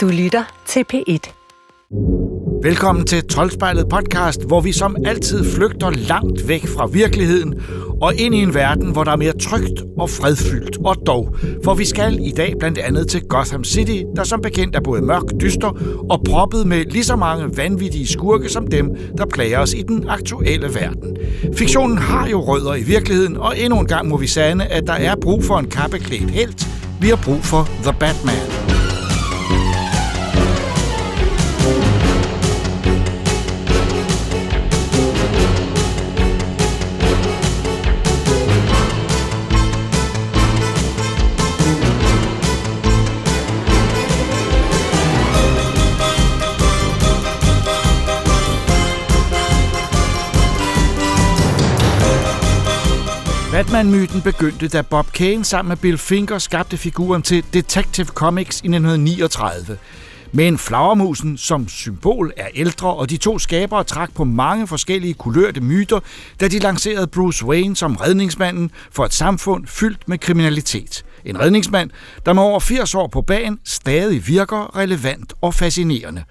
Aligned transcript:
Du 0.00 0.08
lytter 0.08 0.44
til 0.66 0.84
P1. 0.92 1.32
Velkommen 2.62 3.06
til 3.06 3.28
Troldspejlet 3.28 3.88
podcast, 3.88 4.46
hvor 4.46 4.60
vi 4.60 4.72
som 4.72 4.96
altid 5.06 5.44
flygter 5.44 5.90
langt 5.90 6.48
væk 6.48 6.66
fra 6.66 6.86
virkeligheden 6.86 7.62
og 8.02 8.14
ind 8.14 8.34
i 8.34 8.38
en 8.38 8.54
verden, 8.54 8.90
hvor 8.90 9.04
der 9.04 9.12
er 9.12 9.16
mere 9.16 9.38
trygt 9.38 9.82
og 9.98 10.10
fredfyldt. 10.10 10.78
Og 10.84 10.96
dog, 11.06 11.36
for 11.64 11.74
vi 11.74 11.84
skal 11.84 12.18
i 12.22 12.30
dag 12.30 12.54
blandt 12.58 12.78
andet 12.78 13.08
til 13.08 13.22
Gotham 13.22 13.64
City, 13.64 14.02
der 14.16 14.24
som 14.24 14.40
bekendt 14.40 14.76
er 14.76 14.80
både 14.80 15.02
mørk, 15.02 15.40
dyster 15.40 15.72
og 16.10 16.22
proppet 16.28 16.66
med 16.66 16.84
lige 16.84 17.04
så 17.04 17.16
mange 17.16 17.56
vanvittige 17.56 18.06
skurke 18.06 18.48
som 18.48 18.66
dem, 18.66 18.96
der 19.18 19.26
plager 19.26 19.58
os 19.58 19.74
i 19.74 19.82
den 19.82 20.08
aktuelle 20.08 20.74
verden. 20.74 21.16
Fiktionen 21.56 21.98
har 21.98 22.28
jo 22.28 22.40
rødder 22.40 22.74
i 22.74 22.82
virkeligheden, 22.82 23.36
og 23.36 23.58
endnu 23.58 23.80
en 23.80 23.86
gang 23.86 24.08
må 24.08 24.16
vi 24.16 24.26
sande, 24.26 24.64
at 24.64 24.86
der 24.86 24.92
er 24.92 25.14
brug 25.22 25.44
for 25.44 25.58
en 25.58 25.70
kappeklædt 25.70 26.30
helt. 26.30 26.68
Vi 27.00 27.08
har 27.08 27.20
brug 27.24 27.44
for 27.44 27.68
The 27.82 27.94
Batman. 28.00 28.59
Batman-myten 53.70 54.22
begyndte, 54.22 54.68
da 54.68 54.82
Bob 54.82 55.12
Kane 55.12 55.44
sammen 55.44 55.68
med 55.68 55.76
Bill 55.76 55.98
Finger 55.98 56.38
skabte 56.38 56.76
figuren 56.76 57.22
til 57.22 57.44
Detective 57.52 58.06
Comics 58.06 58.60
i 58.60 58.66
1939. 58.66 59.78
Men 60.32 60.58
flagermusen 60.58 61.38
som 61.38 61.68
symbol 61.68 62.32
er 62.36 62.48
ældre, 62.54 62.94
og 62.94 63.10
de 63.10 63.16
to 63.16 63.38
skabere 63.38 63.84
trak 63.84 64.14
på 64.14 64.24
mange 64.24 64.66
forskellige 64.66 65.14
kulørte 65.14 65.60
myter, 65.60 66.00
da 66.40 66.48
de 66.48 66.58
lancerede 66.58 67.06
Bruce 67.06 67.44
Wayne 67.44 67.76
som 67.76 67.96
redningsmanden 67.96 68.70
for 68.90 69.04
et 69.04 69.14
samfund 69.14 69.66
fyldt 69.66 70.08
med 70.08 70.18
kriminalitet. 70.18 71.04
En 71.24 71.40
redningsmand, 71.40 71.90
der 72.26 72.32
med 72.32 72.42
over 72.42 72.60
80 72.60 72.94
år 72.94 73.06
på 73.06 73.22
banen 73.22 73.58
stadig 73.64 74.26
virker 74.26 74.76
relevant 74.76 75.32
og 75.40 75.54
fascinerende. 75.54 76.24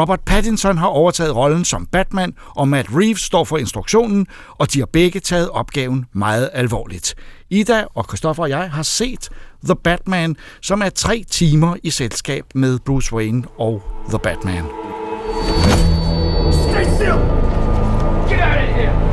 Robert 0.00 0.20
Pattinson 0.26 0.78
har 0.78 0.86
overtaget 0.86 1.36
rollen 1.36 1.64
som 1.64 1.86
Batman, 1.86 2.34
og 2.56 2.68
Matt 2.68 2.88
Reeves 2.92 3.20
står 3.20 3.44
for 3.44 3.58
instruktionen, 3.58 4.26
og 4.50 4.72
de 4.72 4.78
har 4.78 4.86
begge 4.86 5.20
taget 5.20 5.50
opgaven 5.50 6.06
meget 6.12 6.50
alvorligt. 6.52 7.14
Ida 7.50 7.84
og 7.94 8.04
Christoffer 8.04 8.42
og 8.42 8.50
jeg 8.50 8.70
har 8.70 8.82
set 8.82 9.28
The 9.64 9.76
Batman, 9.84 10.36
som 10.62 10.82
er 10.82 10.88
tre 10.88 11.24
timer 11.30 11.76
i 11.82 11.90
selskab 11.90 12.44
med 12.54 12.78
Bruce 12.78 13.14
Wayne 13.14 13.44
og 13.58 13.82
The 14.08 14.18
Batman. 14.18 14.64
Stay 16.52 16.84
still! 16.94 17.18
Get 18.28 18.40
out 18.40 18.58
of 18.58 18.76
here! 18.76 19.07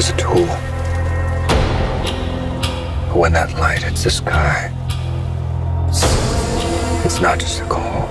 Is 0.00 0.10
a 0.10 0.16
tool. 0.16 0.46
But 3.08 3.18
when 3.22 3.32
that 3.32 3.50
light 3.62 3.82
hits 3.82 4.02
the 4.02 4.10
sky, 4.10 4.56
it's 7.04 7.20
not 7.20 7.38
just 7.42 7.60
a 7.60 7.66
call. 7.74 8.08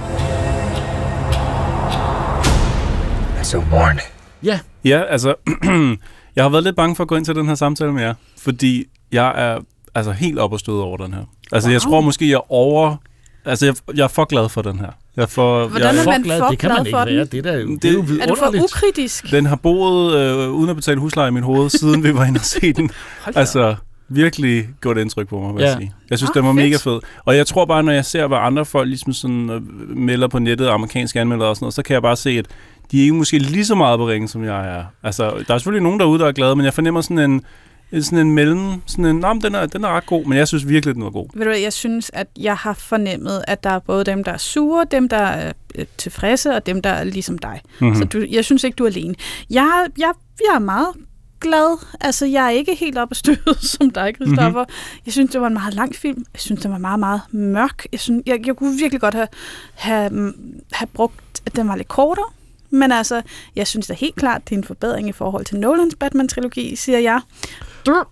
It's 3.40 3.54
a 3.54 3.60
warning. 3.72 4.10
Ja. 4.44 4.60
Ja, 4.84 5.04
altså, 5.04 5.36
jeg 6.36 6.44
har 6.44 6.50
været 6.50 6.64
lidt 6.64 6.76
bange 6.76 6.96
for 6.96 7.04
at 7.04 7.08
gå 7.08 7.16
ind 7.16 7.26
til 7.26 7.36
den 7.36 7.48
her 7.48 7.56
samtale 7.56 7.94
med 7.94 8.04
jer, 8.04 8.14
fordi 8.38 8.86
jeg 9.12 9.34
er 9.36 9.60
altså 9.96 10.12
helt 10.12 10.40
op 10.40 10.54
og 10.54 10.60
støde 10.60 10.84
over 10.84 10.98
den 10.98 11.14
her. 11.14 11.24
Altså, 11.52 11.70
wow. 11.70 11.74
jeg 11.74 11.82
tror 11.82 12.02
måske, 12.02 12.30
jeg 12.30 12.36
er 12.36 12.52
over... 12.52 12.96
Altså, 13.46 13.66
jeg, 13.66 13.76
jeg 13.96 14.04
er 14.04 14.08
for 14.08 14.26
glad 14.26 14.50
for 14.50 14.62
den 14.62 14.80
her. 14.80 14.92
Jeg 15.16 15.22
er 15.24 15.28
for, 15.28 15.68
Hvordan 15.68 15.96
jeg, 15.96 16.02
er 16.02 16.06
man 16.06 16.22
glad, 16.22 16.40
for 16.40 16.48
det 16.48 16.60
kan 16.60 16.70
man 16.70 16.76
glad 16.78 16.86
ikke 16.86 16.98
for 16.98 17.06
være. 17.06 17.20
den? 17.20 17.28
Det 17.32 17.38
er, 17.38 17.42
da, 17.52 17.58
det, 17.60 17.82
Det- 17.84 17.90
er 17.90 17.94
jo 17.94 18.00
Er 18.22 18.26
du 18.28 18.36
for 18.36 18.64
ukritisk? 18.64 19.32
Den 19.32 19.46
har 19.46 19.56
boet 19.56 20.16
øh, 20.16 20.50
uden 20.50 20.70
at 20.70 20.76
betale 20.76 21.00
husleje 21.00 21.28
i 21.28 21.32
mit 21.32 21.44
hoved, 21.44 21.70
siden 21.70 22.04
vi 22.04 22.14
var 22.16 22.26
inde 22.26 22.38
og 22.38 22.46
se 22.46 22.74
den. 22.74 22.90
Altså, 23.36 23.76
virkelig 24.10 24.68
gjort 24.82 24.98
indtryk 24.98 25.28
på 25.28 25.40
mig, 25.40 25.56
vil 25.56 25.62
Ja. 25.62 25.68
jeg 25.68 25.78
sige. 25.78 25.94
Jeg 26.10 26.18
synes, 26.18 26.30
Ah, 26.30 26.34
den 26.34 26.44
var 26.46 26.50
fedt. 26.54 26.64
mega 26.66 26.78
fed. 26.78 27.00
Og 27.26 27.36
jeg 27.38 27.48
tror 27.48 27.66
bare, 27.66 27.84
når 27.84 27.92
jeg 27.92 28.06
ser, 28.06 28.28
hvad 28.28 28.38
andre 28.42 28.66
folk 28.66 28.88
ligesom 28.88 29.14
sådan, 29.14 29.50
øh, 29.50 29.62
melder 29.98 30.28
på 30.28 30.40
nettet, 30.40 30.68
amerikanske 30.68 31.20
anmeldere 31.22 31.50
og 31.50 31.56
sådan 31.56 31.64
noget, 31.64 31.74
så 31.74 31.84
kan 31.84 31.94
jeg 31.94 32.02
bare 32.02 32.16
se, 32.16 32.30
at 32.30 32.46
de 32.92 32.98
er 33.00 33.02
ikke 33.02 33.14
måske 33.16 33.38
lige 33.40 33.66
så 33.66 33.76
meget 33.76 33.98
på 34.00 34.08
ringen, 34.08 34.28
som 34.28 34.44
jeg 34.44 34.78
er. 34.78 34.84
Altså, 35.04 35.24
der 35.48 35.54
er 35.54 35.58
selvfølgelig 35.58 35.84
nogen 35.84 36.00
derude, 36.00 36.20
der 36.20 36.28
er 36.28 36.32
glade, 36.32 36.56
men 36.56 36.66
jeg 36.66 36.74
fornemmer 36.74 37.02
sådan 37.02 37.32
en 37.32 37.42
sådan 38.02 38.20
en 38.20 38.34
mellem, 38.34 38.82
sådan 38.86 39.06
en, 39.06 39.16
nah, 39.16 39.42
den, 39.42 39.56
er, 39.56 39.66
den 39.66 39.84
er 39.84 39.88
ret 39.88 40.06
god, 40.06 40.26
men 40.26 40.38
jeg 40.38 40.48
synes 40.48 40.68
virkelig, 40.68 40.96
den 40.96 41.04
var 41.04 41.10
god. 41.10 41.28
Ved 41.34 41.46
du 41.46 41.52
jeg 41.52 41.74
synes, 41.74 42.12
at 42.14 42.28
jeg 42.40 42.56
har 42.56 42.74
fornemmet, 42.74 43.44
at 43.48 43.64
der 43.64 43.70
er 43.70 43.80
både 43.80 44.04
dem, 44.04 44.24
der 44.24 44.32
er 44.32 44.38
sure, 44.38 44.86
dem, 44.92 45.10
der 45.10 45.18
er 45.18 45.54
øh, 45.76 45.86
tilfredse, 45.98 46.56
og 46.56 46.66
dem, 46.66 46.82
der 46.82 46.90
er 46.90 47.04
ligesom 47.04 47.38
dig. 47.38 47.62
Mhm. 47.64 47.88
Mm-hmm. 47.88 48.02
Så 48.02 48.08
du, 48.08 48.26
jeg 48.30 48.46
synes 48.46 48.64
ikke, 48.64 48.76
du 48.76 48.84
er 48.84 48.88
alene. 48.88 49.16
Jeg, 49.50 49.86
jeg, 49.98 50.14
jeg 50.40 50.56
er 50.56 50.60
meget 50.60 50.88
glad. 51.40 51.86
Altså, 52.02 52.26
jeg 52.26 52.46
er 52.46 52.50
ikke 52.50 52.76
helt 52.76 52.98
op 52.98 53.12
at 53.12 53.18
støde 53.18 53.56
som 53.78 53.90
dig, 53.90 54.14
Christoffer. 54.16 54.50
Mhm. 54.50 54.58
Mm-hmm. 54.58 55.02
Jeg 55.06 55.14
synes, 55.14 55.32
det 55.32 55.42
var 55.42 55.48
en 55.48 55.54
meget 55.54 55.74
lang 55.74 55.96
film. 55.96 56.26
Jeg 56.34 56.42
synes, 56.42 56.62
den 56.62 56.72
var 56.72 56.78
meget, 56.78 57.00
meget 57.00 57.22
mørk. 57.32 57.86
Jeg, 57.92 58.00
synes, 58.00 58.24
jeg, 58.26 58.48
jeg 58.48 58.56
kunne 58.56 58.78
virkelig 58.78 59.02
godt 59.02 59.14
have, 59.14 59.28
have, 59.74 60.34
have 60.72 60.88
brugt, 60.94 61.42
at 61.46 61.56
den 61.56 61.68
var 61.68 61.76
lidt 61.76 61.88
kortere. 61.88 62.26
Men 62.70 62.92
altså, 62.92 63.22
jeg 63.56 63.68
synes 63.68 63.88
da 63.88 63.94
helt 63.94 64.16
klart, 64.16 64.50
det 64.50 64.56
er 64.56 64.58
en 64.58 64.64
forbedring 64.64 65.10
i 65.10 65.12
forhold 65.12 65.46
til 65.46 65.60
Nolans 65.60 65.96
Batman-trilogi, 65.96 66.76
siger 66.76 67.00
jeg. 67.00 67.22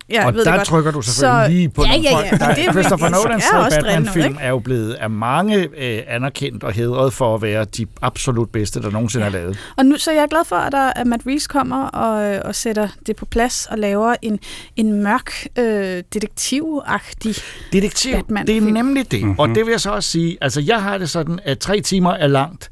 Ja, 0.10 0.26
og 0.28 0.34
ved 0.34 0.40
det 0.40 0.46
der 0.46 0.56
godt. 0.56 0.68
trykker 0.68 0.92
du 0.92 1.02
selvfølgelig 1.02 1.46
Så- 1.46 1.52
lige 1.52 1.70
på 1.70 1.84
Ja, 1.84 1.92
ja, 1.96 2.02
ja, 2.02 2.16
folk. 2.16 2.40
Der, 2.40 2.56
det 2.56 2.66
er 2.66 2.72
Christopher 2.72 3.10
Nolans 3.10 3.46
er 3.54 3.70
Batman-film 3.70 4.38
er 4.42 4.50
jo 4.50 4.60
blevet 4.60 4.94
af 4.94 5.10
mange 5.10 5.56
øh, 5.78 6.00
anerkendt 6.08 6.64
og 6.64 6.72
hedret 6.74 7.14
for 7.14 7.36
at 7.36 7.42
være 7.42 7.66
de 7.66 7.86
absolut 8.02 8.50
bedste, 8.50 8.82
der 8.82 8.90
nogensinde 8.92 9.26
er 9.26 9.30
lavet. 9.30 9.60
Og 9.78 9.86
nu, 9.86 9.98
så 9.98 10.12
jeg 10.12 10.22
er 10.24 10.28
glad 10.28 10.46
for, 10.46 10.56
at, 10.56 10.72
der, 10.72 10.94
at 10.96 11.08
Matt 11.08 11.24
Reeves 11.28 11.48
kommer 11.48 11.86
og, 11.88 12.34
øh, 12.36 12.42
og 12.46 12.56
sætter 12.56 12.88
det 13.08 13.16
på 13.16 13.26
plads 13.26 13.66
og 13.72 13.78
laver 13.78 14.16
en, 14.22 14.40
en 14.76 15.04
mørk, 15.04 15.32
øh, 15.58 16.04
detektivagtig... 16.14 17.36
Detektiv, 17.74 18.14
det 18.48 18.58
er 18.58 18.62
nemlig 18.62 19.12
det. 19.12 19.22
Mm-hmm. 19.22 19.40
Og 19.40 19.48
det 19.50 19.66
vil 19.66 19.72
jeg 19.72 19.82
så 19.82 19.92
også 19.92 20.10
sige, 20.12 20.38
altså 20.42 20.62
jeg 20.62 20.82
har 20.84 20.98
det 20.98 21.10
sådan, 21.10 21.40
at 21.44 21.60
tre 21.60 21.82
timer 21.82 22.12
er 22.14 22.28
langt, 22.28 22.70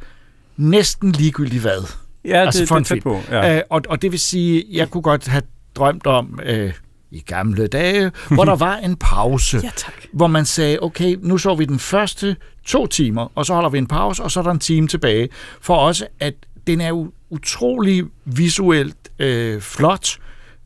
næsten 0.57 1.11
ligegyldigt 1.11 1.61
hvad. 1.61 1.87
Ja, 2.25 2.45
Altså 2.45 2.61
det, 2.61 2.69
det 2.69 2.75
er 2.75 2.83
tæt 2.83 3.03
på. 3.03 3.19
Ja. 3.31 3.55
Øh, 3.55 3.61
og, 3.69 3.81
og 3.89 4.01
det 4.01 4.11
vil 4.11 4.19
sige, 4.19 4.63
jeg 4.71 4.89
kunne 4.89 5.01
godt 5.01 5.27
have 5.27 5.41
drømt 5.75 6.07
om 6.07 6.39
øh, 6.45 6.73
i 7.15 7.19
gamle 7.19 7.67
dage, 7.67 8.11
hvor 8.29 8.45
der 8.45 8.55
var 8.55 8.77
en 8.77 8.95
pause. 8.95 9.57
Ja, 9.63 9.69
tak. 9.75 9.93
hvor 10.13 10.27
man 10.27 10.45
sagde, 10.45 10.79
okay, 10.81 11.17
nu 11.21 11.37
så 11.37 11.55
vi 11.55 11.65
den 11.65 11.79
første 11.79 12.35
to 12.65 12.87
timer, 12.87 13.31
og 13.35 13.45
så 13.45 13.53
holder 13.53 13.69
vi 13.69 13.77
en 13.77 13.87
pause, 13.87 14.23
og 14.23 14.31
så 14.31 14.39
er 14.39 14.43
der 14.43 14.51
en 14.51 14.59
time 14.59 14.87
tilbage. 14.87 15.29
For 15.61 15.75
også, 15.75 16.07
at 16.19 16.33
den 16.67 16.81
er 16.81 16.87
jo 16.87 17.11
utrolig 17.29 18.03
visuelt 18.25 18.97
øh, 19.19 19.61
flot, 19.61 20.17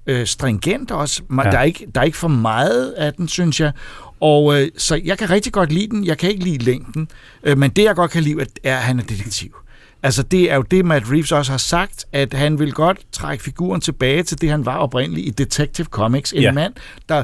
øh, 0.07 0.27
stringent 0.27 0.91
også. 0.91 1.21
Ja. 1.29 1.43
Ja. 1.43 1.51
Der, 1.51 1.57
er 1.57 1.63
ikke, 1.63 1.87
der 1.95 2.01
er 2.01 2.05
ikke 2.05 2.17
for 2.17 2.27
meget 2.27 2.91
af 2.91 3.13
den, 3.13 3.27
synes 3.27 3.59
jeg. 3.59 3.71
Og 4.19 4.61
øh, 4.61 4.67
så 4.77 5.01
jeg 5.03 5.17
kan 5.17 5.29
rigtig 5.29 5.53
godt 5.53 5.71
lide 5.71 5.87
den. 5.87 6.05
Jeg 6.05 6.17
kan 6.17 6.29
ikke 6.29 6.43
lide 6.43 6.57
længden. 6.63 7.07
Øh, 7.43 7.57
men 7.57 7.71
det, 7.71 7.83
jeg 7.83 7.95
godt 7.95 8.11
kan 8.11 8.23
lide, 8.23 8.45
er, 8.63 8.77
at 8.77 8.83
han 8.83 8.99
er 8.99 9.03
detektiv. 9.03 9.55
Altså, 10.03 10.23
det 10.23 10.51
er 10.51 10.55
jo 10.55 10.61
det, 10.61 10.85
Matt 10.85 11.11
Reeves 11.11 11.31
også 11.31 11.51
har 11.51 11.57
sagt, 11.57 12.05
at 12.13 12.33
han 12.33 12.59
vil 12.59 12.73
godt 12.73 12.97
trække 13.11 13.43
figuren 13.43 13.81
tilbage 13.81 14.23
til 14.23 14.41
det, 14.41 14.49
han 14.49 14.65
var 14.65 14.77
oprindeligt 14.77 15.27
i 15.27 15.29
Detective 15.29 15.85
Comics. 15.87 16.33
En 16.33 16.41
Ja. 16.41 16.51
mand, 16.51 16.73
der 17.09 17.23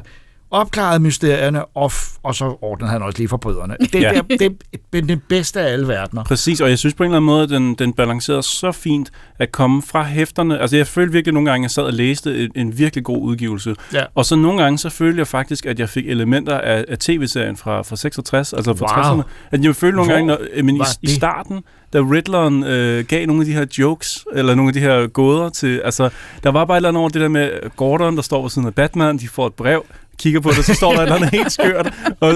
opklarede 0.51 0.99
mysterierne, 0.99 1.65
og, 1.65 1.91
f- 1.93 2.17
og 2.23 2.35
så 2.35 2.57
ordnede 2.61 2.91
han 2.91 3.01
også 3.01 3.17
lige 3.17 3.27
forbryderne. 3.27 3.75
Det, 3.79 3.95
Ja. 4.01 4.13
ja. 4.13 4.21
det, 4.29 4.39
det, 4.39 4.57
det 4.93 5.01
er 5.03 5.05
den 5.07 5.21
bedste 5.29 5.61
af 5.61 5.73
alle 5.73 5.87
verdener. 5.87 6.23
Præcis, 6.23 6.61
og 6.61 6.69
jeg 6.69 6.79
synes 6.79 6.93
på 6.95 7.03
en 7.03 7.07
eller 7.07 7.17
anden 7.17 7.25
måde, 7.25 7.43
at 7.43 7.49
den, 7.49 7.75
den 7.75 7.93
balancerede 7.93 8.43
så 8.43 8.71
fint 8.71 9.11
at 9.39 9.51
komme 9.51 9.81
fra 9.81 10.03
hæfterne. 10.03 10.59
Altså 10.59 10.77
jeg 10.77 10.87
følte 10.87 11.11
virkelig 11.13 11.33
nogle 11.33 11.49
gange, 11.51 11.63
at 11.63 11.67
jeg 11.67 11.71
sad 11.71 11.83
og 11.83 11.93
læste 11.93 12.43
en, 12.43 12.51
en 12.55 12.77
virkelig 12.77 13.03
god 13.03 13.21
udgivelse. 13.21 13.75
Ja. 13.93 14.03
Og 14.15 14.25
så 14.25 14.35
nogle 14.35 14.63
gange, 14.63 14.77
så 14.77 14.89
følte 14.89 15.19
jeg 15.19 15.27
faktisk, 15.27 15.65
at 15.65 15.79
jeg 15.79 15.89
fik 15.89 16.07
elementer 16.09 16.57
af, 16.57 16.85
af 16.87 16.97
tv-serien 16.97 17.57
fra, 17.57 17.81
fra 17.81 17.95
66, 17.95 18.53
altså 18.53 18.73
fra 18.73 19.11
Wow. 19.11 19.19
60'erne. 19.21 19.23
At 19.51 19.63
jeg 19.63 19.75
følte 19.75 19.95
nogle 19.95 20.11
Hvor 20.11 20.15
gange, 20.27 20.27
når, 20.55 20.63
men 20.63 20.75
i, 20.75 20.81
i 21.01 21.07
starten, 21.07 21.61
da 21.95 21.99
Riddleren 21.99 22.63
øh, 22.63 23.05
gav 23.05 23.25
nogle 23.25 23.41
af 23.41 23.45
de 23.45 23.53
her 23.53 23.65
jokes, 23.79 24.25
eller 24.35 24.55
nogle 24.55 24.69
af 24.69 24.73
de 24.73 24.79
her 24.79 25.07
gåder 25.07 25.49
til, 25.49 25.81
altså 25.85 26.09
der 26.43 26.51
var 26.51 26.65
bare 26.65 26.77
et 26.77 26.79
eller 26.79 26.89
andet 26.89 26.99
over 26.99 27.09
det 27.09 27.21
der 27.21 27.27
med 27.27 27.75
Gordon, 27.75 28.15
der 28.15 28.21
står 28.21 28.41
ved 28.41 28.49
siden 28.49 28.67
af 28.67 28.75
Batman, 28.75 29.17
de 29.17 29.27
får 29.27 29.47
et 29.47 29.53
brev, 29.53 29.85
kigger 30.19 30.39
på 30.39 30.49
det, 30.49 30.65
så 30.65 30.73
står 30.73 30.91
der 30.91 30.99
et 30.99 31.03
eller 31.03 31.15
andet 31.15 31.29
helt 31.29 31.51
skørt. 31.51 31.93
Og, 32.19 32.33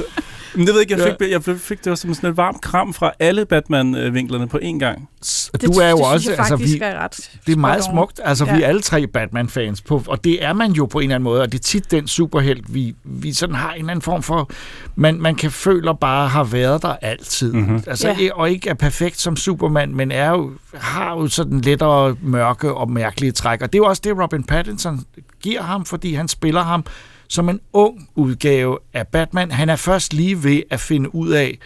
men 0.55 0.67
det 0.67 0.73
ved 0.73 0.81
jeg 0.81 0.91
ikke, 0.91 1.03
jeg 1.03 1.15
Ja. 1.19 1.25
fik, 1.25 1.47
jeg 1.47 1.59
fik 1.59 1.83
det 1.83 1.89
var 1.89 1.95
som 1.95 2.13
sådan 2.13 2.29
et 2.29 2.37
varmt 2.37 2.61
kram 2.61 2.93
fra 2.93 3.11
alle 3.19 3.45
Batman-vinklerne 3.45 4.47
på 4.47 4.57
én 4.63 4.79
gang. 4.79 5.09
Du 5.65 5.71
er 5.71 5.89
jo 5.89 5.97
det 5.97 6.05
også, 6.05 6.19
synes 6.19 6.25
jeg 6.27 6.39
altså 6.39 6.57
faktisk 6.57 6.73
vi, 6.79 6.79
er 6.85 6.99
ret 6.99 7.31
det 7.47 7.53
er 7.53 7.57
meget 7.57 7.83
smukt. 7.83 8.19
Altså, 8.23 8.45
ja. 8.45 8.51
Ja. 8.51 8.57
vi 8.57 8.63
er 8.63 8.67
alle 8.67 8.81
tre 8.81 9.07
Batman-fans, 9.07 9.81
på, 9.81 10.03
og 10.07 10.23
det 10.23 10.43
er 10.45 10.53
man 10.53 10.71
jo 10.71 10.85
på 10.85 10.99
en 10.99 11.03
eller 11.03 11.15
anden 11.15 11.23
måde, 11.23 11.41
og 11.41 11.51
det 11.51 11.57
er 11.59 11.63
tit 11.63 11.91
den 11.91 12.07
superhelt, 12.07 12.73
vi, 12.73 12.95
vi 13.03 13.33
sådan 13.33 13.55
har 13.55 13.71
en 13.73 13.79
eller 13.79 13.91
anden 13.91 14.01
form 14.01 14.23
for, 14.23 14.49
man, 14.95 15.21
man 15.21 15.35
kan 15.35 15.51
føle 15.51 15.95
bare 16.01 16.27
har 16.27 16.43
været 16.43 16.81
der 16.81 16.95
altid. 17.01 17.53
Mhm. 17.53 17.61
Mm-hmm. 17.61 17.83
Altså, 17.87 18.07
Ja. 18.07 18.15
ja. 18.19 18.29
Og 18.33 18.49
ikke 18.51 18.69
er 18.69 18.73
perfekt 18.73 19.19
som 19.21 19.35
Superman, 19.35 19.95
men 19.95 20.11
er 20.11 20.29
jo, 20.29 20.51
har 20.73 21.11
jo 21.15 21.27
sådan 21.27 21.61
lettere 21.61 22.15
mørke 22.21 22.73
og 22.73 22.91
mærkelige 22.91 23.31
træk. 23.31 23.61
Og 23.61 23.73
det 23.73 23.79
er 23.79 23.83
jo 23.83 23.85
også 23.89 24.01
det, 24.05 24.17
Robin 24.19 24.43
Pattinson 24.43 24.99
giver 25.41 25.61
ham, 25.61 25.85
fordi 25.85 26.13
han 26.13 26.27
spiller 26.27 26.61
ham 26.63 26.85
som 27.29 27.49
en 27.49 27.59
ung 27.73 28.09
udgave 28.15 28.77
af 28.93 29.07
Batman. 29.07 29.51
Han 29.51 29.69
er 29.69 29.75
først 29.75 30.13
lige 30.13 30.43
ved 30.43 30.63
at 30.69 30.79
finde 30.79 31.15
ud 31.15 31.29
af 31.29 31.59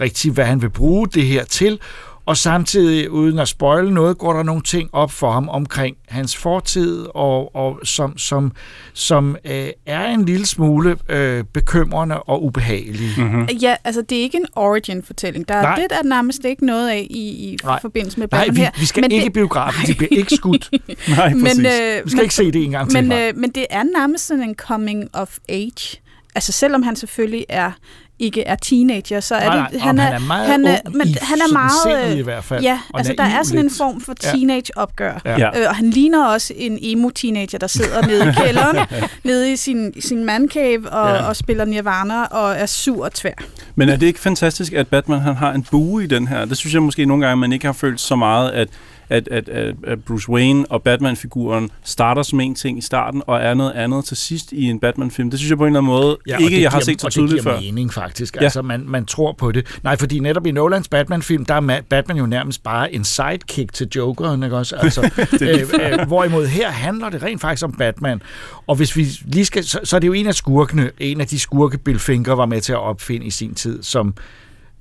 rigtig, 0.00 0.32
hvad 0.32 0.44
han 0.44 0.62
vil 0.62 0.70
bruge 0.70 1.08
det 1.08 1.26
her 1.26 1.44
til, 1.44 1.80
og 2.26 2.36
samtidig, 2.36 3.10
uden 3.10 3.38
at 3.38 3.48
spoile 3.48 3.94
noget, 3.94 4.18
går 4.18 4.32
der 4.32 4.42
nogle 4.42 4.62
ting 4.62 4.90
op 4.92 5.10
for 5.10 5.32
ham 5.32 5.48
omkring 5.48 5.96
hans 6.08 6.36
fortid, 6.36 7.06
og, 7.14 7.56
og 7.56 7.80
som, 7.84 8.18
som, 8.18 8.52
som 8.92 9.36
øh, 9.44 9.68
er 9.86 10.06
en 10.06 10.24
lille 10.24 10.46
smule 10.46 10.96
øh, 11.08 11.44
bekymrende 11.44 12.22
og 12.22 12.44
ubehagelige. 12.44 13.10
Mm. 13.24 13.44
Ja, 13.62 13.76
altså 13.84 14.02
det 14.02 14.18
er 14.18 14.22
ikke 14.22 14.36
en 14.38 14.46
origin-fortælling. 14.56 15.48
Der 15.48 15.54
er, 15.54 15.62
Nej. 15.62 15.74
det 15.74 15.84
er 15.84 15.96
der 16.02 16.02
nærmest 16.08 16.44
ikke 16.44 16.66
noget 16.66 16.88
af 16.90 17.06
i, 17.10 17.28
i 17.52 17.58
Nej. 17.64 17.80
forbindelse 17.80 18.20
med 18.20 18.28
Nej, 18.32 18.40
Batman 18.40 18.56
vi, 18.56 18.60
her. 18.60 18.70
vi 18.80 18.86
skal 18.86 19.00
men 19.00 19.10
ikke 19.10 19.24
det, 19.24 19.32
biografen, 19.32 19.86
de 19.86 19.94
bliver 19.94 20.08
ikke 20.18 20.36
skudt. 20.36 20.70
Nej, 21.16 21.32
præcis. 21.32 21.56
men, 21.56 21.66
øh, 21.66 22.04
Vi 22.04 22.10
skal 22.10 22.16
men, 22.16 22.22
ikke 22.22 22.34
se 22.34 22.52
det 22.52 22.64
en 22.64 22.70
gang 22.70 22.90
til. 22.90 22.98
men, 23.00 23.08
nej. 23.08 23.28
øh, 23.28 23.36
men 23.36 23.50
det 23.50 23.66
er 23.70 23.82
nærmest 23.82 24.26
sådan 24.26 24.42
en 24.42 24.54
coming 24.54 25.08
of 25.12 25.36
age. 25.48 26.00
Altså 26.34 26.52
selvom 26.52 26.82
han 26.82 26.96
selvfølgelig 26.96 27.46
er 27.48 27.70
ikke 28.18 28.42
er 28.42 28.56
teenager, 28.56 29.20
så 29.20 29.34
er 29.34 29.48
Nej, 29.48 29.68
det... 29.68 29.78
nej, 29.78 29.86
han 29.86 29.98
er 29.98 30.18
meget 30.18 30.46
han 30.50 30.66
er, 30.66 30.78
ung 30.86 30.96
men 30.96 31.08
i 31.08 31.16
han 31.22 31.38
er 31.38 31.42
sådan 31.48 31.92
meget... 31.92 32.12
øh, 32.12 32.18
i 32.18 32.22
hvert 32.22 32.44
fald, 32.44 32.62
Ja, 32.62 32.80
og 32.92 32.98
altså 32.98 33.14
der 33.18 33.24
er 33.24 33.42
sådan 33.42 33.58
en 33.58 33.64
lidt. 33.64 33.76
form 33.76 34.00
for 34.00 34.14
teenage-opgør. 34.20 35.20
Ja. 35.24 35.38
Ja. 35.38 35.60
Øh, 35.60 35.68
og 35.68 35.76
han 35.76 35.90
ligner 35.90 36.26
også 36.26 36.52
en 36.56 36.78
emo-teenager, 36.82 37.58
der 37.58 37.66
sidder 37.66 38.06
nede 38.06 38.28
i 38.28 38.32
kælderen, 38.44 38.76
nede 39.24 39.52
i 39.52 39.56
sin, 39.56 40.00
sin 40.00 40.24
mancave 40.24 40.90
og, 40.90 41.08
ja. 41.14 41.22
og 41.28 41.36
spiller 41.36 41.64
Nirvana 41.64 42.22
og 42.24 42.56
er 42.56 42.66
sur 42.66 43.04
og 43.04 43.12
tvær. 43.12 43.32
Men 43.74 43.88
er 43.88 43.96
det 43.96 44.06
ikke 44.06 44.20
fantastisk, 44.20 44.72
at 44.72 44.88
Batman 44.88 45.20
han 45.20 45.34
har 45.36 45.52
en 45.52 45.62
bue 45.70 46.04
i 46.04 46.06
den 46.06 46.28
her? 46.28 46.44
Det 46.44 46.56
synes 46.56 46.74
jeg 46.74 46.82
måske 46.82 47.04
nogle 47.04 47.26
gange, 47.26 47.40
man 47.40 47.52
ikke 47.52 47.66
har 47.66 47.72
følt 47.72 48.00
så 48.00 48.16
meget, 48.16 48.50
at, 48.50 48.68
at, 49.08 49.28
at, 49.28 49.48
at, 49.48 50.04
Bruce 50.04 50.30
Wayne 50.30 50.66
og 50.70 50.82
Batman-figuren 50.82 51.70
starter 51.84 52.22
som 52.22 52.40
en 52.40 52.54
ting 52.54 52.78
i 52.78 52.80
starten, 52.80 53.22
og 53.26 53.40
er 53.40 53.54
noget 53.54 53.72
andet 53.72 54.04
til 54.04 54.16
sidst 54.16 54.52
i 54.52 54.64
en 54.64 54.80
Batman-film. 54.80 55.30
Det 55.30 55.38
synes 55.38 55.50
jeg 55.50 55.58
på 55.58 55.64
en 55.64 55.68
eller 55.68 55.80
anden 55.80 55.92
måde 55.92 56.16
Ja, 56.28 56.36
ikke, 56.38 56.62
jeg 56.62 56.70
har 56.70 56.80
set 56.80 57.00
så 57.00 57.08
tydeligt 57.10 57.32
det 57.34 57.42
giver 57.42 57.54
før. 57.54 57.60
mening, 57.60 57.92
faktisk. 57.92 58.36
Ja. 58.36 58.42
Altså, 58.42 58.62
man, 58.62 58.84
man 58.86 59.04
tror 59.06 59.32
på 59.32 59.52
det. 59.52 59.78
Nej, 59.82 59.96
fordi 59.96 60.18
netop 60.18 60.46
i 60.46 60.50
Nolans 60.50 60.88
Batman-film, 60.88 61.44
der 61.44 61.54
er 61.54 61.60
Ma- 61.78 61.82
Batman 61.88 62.16
jo 62.16 62.26
nærmest 62.26 62.62
bare 62.62 62.94
en 62.94 63.04
sidekick 63.04 63.72
til 63.72 63.88
Jokeren, 63.96 64.42
ikke 64.42 64.56
også? 64.56 64.76
Altså, 64.76 65.00
øh, 65.42 65.60
øh, 66.00 66.06
hvorimod 66.06 66.46
her 66.46 66.70
handler 66.70 67.08
det 67.08 67.22
rent 67.22 67.40
faktisk 67.40 67.64
om 67.64 67.72
Batman. 67.72 68.22
Og 68.66 68.76
hvis 68.76 68.96
vi 68.96 69.06
lige 69.24 69.44
skal... 69.44 69.64
Så, 69.64 69.80
så 69.84 69.96
er 69.96 70.00
det 70.00 70.06
jo 70.06 70.12
en 70.12 70.26
af 70.26 70.34
skurkene, 70.34 70.90
en 70.98 71.20
af 71.20 71.26
de 71.26 71.38
skurke, 71.38 71.78
Bill 71.78 71.98
Finger 71.98 72.32
var 72.32 72.46
med 72.46 72.60
til 72.60 72.72
at 72.72 72.78
opfinde 72.78 73.26
i 73.26 73.30
sin 73.30 73.54
tid, 73.54 73.82
som 73.82 74.14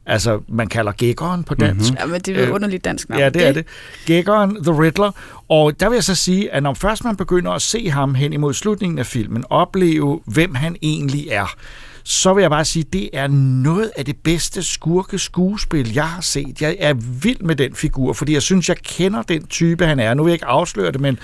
altså, 0.05 0.41
man 0.47 0.67
kalder 0.67 0.91
Gækkeren 0.91 1.43
på 1.43 1.55
dansk. 1.55 1.91
Mm-hmm. 1.91 1.97
Ja, 1.99 2.05
men 2.05 2.21
det 2.21 2.37
er 2.37 2.41
jo 2.41 2.47
Øh, 2.47 2.53
underligt 2.53 2.85
dansk 2.85 3.09
navn. 3.09 3.21
Ja, 3.21 3.29
det 3.29 3.47
er 3.47 3.51
det. 3.51 3.65
Gækkeren, 4.05 4.63
The 4.63 4.81
Riddler. 4.81 5.11
Og 5.49 5.79
der 5.79 5.89
vil 5.89 5.95
jeg 5.95 6.03
så 6.03 6.15
sige, 6.15 6.51
at 6.51 6.63
når 6.63 6.73
først 6.73 7.03
man 7.03 7.15
begynder 7.15 7.51
at 7.51 7.61
se 7.61 7.89
ham 7.89 8.15
hen 8.15 8.33
imod 8.33 8.53
slutningen 8.53 8.99
af 8.99 9.05
filmen, 9.05 9.43
opleve, 9.49 10.19
hvem 10.25 10.55
han 10.55 10.75
egentlig 10.81 11.27
er, 11.31 11.55
så 12.03 12.33
vil 12.33 12.41
jeg 12.41 12.49
bare 12.49 12.65
sige, 12.65 12.85
at 12.87 12.93
det 12.93 13.09
er 13.13 13.27
noget 13.27 13.91
af 13.95 14.05
det 14.05 14.17
bedste 14.23 14.63
skurke 14.63 15.19
skuespil, 15.19 15.93
jeg 15.93 16.07
har 16.07 16.21
set. 16.21 16.61
Jeg 16.61 16.75
er 16.79 16.93
vild 16.93 17.39
med 17.41 17.55
den 17.55 17.75
figur, 17.75 18.13
fordi 18.13 18.33
jeg 18.33 18.41
synes, 18.41 18.69
jeg 18.69 18.77
kender 18.77 19.21
den 19.21 19.47
type, 19.47 19.85
han 19.85 19.99
er. 19.99 20.13
Nu 20.13 20.23
vil 20.23 20.31
jeg 20.31 20.35
ikke 20.35 20.45
afsløre 20.45 20.91
det, 20.91 21.01
men 21.01 21.19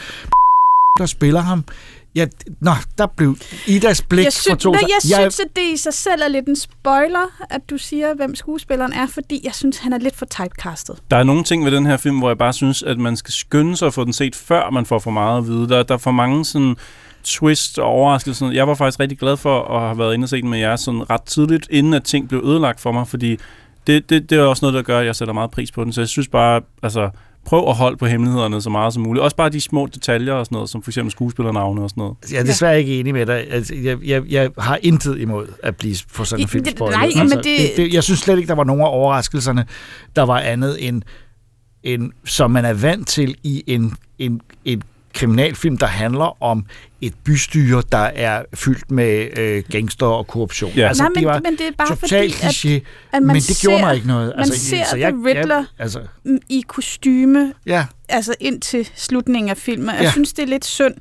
der 0.98 1.06
spiller 1.06 1.42
ham. 1.42 1.64
Ja, 2.16 2.26
nå, 2.60 2.72
der 2.98 3.08
blev 3.08 3.38
Idas 3.68 4.02
blik 4.02 4.26
jeg, 4.26 4.34
for 4.34 4.42
synes, 4.42 4.64
to 4.64 4.72
nej, 4.72 4.82
sig. 4.82 5.12
jeg 5.12 5.20
synes, 5.22 5.40
at 5.40 5.48
det 5.56 5.62
i 5.74 5.78
sig 5.78 5.94
selv 5.94 6.22
er 6.22 6.28
lidt 6.28 6.48
en 6.48 6.56
spoiler, 6.56 7.46
at 7.50 7.62
du 7.70 7.78
siger, 7.78 8.14
hvem 8.14 8.36
skuespilleren 8.36 8.94
er, 8.94 9.08
fordi 9.08 9.42
jeg 9.44 9.56
synes, 9.56 9.78
han 9.78 9.94
er 9.94 9.98
lidt 9.98 10.16
for 10.16 10.26
typecastet. 10.26 10.96
Der 11.12 11.18
er 11.18 11.24
nogle 11.24 11.44
ting 11.44 11.66
ved 11.66 11.72
den 11.72 11.86
her 11.86 11.98
film, 11.98 12.18
hvor 12.18 12.30
jeg 12.30 12.38
bare 12.38 12.54
synes, 12.54 12.84
at 12.84 12.98
man 12.98 13.18
skal 13.18 13.34
skynde 13.34 13.78
sig 13.78 13.88
at 13.88 13.94
få 13.94 14.04
den 14.04 14.14
set, 14.14 14.36
før 14.36 14.70
man 14.70 14.86
får 14.86 15.00
for 15.00 15.12
meget 15.12 15.38
at 15.38 15.48
vide. 15.48 15.70
Der, 15.70 15.84
der 15.84 15.94
er 15.94 15.98
for 15.98 16.12
mange 16.12 16.46
sådan 16.46 16.76
twist 17.24 17.80
og 17.80 17.86
overraskelser. 17.86 18.52
Jeg 18.52 18.68
var 18.68 18.76
faktisk 18.76 19.00
rigtig 19.00 19.20
glad 19.20 19.38
for 19.38 19.64
at 19.64 19.82
have 19.82 19.98
været 19.98 20.14
inde 20.14 20.26
og 20.26 20.30
set 20.30 20.42
den 20.42 20.50
med 20.50 20.60
jer 20.60 20.76
sådan 20.76 21.10
ret 21.10 21.24
tidligt, 21.24 21.68
inden 21.70 21.94
at 21.94 22.04
ting 22.04 22.30
blev 22.30 22.42
ødelagt 22.46 22.80
for 22.80 22.92
mig, 22.92 23.08
fordi 23.08 23.38
det, 23.88 24.10
det, 24.10 24.30
det 24.30 24.38
er 24.38 24.44
også 24.44 24.66
noget, 24.66 24.74
der 24.74 24.82
gør, 24.82 25.00
at 25.00 25.06
jeg 25.06 25.16
sætter 25.16 25.34
meget 25.34 25.52
pris 25.52 25.72
på 25.72 25.84
den. 25.84 25.94
Så 25.94 26.02
jeg 26.02 26.08
synes 26.08 26.28
bare, 26.28 26.62
altså, 26.84 27.10
prøv 27.46 27.68
at 27.70 27.76
holde 27.76 27.98
på 27.98 28.06
hemmelighederne 28.06 28.62
så 28.62 28.70
meget 28.70 28.94
som 28.94 29.04
muligt. 29.04 29.24
Også 29.24 29.36
bare 29.36 29.50
de 29.50 29.62
små 29.62 29.86
detaljer 29.94 30.34
og 30.34 30.46
sådan 30.46 30.56
noget, 30.56 30.70
som 30.70 30.84
for 30.84 30.92
eksempel 30.92 31.12
skuespillernavne 31.12 31.82
og 31.84 31.90
sådan 31.90 32.02
noget. 32.02 32.16
Jeg 32.32 32.40
er 32.40 32.44
desværre 32.44 32.80
ikke 32.80 33.00
enig 33.00 33.14
med 33.14 33.26
dig. 33.26 33.52
Altså, 33.52 33.76
jeg, 33.76 33.98
jeg, 34.04 34.24
jeg 34.30 34.50
har 34.58 34.80
intet 34.82 35.20
imod 35.20 35.48
at 35.64 35.76
blive 35.76 35.96
for 36.08 36.24
sådan 36.24 36.44
en 36.46 36.48
film 36.48 36.64
det- 36.64 36.74
spoilet. 36.74 36.98
nej, 36.98 37.08
men 37.08 37.20
altså, 37.22 37.36
det- 37.38 37.44
det, 37.46 37.72
det, 37.78 37.94
Jeg 37.94 38.04
synes 38.04 38.20
slet 38.20 38.38
ikke, 38.38 38.48
der 38.48 38.56
var 38.56 38.64
nogen 38.64 38.82
af 38.82 38.88
overraskelserne, 38.88 39.66
der 40.16 40.22
var 40.24 40.40
andet 40.40 40.88
end, 40.88 41.02
end 41.84 42.12
som 42.26 42.52
man 42.52 42.66
er 42.66 42.74
vant 42.74 43.08
til 43.08 43.36
i 43.44 43.64
en, 43.68 43.94
en, 44.20 44.42
en 44.66 44.84
kriminalfilm, 45.14 45.78
der 45.78 45.88
handler 45.88 46.44
om 46.44 46.66
et 47.02 47.14
bystyre, 47.24 47.84
der 47.92 47.98
er 47.98 48.44
fyldt 48.54 48.92
med 48.92 49.38
øh, 49.40 49.64
gangster 49.72 50.06
og 50.06 50.28
korruption. 50.28 50.72
Ja. 50.76 50.88
Altså, 50.88 51.04
Nej, 51.04 51.10
men, 51.10 51.16
det 51.24 51.28
var 51.28 51.40
men 51.44 51.52
det 51.52 51.68
er 51.68 51.72
bare 51.78 51.88
totalt 51.96 52.36
fordi, 52.36 52.48
at, 52.48 52.52
kliché, 52.52 52.70
at 53.14 53.24
man 53.24 53.28
men 53.28 53.36
det 53.36 53.58
gjorde 53.62 53.78
ser, 53.78 53.86
mig 53.86 53.96
ikke 53.96 54.08
noget. 54.08 54.34
man 54.38 54.48
ser 54.48 54.84
så 54.86 54.96
The 54.96 55.06
Riddler 55.26 55.56
Jeg, 55.56 55.66
altså, 55.80 56.02
i 56.50 56.64
kostyme, 56.68 57.54
ja, 57.66 57.86
altså 58.10 58.36
ind 58.40 58.62
til 58.62 58.90
slutningen 58.96 59.50
af 59.50 59.58
filmen. 59.58 59.90
Jeg 59.96 60.02
Ja. 60.02 60.12
synes, 60.12 60.34
det 60.34 60.44
er 60.44 60.48
lidt 60.48 60.66
synd. 60.66 60.94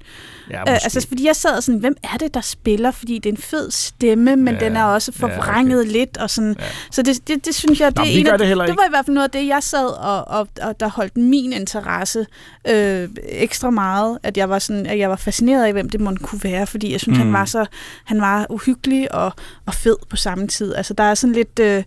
ja 0.51 0.63
Uh, 0.63 0.71
måske. 0.71 0.85
altså, 0.85 1.09
fordi 1.09 1.27
jeg 1.27 1.37
sad 1.37 1.61
sådan, 1.63 1.81
hvem 1.81 1.97
er 2.13 2.17
det, 2.17 2.35
der 2.35 2.41
spiller? 2.41 2.91
Fordi 2.91 3.19
det 3.19 3.27
er 3.27 3.33
en 3.33 3.43
fed 3.43 3.71
stemme, 3.71 4.37
men 4.37 4.55
Ja, 4.55 4.61
den 4.61 4.77
er 4.77 4.85
også 4.85 5.13
ja, 5.21 5.25
okay. 5.25 5.35
forvrænget 5.37 5.89
lidt. 5.89 6.17
Og 6.17 6.31
sådan. 6.31 6.57
Ja. 6.59 6.65
Så 6.91 7.03
det, 7.03 7.29
det, 7.29 7.47
det 7.47 7.55
synes 7.55 7.81
jeg, 7.81 7.89
det, 7.91 7.97
Nå, 7.97 8.03
er 8.03 8.07
en 8.07 8.27
af, 8.27 8.39
det 8.39 8.49
det 8.49 8.57
var 8.59 8.87
i 8.87 8.91
hvert 8.91 9.05
fald 9.07 9.15
noget 9.15 9.29
af 9.29 9.31
det, 9.41 9.47
jeg 9.49 9.63
sad 9.63 9.87
og, 9.87 10.29
og, 10.29 10.49
og 10.63 10.81
der 10.81 10.89
holdt 10.89 11.17
min 11.17 11.53
interesse 11.53 12.27
øh, 12.69 13.09
ekstra 13.29 13.71
meget. 13.71 14.19
At 14.23 14.37
jeg 14.37 14.51
var 14.51 14.59
sådan, 14.59 14.87
at 14.87 14.99
jeg 14.99 15.11
var 15.11 15.17
fascineret 15.17 15.65
af, 15.65 15.73
hvem 15.73 15.90
det 15.93 16.01
måtte 16.01 16.25
kunne 16.25 16.45
være, 16.45 16.67
fordi 16.67 16.93
jeg 16.93 17.01
synes, 17.01 17.19
Mm. 17.19 17.25
han 17.25 17.33
var 17.33 17.45
så 17.45 17.67
han 18.05 18.21
var 18.21 18.47
uhyggelig 18.51 19.15
og, 19.15 19.33
og 19.67 19.75
fed 19.75 19.97
på 20.09 20.17
samme 20.17 20.47
tid. 20.47 20.75
Altså, 20.75 20.95
der 20.95 21.05
er 21.05 21.15
sådan 21.15 21.35
lidt... 21.35 21.59
Øh, 21.59 21.83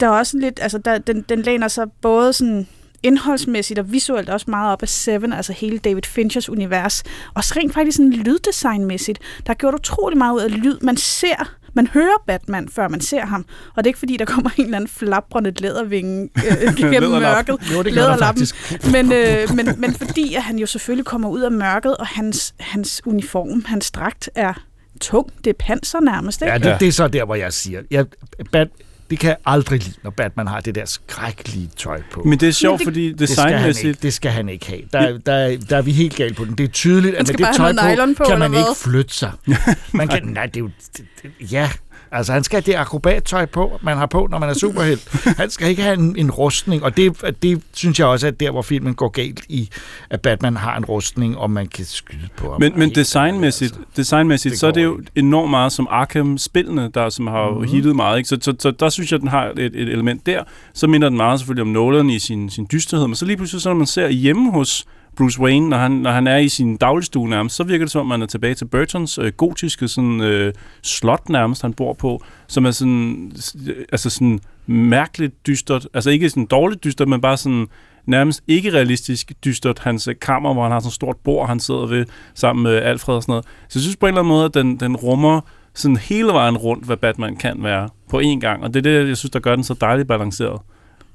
der 0.00 0.06
er 0.06 0.10
også 0.10 0.38
lidt, 0.38 0.58
altså 0.62 0.78
der, 0.78 0.98
den, 0.98 1.24
den 1.28 1.42
læner 1.42 1.68
sig 1.68 1.86
både 2.02 2.32
sådan 2.32 2.66
indholdsmæssigt 3.02 3.78
og 3.78 3.92
visuelt 3.92 4.28
også 4.28 4.46
meget 4.50 4.72
op 4.72 4.82
af 4.82 4.88
Seven, 4.88 5.32
altså 5.32 5.52
hele 5.52 5.78
David 5.78 6.02
Finchers 6.02 6.48
univers. 6.48 7.02
Og 7.34 7.44
så 7.44 7.54
rent 7.56 7.74
faktisk 7.74 7.96
sådan 7.96 8.12
lyddesignmæssigt. 8.12 9.18
Der 9.46 9.52
er 9.52 9.54
gjort 9.54 9.74
utrolig 9.74 10.18
meget 10.18 10.34
ud 10.34 10.40
af 10.40 10.62
lyd. 10.62 10.78
Man 10.80 10.96
ser, 10.96 11.56
man 11.74 11.86
hører 11.86 12.22
Batman, 12.26 12.68
før 12.68 12.88
man 12.88 13.00
ser 13.00 13.26
ham. 13.26 13.44
Og 13.68 13.76
det 13.76 13.86
er 13.86 13.88
ikke 13.88 13.98
fordi, 13.98 14.16
der 14.16 14.24
kommer 14.24 14.50
en 14.56 14.64
eller 14.64 14.76
anden 14.76 14.88
flabrende 14.88 15.52
lædervinge 15.58 16.28
øh, 16.36 16.74
gennem 16.92 17.10
mørket. 17.10 17.56
jo, 17.74 17.82
det 17.82 17.92
Læderlappen. 17.92 18.46
Men, 18.92 19.12
øh, 19.12 19.54
men, 19.54 19.80
men 19.80 19.94
fordi 19.94 20.34
at 20.34 20.42
han 20.42 20.58
jo 20.58 20.66
selvfølgelig 20.66 21.04
kommer 21.04 21.28
ud 21.28 21.40
af 21.40 21.52
mørket, 21.52 21.96
og 21.96 22.06
hans, 22.06 22.54
hans 22.60 23.02
uniform, 23.06 23.64
hans 23.66 23.90
dragt 23.90 24.30
er 24.34 24.52
tung. 25.00 25.32
Det 25.44 25.50
er 25.50 25.54
panser 25.58 26.00
nærmest, 26.00 26.42
ikke? 26.42 26.52
Ja, 26.52 26.58
det, 26.58 26.80
det 26.80 26.88
er 26.88 26.92
så 26.92 27.08
der, 27.08 27.24
hvor 27.24 27.34
jeg 27.34 27.52
siger, 27.52 27.82
jeg, 27.90 28.06
Bat, 28.52 28.68
det 29.10 29.18
kan 29.18 29.28
jeg 29.28 29.36
aldrig 29.46 29.84
lide, 29.84 29.96
når 30.04 30.10
Batman 30.10 30.46
har 30.46 30.60
det 30.60 30.74
der 30.74 30.84
skrækkelige 30.84 31.70
tøj 31.76 32.02
på. 32.12 32.22
Men 32.22 32.40
det 32.40 32.48
er 32.48 32.52
sjovt, 32.52 32.78
det- 32.78 32.86
fordi 32.86 33.12
det 33.12 33.28
skal, 33.28 33.42
han 33.44 33.52
ikke, 33.52 33.58
designmæssigt... 33.68 34.02
det 34.02 34.14
skal 34.14 34.30
han 34.30 34.48
ikke 34.48 34.66
have. 34.66 34.80
Der, 34.92 35.18
der, 35.18 35.56
der 35.70 35.76
er 35.76 35.82
vi 35.82 35.92
helt 35.92 36.16
galt 36.16 36.36
på 36.36 36.44
den. 36.44 36.54
Det 36.58 36.64
er 36.64 36.68
tydeligt, 36.68 37.14
at 37.14 37.28
med 37.28 37.46
det 37.46 37.56
tøj 37.56 37.72
på, 37.72 38.14
på, 38.18 38.24
kan 38.28 38.38
man 38.38 38.54
ikke 38.54 38.64
flytte 38.76 39.14
sig. 39.14 39.32
Man 39.92 40.08
kan, 40.08 40.22
nej, 40.24 40.46
det 40.46 40.56
er 40.56 40.60
jo... 40.60 40.70
Det, 40.96 41.04
det, 41.22 41.52
ja, 41.52 41.70
altså 42.12 42.32
han 42.32 42.44
skal 42.44 42.56
have 42.62 42.72
det 42.72 42.78
akrobattøj 42.78 43.46
på, 43.46 43.78
man 43.82 43.96
har 43.96 44.06
på, 44.06 44.26
når 44.30 44.38
man 44.38 44.48
er 44.48 44.54
superhelt. 44.54 45.08
Han 45.36 45.50
skal 45.50 45.68
ikke 45.68 45.82
have 45.82 45.94
en, 45.98 46.14
en 46.18 46.30
rustning, 46.30 46.84
og 46.84 46.96
det, 46.96 47.22
det 47.42 47.62
synes 47.72 47.98
jeg 47.98 48.06
også 48.06 48.26
er 48.26 48.30
der, 48.30 48.50
hvor 48.50 48.62
filmen 48.62 48.94
går 48.94 49.08
galt 49.08 49.44
i, 49.48 49.68
at 50.10 50.20
Batman 50.20 50.56
har 50.56 50.76
en 50.76 50.84
rustning, 50.84 51.38
og 51.38 51.50
man 51.50 51.66
kan 51.66 51.84
skyde 51.84 52.28
på 52.36 52.50
ham. 52.52 52.60
Men, 52.60 52.72
men 52.72 52.82
Helt 52.82 52.96
designmæssigt, 52.96 53.72
ærligt, 53.74 53.96
designmæssigt 53.96 54.52
Det 54.52 54.58
så 54.60 54.66
er 54.66 54.70
det 54.70 54.84
jo 54.84 55.00
enormt 55.16 55.50
meget 55.50 55.72
som 55.72 55.86
Arkham-spillene, 55.90 56.90
der 56.94 57.08
som 57.08 57.26
har 57.26 57.50
Mhm. 57.50 57.60
mm. 57.60 57.68
hittet 57.68 57.96
meget. 57.96 58.16
Ikke? 58.18 58.28
Så, 58.28 58.38
så, 58.40 58.54
så 58.58 58.70
der 58.70 58.88
synes 58.88 59.12
jeg, 59.12 59.20
den 59.20 59.28
har 59.28 59.44
et, 59.46 59.58
et 59.58 59.74
element 59.88 60.26
der. 60.26 60.42
Så 60.74 60.86
minder 60.86 61.08
den 61.08 61.16
meget 61.16 61.40
selvfølgelig 61.40 61.62
om 61.62 61.68
Nolan 61.68 62.10
i 62.10 62.18
sin, 62.18 62.50
sin 62.50 62.66
dysterhed. 62.72 63.06
Men 63.06 63.14
så 63.14 63.24
lige 63.24 63.36
pludselig, 63.36 63.62
så 63.62 63.68
når 63.68 63.76
man 63.76 63.86
ser 63.86 64.08
hjemme 64.08 64.52
hos 64.52 64.86
Bruce 65.18 65.40
Wayne, 65.40 65.68
når 65.68 65.76
han, 65.76 65.90
når 65.90 66.10
han 66.10 66.26
er 66.26 66.36
i 66.36 66.48
sin 66.48 66.76
dagligstue 66.76 67.28
nærmest, 67.28 67.56
så 67.56 67.64
virker 67.64 67.84
det 67.84 67.92
som 67.92 68.00
om, 68.00 68.06
man 68.06 68.22
er 68.22 68.26
tilbage 68.26 68.54
til 68.54 68.64
Burtons 68.64 69.18
øh, 69.18 69.32
gotiske 69.32 69.88
sådan, 69.88 70.20
øh, 70.20 70.52
slot 70.82 71.28
nærmest, 71.28 71.62
han 71.62 71.74
bor 71.74 71.92
på, 71.92 72.22
som 72.46 72.66
er 72.66 72.70
sådan, 72.70 73.32
øh, 73.68 73.84
altså 73.92 74.10
sådan 74.10 74.40
mærkeligt 74.66 75.46
dystert. 75.46 75.88
Altså 75.94 76.10
ikke 76.10 76.30
sådan 76.30 76.46
dårligt 76.46 76.84
dystert, 76.84 77.08
men 77.08 77.20
bare 77.20 77.36
sådan 77.36 77.66
nærmest 78.06 78.42
ikke 78.46 78.72
realistisk 78.72 79.32
dystert. 79.44 79.78
Hans 79.78 80.08
øh, 80.08 80.14
kammer, 80.20 80.52
hvor 80.52 80.62
han 80.62 80.72
har 80.72 80.80
sådan 80.80 80.88
et 80.88 80.94
stort 80.94 81.16
bord, 81.16 81.48
han 81.48 81.60
sidder 81.60 81.86
ved 81.86 82.06
sammen 82.34 82.62
med 82.62 82.74
Alfred 82.74 83.14
og 83.14 83.22
sådan 83.22 83.32
noget. 83.32 83.44
Så 83.44 83.78
jeg 83.78 83.82
synes 83.82 83.96
på 83.96 84.06
en 84.06 84.08
eller 84.08 84.20
anden 84.20 84.28
måde, 84.28 84.44
at 84.44 84.54
den, 84.54 84.76
den 84.76 84.96
rummer 84.96 85.40
sådan 85.74 85.96
hele 85.96 86.28
vejen 86.28 86.56
rundt, 86.56 86.86
hvad 86.86 86.96
Batman 86.96 87.36
kan 87.36 87.62
være. 87.62 87.88
på 88.10 88.20
én 88.20 88.40
gang, 88.40 88.62
og 88.62 88.74
det 88.74 88.86
er 88.86 88.90
det, 89.00 89.08
jeg 89.08 89.16
synes, 89.16 89.30
der 89.30 89.40
gør 89.40 89.54
den 89.54 89.64
så 89.64 89.74
dejligt 89.74 90.08
balanceret. 90.08 90.60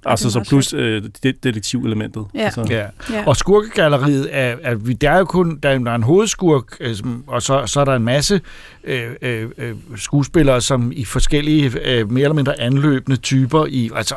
Altså 0.05 0.29
så 0.29 0.43
plus 0.49 0.73
øh, 0.73 1.03
det 1.23 1.43
detektivelementet. 1.43 2.25
Ja. 2.35 2.39
Altså, 2.39 2.65
Ja. 2.69 2.85
Ja. 3.11 3.23
Og 3.27 3.35
skurkegalleriet 3.37 4.27
er, 4.31 4.55
er, 4.63 4.75
vi- 4.75 4.93
der 4.93 5.11
er 5.11 5.17
jo 5.17 5.25
kun 5.25 5.59
der 5.63 5.69
er, 5.69 5.77
der 5.77 5.91
er 5.91 5.95
en 5.95 6.03
hovedskurk, 6.03 6.77
øh, 6.79 6.95
som- 6.95 7.23
og 7.27 7.41
så, 7.41 7.63
så 7.65 7.79
er 7.79 7.85
der 7.85 7.95
en 7.95 8.03
masse 8.03 8.41
øh, 8.83 9.03
øh, 9.21 9.49
øh, 9.57 9.75
skuespillere, 9.95 10.61
som 10.61 10.91
i 10.95 11.05
forskellige 11.05 11.71
øh, 11.85 12.11
mere 12.11 12.23
eller 12.23 12.33
mindre 12.35 12.59
anløbende 12.61 13.17
typer 13.17 13.65
i, 13.69 13.89
altså 13.95 14.15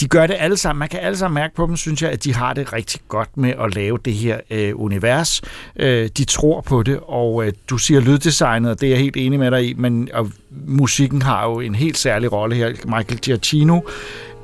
de 0.00 0.08
gør 0.08 0.26
det 0.26 0.36
alle 0.38 0.56
sammen. 0.56 0.78
Man 0.78 0.88
kan 0.88 1.00
alle 1.00 1.18
sammen 1.18 1.34
mærke 1.34 1.54
på 1.54 1.66
dem, 1.66 1.76
synes 1.76 2.02
jeg, 2.02 2.10
at 2.10 2.24
de 2.24 2.34
har 2.34 2.52
det 2.54 2.72
rigtig 2.72 3.00
godt 3.08 3.36
med 3.36 3.50
at 3.60 3.74
lave 3.74 3.98
det 4.04 4.12
her 4.14 4.40
øh, 4.50 4.72
univers. 4.74 5.42
Øh, 5.76 6.08
de 6.18 6.24
tror 6.24 6.60
på 6.60 6.82
det, 6.82 6.98
og 7.02 7.46
øh, 7.46 7.52
du 7.70 7.78
siger 7.78 8.00
lyddesignet, 8.00 8.70
og 8.70 8.80
det 8.80 8.86
er 8.86 8.90
jeg 8.90 8.98
helt 8.98 9.16
enig 9.16 9.38
med 9.38 9.50
dig 9.50 9.68
i, 9.68 9.74
men 9.76 10.08
og 10.14 10.30
musikken 10.66 11.22
har 11.22 11.44
jo 11.44 11.60
en 11.60 11.74
helt 11.74 11.98
særlig 11.98 12.32
rolle 12.32 12.54
her. 12.56 12.68
Michael 12.68 13.18
Giacchino 13.20 13.80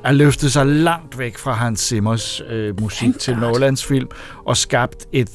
er 0.03 0.11
løftet 0.11 0.51
sig 0.51 0.65
langt 0.65 1.19
væk 1.19 1.37
fra 1.37 1.53
Hans 1.53 1.79
Zimmers 1.79 2.41
øh, 2.49 2.81
musik 2.81 2.99
Thank 2.99 3.19
til. 3.19 3.37
Nolans 3.37 3.85
film 3.85 4.07
og 4.45 4.57
skabt 4.57 5.05
et 5.13 5.29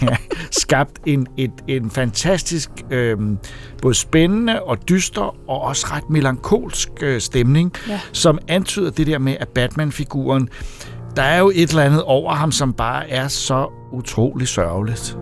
skabt 0.50 0.98
en, 1.06 1.26
et, 1.36 1.50
en 1.68 1.90
fantastisk 1.90 2.70
øh, 2.90 3.16
både 3.82 3.94
spændende 3.94 4.62
og 4.62 4.88
dyster 4.88 5.50
og 5.50 5.60
også 5.62 5.86
ret 5.90 6.10
melankolsk 6.10 6.88
øh, 7.02 7.20
stemning, 7.20 7.72
Ja. 7.88 8.00
som 8.12 8.38
antyder 8.48 8.90
det 8.90 9.06
der 9.06 9.18
med, 9.18 9.36
at 9.40 9.48
Batman-figuren 9.48 10.48
der 11.16 11.22
er 11.22 11.38
jo 11.38 11.52
et 11.54 11.70
eller 11.70 11.82
andet 11.82 12.02
over 12.02 12.34
ham, 12.34 12.52
som 12.52 12.72
bare 12.72 13.10
er 13.10 13.28
så 13.28 13.68
utrolig 13.92 14.48
sørgeligt. 14.48 15.16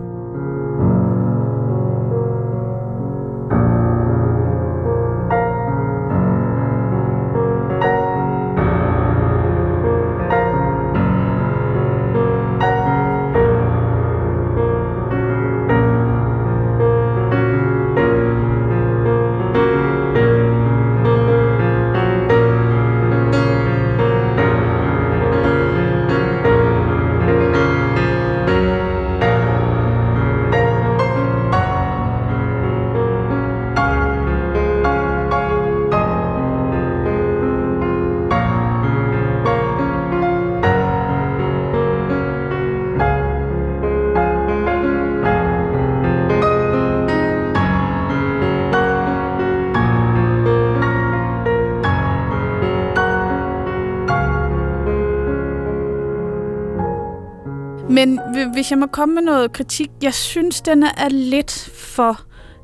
Hvis 58.63 58.71
jeg 58.71 58.79
må 58.79 58.85
komme 58.85 59.15
med 59.15 59.21
noget 59.21 59.53
kritik, 59.53 59.89
jeg 60.01 60.13
synes, 60.13 60.61
den 60.61 60.83
er 60.83 61.09
lidt 61.09 61.69
for 61.73 62.22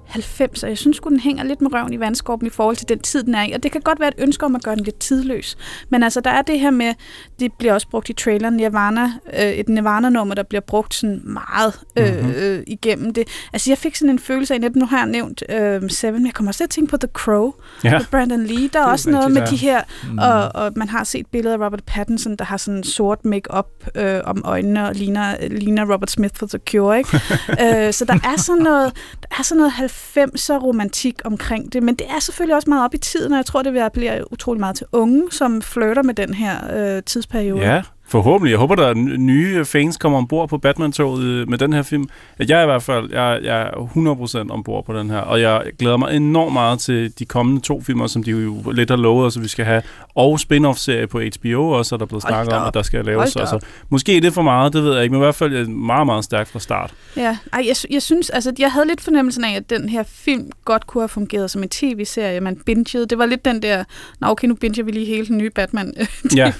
90, 0.10 0.63
og 0.63 0.70
jeg 0.70 0.78
synes 0.78 1.00
den 1.10 1.20
hænger 1.20 1.44
lidt 1.44 1.62
med 1.62 1.74
røven 1.74 1.94
i 1.94 2.00
vandskorben 2.00 2.48
i 2.48 2.50
forhold 2.50 2.75
til 2.75 2.89
den 2.89 3.00
tid, 3.00 3.24
den 3.24 3.36
er 3.36 3.44
i. 3.44 3.51
Og 3.51 3.63
det 3.63 3.72
kan 3.72 3.82
godt 3.82 4.00
være 4.00 4.08
et 4.10 4.13
ønske 4.18 4.46
om 4.46 4.56
at 4.56 4.63
gøre 4.63 4.75
den 4.75 4.84
lidt 4.84 5.00
tidløs. 5.00 5.58
Men 5.89 6.04
altså, 6.04 6.22
der 6.22 6.30
er 6.30 6.42
det 6.42 6.60
her 6.60 6.72
med, 6.72 6.94
det 7.39 7.54
bliver 7.54 7.74
også 7.74 7.88
brugt 7.89 8.10
i 8.10 8.13
traileren, 8.13 8.54
Nirvana, 8.54 9.12
øh, 9.39 9.39
et 9.51 9.70
Nirvana-nummer, 9.70 10.36
der 10.36 10.44
bliver 10.44 10.62
brugt 10.62 10.94
sådan 10.94 11.22
meget 11.24 11.74
øh, 11.96 12.20
Mhm. 12.24 12.32
øh, 12.32 12.63
igennem 12.68 13.13
det. 13.13 13.28
Altså, 13.54 13.72
jeg 13.72 13.78
fik 13.78 13.96
sådan 13.96 14.10
en 14.10 14.20
følelse 14.20 14.54
af, 14.54 14.60
netop 14.62 14.75
nu 14.75 14.86
har 14.86 14.98
jeg 14.98 15.08
nævnt 15.08 15.44
øh, 15.50 15.89
Seven, 15.89 16.13
men 16.13 16.25
jeg 16.25 16.34
kommer 16.34 16.50
også 16.50 16.58
til 16.58 16.63
at 16.63 16.70
tænke 16.70 16.89
på 16.92 16.98
The 16.98 17.10
Crow, 17.13 17.51
Ja. 17.84 17.92
med 17.98 18.06
Brandon 18.12 18.44
Lee. 18.46 18.68
Der 18.74 18.80
er 18.80 18.86
også 18.86 19.10
noget 19.10 19.32
med 19.32 19.48
de 19.48 19.56
her 19.56 19.82
Mm. 20.12 20.18
og, 20.18 20.51
og 20.63 20.72
man 20.75 20.89
har 20.89 21.04
set 21.04 21.28
billeder 21.28 21.56
af 21.58 21.66
Robert 21.66 21.84
Pattinson, 21.88 22.36
der 22.36 22.46
har 22.46 22.58
sådan 22.58 22.84
sort 22.84 23.25
make-up 23.25 23.68
øh, 23.96 24.20
om 24.24 24.42
øjnene 24.46 24.88
og 24.88 24.96
ligner, 24.96 25.48
ligner 25.48 25.94
Robert 25.94 26.12
Smith 26.12 26.36
for 26.36 26.46
The 26.46 26.60
Cure, 26.70 26.98
ikke? 26.98 27.10
øh, 27.88 27.94
så 27.94 28.06
der 28.06 28.13
er 28.13 28.38
sådan 28.38 28.62
noget, 28.63 28.94
der 29.22 29.28
er 29.39 29.44
sådan 29.44 29.58
noget 29.58 29.72
90'er 30.18 30.58
romantik 30.58 31.22
omkring 31.25 31.74
det, 31.74 31.84
men 31.84 31.96
det 31.96 32.08
er 32.10 32.20
selvfølgelig 32.20 32.56
også 32.56 32.70
meget 32.70 32.86
op 32.86 32.94
i 32.94 32.98
tiden, 32.98 33.32
og 33.32 33.38
jeg 33.38 33.46
tror, 33.46 33.62
det 33.62 33.74
vil 33.74 33.79
appellere 33.79 34.32
utrolig 34.34 34.60
meget 34.60 34.75
til 34.75 34.86
unge, 34.91 35.32
som 35.32 35.62
flirter 35.62 36.03
med 36.03 36.13
den 36.13 36.34
her 36.34 36.58
øh, 36.98 37.03
tidsperiode. 37.03 37.62
Ja, 37.62 37.82
forhåbentlig. 38.10 38.51
Jeg 38.51 38.60
håber, 38.60 38.75
der 38.75 38.88
er 38.88 38.94
nye 39.18 39.66
fans 39.66 39.98
kommer 39.98 40.18
ombord 40.18 40.50
på 40.50 40.58
Batman-toget 40.58 41.24
øh, 41.24 41.50
med 41.50 41.58
den 41.58 41.74
her 41.74 41.82
film. 41.82 42.10
At 42.38 42.50
jeg 42.50 42.60
er 42.60 42.63
i 42.63 42.66
hvert 42.66 42.84
fald 42.84 43.12
jeg, 43.12 43.39
jeg 43.44 43.62
er 43.62 44.46
100% 44.48 44.51
ombord 44.51 44.86
på 44.86 45.00
den 45.00 45.10
her, 45.10 45.18
og 45.18 45.42
jeg 45.42 45.63
glæder 45.80 45.98
mig 45.98 46.16
enormt 46.16 46.54
meget 46.54 46.80
til 46.80 47.20
de 47.20 47.25
kommende 47.25 47.62
to 47.62 47.82
filmer, 47.82 48.08
som 48.08 48.24
de 48.24 48.32
jo 48.32 48.72
lidt 48.72 48.89
har 48.89 48.98
lovet 48.98 49.25
os, 49.25 49.38
at 49.38 49.44
vi 49.44 49.48
skal 49.48 49.66
have, 49.66 49.82
og 50.16 50.39
spin-off-serie 50.39 51.08
på 51.08 51.20
HBO 51.20 51.70
også, 51.70 51.96
er 51.96 51.98
der 51.98 52.06
blevet 52.06 52.24
Hold 52.24 52.34
snakket 52.34 52.54
om, 52.54 52.68
at 52.68 52.74
der 52.74 52.82
skal 52.82 53.06
laves. 53.06 53.36
Altså, 53.36 53.60
måske 53.89 54.18
er 54.18 54.22
det 54.22 54.34
for 54.34 54.42
meget, 54.42 54.74
det 54.74 54.84
ved 54.84 54.94
jeg 54.94 55.04
ikke, 55.04 55.13
men 55.13 55.22
i 55.22 55.24
hvert 55.24 55.36
fald 55.36 55.54
er 55.54 55.60
det 55.60 55.70
meget, 55.70 56.06
meget 56.06 56.24
stærkt 56.24 56.50
fra 56.50 56.60
start. 56.60 56.94
Ja, 57.18 57.38
Ej, 57.54 57.63
jeg, 57.68 57.75
jeg 57.92 58.01
synes, 58.01 58.30
altså, 58.30 58.54
jeg 58.60 58.72
havde 58.72 58.88
lidt 58.88 59.01
fornemmelsen 59.01 59.44
af, 59.44 59.56
at 59.56 59.70
den 59.70 59.89
her 59.89 60.04
film 60.04 60.51
godt 60.66 60.88
kunne 60.88 61.01
have 61.01 61.10
fungeret 61.10 61.51
som 61.51 61.63
en 61.63 61.70
tv-serie, 61.70 62.42
man 62.42 62.56
bingede. 62.56 63.06
Det 63.06 63.18
var 63.18 63.25
lidt 63.25 63.46
den 63.46 63.62
der, 63.62 63.84
nå 64.22 64.28
okay, 64.28 64.48
nu 64.48 64.56
binger 64.56 64.84
vi 64.84 64.92
lige 64.92 65.06
hele 65.06 65.28
den 65.28 65.38
nye 65.38 65.50
Batman 65.50 65.94
øh, 66.00 66.08
Ja. 66.36 66.54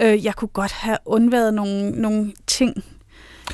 Øh, 0.00 0.24
jeg 0.24 0.34
kunne 0.34 0.48
godt 0.54 0.72
have 0.72 0.96
undværet 1.06 1.54
nogle, 1.54 1.90
nogle 1.90 2.32
ting. 2.46 2.84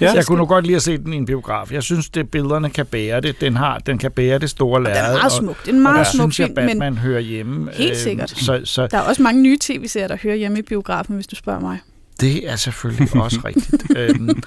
Ja. 0.00 0.12
Jeg 0.12 0.26
kunne 0.26 0.38
nu 0.38 0.47
godt 0.47 0.64
lide 0.66 0.76
at 0.76 0.83
se 0.83 0.99
den 0.99 1.12
i 1.12 1.16
en 1.16 1.26
biograf. 1.26 1.73
Jeg 1.73 1.83
synes, 1.83 2.09
det 2.11 2.30
billederne 2.30 2.71
kan 2.71 2.87
bære 2.87 3.21
det. 3.21 3.40
Den, 3.40 3.57
har, 3.57 3.78
den 3.78 3.99
kan 3.99 4.11
bære 4.11 4.38
det 4.38 4.50
store 4.50 4.78
Den 4.80 4.87
er 4.87 4.90
lærred. 4.95 5.14
meget 5.14 5.33
smuk. 5.33 5.61
Det 5.62 5.69
er 5.69 5.73
en 5.73 5.76
og 5.78 5.83
meget 5.83 6.07
der 6.07 6.12
smuk 6.12 6.33
synes 6.33 6.40
jeg, 6.40 6.47
film, 6.47 6.66
men 6.66 6.69
Batman 6.69 6.97
hører 6.99 7.21
hjemme. 7.21 7.71
Helt 7.73 7.90
Øhm, 7.90 7.99
sikkert. 7.99 8.30
Så, 8.30 8.61
så 8.64 8.87
der 8.87 8.97
er 8.99 9.02
også 9.02 9.23
mange 9.23 9.42
nye 9.42 9.59
tv-serier, 9.61 10.09
der 10.09 10.16
hører 10.23 10.35
hjemme 10.37 10.59
i 10.59 10.62
biografen, 10.62 11.14
hvis 11.14 11.26
du 11.26 11.37
spørger 11.37 11.61
mig. 11.61 11.78
det 12.21 12.50
er 12.50 12.57
selvfølgelig 12.57 13.16
også 13.23 13.40
rigtigt. 13.45 13.83
Øhm, 13.97 14.42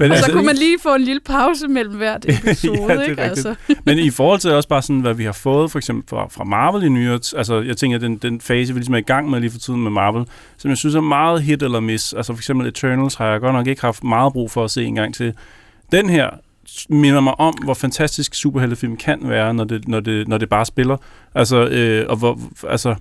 Men, 0.00 0.10
Og 0.10 0.18
så 0.18 0.32
kunne 0.32 0.46
man 0.46 0.56
lige 0.56 0.76
få 0.82 0.94
en 0.94 1.00
lille 1.00 1.20
pause 1.20 1.68
mellem 1.68 1.94
hvert 1.94 2.24
episode, 2.28 2.82
Ja, 2.82 2.92
det 2.92 3.00
er 3.00 3.02
ikke? 3.10 3.22
Altså. 3.22 3.54
Men 3.84 3.98
i 3.98 4.10
forhold 4.10 4.40
til 4.40 4.50
også 4.52 4.68
bare 4.68 4.82
sådan, 4.82 5.00
hvad 5.00 5.14
vi 5.14 5.24
har 5.24 5.32
fået 5.32 5.70
for 5.70 5.78
eksempel 5.78 6.08
fra, 6.08 6.28
fra 6.30 6.44
Marvel 6.44 6.82
i 6.84 6.88
nyere, 6.88 7.20
altså 7.36 7.60
jeg 7.60 7.76
tænker, 7.76 7.98
den, 7.98 8.16
den 8.16 8.40
fase, 8.40 8.72
vi 8.72 8.78
ligesom 8.78 8.94
er 8.94 8.98
i 8.98 9.00
gang 9.00 9.30
med 9.30 9.40
lige 9.40 9.50
for 9.50 9.58
tiden 9.58 9.82
med 9.82 9.90
Marvel, 9.90 10.26
som 10.56 10.68
jeg 10.68 10.78
synes 10.78 10.94
er 10.94 11.00
meget 11.00 11.42
hit 11.42 11.62
eller 11.62 11.80
miss. 11.80 12.12
Altså 12.12 12.32
for 12.32 12.38
eksempel 12.40 12.66
Eternals 12.66 13.14
har 13.14 13.26
jeg 13.26 13.40
godt 13.40 13.54
nok 13.54 13.66
ikke 13.66 13.82
haft 13.82 14.04
meget 14.04 14.32
brug 14.32 14.50
for 14.50 14.64
at 14.64 14.70
se 14.70 14.84
en 14.84 14.94
gang 14.94 15.14
til. 15.14 15.32
Den 15.92 16.10
her 16.10 16.30
minder 16.88 17.20
mig 17.20 17.40
om, 17.40 17.54
hvor 17.64 17.74
fantastisk 17.74 18.34
superheltefilm 18.34 18.96
kan 18.96 19.18
være, 19.22 19.54
når 19.54 19.64
det, 19.64 19.88
når 19.88 20.00
det, 20.00 20.28
når 20.28 20.38
det 20.38 20.48
bare 20.48 20.64
spiller. 20.66 20.96
Altså, 21.34 21.56
øh, 21.66 22.06
og 22.08 22.16
hvor, 22.16 22.38
altså, 22.68 22.94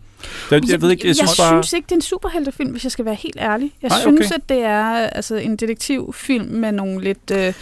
det, 0.49 0.69
jeg 0.71 0.81
ved 0.81 0.91
ikke, 0.91 1.07
jeg 1.07 1.15
synes 1.15 1.37
jeg 1.37 1.43
bare... 1.43 1.63
synes 1.63 1.73
ikke, 1.73 1.85
det 1.85 1.91
er 1.91 1.95
en 1.95 2.01
superheltefilm, 2.01 2.71
hvis 2.71 2.83
jeg 2.83 2.91
skal 2.91 3.05
være 3.05 3.15
helt 3.15 3.37
ærlig. 3.39 3.71
Jeg 3.81 3.89
Nej, 3.89 3.99
synes, 3.99 4.25
okay. 4.25 4.35
at 4.35 4.49
det 4.49 4.57
er 4.63 4.83
altså, 5.07 5.35
en 5.35 5.55
detektivfilm 5.55 6.45
med 6.45 6.71
nogle 6.71 7.03
lidt, 7.03 7.31
øh, 7.31 7.53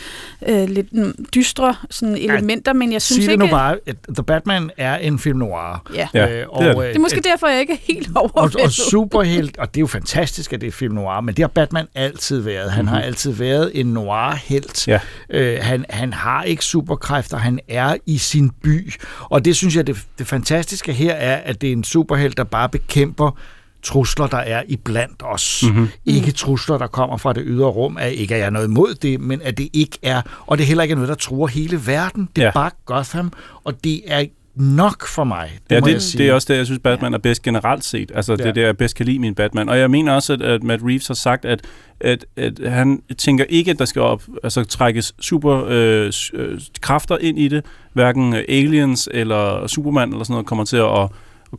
øh, 0.48 0.70
lidt 0.70 0.88
dystre 1.36 1.76
sådan, 1.90 2.18
elementer, 2.18 2.74
men 2.74 2.92
jeg 2.94 3.02
synes 3.02 3.24
sig 3.24 3.28
det 3.28 3.32
ikke... 3.32 3.46
nu 3.46 3.52
bare, 3.52 3.78
at 3.88 3.96
The 4.16 4.24
Batman 4.24 4.72
er 4.78 4.98
en 4.98 5.20
film 5.20 5.40
noir. 5.40 5.84
Ja. 5.96 6.08
Ja, 6.14 6.26
Øh, 6.26 6.32
det 6.32 6.42
er 6.42 6.48
og, 6.48 6.64
det. 6.64 6.70
øh, 6.78 6.88
Det 6.88 6.96
er 6.96 7.00
måske 7.00 7.22
derfor, 7.22 7.48
jeg 7.48 7.60
ikke 7.60 7.74
er 7.74 7.78
helt 7.94 8.10
og, 8.16 8.32
overvældet. 8.36 8.62
og 8.66 8.72
superhelt, 8.72 9.58
og 9.58 9.68
det 9.74 9.78
er 9.80 9.82
jo 9.82 9.88
fantastisk, 9.88 10.54
at 10.54 10.62
det 10.62 10.68
er 10.68 10.72
film 10.72 10.96
noir, 10.96 11.22
men 11.22 11.36
det 11.36 11.44
har 11.44 11.48
Batman 11.48 11.88
altid 11.96 12.40
været. 12.40 12.72
Han 12.72 12.88
har 12.88 13.02
altid 13.02 13.32
været 13.32 13.72
en 13.74 13.86
noir-helt. 13.86 14.88
Ja. 14.88 15.00
Øh, 15.30 15.58
han, 15.62 15.86
han 15.96 16.14
har 16.14 16.44
ikke 16.44 16.66
superkræfter, 16.66 17.38
han 17.38 17.60
er 17.68 17.96
i 18.06 18.18
sin 18.18 18.50
by. 18.50 18.94
Og 19.22 19.46
det 19.46 19.56
synes 19.56 19.76
jeg, 19.76 19.88
det, 19.88 19.98
det 20.20 20.28
fantastiske 20.28 20.94
her 20.94 21.14
er, 21.14 21.36
at 21.36 21.62
det 21.62 21.70
er 21.70 21.74
en 21.74 21.84
superhelt, 21.84 22.38
der 22.38 22.44
bare 22.44 22.70
bekæmper 22.70 23.38
trusler, 23.84 24.28
der 24.28 24.38
er 24.38 24.64
i 24.68 24.76
blandt 24.76 25.22
os. 25.26 25.64
Mm-hmm. 25.68 25.88
Ikke 26.06 26.32
trusler, 26.32 26.78
der 26.78 26.88
kommer 26.88 27.18
fra 27.18 27.34
det 27.34 27.44
ydre 27.46 27.68
rum. 27.68 27.98
At 27.98 28.12
ikke 28.12 28.34
at 28.36 28.40
jeg 28.40 28.46
er 28.46 28.50
noget 28.50 28.68
imod 28.68 28.94
det, 28.96 29.20
men 29.22 29.42
at 29.42 29.58
det 29.58 29.70
ikke 29.74 29.98
er, 30.04 30.22
og 30.48 30.58
det 30.58 30.64
er 30.64 30.68
heller 30.68 30.84
ikke 30.84 30.96
noget, 30.96 31.10
der 31.10 31.16
truer 31.16 31.48
hele 31.48 31.88
verden. 31.88 32.30
Det 32.36 32.42
er 32.42 32.46
Ja. 32.46 32.52
bare 32.52 32.72
Gotham, 32.86 33.32
og 33.64 33.84
det 33.84 34.02
er 34.08 34.26
nok 34.56 35.08
for 35.08 35.24
mig. 35.24 35.52
Det 35.70 35.76
Ja, 35.76 35.80
det, 35.80 36.02
sige. 36.02 36.24
det 36.24 36.30
er 36.30 36.34
også 36.34 36.54
det, 36.54 36.58
jeg 36.58 36.66
synes, 36.66 36.80
Batman 36.84 37.14
er 37.14 37.18
bedst 37.18 37.42
generelt 37.42 37.84
set. 37.84 38.12
Altså, 38.16 38.32
ja. 38.32 38.38
det 38.38 38.44
Ja. 38.44 38.50
er 38.50 38.54
det, 38.54 38.62
jeg 38.62 38.78
bedst 38.78 38.96
kan 38.96 39.06
lide 39.06 39.20
min 39.20 39.36
Batman. 39.36 39.70
Og 39.70 39.80
jeg 39.80 39.92
mener 39.92 40.14
også, 40.14 40.34
at, 40.34 40.42
at 40.42 40.64
Matt 40.64 40.82
Reeves 40.86 41.08
har 41.08 41.14
sagt, 41.14 41.46
at, 41.46 41.62
at, 42.00 42.26
at 42.38 42.60
han 42.72 43.02
tænker 43.18 43.46
ikke, 43.50 43.72
at 43.72 43.80
der 43.80 43.86
skal 43.86 44.02
op, 44.02 44.24
altså, 44.44 44.64
trækkes 44.64 45.14
super 45.20 45.66
øh, 45.68 46.12
øh, 46.34 46.60
kræfter 46.82 47.18
ind 47.22 47.40
i 47.40 47.48
det. 47.48 47.66
Hverken 47.94 48.34
aliens 48.34 49.10
eller 49.12 49.68
Superman 49.68 50.10
eller 50.10 50.24
sådan 50.24 50.34
noget 50.34 50.46
kommer 50.46 50.66
til 50.66 50.78
at 50.78 51.08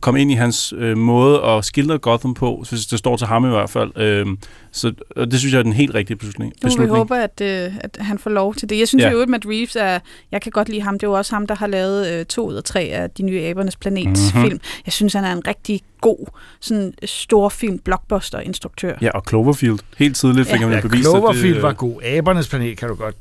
komme 0.01 0.21
ind 0.21 0.31
i 0.31 0.33
hans 0.33 0.73
øh, 0.77 0.97
måde 0.97 1.41
at 1.43 1.65
skildre 1.65 1.97
Gotham 1.97 2.33
på, 2.33 2.63
hvis 2.69 2.85
det 2.85 2.99
står 2.99 3.17
til 3.17 3.27
ham 3.27 3.45
i 3.45 3.49
hvert 3.49 3.69
fald. 3.69 3.91
Øh, 3.97 4.25
så 4.71 4.93
og 5.15 5.31
det 5.31 5.39
synes 5.39 5.53
jeg 5.53 5.59
er 5.59 5.63
den 5.63 5.73
helt 5.73 5.95
rigtige 5.95 6.17
beslutning. 6.17 6.49
Nu 6.49 6.55
må 6.55 6.67
vi 6.67 6.67
beslutning. 6.67 6.97
håbe, 6.97 7.17
at, 7.17 7.41
øh, 7.41 7.77
at 7.79 7.97
han 7.99 8.19
får 8.19 8.29
lov 8.29 8.55
til 8.55 8.69
det. 8.69 8.79
Jeg 8.79 8.87
synes 8.87 9.03
Ja. 9.03 9.09
jo, 9.11 9.21
at 9.21 9.29
Matt 9.29 9.45
Reeves 9.45 9.75
er... 9.75 9.99
Jeg 10.31 10.41
kan 10.41 10.51
godt 10.51 10.69
lide 10.69 10.81
ham. 10.81 10.93
Det 10.93 11.03
er 11.03 11.07
jo 11.07 11.13
også 11.13 11.35
ham, 11.35 11.47
der 11.47 11.55
har 11.55 11.67
lavet 11.67 12.07
øh, 12.13 12.25
to 12.25 12.47
ud 12.49 12.53
af 12.55 12.63
tre 12.63 12.79
af 12.81 13.09
de 13.09 13.23
nye 13.23 13.41
Abernes 13.41 13.75
Planet-film. 13.75 14.33
Mhm. 14.35 14.43
Mm-hmm. 14.43 14.59
Jeg 14.85 14.93
synes, 14.93 15.13
han 15.13 15.23
er 15.23 15.33
en 15.33 15.47
rigtig 15.47 15.81
god 16.01 16.27
sådan 16.61 16.93
storfilm 17.05 17.79
blockbuster-instruktør. 17.79 18.93
Ja, 19.01 19.09
og 19.09 19.23
Cloverfield. 19.29 19.79
Helt 19.97 20.15
tidligt 20.15 20.47
fik 20.47 20.59
Ja. 20.61 20.65
han 20.67 20.75
Ja, 20.75 20.81
bevist, 20.81 21.07
at 21.07 21.11
Cloverfield 21.11 21.53
det, 21.55 21.63
var 21.63 21.73
god. 21.73 22.01
Abernes 22.03 22.47
planet 22.49 22.77
kan 22.77 22.87
du 22.89 22.95
godt 22.95 23.15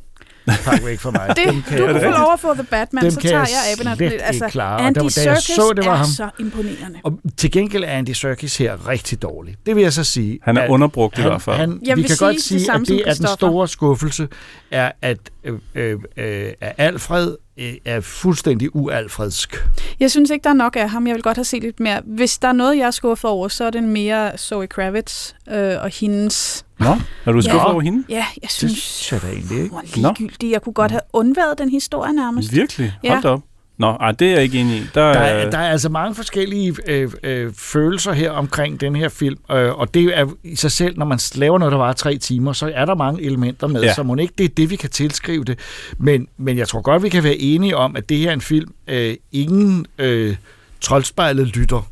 pakke 0.64 0.86
væk 0.86 0.98
for 0.98 1.10
mig. 1.10 1.28
Det, 1.28 1.36
Dem 1.46 1.62
kan 1.62 1.78
du 1.78 1.86
kan 1.86 1.94
få 1.94 2.10
lov 2.10 2.32
at 2.32 2.40
få 2.40 2.54
The 2.54 2.64
Batman, 2.64 3.02
Dem 3.04 3.10
så 3.10 3.20
tager 3.20 3.38
jeg 3.38 3.48
jeg 3.66 3.72
Abernes 3.72 3.98
slet. 3.98 4.20
Altså, 4.24 4.48
klare. 4.48 4.76
Og 4.76 4.86
Andy 4.86 4.98
der 4.98 5.08
Serkis 5.08 5.44
så, 5.44 5.72
det 5.76 5.84
var 5.84 5.92
er 5.92 5.96
ham. 5.96 6.06
så 6.06 6.28
imponerende. 6.40 6.98
Og 7.04 7.18
til 7.36 7.50
gengæld 7.50 7.84
er 7.84 7.88
Andy 7.88 8.10
Serkis 8.10 8.56
her 8.56 8.88
rigtig 8.88 9.22
dårlig. 9.22 9.56
Det 9.66 9.76
vil 9.76 9.82
jeg 9.82 9.92
så 9.92 10.04
sige. 10.04 10.38
Han 10.42 10.56
er 10.56 10.62
at 10.62 10.70
underbrugt 10.70 11.18
i 11.18 11.22
hvert 11.22 11.42
fald. 11.42 11.56
Han, 11.56 11.80
vi 11.96 12.02
kan 12.02 12.04
sige 12.08 12.18
godt 12.18 12.34
det 12.34 12.42
sige, 12.42 12.64
samme 12.64 12.82
at 12.84 12.88
det 12.88 13.02
er 13.08 13.14
den 13.14 13.26
store 13.26 13.68
skuffelse, 13.68 14.28
er 14.70 14.92
at, 15.02 15.18
øh, 15.44 15.58
øh, 15.74 15.98
øh, 16.16 16.52
at 16.60 16.74
Alfred 16.78 17.28
øh, 17.30 17.36
er 17.84 18.00
fuldstændig 18.00 18.76
ualfredsk. 18.76 19.66
Jeg 20.00 20.10
synes 20.10 20.30
ikke, 20.30 20.44
der 20.44 20.50
er 20.50 20.54
nok 20.54 20.76
af 20.76 20.90
ham. 20.90 21.06
Jeg 21.06 21.14
vil 21.14 21.22
godt 21.22 21.36
have 21.36 21.44
set 21.44 21.62
lidt 21.62 21.80
mere. 21.80 22.00
Hvis 22.04 22.38
der 22.38 22.48
er 22.48 22.52
noget, 22.52 22.76
jeg 22.78 22.86
er 22.86 22.90
skuffet 22.90 23.30
over, 23.30 23.48
så 23.48 23.64
er 23.64 23.70
det 23.70 23.82
mere 23.84 24.38
Zoe 24.38 24.66
Kravitz 24.66 25.32
øh, 25.50 25.74
og 25.82 25.88
hendes... 26.00 26.64
Nå, 26.78 26.86
er 27.24 27.32
du 27.32 27.40
skuffet 27.42 27.58
Ja. 27.58 27.72
over 27.72 27.80
hende? 27.80 28.04
Ja, 28.08 28.14
jeg 28.14 28.26
Det 28.42 28.50
synes... 28.50 28.72
synes 28.78 29.12
jeg 29.12 29.30
da 29.30 29.36
egentlig 29.36 29.58
ikke. 29.62 29.74
Hun 29.74 29.80
er 29.84 29.96
ligegyldig. 29.96 30.50
Jeg 30.50 30.62
kunne 30.62 30.72
godt 30.72 30.90
have 30.90 31.00
undværet 31.12 31.58
den 31.58 31.68
historie 31.70 32.12
nærmest. 32.12 32.52
Virkelig? 32.52 32.92
Ja. 33.04 33.10
Hold 33.10 33.22
da 33.22 33.28
op. 33.28 33.40
Nå, 33.78 33.90
ej, 33.90 34.12
det 34.12 34.28
er 34.28 34.32
jeg 34.32 34.42
ikke 34.42 34.58
enig 34.58 34.76
i. 34.76 34.80
Der, 34.94 35.12
Der 35.12 35.20
er, 35.20 35.44
er, 35.46 35.50
der 35.50 35.58
er 35.58 35.70
altså 35.70 35.88
mange 35.88 36.14
forskellige 36.14 36.76
øh, 36.86 37.10
øh, 37.22 37.52
følelser 37.54 38.12
her 38.12 38.30
omkring 38.30 38.80
den 38.80 38.96
her 38.96 39.08
film, 39.08 39.38
øh, 39.50 39.78
og 39.78 39.94
det 39.94 40.18
er 40.18 40.26
i 40.44 40.56
sig 40.56 40.72
selv, 40.72 40.98
når 40.98 41.06
man 41.06 41.18
laver 41.34 41.58
noget, 41.58 41.72
der 41.72 41.78
var 41.78 41.92
tre 41.92 42.18
timer, 42.18 42.52
så 42.52 42.72
er 42.74 42.84
der 42.84 42.94
mange 42.94 43.22
elementer 43.22 43.66
med, 43.66 43.82
ja. 43.82 43.94
så 43.94 44.02
må 44.02 44.16
ikke 44.16 44.34
det 44.38 44.44
er 44.44 44.54
det, 44.56 44.70
vi 44.70 44.76
kan 44.76 44.90
tilskrive 44.90 45.44
det. 45.44 45.58
Men, 45.98 46.28
men 46.36 46.58
jeg 46.58 46.68
tror 46.68 46.80
godt, 46.80 47.02
vi 47.02 47.08
kan 47.08 47.24
være 47.24 47.36
enige 47.36 47.76
om, 47.76 47.96
at 47.96 48.08
det 48.08 48.18
her 48.18 48.28
er 48.28 48.32
en 48.32 48.40
film, 48.40 48.72
øh, 48.88 49.16
ingen 49.32 49.86
øh, 49.98 50.36
troldspejlet 50.80 51.46
lytter 51.46 51.90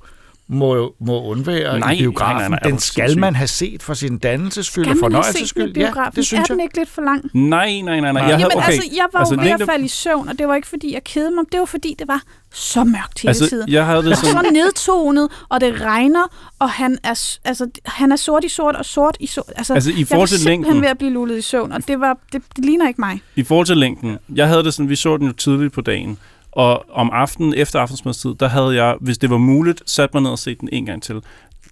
må, 0.49 0.95
må 1.01 1.23
undvære 1.25 1.79
Nej, 1.81 1.93
i 1.93 1.99
biografen. 1.99 2.37
nej, 2.37 2.49
nej, 2.49 2.59
nej, 2.63 2.71
den 2.71 2.79
skal 2.79 3.03
sindssyg. 3.03 3.21
man 3.21 3.37
have 3.37 3.47
set 3.49 3.83
for 3.83 3.95
sin 3.95 4.19
dannelsesfyld 4.19 4.85
og 4.85 4.89
Kan 4.89 4.97
man 5.01 5.13
have 5.13 5.23
fornøjelses 5.23 5.49
set 5.49 5.55
den 5.57 5.69
i 5.69 5.73
skyld. 5.73 5.83
Ja, 5.83 6.05
det 6.17 6.27
synes 6.27 6.33
er 6.33 6.37
jeg. 6.37 6.47
den 6.49 6.61
ikke 6.61 6.77
lidt 6.79 6.89
for 6.89 7.03
lang? 7.03 7.31
Nej, 7.35 7.81
nej, 7.81 8.01
nej, 8.01 8.13
nej. 8.13 8.23
Jeg 8.23 8.23
havde, 8.23 8.41
Jamen 8.41 8.57
okay. 8.57 8.67
altså, 8.67 8.89
jeg 8.97 9.07
var 9.13 9.19
altså, 9.21 9.35
jo 9.35 9.41
ved 9.41 9.51
at 9.51 9.63
falde 9.67 9.85
i 9.85 9.89
søvn, 9.89 10.29
og 10.29 10.39
det 10.39 10.49
var 10.49 10.55
ikke, 10.55 10.69
fordi 10.69 10.95
jeg 10.95 11.05
kedede 11.05 11.31
mig. 11.31 11.45
Det 11.53 11.61
var, 11.61 11.67
fordi 11.67 11.95
det 11.99 12.09
var 12.09 12.23
så 12.53 12.85
mørkt 12.85 13.19
hele 13.21 13.29
altså, 13.29 13.49
tiden. 13.49 13.69
jeg 13.69 13.87
havde 13.87 14.03
det 14.03 14.19
sådan... 14.19 14.45
så 14.45 14.51
nedtonet, 14.53 15.29
og 15.49 15.61
det 15.61 15.81
regner, 15.81 16.53
og 16.59 16.71
han 16.71 16.99
er, 17.03 17.37
altså, 17.45 17.71
han 17.85 18.13
er 18.13 18.17
sort 18.17 18.45
i 18.45 18.49
sort, 18.49 18.77
og 18.77 18.85
sort 18.85 19.17
i 19.21 19.27
sort. 19.27 19.53
Altså, 19.57 19.75
Altså, 19.75 19.91
i 19.91 19.93
jeg 19.93 20.01
var 20.01 20.07
forhold 20.07 20.29
til 20.29 20.39
simpelthen 20.39 20.65
længden. 20.65 20.83
ved 20.83 20.89
at 20.89 20.99
blive 20.99 21.13
lullet 21.13 21.39
i 21.39 21.43
søvn, 21.43 21.73
og 21.73 21.89
det, 21.89 22.01
var, 22.01 22.19
det, 22.33 22.43
det 22.57 22.65
ligner 22.65 22.89
ikke 22.89 23.01
mig. 23.01 23.21
I 23.37 23.43
forhold 23.43 23.67
til 23.67 23.77
længden, 23.77 24.19
jeg 24.35 24.49
havde 24.49 24.65
det 24.65 24.75
sådan, 24.75 24.89
vi 24.89 24.97
så 24.97 25.17
den 25.17 25.27
jo 25.27 25.33
tidligt 25.33 25.73
på 25.73 25.81
dagen, 25.81 26.19
og 26.57 26.85
om 26.91 27.11
aftenen, 27.13 27.55
efter 27.57 27.79
aftensmadstid, 27.79 28.35
der 28.41 28.49
havde 28.49 28.85
jeg, 28.85 28.97
hvis 29.01 29.19
det 29.19 29.31
var 29.31 29.39
muligt, 29.39 29.83
sat 29.87 30.15
mig 30.15 30.23
ned 30.23 30.31
og 30.31 30.39
set 30.39 30.61
den 30.61 30.69
en 30.73 30.87
gang 30.87 31.03
til. 31.03 31.21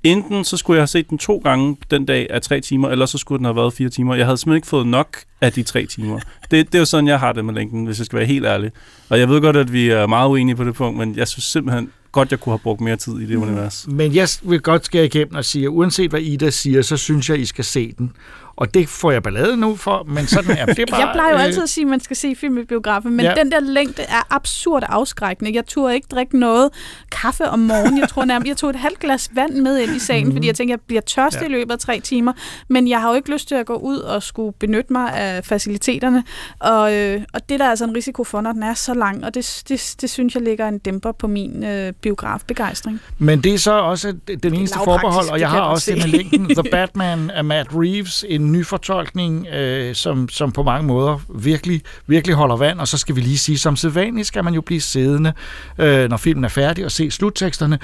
Enten 0.02 0.44
så 0.44 0.56
skulle 0.56 0.76
jeg 0.76 0.80
have 0.80 0.86
set 0.86 1.10
den 1.10 1.18
to 1.18 1.40
gange 1.44 1.76
den 1.90 2.06
dag 2.06 2.26
af 2.30 2.42
tre 2.42 2.60
timer, 2.60 2.88
eller 2.88 3.06
så 3.06 3.18
skulle 3.18 3.38
den 3.38 3.44
have 3.44 3.56
været 3.56 3.72
fire 3.72 3.88
timer. 3.88 4.14
Jeg 4.14 4.26
havde 4.26 4.36
simpelthen 4.36 4.56
ikke 4.56 4.66
fået 4.66 4.86
nok 4.86 5.16
af 5.40 5.52
de 5.52 5.62
tre 5.62 5.86
timer. 5.86 6.18
Det, 6.50 6.66
det 6.66 6.74
er 6.74 6.78
jo 6.78 6.84
sådan, 6.84 7.06
jeg 7.06 7.20
har 7.20 7.32
det 7.32 7.44
med 7.44 7.54
længden, 7.54 7.84
hvis 7.84 7.98
jeg 7.98 8.06
skal 8.06 8.18
være 8.18 8.26
helt 8.26 8.46
ærlig. 8.46 8.70
Og 9.08 9.18
jeg 9.18 9.28
ved 9.28 9.40
godt, 9.40 9.56
at 9.56 9.72
vi 9.72 9.88
er 9.88 10.06
meget 10.06 10.28
uenige 10.28 10.56
på 10.56 10.64
det 10.64 10.74
punkt, 10.74 10.98
men 10.98 11.16
jeg 11.16 11.28
synes 11.28 11.44
simpelthen 11.44 11.90
godt, 12.12 12.30
jeg 12.30 12.40
kunne 12.40 12.52
have 12.52 12.58
brugt 12.58 12.80
mere 12.80 12.96
tid 12.96 13.18
i 13.18 13.26
det 13.26 13.36
univers. 13.36 13.86
Men 13.88 14.14
jeg 14.14 14.28
vil 14.42 14.60
godt 14.60 14.84
skære 14.84 15.04
igennem 15.04 15.34
og 15.34 15.44
sige, 15.44 15.64
at 15.64 15.68
uanset 15.68 16.10
hvad 16.10 16.20
Ida 16.20 16.50
siger, 16.50 16.82
så 16.82 16.96
synes 16.96 17.30
jeg, 17.30 17.38
I 17.38 17.44
skal 17.44 17.64
se 17.64 17.92
den. 17.98 18.12
Og 18.56 18.74
det 18.74 18.88
får 18.88 19.10
jeg 19.10 19.22
ballade 19.22 19.56
nu 19.56 19.76
for, 19.76 20.04
men 20.08 20.26
sådan 20.26 20.50
er 20.58 20.66
det. 20.66 20.78
er 20.78 20.86
bare, 20.90 21.00
jeg 21.00 21.10
plejer 21.14 21.30
jo 21.30 21.36
øh, 21.36 21.44
altid 21.44 21.62
at 21.62 21.68
sige, 21.68 21.84
at 21.84 21.88
man 21.90 22.00
skal 22.00 22.16
se 22.16 22.34
film 22.36 22.58
i 22.58 22.64
biografen, 22.64 23.12
men 23.16 23.26
Ja. 23.26 23.34
den 23.34 23.52
der 23.52 23.60
længde 23.60 24.02
er 24.02 24.26
absurd 24.30 24.82
afskrækkende. 24.88 25.52
Jeg 25.54 25.66
turde 25.66 25.94
ikke 25.94 26.06
drikke 26.10 26.38
noget 26.38 26.70
kaffe 27.12 27.48
om 27.48 27.58
morgenen. 27.58 27.98
Jeg 27.98 28.08
tror 28.08 28.24
nærmest, 28.24 28.48
jeg 28.48 28.56
tog 28.56 28.70
et 28.70 28.76
halvt 28.76 28.98
glas 28.98 29.30
vand 29.34 29.52
med 29.54 29.78
ind 29.78 29.96
i 29.96 29.98
salen, 29.98 30.26
mm. 30.28 30.32
fordi 30.32 30.46
jeg 30.46 30.54
tænkte, 30.54 30.72
at 30.74 30.78
jeg 30.78 30.86
bliver 30.86 31.00
tørst 31.00 31.40
Ja. 31.40 31.46
i 31.46 31.48
løbet 31.48 31.72
af 31.72 31.78
tre 31.78 32.00
timer. 32.00 32.32
Men 32.68 32.88
jeg 32.88 33.00
har 33.00 33.08
jo 33.08 33.14
ikke 33.14 33.32
lyst 33.32 33.48
til 33.48 33.54
at 33.54 33.66
gå 33.66 33.74
ud 33.74 33.98
og 33.98 34.22
skulle 34.22 34.52
benytte 34.60 34.92
mig 34.92 35.12
af 35.14 35.44
faciliteterne. 35.44 36.24
Og, 36.58 36.94
øh, 36.94 37.22
og 37.34 37.48
det 37.48 37.54
er 37.54 37.58
der 37.58 37.70
altså 37.70 37.84
en 37.84 37.94
risiko 37.96 38.24
for, 38.24 38.40
når 38.40 38.52
den 38.52 38.62
er 38.62 38.74
så 38.74 38.94
lang. 38.94 39.24
Og 39.24 39.34
det, 39.34 39.62
det, 39.68 39.94
det 40.00 40.10
synes 40.10 40.34
jeg 40.34 40.42
ligger 40.42 40.68
en 40.68 40.78
dæmper 40.78 41.12
på 41.12 41.26
min 41.26 41.64
øh, 41.64 41.92
biografbegejstring. 41.92 43.00
Men 43.18 43.40
det 43.40 43.54
er 43.54 43.58
så 43.58 43.72
også 43.72 44.14
den 44.42 44.54
eneste 44.54 44.78
forbehold, 44.84 45.28
og 45.28 45.34
det 45.34 45.40
jeg 45.40 45.50
har 45.50 45.60
også 45.60 45.90
det 45.92 46.02
se. 46.02 46.08
med 46.08 46.18
linken. 46.18 46.48
The 46.48 46.70
Batman 46.76 47.30
af 47.30 47.44
Matt 47.44 47.68
Reeves, 47.72 48.24
en 48.28 48.41
ny 48.50 48.66
fortolkning, 48.66 49.46
øh, 49.46 49.94
som, 49.94 50.28
som 50.28 50.52
på 50.52 50.62
mange 50.62 50.86
måder 50.86 51.18
virkelig, 51.34 51.82
virkelig 52.06 52.36
holder 52.36 52.56
vand. 52.56 52.80
Og 52.80 52.88
så 52.88 52.98
skal 52.98 53.16
vi 53.16 53.20
lige 53.20 53.38
sige, 53.38 53.58
som 53.58 53.76
sædvanligt 53.76 54.26
skal 54.26 54.44
man 54.44 54.54
jo 54.54 54.60
blive 54.60 54.80
siddende, 54.80 55.32
øh, 55.78 56.10
når 56.10 56.16
filmen 56.16 56.44
er 56.44 56.48
færdig, 56.48 56.84
og 56.84 56.92
se 56.92 57.10
slutteksterne. 57.10 57.78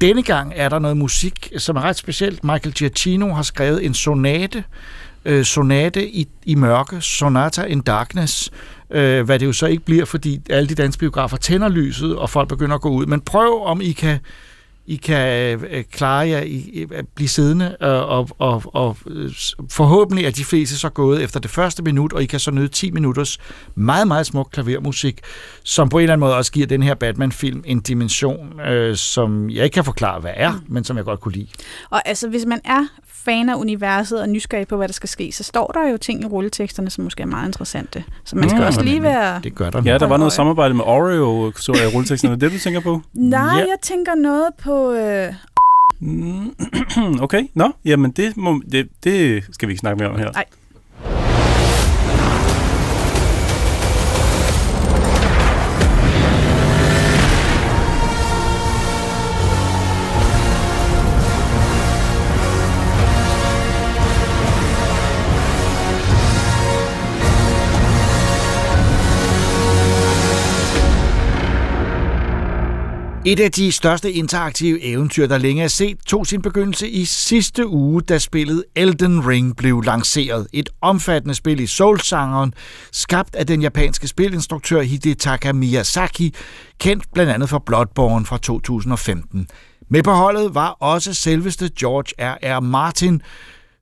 Denne 0.00 0.22
gang 0.22 0.52
er 0.56 0.68
der 0.68 0.78
noget 0.78 0.96
musik, 0.96 1.52
som 1.58 1.76
er 1.76 1.80
ret 1.80 1.96
specielt. 1.96 2.44
Michael 2.44 2.74
Giacchino 2.74 3.32
har 3.34 3.42
skrevet 3.42 3.84
en 3.84 3.94
sonate, 3.94 4.64
øh, 5.24 5.44
sonate 5.44 6.08
i, 6.08 6.28
i 6.44 6.54
mørke, 6.54 7.00
Sonata 7.00 7.62
in 7.62 7.80
Darkness, 7.80 8.50
øh, 8.90 9.24
hvad 9.24 9.38
det 9.38 9.46
jo 9.46 9.52
så 9.52 9.66
ikke 9.66 9.84
bliver, 9.84 10.04
fordi 10.04 10.40
alle 10.50 10.68
de 10.68 10.74
danske 10.74 11.00
biografer 11.00 11.36
tænder 11.36 11.68
lyset, 11.68 12.16
og 12.16 12.30
folk 12.30 12.48
begynder 12.48 12.74
at 12.74 12.80
gå 12.80 12.88
ud. 12.88 13.06
Men 13.06 13.20
prøv, 13.20 13.62
om 13.64 13.80
I 13.80 13.92
kan, 13.92 14.18
i 14.88 14.96
kan 14.96 15.60
øh, 15.70 15.84
klare 15.92 16.28
jer, 16.28 16.40
I, 16.42 16.86
at 16.94 17.04
blive 17.14 17.28
siddende, 17.28 17.76
øh, 17.82 17.88
og, 17.88 18.28
og, 18.38 18.62
og 18.66 18.96
øh, 19.06 19.32
forhåbentlig 19.70 20.26
er 20.26 20.30
de 20.30 20.44
fleste 20.44 20.78
så 20.78 20.88
gået 20.88 21.22
efter 21.22 21.40
det 21.40 21.50
første 21.50 21.82
minut, 21.82 22.12
og 22.12 22.22
I 22.22 22.26
kan 22.26 22.40
så 22.40 22.50
nyde 22.50 22.68
10 22.68 22.90
minutters 22.90 23.38
meget, 23.74 24.08
meget 24.08 24.26
smuk 24.26 24.48
klavermusik, 24.52 25.20
som 25.62 25.88
på 25.88 25.98
en 25.98 26.02
eller 26.02 26.12
anden 26.12 26.20
måde 26.20 26.36
også 26.36 26.52
giver 26.52 26.66
den 26.66 26.82
her 26.82 26.94
Batman-film 26.94 27.62
en 27.66 27.80
dimension, 27.80 28.60
øh, 28.60 28.96
som 28.96 29.50
jeg 29.50 29.64
ikke 29.64 29.74
kan 29.74 29.84
forklare, 29.84 30.20
hvad 30.20 30.32
er, 30.34 30.52
men 30.68 30.84
som 30.84 30.96
jeg 30.96 31.04
godt 31.04 31.20
kunne 31.20 31.32
lide. 31.34 31.46
Og 31.90 32.08
altså, 32.08 32.28
hvis 32.28 32.44
man 32.46 32.60
er 32.64 32.86
fan 33.24 33.48
af 33.48 33.54
universet 33.54 34.20
og 34.20 34.28
nysgerrig 34.28 34.68
på, 34.68 34.76
hvad 34.76 34.88
der 34.88 34.94
skal 34.94 35.08
ske, 35.08 35.32
så 35.32 35.42
står 35.44 35.66
der 35.74 35.90
jo 35.90 35.96
ting 35.96 36.22
i 36.22 36.26
rulleteksterne, 36.26 36.90
som 36.90 37.04
måske 37.04 37.22
er 37.22 37.26
meget 37.26 37.46
interessante. 37.46 38.04
Så 38.24 38.36
man 38.36 38.48
skal 38.48 38.60
Mm. 38.60 38.66
også 38.66 38.82
lige 38.82 39.02
være... 39.02 39.40
Det 39.44 39.54
gør 39.54 39.70
der. 39.70 39.82
Ja, 39.84 39.98
der 39.98 40.06
var 40.06 40.16
noget 40.16 40.32
samarbejde 40.32 40.74
med 40.74 40.84
Oreo, 40.84 41.52
så 41.56 41.72
jeg 41.74 41.90
i 41.90 41.94
rulleteksten. 41.94 42.30
Er 42.30 42.34
det 42.34 42.40
det, 42.40 42.52
du 42.52 42.58
tænker 42.58 42.80
på? 42.80 43.00
Nej, 43.14 43.40
Ja. 43.40 43.54
jeg 43.56 43.76
tænker 43.82 44.14
noget 44.14 44.48
på... 44.62 44.75
Øh, 44.76 45.34
Mm, 46.00 46.54
okay, 47.24 47.42
nå, 47.54 47.72
jamen 47.84 48.10
det, 48.10 48.36
må, 48.36 48.62
det, 48.72 48.88
det 49.04 49.44
skal 49.52 49.68
vi 49.68 49.72
ikke 49.72 49.80
snakke 49.80 49.98
mere 50.02 50.10
om 50.10 50.18
her. 50.18 50.32
Nej. 50.32 50.44
Et 73.28 73.40
af 73.40 73.52
de 73.52 73.72
største 73.72 74.12
interaktive 74.12 74.82
eventyr, 74.82 75.26
der 75.26 75.38
længe 75.38 75.62
er 75.62 75.68
set, 75.68 75.96
tog 76.06 76.26
sin 76.26 76.42
begyndelse 76.42 76.88
i 76.88 77.04
sidste 77.04 77.66
uge, 77.66 78.02
da 78.02 78.18
spillet 78.18 78.64
Elden 78.76 79.28
Ring 79.28 79.56
blev 79.56 79.82
lanceret. 79.82 80.46
Et 80.52 80.68
omfattende 80.80 81.34
spil 81.34 81.60
i 81.60 81.66
Soul-sangeren, 81.66 82.54
skabt 82.92 83.34
af 83.34 83.46
den 83.46 83.62
japanske 83.62 84.08
spilinstruktør 84.08 84.82
Hidetaka 84.82 85.52
Miyazaki, 85.52 86.34
kendt 86.80 87.04
blandt 87.14 87.32
andet 87.32 87.48
for 87.48 87.62
Bloodborne 87.66 88.26
fra 88.26 88.38
2015. 88.38 89.46
Med 89.90 90.02
på 90.02 90.12
holdet 90.12 90.54
var 90.54 90.68
også 90.68 91.14
selveste 91.14 91.70
George 91.78 92.12
R.R. 92.18 92.60
Martin, 92.60 93.22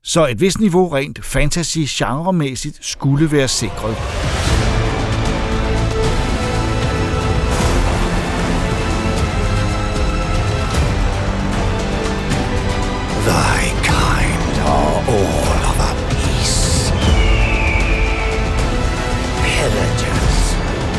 så 0.03 0.27
et 0.27 0.41
vist 0.41 0.59
niveau 0.59 0.87
rent 0.87 1.25
fantasy-genremæssigt 1.25 2.77
skulle 2.81 3.31
være 3.31 3.47
sikret. 3.47 3.95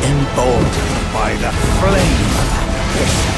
emboldened 0.07 1.11
by 1.11 1.35
the 1.35 1.51
flame 1.79 2.31
of 2.39 2.47
ambition. 2.63 3.35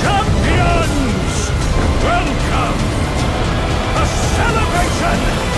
Champions! 0.00 1.36
Welcome! 2.02 2.78
A 3.94 4.06
celebration! 4.34 5.51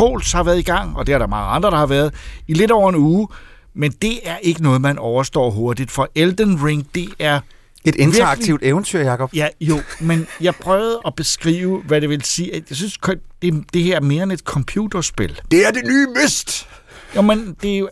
Troels 0.00 0.32
har 0.32 0.42
været 0.42 0.58
i 0.58 0.62
gang, 0.62 0.96
og 0.96 1.06
det 1.06 1.14
er 1.14 1.18
der 1.18 1.26
mange 1.26 1.46
andre, 1.48 1.70
der 1.70 1.76
har 1.76 1.86
været, 1.86 2.14
i 2.48 2.54
lidt 2.54 2.70
over 2.70 2.88
en 2.88 2.94
uge. 2.96 3.28
Men 3.74 3.92
det 3.92 4.18
er 4.24 4.36
ikke 4.36 4.62
noget, 4.62 4.80
man 4.80 4.98
overstår 4.98 5.50
hurtigt, 5.50 5.90
for 5.90 6.08
Elden 6.14 6.64
Ring, 6.64 6.86
det 6.94 7.08
er 7.18 7.40
Et 7.84 7.94
interaktivt 7.94 8.62
eventyr, 8.64 9.00
Jacob. 9.00 9.30
Ja, 9.34 9.48
jo, 9.60 9.80
men 10.00 10.26
jeg 10.40 10.54
prøvede 10.54 10.98
at 11.06 11.14
beskrive, 11.14 11.82
hvad 11.86 12.00
det 12.00 12.08
vil 12.08 12.24
sige. 12.24 12.50
Jeg 12.68 12.76
synes, 12.76 12.98
det, 13.42 13.64
det 13.72 13.82
her 13.82 13.96
er 13.96 14.00
mere 14.00 14.22
end 14.22 14.32
et 14.32 14.40
computerspil. 14.40 15.40
Det 15.50 15.66
er 15.66 15.70
det 15.70 15.82
nye 15.86 16.06
Myst! 16.24 16.68
Jo, 17.16 17.22
men 17.22 17.56
det, 17.62 17.74
er 17.74 17.78
jo, 17.78 17.88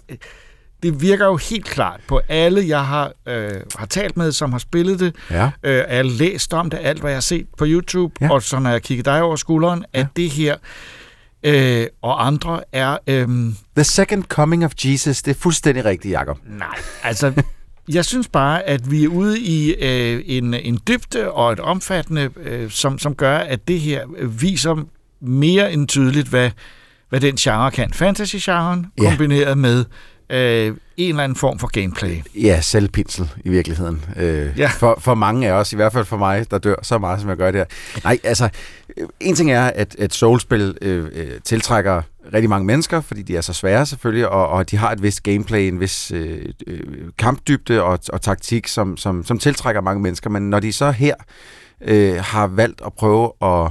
det 0.83 1.01
virker 1.03 1.27
jo 1.27 1.37
helt 1.37 1.65
klart 1.65 2.01
på 2.09 2.21
alle, 2.29 2.69
jeg 2.69 2.85
har, 2.85 3.13
øh, 3.27 3.51
har 3.77 3.87
talt 3.87 4.17
med, 4.17 4.33
som 4.33 4.53
har 4.53 4.59
spillet 4.59 5.01
det. 5.01 5.17
Ja. 5.31 5.51
Øh, 5.63 5.75
jeg 5.77 5.97
har 5.97 6.03
læst 6.03 6.55
om 6.55 6.71
det, 6.71 6.79
alt 6.83 7.01
hvad 7.01 7.11
jeg 7.11 7.17
har 7.17 7.21
set 7.21 7.47
på 7.59 7.65
YouTube, 7.69 8.15
Ja. 8.21 8.27
ja. 8.27 8.33
og 8.33 8.43
så 8.43 8.59
når 8.59 8.71
jeg 8.71 8.83
kigger 8.83 9.05
dig 9.05 9.23
over 9.23 9.37
skulderen, 9.37 9.85
at 9.93 10.07
det 10.17 10.31
her 10.31 10.57
øh, 11.43 11.87
og 12.03 12.27
andre 12.27 12.61
er... 12.73 12.97
Øh, 13.07 13.29
The 13.77 13.85
Second 13.85 14.23
Coming 14.25 14.65
of 14.65 14.73
Jesus, 14.85 15.23
det 15.23 15.37
er 15.37 15.41
fuldstændig 15.41 15.85
rigtigt, 15.85 16.13
Jacob. 16.13 16.39
Nej, 16.47 16.77
altså, 17.03 17.33
jeg 17.89 18.05
synes 18.05 18.29
bare, 18.29 18.63
at 18.63 18.91
vi 18.91 19.05
er 19.05 19.09
ude 19.09 19.41
i 19.41 19.75
øh, 19.75 20.23
en, 20.27 20.55
en 20.55 20.79
dybde 20.89 21.31
og 21.33 21.53
et 21.53 21.61
omfattende, 21.61 22.31
øh, 22.37 22.71
som, 22.71 22.99
som 22.99 23.15
gør, 23.15 23.39
at 23.39 23.69
det 23.69 23.81
her 23.81 24.07
viser 24.29 24.85
mere 25.21 25.73
end 25.73 25.89
tydeligt, 25.89 26.29
hvad, 26.29 26.51
hvad 27.09 27.21
den 27.21 27.37
genre 27.37 27.71
kan. 27.71 27.93
Fantasy-genren 27.93 28.87
Ja. 29.03 29.09
kombineret 29.09 29.59
med 29.59 29.85
øh, 30.31 30.77
en 30.97 31.09
eller 31.09 31.25
anden 31.25 31.37
form 31.37 31.59
for 31.59 31.67
gameplay. 31.67 32.17
Ja, 32.35 32.61
selvpinsel 32.61 33.31
i 33.45 33.49
virkeligheden. 33.49 34.05
Øh, 34.17 34.51
Ja. 34.59 34.69
for, 34.69 34.99
for 35.01 35.15
mange 35.15 35.49
af 35.49 35.53
os, 35.53 35.73
i 35.73 35.77
hvert 35.77 35.93
fald 35.93 36.05
for 36.05 36.17
mig, 36.17 36.51
der 36.51 36.59
dør 36.59 36.75
så 36.83 36.99
meget, 36.99 37.21
som 37.21 37.29
jeg 37.29 37.37
gør 37.37 37.51
der. 37.51 37.65
Nej, 38.05 38.19
altså, 38.25 38.49
øh, 38.97 39.09
en 39.21 39.35
ting 39.35 39.51
er, 39.53 39.67
at 39.67 39.97
et 39.99 40.15
soulspil 40.15 40.79
øh, 40.83 41.09
øh, 41.13 41.31
tiltrækker 41.45 42.03
rigtig 42.35 42.49
mange 42.51 42.67
mennesker, 42.67 43.01
fordi 43.01 43.23
de 43.23 43.37
er 43.37 43.41
så 43.41 43.53
svære 43.53 43.87
selvfølgelig, 43.87 44.29
og, 44.29 44.49
og 44.49 44.71
de 44.71 44.77
har 44.77 44.93
et 44.93 45.03
vist 45.03 45.23
gameplay, 45.23 45.61
en 45.69 45.81
vis 45.81 46.11
øh, 46.15 46.45
øh, 46.67 46.81
kampdybde 47.19 47.83
og, 47.83 47.99
og 48.13 48.23
taktik, 48.23 48.69
som, 48.69 48.97
som, 48.97 49.25
som 49.25 49.39
tiltrækker 49.39 49.81
mange 49.81 50.03
mennesker. 50.03 50.31
Men 50.31 50.51
når 50.51 50.61
de 50.61 50.73
så 50.73 50.91
her 50.91 51.15
øh, 51.81 52.17
har 52.21 52.47
valgt 52.47 52.81
at 52.87 52.93
prøve 52.93 53.33
at 53.43 53.71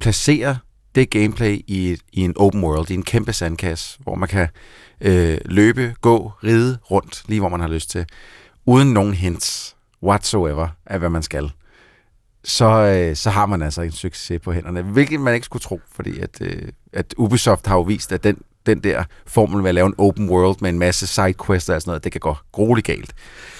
placere 0.00 0.56
det 0.94 1.10
gameplay 1.10 1.52
i, 1.66 1.96
i 2.12 2.20
en 2.20 2.32
open 2.36 2.64
world, 2.64 2.90
i 2.90 2.94
en 2.94 3.02
kæmpe 3.02 3.32
sandkasse, 3.32 3.98
hvor 4.02 4.14
man 4.14 4.28
kan 4.28 4.48
øh, 5.02 5.38
løbe, 5.44 5.94
gå, 6.00 6.32
ride 6.44 6.78
rundt, 6.90 7.22
lige 7.28 7.40
hvor 7.40 7.48
man 7.48 7.60
har 7.60 7.68
lyst 7.68 7.90
til, 7.90 8.06
uden 8.66 8.92
nogen 8.92 9.14
hints 9.14 9.76
whatsoever 10.02 10.68
af, 10.86 10.98
hvad 10.98 11.10
man 11.10 11.22
skal, 11.22 11.52
så, 12.44 12.66
øh, 12.66 13.16
så 13.16 13.30
har 13.30 13.46
man 13.46 13.62
altså 13.62 13.82
en 13.82 13.92
succes 13.92 14.40
på 14.40 14.52
hænderne, 14.52 14.82
hvilket 14.82 15.20
man 15.20 15.34
ikke 15.34 15.44
skulle 15.44 15.60
tro, 15.60 15.80
fordi 15.92 16.18
at, 16.18 16.40
øh, 16.40 16.68
at 16.92 17.14
Ubisoft 17.16 17.66
har 17.66 17.76
jo 17.76 17.82
vist, 17.82 18.12
at 18.12 18.24
den, 18.24 18.42
den 18.66 18.78
der 18.78 19.04
formel 19.26 19.62
med 19.62 19.68
at 19.68 19.74
lave 19.74 19.86
en 19.86 19.94
open 19.98 20.28
world 20.28 20.56
med 20.60 20.70
en 20.70 20.78
masse 20.78 21.06
sidequests 21.06 21.68
og 21.68 21.80
sådan 21.82 21.90
noget, 21.90 22.04
det 22.04 22.12
kan 22.12 22.20
gå 22.20 22.36
grueligt 22.52 22.86
galt. 22.86 23.14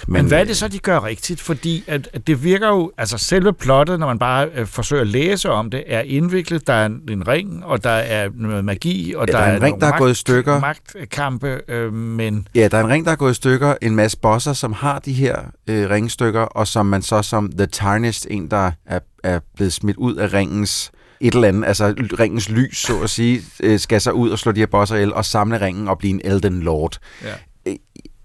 Men, 0.06 0.12
Men 0.12 0.26
hvad 0.26 0.40
er 0.40 0.44
det 0.44 0.56
så, 0.56 0.68
de 0.68 0.78
gør 0.78 1.04
rigtigt? 1.04 1.40
Fordi 1.40 1.84
at, 1.86 2.08
at 2.12 2.26
det 2.26 2.44
virker 2.44 2.68
jo, 2.68 2.92
altså 2.98 3.18
selve 3.18 3.52
plottet, 3.52 4.00
når 4.00 4.06
man 4.06 4.18
bare 4.18 4.48
øh, 4.54 4.66
forsøger 4.66 5.00
at 5.00 5.08
læse 5.08 5.50
om 5.50 5.70
det, 5.70 5.84
er 5.86 6.00
indviklet. 6.00 6.66
Der 6.66 6.72
er 6.72 6.86
en, 6.86 7.00
en 7.10 7.28
ring, 7.28 7.64
og 7.64 7.84
der 7.84 7.90
er 7.90 8.28
noget 8.34 8.64
magi, 8.64 9.14
og 9.16 9.26
Ja, 9.26 9.32
der, 9.32 9.38
der 9.38 9.46
er 9.46 9.56
en 9.56 9.62
ring, 9.62 9.80
der 9.80 9.86
er 9.86 9.98
gået 9.98 10.10
i 10.10 10.14
stykker. 10.14 10.60
Magtkampe, 10.60 11.60
øh, 11.68 11.92
men 11.92 12.48
Ja, 12.54 12.68
der 12.68 12.78
er 12.78 12.84
en 12.84 12.90
ring, 12.90 13.04
der 13.04 13.12
er 13.12 13.16
gået 13.16 13.30
i 13.30 13.34
stykker, 13.34 13.74
en 13.82 13.96
masse 13.96 14.18
bosser, 14.18 14.52
som 14.52 14.72
har 14.72 14.98
de 14.98 15.12
her 15.12 15.38
øh, 15.66 15.90
ringstykker, 15.90 16.40
og 16.40 16.68
som 16.68 16.86
man 16.86 17.02
så 17.02 17.22
som 17.22 17.52
The 17.52 17.66
Tarnished, 17.66 18.30
en 18.30 18.50
der 18.50 18.70
er, 18.86 18.98
er 19.24 19.40
blevet 19.56 19.72
smidt 19.72 19.96
ud 19.96 20.14
af 20.14 20.32
ringens 20.32 20.92
et 21.22 21.34
eller 21.34 21.48
andet, 21.48 21.64
altså 21.68 21.94
ringens 22.18 22.48
lys, 22.48 22.78
så 22.78 23.00
at 23.02 23.10
sige, 23.10 23.42
øh, 23.60 23.78
skal 23.80 24.00
så 24.00 24.10
ud 24.10 24.30
og 24.30 24.38
slå 24.38 24.52
de 24.52 24.60
her 24.60 24.66
bosser 24.66 24.96
ihjel, 24.96 25.14
og 25.14 25.24
samle 25.24 25.60
ringen 25.60 25.88
og 25.88 25.98
blive 25.98 26.10
en 26.10 26.20
Elden 26.24 26.62
Lord. 26.62 26.98
Ja. 27.22 27.34
Øh, 27.66 27.76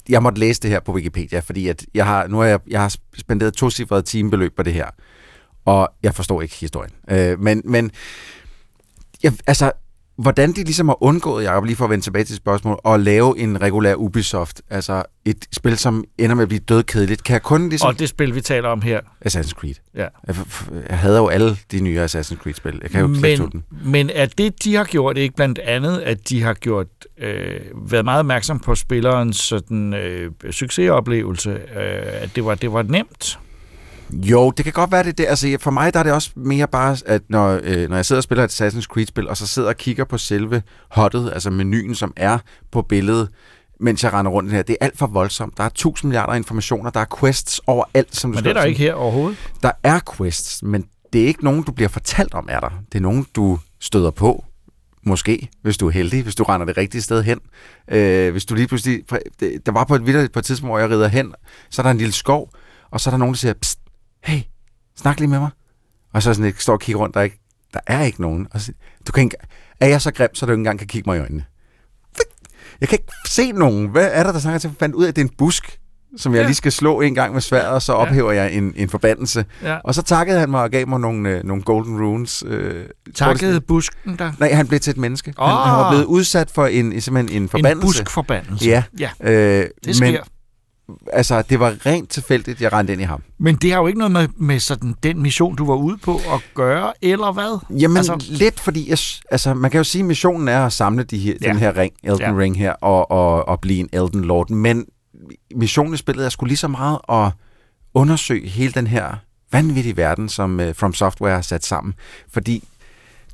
Jeg 0.09 0.23
måtte 0.23 0.39
læse 0.39 0.61
det 0.61 0.69
her 0.69 0.79
på 0.79 0.93
Wikipedia, 0.93 1.39
fordi 1.39 1.67
at 1.67 1.85
jeg 1.93 2.05
har, 2.05 2.27
nu 2.27 2.37
har 2.37 2.45
jeg, 2.45 2.59
jeg 2.67 2.81
har 2.81 2.95
spenderet 3.17 3.53
to 3.53 3.69
cifrede 3.69 4.01
timebeløb 4.01 4.55
på 4.55 4.63
det 4.63 4.73
her, 4.73 4.87
og 5.65 5.89
jeg 6.03 6.15
forstår 6.15 6.41
ikke 6.41 6.55
historien. 6.55 6.91
Øh, 7.09 7.39
men, 7.39 7.61
men 7.65 7.91
jeg, 9.23 9.33
altså, 9.47 9.71
hvordan 10.17 10.51
de 10.51 10.63
ligesom 10.63 10.87
har 10.87 11.03
undgået, 11.03 11.43
Jacob, 11.43 11.63
lige 11.63 11.75
for 11.75 11.83
at 11.83 11.89
vende 11.89 12.03
tilbage 12.03 12.25
til 12.25 12.35
spørgsmålet, 12.35 12.79
at 12.85 12.99
lave 12.99 13.39
en 13.39 13.61
regulær 13.61 13.95
Ubisoft, 13.95 14.61
altså 14.69 15.03
et 15.25 15.45
spil, 15.51 15.77
som 15.77 16.03
ender 16.17 16.35
med 16.35 16.43
at 16.43 16.47
blive 16.47 16.59
dødkedeligt, 16.59 17.23
kan 17.23 17.33
jeg 17.33 17.41
kun 17.41 17.69
ligesom... 17.69 17.87
og 17.87 17.99
det 17.99 18.09
spil, 18.09 18.35
vi 18.35 18.41
taler 18.41 18.69
om 18.69 18.81
her. 18.81 18.99
Assassin's 19.25 19.53
Creed. 19.53 19.75
Ja. 19.95 20.07
Jeg, 20.27 20.35
jeg 20.89 20.99
hader 20.99 21.19
jo 21.19 21.27
alle 21.27 21.57
de 21.71 21.79
nye 21.79 21.99
Assassin's 22.05 22.35
Creed-spil. 22.35 22.79
Jeg 22.81 22.91
kan 22.91 23.01
jo 23.01 23.07
ikke 23.07 23.21
Men, 23.21 23.51
den. 23.51 23.63
men 23.83 24.09
er 24.13 24.25
det, 24.25 24.63
de 24.63 24.75
har 24.75 24.83
gjort, 24.83 25.17
ikke 25.17 25.35
blandt 25.35 25.59
andet, 25.59 25.99
at 25.99 26.29
de 26.29 26.43
har 26.43 26.53
gjort 26.53 26.87
øh, 27.17 27.59
været 27.91 28.05
meget 28.05 28.19
opmærksom 28.19 28.59
på 28.59 28.75
spillerens 28.75 29.37
sådan, 29.37 29.93
øh, 29.93 30.31
succesoplevelse, 30.51 31.49
øh, 31.49 32.03
at 32.21 32.35
det 32.35 32.45
var, 32.45 32.55
det 32.55 32.73
var 32.73 32.81
nemt? 32.81 33.39
Jo, 34.13 34.51
det 34.51 34.65
kan 34.65 34.73
godt 34.73 34.91
være 34.91 35.03
det. 35.03 35.17
det. 35.17 35.25
Altså, 35.25 35.57
for 35.59 35.71
mig 35.71 35.93
der 35.93 35.99
er 35.99 36.03
det 36.03 36.13
også 36.13 36.31
mere 36.35 36.67
bare, 36.67 36.97
at 37.05 37.21
når, 37.29 37.59
øh, 37.63 37.89
når 37.89 37.95
jeg 37.95 38.05
sidder 38.05 38.19
og 38.19 38.23
spiller 38.23 38.43
et 38.43 38.61
Assassin's 38.61 38.85
Creed-spil, 38.85 39.29
og 39.29 39.37
så 39.37 39.47
sidder 39.47 39.69
og 39.69 39.77
kigger 39.77 40.05
på 40.05 40.17
selve 40.17 40.61
hottet, 40.91 41.31
altså 41.33 41.49
menuen, 41.49 41.95
som 41.95 42.13
er 42.15 42.37
på 42.71 42.81
billedet, 42.81 43.29
mens 43.79 44.03
jeg 44.03 44.13
render 44.13 44.31
rundt 44.31 44.51
her. 44.51 44.61
Det 44.61 44.77
er 44.81 44.85
alt 44.85 44.97
for 44.97 45.07
voldsomt. 45.07 45.57
Der 45.57 45.63
er 45.63 45.69
tusind 45.69 46.09
milliarder 46.09 46.33
informationer, 46.33 46.89
der 46.89 46.99
er 46.99 47.17
quests 47.19 47.61
overalt, 47.67 48.15
som 48.15 48.31
du 48.31 48.35
Men 48.35 48.43
det 48.43 48.49
er 48.49 48.53
der 48.53 48.63
ikke 48.63 48.79
her 48.79 48.93
overhovedet. 48.93 49.37
Der 49.63 49.71
er 49.83 49.99
quests, 50.17 50.63
men 50.63 50.85
det 51.13 51.21
er 51.23 51.27
ikke 51.27 51.43
nogen, 51.43 51.63
du 51.63 51.71
bliver 51.71 51.89
fortalt 51.89 52.33
om 52.33 52.47
er 52.51 52.59
der. 52.59 52.69
Det 52.91 52.97
er 52.97 53.01
nogen, 53.01 53.27
du 53.35 53.59
støder 53.79 54.11
på. 54.11 54.43
Måske, 55.03 55.49
hvis 55.61 55.77
du 55.77 55.87
er 55.87 55.91
heldig, 55.91 56.23
hvis 56.23 56.35
du 56.35 56.43
render 56.43 56.65
det 56.65 56.77
rigtige 56.77 57.01
sted 57.01 57.23
hen. 57.23 57.39
Øh, 57.91 58.31
hvis 58.31 58.45
du 58.45 58.55
lige 58.55 58.67
pludselig... 58.67 59.03
Der 59.65 59.71
var 59.71 59.83
på 59.83 59.95
et, 59.95 60.31
på 60.33 60.39
et 60.39 60.45
tidspunkt, 60.45 60.71
hvor 60.71 60.79
jeg 60.79 60.89
rider 60.89 61.07
hen, 61.07 61.33
så 61.69 61.81
er 61.81 61.83
der 61.83 61.91
en 61.91 61.97
lille 61.97 62.13
skov, 62.13 62.49
og 62.91 63.01
så 63.01 63.09
er 63.09 63.11
der 63.11 63.17
nogen, 63.17 63.33
der 63.33 63.37
siger, 63.37 63.53
Psst, 63.53 63.79
hey, 64.27 64.41
snak 64.97 65.19
lige 65.19 65.29
med 65.29 65.39
mig. 65.39 65.49
Og 66.13 66.23
så 66.23 66.33
sådan, 66.33 66.45
jeg 66.45 66.53
står 66.57 66.73
og 66.73 66.79
kigger 66.79 66.99
rundt, 67.01 67.13
der 67.13 67.19
er 67.19 67.23
ikke, 67.23 67.39
der 67.73 67.79
er 67.87 68.03
ikke 68.03 68.21
nogen. 68.21 68.47
Og 68.51 68.61
så, 68.61 68.71
du 69.07 69.11
kan 69.11 69.23
ikke, 69.23 69.35
er 69.79 69.87
jeg 69.87 70.01
så 70.01 70.11
grim, 70.13 70.35
så 70.35 70.45
du 70.45 70.51
ikke 70.51 70.59
engang 70.59 70.79
kan 70.79 70.87
kigge 70.87 71.09
mig 71.09 71.17
i 71.17 71.19
øjnene? 71.21 71.43
Jeg 72.81 72.89
kan 72.89 72.95
ikke 73.01 73.11
se 73.27 73.51
nogen. 73.51 73.87
Hvad 73.87 74.09
er 74.13 74.23
der, 74.23 74.31
der 74.31 74.39
snakker 74.39 74.59
til? 74.59 74.67
Jeg 74.67 74.75
fandt 74.79 74.95
ud 74.95 75.03
af, 75.03 75.07
at 75.07 75.15
det 75.15 75.21
er 75.21 75.25
en 75.25 75.33
busk, 75.37 75.79
som 76.17 76.33
jeg 76.33 76.39
Ja. 76.41 76.45
lige 76.45 76.55
skal 76.55 76.71
slå 76.71 77.01
en 77.01 77.15
gang 77.15 77.33
med 77.33 77.41
sværet, 77.41 77.67
og 77.67 77.81
så 77.81 77.93
Ja. 77.93 77.97
ophæver 77.97 78.31
jeg 78.31 78.53
en, 78.53 78.73
en 78.75 78.89
forbandelse. 78.89 79.45
Ja. 79.63 79.77
Og 79.83 79.95
så 79.95 80.01
takkede 80.01 80.39
han 80.39 80.49
mig 80.49 80.61
og 80.61 80.69
gav 80.71 80.87
mig 80.87 80.99
nogle, 80.99 81.29
øh, 81.29 81.43
nogle 81.43 81.63
golden 81.63 82.01
runes. 82.01 82.43
Øh, 82.47 82.85
Takkede 83.15 83.61
busken 83.61 84.17
der. 84.19 84.31
Nej, 84.39 84.53
han 84.53 84.67
blev 84.67 84.79
til 84.79 84.91
et 84.91 84.97
menneske. 84.97 85.33
Oh. 85.37 85.47
Han, 85.49 85.57
han 85.57 85.73
var 85.77 85.91
blevet 85.91 86.05
udsat 86.05 86.51
for 86.51 86.65
en, 86.65 87.01
simpelthen 87.01 87.37
en 87.37 87.43
En 87.43 87.49
forbandelse. 87.49 87.87
buskforbandelse. 87.87 88.65
Ja. 88.65 88.83
ja. 88.99 89.09
Øh, 89.21 89.67
Det 89.85 89.95
sker. 89.95 90.05
Men, 90.11 90.17
altså, 91.13 91.41
det 91.41 91.59
var 91.59 91.85
rent 91.85 92.09
tilfældigt, 92.09 92.61
jeg 92.61 92.73
rendte 92.73 92.93
ind 92.93 93.01
i 93.01 93.05
ham. 93.05 93.23
men 93.37 93.55
det 93.55 93.71
har 93.71 93.79
jo 93.79 93.87
ikke 93.87 93.99
noget 93.99 94.11
med, 94.11 94.27
med 94.37 94.59
sådan, 94.59 94.95
den 95.03 95.21
mission, 95.21 95.55
du 95.55 95.65
var 95.65 95.75
ude 95.75 95.97
på 95.97 96.15
at 96.15 96.41
gøre, 96.53 96.93
eller 97.01 97.31
hvad? 97.31 97.59
Jamen, 97.79 97.97
Altså- 97.97 98.25
lidt 98.29 98.59
fordi, 98.59 98.89
jeg, 98.89 98.97
altså, 99.31 99.53
man 99.53 99.71
kan 99.71 99.77
jo 99.77 99.83
sige, 99.83 99.99
at 99.99 100.05
missionen 100.05 100.47
er 100.47 100.65
at 100.65 100.73
samle 100.73 101.03
de 101.03 101.17
her, 101.17 101.33
Ja. 101.41 101.47
den 101.47 101.57
her 101.57 101.77
ring, 101.77 101.93
Elden 102.03 102.19
Ja. 102.21 102.33
Ring 102.37 102.57
her, 102.57 102.71
og, 102.71 103.11
og, 103.11 103.47
og 103.47 103.59
blive 103.59 103.79
en 103.79 103.89
Elden 103.93 104.21
Lord. 104.23 104.49
Men 104.49 104.85
missionen 105.55 105.93
i 105.93 105.97
spillet 105.97 106.25
er 106.25 106.29
sgu 106.29 106.45
lige 106.45 106.57
så 106.57 106.67
meget 106.67 106.99
at 107.09 107.31
undersøge 107.93 108.47
hele 108.47 108.71
den 108.71 108.87
her 108.87 109.15
vanvittige 109.51 109.97
verden, 109.97 110.29
som 110.29 110.59
uh, 110.59 110.65
From 110.75 110.93
Software 110.93 111.33
har 111.33 111.41
sat 111.41 111.65
sammen. 111.65 111.93
Fordi 112.33 112.63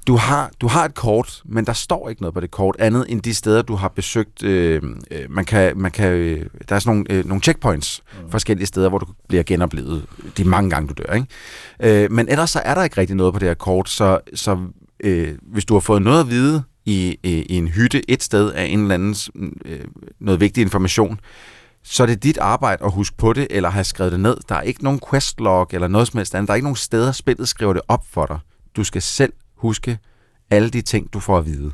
du 0.08 0.16
har, 0.16 0.52
du 0.62 0.68
har 0.68 0.86
et 0.86 0.96
kort, 0.96 1.42
men 1.46 1.66
der 1.66 1.74
står 1.74 2.10
ikke 2.10 2.22
noget 2.22 2.34
på 2.34 2.40
det 2.40 2.52
kort, 2.52 2.76
andet 2.80 3.06
end 3.10 3.22
de 3.22 3.34
steder, 3.34 3.62
du 3.62 3.76
har 3.76 3.88
besøgt. 3.88 4.44
Øh, 4.44 4.82
øh, 5.12 5.32
man 5.32 5.46
kan, 5.46 5.78
man 5.78 5.92
kan, 5.92 6.12
øh, 6.12 6.46
der 6.70 6.76
er 6.76 6.80
sådan 6.80 6.96
nogle, 6.96 7.20
øh, 7.20 7.26
nogle 7.26 7.42
checkpoints 7.42 8.04
mm. 8.24 8.32
forskellige 8.32 8.68
steder, 8.68 8.90
hvor 8.90 8.98
du 8.98 9.06
bliver 9.28 9.44
genoplevet 9.44 10.06
de 10.38 10.44
mange 10.44 10.70
gange, 10.70 10.88
du 10.88 10.94
dør. 10.94 11.14
Ikke? 11.14 12.04
Øh, 12.04 12.12
men 12.12 12.30
ellers 12.30 12.50
så 12.50 12.60
er 12.60 12.76
der 12.76 12.84
ikke 12.84 12.98
rigtig 12.98 13.16
noget 13.16 13.34
på 13.34 13.40
det 13.40 13.48
her 13.48 13.54
kort, 13.54 13.90
så, 13.90 14.20
så 14.36 14.58
øh, 15.00 15.34
hvis 15.42 15.66
du 15.66 15.74
har 15.74 15.80
fået 15.80 16.02
noget 16.02 16.20
at 16.20 16.30
vide 16.30 16.64
i, 16.86 17.18
i, 17.24 17.30
i 17.30 17.58
en 17.58 17.68
hytte 17.68 18.12
et 18.12 18.24
sted 18.24 18.52
af 18.52 18.66
en 18.66 18.80
eller 18.82 18.94
anden 18.94 19.16
øh, 19.66 19.80
noget 20.20 20.40
vigtig 20.40 20.62
information, 20.62 21.20
så 21.84 22.04
er 22.04 22.08
det 22.08 22.24
dit 22.24 22.38
arbejde 22.38 22.84
at 22.86 22.92
huske 22.92 23.18
på 23.18 23.34
det, 23.34 23.48
eller 23.50 23.70
have 23.70 23.84
skrevet 23.84 24.12
det 24.12 24.20
ned. 24.20 24.38
Der 24.50 24.56
er 24.56 24.62
ikke 24.62 24.84
nogen 24.84 25.00
questlog 25.10 25.68
eller 25.72 25.88
noget 25.88 26.08
som 26.08 26.18
helst 26.18 26.36
andet. 26.36 26.48
Der 26.48 26.54
er 26.54 26.56
ikke 26.56 26.66
nogen 26.66 26.76
steder, 26.76 27.12
spillet 27.12 27.48
skriver 27.48 27.74
det 27.74 27.82
op 27.88 28.04
for 28.12 28.26
dig. 28.26 28.40
Du 28.76 28.84
skal 28.84 29.02
selv 29.02 29.34
huske 29.64 29.98
alle 30.50 30.70
de 30.70 30.82
ting, 30.82 31.14
du 31.14 31.20
får 31.20 31.38
at 31.38 31.46
vide. 31.46 31.72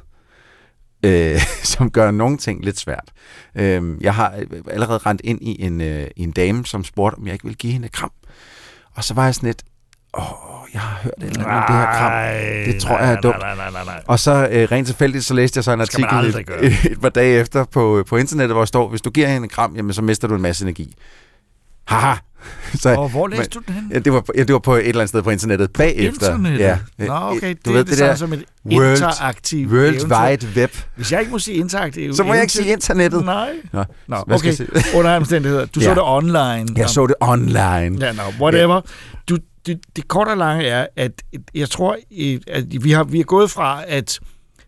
Øh, 1.05 1.41
som 1.73 1.91
gør 1.91 2.11
nogle 2.11 2.37
ting 2.37 2.65
lidt 2.65 2.79
svært. 2.79 3.11
Øh, 3.55 4.01
jeg 4.01 4.15
har 4.15 4.39
allerede 4.71 4.97
rendt 4.97 5.21
ind 5.23 5.41
i 5.41 5.61
en, 5.61 5.81
øh, 5.81 6.07
en 6.15 6.31
dame, 6.31 6.65
som 6.65 6.83
spurgte, 6.83 7.15
om 7.15 7.25
jeg 7.25 7.33
ikke 7.33 7.45
ville 7.45 7.57
give 7.57 7.73
hende 7.73 7.85
et 7.85 7.91
kram. 7.91 8.11
Og 8.95 9.03
så 9.03 9.13
var 9.13 9.25
jeg 9.25 9.35
sådan 9.35 9.47
lidt, 9.47 9.63
åh, 10.17 10.23
jeg 10.73 10.81
har 10.81 10.99
hørt 11.03 11.13
et 11.17 11.23
eller 11.23 11.45
andet 11.45 11.57
om 11.57 11.63
det 11.67 11.75
her 11.75 11.85
kram. 11.85 12.73
Det 12.73 12.81
tror 12.81 12.99
jeg 12.99 13.13
er 13.13 13.21
dumt. 13.21 13.39
Nej, 13.39 13.55
nej, 13.55 13.71
nej, 13.71 13.85
nej. 13.85 14.01
Og 14.07 14.19
så 14.19 14.47
øh, 14.51 14.71
rent 14.71 14.87
tilfældigt, 14.87 15.25
så 15.25 15.33
læste 15.33 15.57
jeg 15.57 15.63
så 15.63 15.71
en 15.71 15.81
artikel 15.81 16.17
et, 16.17 16.35
et, 16.61 16.73
et 16.91 17.01
par 17.01 17.09
dage 17.09 17.39
efter 17.39 17.63
på, 17.63 18.03
på 18.07 18.17
internettet, 18.17 18.53
hvor 18.53 18.61
der 18.61 18.65
står, 18.65 18.89
hvis 18.89 19.01
du 19.01 19.09
giver 19.09 19.27
hende 19.27 19.45
en 19.45 19.49
kram, 19.49 19.75
jamen, 19.75 19.93
så 19.93 20.01
mister 20.01 20.27
du 20.27 20.35
en 20.35 20.41
masse 20.41 20.65
energi. 20.65 20.95
Haha, 21.85 22.15
Så, 22.81 22.89
Og 22.95 23.09
hvor 23.09 23.27
læste 23.27 23.49
du 23.59 23.61
den 23.67 23.73
hen? 23.75 23.89
Ja, 23.93 23.99
det 23.99 24.13
var, 24.13 24.21
på- 24.21 24.31
ja, 24.37 24.43
det 24.43 24.53
var 24.53 24.59
på 24.59 24.75
et 24.75 24.79
eller 24.87 24.99
andet 25.01 25.09
sted 25.09 25.21
på 25.21 25.29
internettet 25.29 25.71
bagefter. 25.73 26.27
Internettet? 26.27 26.59
Ja. 26.59 26.77
Nå, 26.97 27.13
okay. 27.13 27.55
Du 27.65 27.69
det, 27.69 27.73
ved, 27.73 27.79
det, 27.83 27.87
det 27.89 27.97
der 27.99 28.15
som 28.15 28.33
et 28.33 28.43
World- 28.65 28.91
interaktivt 28.91 29.71
World 29.71 29.95
eventyr. 29.95 30.27
Wide 30.29 30.47
Web. 30.55 30.71
Hvis 30.95 31.11
jeg 31.11 31.19
ikke 31.19 31.31
må 31.31 31.39
sige 31.39 31.57
interaktivt 31.57 32.15
Så 32.17 32.23
må 32.23 32.33
jeg 32.33 32.41
ikke 32.43 32.51
eventyr- 32.51 32.61
sige 32.63 32.71
internettet. 32.73 33.25
Nej. 33.25 33.49
Nå, 33.73 33.83
Nå, 34.07 34.23
okay. 34.31 34.53
Under 34.97 35.15
omstændigheder. 35.15 35.65
Du 35.65 35.79
så 35.81 35.89
Ja. 35.89 35.93
det 35.95 36.03
online. 36.05 36.65
Nå. 36.65 36.73
Jeg 36.77 36.89
så 36.89 37.07
det 37.07 37.15
online. 37.21 38.05
Ja, 38.05 38.11
no, 38.11 38.21
whatever. 38.41 38.81
Du, 39.29 39.37
det, 39.65 39.79
det 39.95 40.07
korte 40.07 40.29
og 40.29 40.37
lange 40.37 40.65
er, 40.65 40.87
at 40.95 41.11
jeg 41.55 41.69
tror, 41.69 41.97
at 42.47 42.65
vi 42.83 42.91
har, 42.91 43.03
vi 43.03 43.19
er 43.19 43.23
gået 43.23 43.51
fra, 43.51 43.81
at 43.87 44.19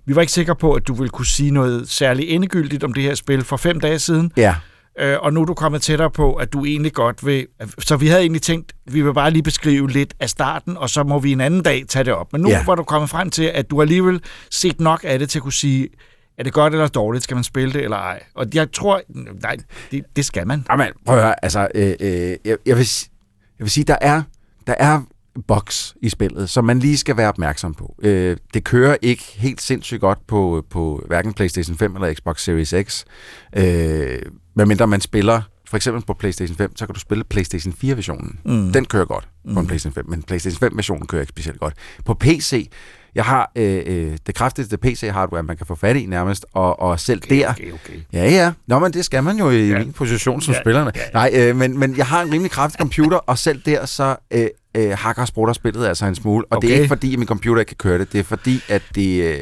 vi 0.05 0.15
var 0.15 0.21
ikke 0.21 0.33
sikre 0.33 0.55
på, 0.55 0.73
at 0.73 0.87
du 0.87 0.93
ville 0.93 1.09
kunne 1.09 1.25
sige 1.25 1.51
noget 1.51 1.89
særligt 1.89 2.29
endegyldigt 2.29 2.83
om 2.83 2.93
det 2.93 3.03
her 3.03 3.15
spil 3.15 3.43
for 3.43 3.57
fem 3.57 3.79
dage 3.79 3.99
siden, 3.99 4.31
Ja, 4.37 4.55
øh, 5.01 5.17
og 5.21 5.33
nu 5.33 5.41
er 5.41 5.45
du 5.45 5.53
kommet 5.53 5.81
tættere 5.81 6.11
på, 6.11 6.33
at 6.33 6.53
du 6.53 6.65
egentlig 6.65 6.93
godt 6.93 7.25
vil... 7.25 7.47
Så 7.79 7.95
vi 7.97 8.07
havde 8.07 8.21
egentlig 8.21 8.41
tænkt, 8.41 8.73
vi 8.85 9.01
vil 9.01 9.13
bare 9.13 9.31
lige 9.31 9.43
beskrive 9.43 9.89
lidt 9.89 10.13
af 10.19 10.29
starten, 10.29 10.77
og 10.77 10.89
så 10.89 11.03
må 11.03 11.19
vi 11.19 11.31
en 11.31 11.41
anden 11.41 11.63
dag 11.63 11.83
tage 11.89 12.03
det 12.05 12.13
op. 12.13 12.33
Men 12.33 12.41
nu 12.41 12.49
Ja. 12.49 12.65
var 12.65 12.75
du 12.75 12.83
kommet 12.83 13.09
frem 13.09 13.29
til, 13.29 13.43
at 13.43 13.69
du 13.69 13.81
alligevel 13.81 14.21
set 14.51 14.79
nok 14.81 15.01
af 15.07 15.19
det 15.19 15.29
til 15.29 15.39
at 15.39 15.43
kunne 15.43 15.53
sige, 15.53 15.87
er 16.37 16.43
det 16.43 16.53
godt 16.53 16.73
eller 16.73 16.87
dårligt, 16.87 17.23
skal 17.23 17.35
man 17.35 17.43
spille 17.43 17.73
det 17.73 17.83
eller 17.83 17.97
ej? 17.97 18.23
Og 18.35 18.45
jeg 18.53 18.71
tror, 18.71 19.01
nej, 19.41 19.57
det, 19.91 20.03
det 20.15 20.25
skal 20.25 20.47
man. 20.47 20.65
Jamen, 20.71 20.87
prøv 21.05 21.17
at 21.17 21.23
høre, 21.23 21.43
altså, 21.45 21.67
øh, 21.75 21.93
øh, 21.99 22.11
jeg, 22.45 22.57
jeg, 22.65 22.77
vil, 22.77 22.87
jeg 23.59 23.63
vil 23.65 23.69
sige, 23.69 23.83
der 23.83 23.97
er, 24.01 24.21
der 24.67 24.73
er 24.77 25.01
boks 25.47 25.95
i 26.01 26.09
spillet, 26.09 26.49
som 26.49 26.65
man 26.65 26.79
lige 26.79 26.97
skal 26.97 27.17
være 27.17 27.29
opmærksom 27.29 27.73
på. 27.73 27.95
Øh, 28.03 28.37
det 28.53 28.63
kører 28.63 28.97
ikke 29.01 29.23
helt 29.35 29.61
sindssygt 29.61 30.01
godt 30.01 30.27
på, 30.27 30.65
på 30.69 31.03
hverken 31.07 31.33
PlayStation 31.33 31.77
5 31.77 31.95
eller 31.95 32.13
Xbox 32.13 32.43
Series 32.43 32.73
X. 32.83 33.03
Øh, 33.57 34.21
medmindre 34.55 34.87
man 34.87 35.01
spiller, 35.01 35.41
for 35.67 35.75
eksempel 35.75 36.03
på 36.05 36.13
PlayStation 36.13 36.57
5, 36.57 36.77
så 36.77 36.85
kan 36.85 36.93
du 36.93 36.99
spille 36.99 37.23
PlayStation 37.23 37.73
4-versionen. 37.83 38.39
Mm. 38.45 38.71
Den 38.71 38.85
kører 38.85 39.05
godt 39.05 39.27
på 39.53 39.59
en 39.59 39.67
PlayStation 39.67 39.93
5, 39.93 40.09
men 40.09 40.23
PlayStation 40.23 40.71
5-versionen 40.71 41.07
kører 41.07 41.21
ikke 41.21 41.29
specielt 41.29 41.59
godt. 41.59 41.73
På 42.05 42.13
PC, 42.13 42.69
jeg 43.15 43.23
har 43.25 43.51
øh, 43.55 43.81
øh, 43.85 44.17
det 44.27 44.35
kraftigste 44.35 44.77
PC-hardware, 44.77 45.43
man 45.43 45.57
kan 45.57 45.65
få 45.65 45.75
fat 45.75 45.95
i 45.95 46.05
nærmest, 46.05 46.45
og, 46.53 46.79
og 46.79 46.99
selv 46.99 47.21
der... 47.29 47.49
Okay, 47.49 47.71
okay. 47.71 47.93
Ja, 48.13 48.29
ja. 48.29 48.51
Nå, 48.67 48.79
men 48.79 48.93
det 48.93 49.05
skal 49.05 49.23
man 49.23 49.37
jo 49.37 49.49
i 49.49 49.67
Ja. 49.69 49.79
min 49.79 49.93
position 49.93 50.41
som 50.41 50.53
Ja, 50.53 50.59
spillerne. 50.61 50.91
ja, 50.95 51.01
Ja. 51.01 51.29
Nej, 51.29 51.31
øh, 51.49 51.55
men, 51.55 51.79
men 51.79 51.97
jeg 51.97 52.05
har 52.05 52.21
en 52.21 52.33
rimelig 52.33 52.51
kraftig 52.51 52.77
computer, 52.79 53.17
og 53.17 53.37
selv 53.37 53.61
der 53.65 53.85
så 53.85 54.15
øh, 54.31 54.45
øh, 54.77 54.91
hakker 54.97 55.21
og 55.21 55.27
sprutter 55.27 55.53
spillet 55.53 55.85
altså 55.87 56.05
en 56.05 56.15
smule. 56.15 56.45
Og 56.49 56.57
okay. 56.57 56.67
det 56.67 56.73
er 56.73 56.77
Okay. 56.77 56.83
ikke 56.83 56.87
fordi, 56.95 57.13
at 57.13 57.19
min 57.19 57.27
computer 57.27 57.59
ikke 57.59 57.69
kan 57.69 57.77
køre 57.77 57.99
det. 57.99 58.13
Det 58.13 58.19
er 58.19 58.23
fordi, 58.23 58.63
at 58.69 58.81
det, 58.95 59.23
øh, 59.23 59.37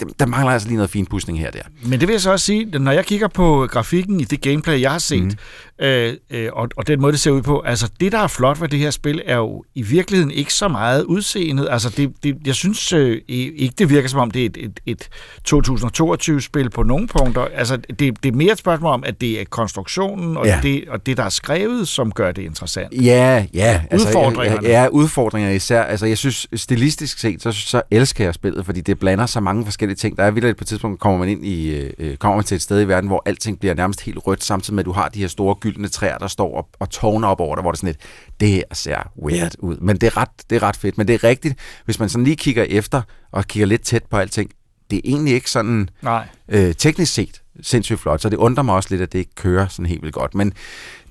det, 0.00 0.20
der 0.20 0.26
mangler 0.26 0.52
altså 0.52 0.68
lige 0.68 0.76
noget 0.76 0.90
finpudsning 0.90 1.38
her 1.38 1.50
der. 1.50 1.60
Men 1.84 2.00
det 2.00 2.08
vil 2.08 2.14
jeg 2.14 2.20
så 2.20 2.30
også 2.32 2.46
sige, 2.46 2.78
når 2.78 2.92
jeg 2.92 3.04
kigger 3.06 3.28
på 3.28 3.66
grafikken 3.70 4.20
i 4.20 4.24
det 4.24 4.40
gameplay, 4.40 4.80
jeg 4.80 4.90
har 4.90 4.98
set, 4.98 5.22
mm. 5.24 5.30
Øh, 5.78 6.14
øh, 6.30 6.48
og, 6.52 6.68
og 6.76 6.86
den 6.86 7.00
måde, 7.00 7.12
det 7.12 7.20
ser 7.20 7.30
ud 7.30 7.42
på, 7.42 7.60
altså 7.60 7.90
det, 8.00 8.12
der 8.12 8.18
er 8.18 8.26
flot 8.26 8.60
ved 8.60 8.68
det 8.68 8.78
her 8.78 8.90
spil, 8.90 9.22
er 9.24 9.36
jo 9.36 9.64
i 9.74 9.82
virkeligheden 9.82 10.30
ikke 10.30 10.54
så 10.54 10.68
meget 10.68 11.04
udseendet. 11.04 11.68
Altså 11.70 11.94
det, 11.96 12.12
det, 12.22 12.36
jeg 12.46 12.54
synes 12.54 12.92
øh, 12.92 13.20
ikke, 13.28 13.74
det 13.78 13.90
virker 13.90 14.08
som 14.08 14.20
om, 14.20 14.30
det 14.30 14.42
er 14.42 14.46
et, 14.46 14.56
et, 14.56 14.80
et 14.86 15.08
2022-spil 15.48 16.70
på 16.70 16.82
nogle 16.82 17.08
punkter. 17.08 17.46
Altså 17.54 17.76
det, 17.76 17.98
det 17.98 18.26
er 18.26 18.32
mere 18.32 18.52
et 18.52 18.58
spørgsmål 18.58 18.92
om, 18.92 19.04
at 19.06 19.20
det 19.20 19.40
er 19.40 19.44
konstruktionen 19.50 20.36
og, 20.36 20.46
ja. 20.46 20.60
Det, 20.62 20.84
og 20.88 21.06
det, 21.06 21.16
der 21.16 21.22
er 21.22 21.28
skrevet, 21.28 21.88
som 21.88 22.12
gør 22.12 22.32
det 22.32 22.42
interessant. 22.42 22.92
Ja, 22.92 23.46
ja. 23.54 23.82
Udfordringerne. 23.94 24.68
Ja, 24.68 24.82
ja, 24.82 24.88
udfordringer 24.88 25.50
især. 25.50 25.82
Altså, 25.82 26.06
jeg 26.06 26.18
synes, 26.18 26.46
stilistisk 26.54 27.18
set, 27.18 27.42
så, 27.42 27.52
så 27.52 27.82
elsker 27.90 28.24
jeg 28.24 28.34
spillet, 28.34 28.66
fordi 28.66 28.80
det 28.80 28.98
blander 28.98 29.26
så 29.26 29.40
mange 29.40 29.64
forskellige 29.64 29.96
ting. 29.96 30.16
Der 30.16 30.24
er 30.24 30.30
vildt 30.30 30.56
på 30.56 30.62
et 30.62 30.68
tidspunkt, 30.68 31.00
kommer 31.00 31.18
man 31.18 31.28
ind 31.28 31.46
i, 31.46 31.70
øh, 31.98 32.16
kommer 32.16 32.36
man 32.36 32.44
til 32.44 32.54
et 32.54 32.62
sted 32.62 32.80
i 32.80 32.88
verden, 32.88 33.08
hvor 33.08 33.22
alting 33.26 33.58
bliver 33.60 33.74
nærmest 33.74 34.00
helt 34.00 34.18
rødt, 34.26 34.44
samtidig 34.44 34.74
med, 34.74 34.82
at 34.82 34.86
du 34.86 34.92
har 34.92 35.08
de 35.08 35.20
her 35.20 35.28
store 35.28 35.54
gyldne 35.62 35.88
træer, 35.88 36.18
der 36.18 36.28
står 36.28 36.56
op 36.56 36.66
og 36.78 36.90
tårner 36.90 37.28
op 37.28 37.40
over 37.40 37.56
dig, 37.56 37.62
hvor 37.62 37.70
det 37.70 37.76
er 37.76 37.80
sådan 37.80 37.88
lidt, 37.88 38.40
det 38.40 38.48
her 38.48 38.62
ser 38.72 39.10
weird 39.24 39.52
ud. 39.58 39.76
Men 39.76 39.96
det 39.96 40.06
er, 40.06 40.16
ret, 40.16 40.28
det 40.50 40.56
er 40.56 40.62
ret 40.62 40.76
fedt. 40.76 40.98
Men 40.98 41.08
det 41.08 41.14
er 41.14 41.24
rigtigt, 41.24 41.54
hvis 41.84 41.98
man 41.98 42.08
sådan 42.08 42.24
lige 42.24 42.36
kigger 42.36 42.62
efter, 42.62 43.02
og 43.32 43.46
kigger 43.46 43.66
lidt 43.66 43.82
tæt 43.82 44.02
på 44.10 44.16
alting, 44.16 44.50
det 44.90 44.96
er 44.96 45.02
egentlig 45.04 45.34
ikke 45.34 45.50
sådan 45.50 45.88
Nej. 46.02 46.28
øh, 46.48 46.74
teknisk 46.74 47.14
set 47.14 47.42
sindssygt 47.60 48.00
flot, 48.00 48.22
så 48.22 48.28
det 48.28 48.36
undrer 48.36 48.62
mig 48.62 48.74
også 48.74 48.88
lidt, 48.90 49.02
at 49.02 49.12
det 49.12 49.18
ikke 49.18 49.34
kører 49.34 49.68
sådan 49.68 49.86
helt 49.86 50.02
vildt 50.02 50.14
godt. 50.14 50.34
Men 50.34 50.52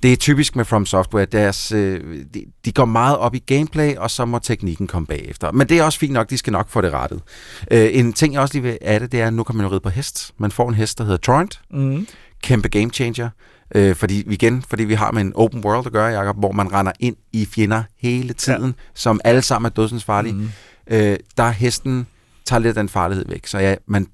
det 0.04 0.14
er 0.14 0.18
typisk 0.18 0.56
med 0.56 0.66
From 0.66 0.86
Software, 0.86 1.26
deres, 1.26 1.72
øh, 1.72 2.26
de, 2.34 2.46
de 2.66 2.72
går 2.72 2.86
meget 2.86 3.18
op 3.18 3.36
i 3.36 3.40
gameplay, 3.40 3.96
og 3.96 4.12
så 4.12 4.26
må 4.26 4.40
teknikken 4.40 4.88
komme 4.88 5.06
bagefter. 5.06 5.52
Men 5.52 5.70
det 5.70 5.80
er 5.80 5.84
også 5.84 6.00
fint 6.00 6.14
nok, 6.14 6.30
de 6.30 6.38
skal 6.38 6.54
nok 6.54 6.70
få 6.70 6.82
det 6.82 6.94
rettet. 6.94 7.22
Øh, 7.72 7.90
en 7.94 8.14
ting, 8.14 8.34
jeg 8.34 8.42
også 8.42 8.54
lige 8.54 8.64
vil 8.64 8.78
af 8.82 9.00
det, 9.00 9.12
det 9.12 9.22
er, 9.22 9.28
at 9.28 9.34
nu 9.34 9.44
kan 9.44 9.56
man 9.56 9.66
jo 9.66 9.72
ride 9.72 9.80
på 9.80 9.90
hest. 9.90 10.32
Man 10.38 10.52
får 10.52 10.70
en 10.70 10.76
hest, 10.76 10.98
der 10.98 11.04
hedder 11.04 11.18
Torrent. 11.18 11.62
Mm. 11.72 12.08
Kæmpe 12.44 12.70
game 12.70 12.90
changer. 12.90 13.30
Øh, 13.75 13.95
fordi, 13.95 14.23
igen, 14.31 14.62
fordi 14.69 14.84
vi 14.84 14.93
har 14.93 15.12
med 15.12 15.21
en 15.21 15.31
open 15.36 15.65
world 15.65 15.86
at 15.86 15.91
gøre, 15.91 16.05
Jacob, 16.19 16.39
hvor 16.39 16.51
man 16.51 16.73
render 16.73 16.91
ind 16.99 17.15
i 17.34 17.45
fjender 17.45 17.84
hele 17.99 18.34
tiden, 18.34 18.65
ja. 18.65 18.84
som 18.93 19.19
alle 19.23 19.41
sammen 19.41 19.65
er 19.65 19.73
dødsensfarlige. 19.73 20.34
Mm. 20.34 20.49
Øh, 20.88 21.17
der 21.38 21.43
er 21.43 21.51
hesten 21.51 22.07
tager 22.45 22.60
lidt 22.60 22.77
af 22.77 22.81
den 22.84 22.89
farlighed 22.89 23.25
væk, 23.29 23.47
så 23.47 23.60
ja, 23.60 23.75
man, 23.88 24.07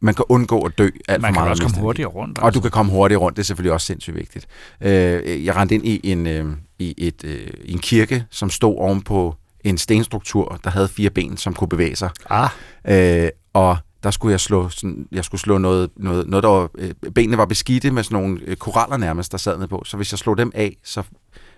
man 0.00 0.14
kan 0.14 0.24
undgå 0.28 0.60
at 0.62 0.78
dø 0.78 0.88
alt 1.08 1.22
Man 1.22 1.34
for 1.34 1.34
kan 1.34 1.34
meget. 1.34 1.50
også 1.50 1.62
af 1.62 1.64
komme 1.64 1.68
mistænkt. 1.68 1.82
hurtigere 1.84 2.08
rundt. 2.10 2.38
altså. 2.38 2.46
Og 2.46 2.54
du 2.54 2.60
kan 2.60 2.70
komme 2.70 2.92
hurtigt 2.92 3.20
rundt, 3.20 3.36
det 3.36 3.42
er 3.42 3.44
selvfølgelig 3.46 3.72
også 3.72 3.86
sindssygt 3.86 4.16
vigtigt. 4.16 4.46
Øh, 4.80 5.44
jeg 5.44 5.56
rendte 5.56 5.74
ind 5.74 5.86
i 5.86 6.00
en, 6.12 6.26
øh, 6.26 6.46
i, 6.78 6.94
et, 6.98 7.24
øh, 7.24 7.46
en 7.64 7.78
kirke, 7.78 8.24
som 8.30 8.50
stod 8.50 8.76
ovenpå 8.78 9.34
en 9.64 9.78
stenstruktur, 9.78 10.60
der 10.64 10.70
havde 10.70 10.88
fire 10.88 11.10
ben, 11.10 11.36
som 11.36 11.54
kunne 11.54 11.68
bevæge 11.68 11.96
sig. 11.96 12.10
Ah, 12.30 12.48
Øh, 12.88 13.28
og 13.52 13.76
der 14.02 14.10
skulle 14.10 14.32
jeg 14.32 14.40
slå, 14.40 14.68
sådan, 14.68 15.06
jeg 15.12 15.24
skulle 15.24 15.40
slå 15.40 15.58
noget, 15.58 15.90
noget, 15.96 16.28
noget 16.28 16.42
der 16.42 16.48
var, 16.48 16.68
øh, 16.78 17.12
benene 17.14 17.38
var 17.38 17.44
beskidte 17.44 17.90
med 17.90 18.02
sådan 18.02 18.22
nogle 18.22 18.40
øh, 18.46 18.56
koraller 18.56 18.96
nærmest, 18.96 19.32
der 19.32 19.38
sad 19.38 19.58
ned 19.58 19.68
på. 19.68 19.82
Så 19.84 19.96
hvis 19.96 20.12
jeg 20.12 20.18
slog 20.18 20.38
dem 20.38 20.52
af, 20.54 20.76
så 20.84 21.02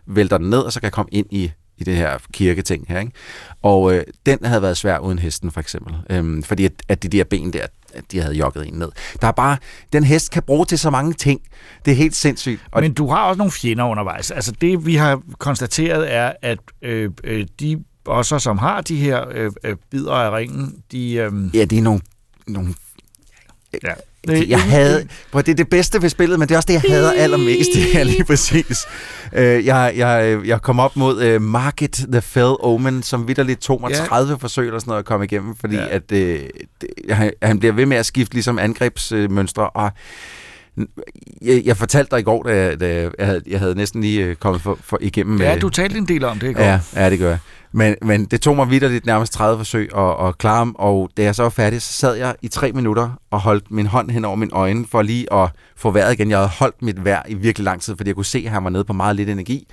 vælter 0.07 0.38
den 0.38 0.50
ned, 0.50 0.59
og 0.59 0.72
så 0.72 0.81
kan 0.81 0.85
jeg 0.85 0.92
komme 0.92 1.09
ind 1.12 1.26
i, 1.31 1.53
i 1.79 1.85
det 1.85 1.96
her 1.96 2.18
kirketing 2.33 2.85
her. 2.88 3.00
Ikke? 3.00 3.12
Og 3.62 3.94
øh, 3.94 4.05
den 4.26 4.38
havde 4.44 4.62
været 4.62 4.76
svær 4.76 4.98
uden 4.98 5.18
hesten, 5.18 5.50
for 5.50 5.61
eksempel. 5.61 5.96
Øhm, 6.11 6.42
fordi 6.42 6.64
at, 6.64 6.72
at 6.88 7.03
de 7.03 7.09
der 7.09 7.24
ben 7.24 7.53
der, 7.53 7.66
at 7.94 8.05
de 8.12 8.20
havde 8.20 8.35
jogget 8.35 8.68
en 8.68 8.74
ned. 8.74 8.88
Der 9.20 9.29
er 9.29 9.33
bare, 9.33 9.57
den 9.92 10.05
hest 10.05 10.31
kan 10.31 10.42
bruge 10.42 10.66
til 10.66 10.79
så 10.79 10.90
mange 10.90 11.12
ting. 11.12 11.40
Det 11.85 11.90
er 11.90 11.96
helt 11.96 12.16
sindssygt. 12.16 12.61
Og 12.70 12.83
Men 12.83 12.94
du 12.94 13.09
har 13.11 13.24
også 13.24 13.38
nogle 13.38 13.53
fjender 13.53 13.85
undervejs. 13.85 14.31
Altså 14.31 14.53
det, 14.61 14.87
vi 14.87 14.94
har 14.94 15.22
konstateret, 15.38 16.14
er, 16.14 16.33
at 16.42 16.59
øh, 16.83 17.11
øh, 17.24 17.46
de 17.61 17.85
bosser, 18.05 18.38
som 18.38 18.59
har 18.59 18.81
de 18.81 18.96
her 18.96 19.29
øh, 19.31 19.53
øh, 19.64 19.76
bidder 19.90 20.12
af 20.12 20.37
ringen, 20.37 20.74
de... 20.92 21.12
Øh, 21.14 21.33
ja, 21.55 21.64
det 21.64 21.79
er 21.79 21.83
nogle, 21.83 22.00
nogle 22.51 22.75
ja. 23.83 23.93
jeg 24.49 24.63
havde, 24.63 25.09
prøv, 25.33 25.43
det 25.43 25.49
er 25.53 25.55
det 25.57 25.69
bedste 25.69 26.03
ved 26.03 26.09
spillet, 26.09 26.39
men 26.39 26.49
det 26.49 26.55
er 26.55 26.59
også 26.59 26.67
det, 26.67 26.73
jeg 26.75 26.83
hader 26.89 27.13
allermest. 27.13 27.71
Det 27.75 27.97
er 28.01 28.05
lige 28.05 28.25
præcis. 28.25 28.79
Øh, 29.33 29.67
jeg, 29.67 29.93
jeg, 29.97 30.41
jeg 30.45 30.63
kom 30.63 30.79
op 30.81 30.97
mod 30.97 31.35
uh, 31.37 31.43
Market 31.43 32.05
the 32.13 32.21
Fell 32.21 32.55
Omen, 32.61 33.03
som 33.03 33.29
vidderligt 33.29 33.61
tog 33.61 33.81
mig 33.81 33.91
Ja. 33.91 33.97
30 33.97 34.39
forsøg 34.39 34.67
eller 34.67 34.79
sådan 34.79 34.91
noget 34.91 34.99
at 34.99 35.05
komme 35.05 35.25
igennem, 35.25 35.57
fordi 35.57 35.75
Ja. 35.77 35.87
at, 35.89 36.13
øh, 36.13 36.41
det, 36.81 36.89
han, 37.11 37.33
han 37.43 37.59
bliver 37.59 37.73
ved 37.73 37.87
med 37.87 37.97
at 37.97 38.07
skifte 38.07 38.35
ligesom 38.35 38.59
angrebsmønstre, 38.59 39.71
og 39.71 39.91
jeg, 41.43 41.63
jeg 41.65 41.77
fortalte 41.77 42.11
dig 42.11 42.21
i 42.21 42.23
går, 42.23 42.43
da, 42.43 42.57
jeg- 42.57 42.81
da 42.81 42.87
jeg, 43.19 43.27
havde, 43.27 43.43
jeg 43.47 43.59
havde 43.59 43.75
næsten 43.75 44.01
lige 44.01 44.25
øh, 44.25 44.37
kommet 44.37 44.63
for, 44.63 44.79
for 44.83 44.99
igennem... 45.01 45.41
Ja, 45.41 45.55
øh, 45.55 45.61
du 45.61 45.69
talte 45.69 45.99
en 45.99 46.09
del 46.09 46.25
om 46.25 46.39
det 46.39 46.51
i 46.51 46.53
går. 46.53 46.63
Ja, 46.63 46.81
ja, 46.97 47.11
det 47.11 47.19
gør 47.19 47.29
jeg. 47.29 47.39
Men, 47.73 47.95
men 48.03 48.25
det 48.25 48.41
tog 48.41 48.57
mig 48.57 48.71
vidderligt 48.71 49.07
nærmest 49.07 49.33
30 49.33 49.59
forsøg 49.59 49.91
at, 49.97 50.27
at 50.29 50.39
klare 50.39 50.61
dem, 50.65 50.75
og 50.75 51.11
da 51.17 51.23
jeg 51.23 51.35
så 51.35 51.43
var 51.43 51.51
færdig, 51.51 51.83
så 51.83 51.93
sad 51.93 52.15
jeg 52.15 52.35
i 52.43 52.49
tre 52.49 52.73
minutter 52.73 53.11
og 53.31 53.41
holdt 53.41 53.71
min 53.71 53.87
hånd 53.87 54.11
hen 54.11 54.25
over 54.25 54.37
mine 54.37 54.53
øjne 54.53 54.87
for 54.91 55.03
lige 55.03 55.33
at 55.33 55.49
få 55.77 55.91
vejret 55.91 56.13
igen. 56.13 56.31
Jeg 56.31 56.39
havde 56.39 56.51
holdt 56.59 56.83
mit 56.83 57.05
vejr 57.05 57.23
i 57.29 57.35
virkelig 57.35 57.65
lang 57.65 57.83
tid, 57.83 57.97
fordi 57.97 58.09
jeg 58.09 58.15
kunne 58.15 58.25
se, 58.25 58.43
at 58.47 58.53
han 58.53 58.65
var 58.65 58.71
nede 58.71 58.85
på 58.85 58.93
meget 58.93 59.17
lidt 59.17 59.29
energi, 59.31 59.67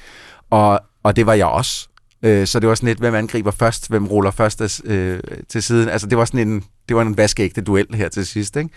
og, 0.49 0.79
og 1.03 1.15
det 1.15 1.25
var 1.25 1.33
jeg 1.33 1.45
også. 1.47 1.87
Øh, 2.23 2.47
Så 2.47 2.59
det 2.59 2.69
var 2.69 2.75
sådan 2.75 2.87
lidt, 2.87 2.99
hvem 2.99 3.15
angriber 3.15 3.51
først, 3.51 3.89
hvem 3.89 4.07
ruller 4.07 4.31
først 4.31 4.81
øh, 4.85 5.19
til 5.49 5.63
siden. 5.63 5.89
Altså 5.89 6.07
det 6.07 6.17
var 6.17 6.25
sådan 6.25 6.47
en, 6.47 6.63
det 6.89 6.95
var 6.95 7.01
en 7.01 7.17
vaskeægte 7.17 7.61
duel 7.61 7.87
her 7.93 8.09
til 8.09 8.25
sidst. 8.25 8.55
Ikke? 8.55 8.69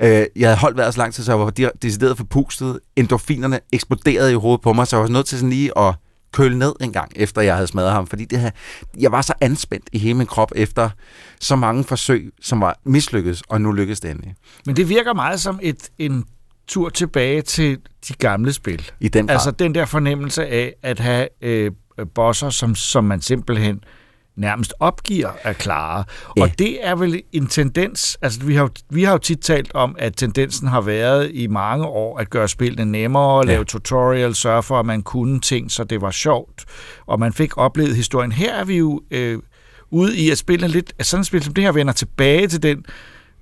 Øh, 0.00 0.26
Jeg 0.36 0.48
havde 0.48 0.56
holdt 0.60 0.76
vejret 0.76 0.94
så 0.94 1.00
lang 1.00 1.14
tid, 1.14 1.24
så 1.24 1.32
jeg 1.32 1.40
var 1.40 1.50
decideret 1.82 2.16
forpustet. 2.16 2.80
Endorfinerne 2.96 3.60
eksploderede 3.72 4.32
i 4.32 4.34
hovedet 4.34 4.60
på 4.60 4.72
mig, 4.72 4.86
så 4.86 4.96
jeg 4.96 5.02
var 5.02 5.08
nødt 5.08 5.26
til 5.26 5.38
sådan 5.38 5.50
lige 5.50 5.78
at 5.78 5.94
køle 6.32 6.58
ned 6.58 6.72
en 6.80 6.92
gang, 6.92 7.12
efter 7.16 7.42
jeg 7.42 7.54
havde 7.54 7.66
smadret 7.66 7.92
ham. 7.92 8.06
Fordi 8.06 8.24
det 8.24 8.40
her, 8.40 8.50
jeg 8.98 9.12
var 9.12 9.22
så 9.22 9.32
anspændt 9.40 9.88
i 9.92 9.98
hele 9.98 10.14
min 10.14 10.26
krop 10.26 10.52
efter 10.56 10.90
så 11.40 11.56
mange 11.56 11.84
forsøg, 11.84 12.32
som 12.40 12.60
var 12.60 12.78
mislykkedes, 12.84 13.42
og 13.48 13.60
nu 13.60 13.72
lykkedes 13.72 14.00
det 14.00 14.10
endelig. 14.10 14.34
Men 14.66 14.76
det 14.76 14.88
virker 14.88 15.14
meget 15.14 15.40
som 15.40 15.58
et, 15.62 15.88
en 15.98 16.24
tur 16.66 16.88
tilbage 16.88 17.42
til 17.42 17.78
de 18.08 18.14
gamle 18.14 18.52
spil. 18.52 18.90
I 19.00 19.08
den 19.08 19.26
grad. 19.26 19.34
Altså 19.34 19.50
den 19.50 19.74
der 19.74 19.84
fornemmelse 19.84 20.46
af 20.46 20.74
at 20.82 20.98
have 20.98 21.28
øh, 21.42 21.72
bosser, 22.14 22.50
som, 22.50 22.74
som 22.74 23.04
man 23.04 23.20
simpelthen 23.20 23.84
nærmest 24.36 24.74
opgiver 24.80 25.28
at 25.42 25.58
klare. 25.58 26.04
Ja. 26.36 26.42
Og 26.42 26.50
det 26.58 26.86
er 26.86 26.94
vel 26.94 27.22
en 27.32 27.46
tendens, 27.46 28.18
altså 28.22 28.40
vi 28.40 28.54
har, 28.54 28.62
jo, 28.62 28.68
vi 28.90 29.02
har 29.04 29.12
jo 29.12 29.18
tit 29.18 29.40
talt 29.40 29.74
om, 29.74 29.96
at 29.98 30.16
tendensen 30.16 30.68
har 30.68 30.80
været 30.80 31.30
i 31.34 31.46
mange 31.46 31.86
år 31.86 32.18
at 32.18 32.30
gøre 32.30 32.48
spillene 32.48 32.92
nemmere, 32.92 33.36
Ja. 33.36 33.52
lave 33.52 33.64
tutorials, 33.64 34.38
sørge 34.38 34.62
for, 34.62 34.80
at 34.80 34.86
man 34.86 35.02
kunne 35.02 35.40
ting, 35.40 35.70
så 35.70 35.84
det 35.84 36.00
var 36.00 36.10
sjovt, 36.10 36.64
og 37.06 37.20
man 37.20 37.32
fik 37.32 37.58
oplevet 37.58 37.96
historien. 37.96 38.32
Her 38.32 38.54
er 38.54 38.64
vi 38.64 38.76
jo 38.78 39.00
øh, 39.10 39.38
ude 39.90 40.16
i 40.18 40.30
at 40.30 40.38
spille 40.38 40.68
lidt, 40.68 40.92
at 40.98 41.06
sådan 41.06 41.20
et 41.20 41.26
spil 41.26 41.42
som 41.42 41.54
det 41.54 41.64
her 41.64 41.72
vender 41.72 41.92
tilbage 41.92 42.48
til 42.48 42.62
den 42.62 42.84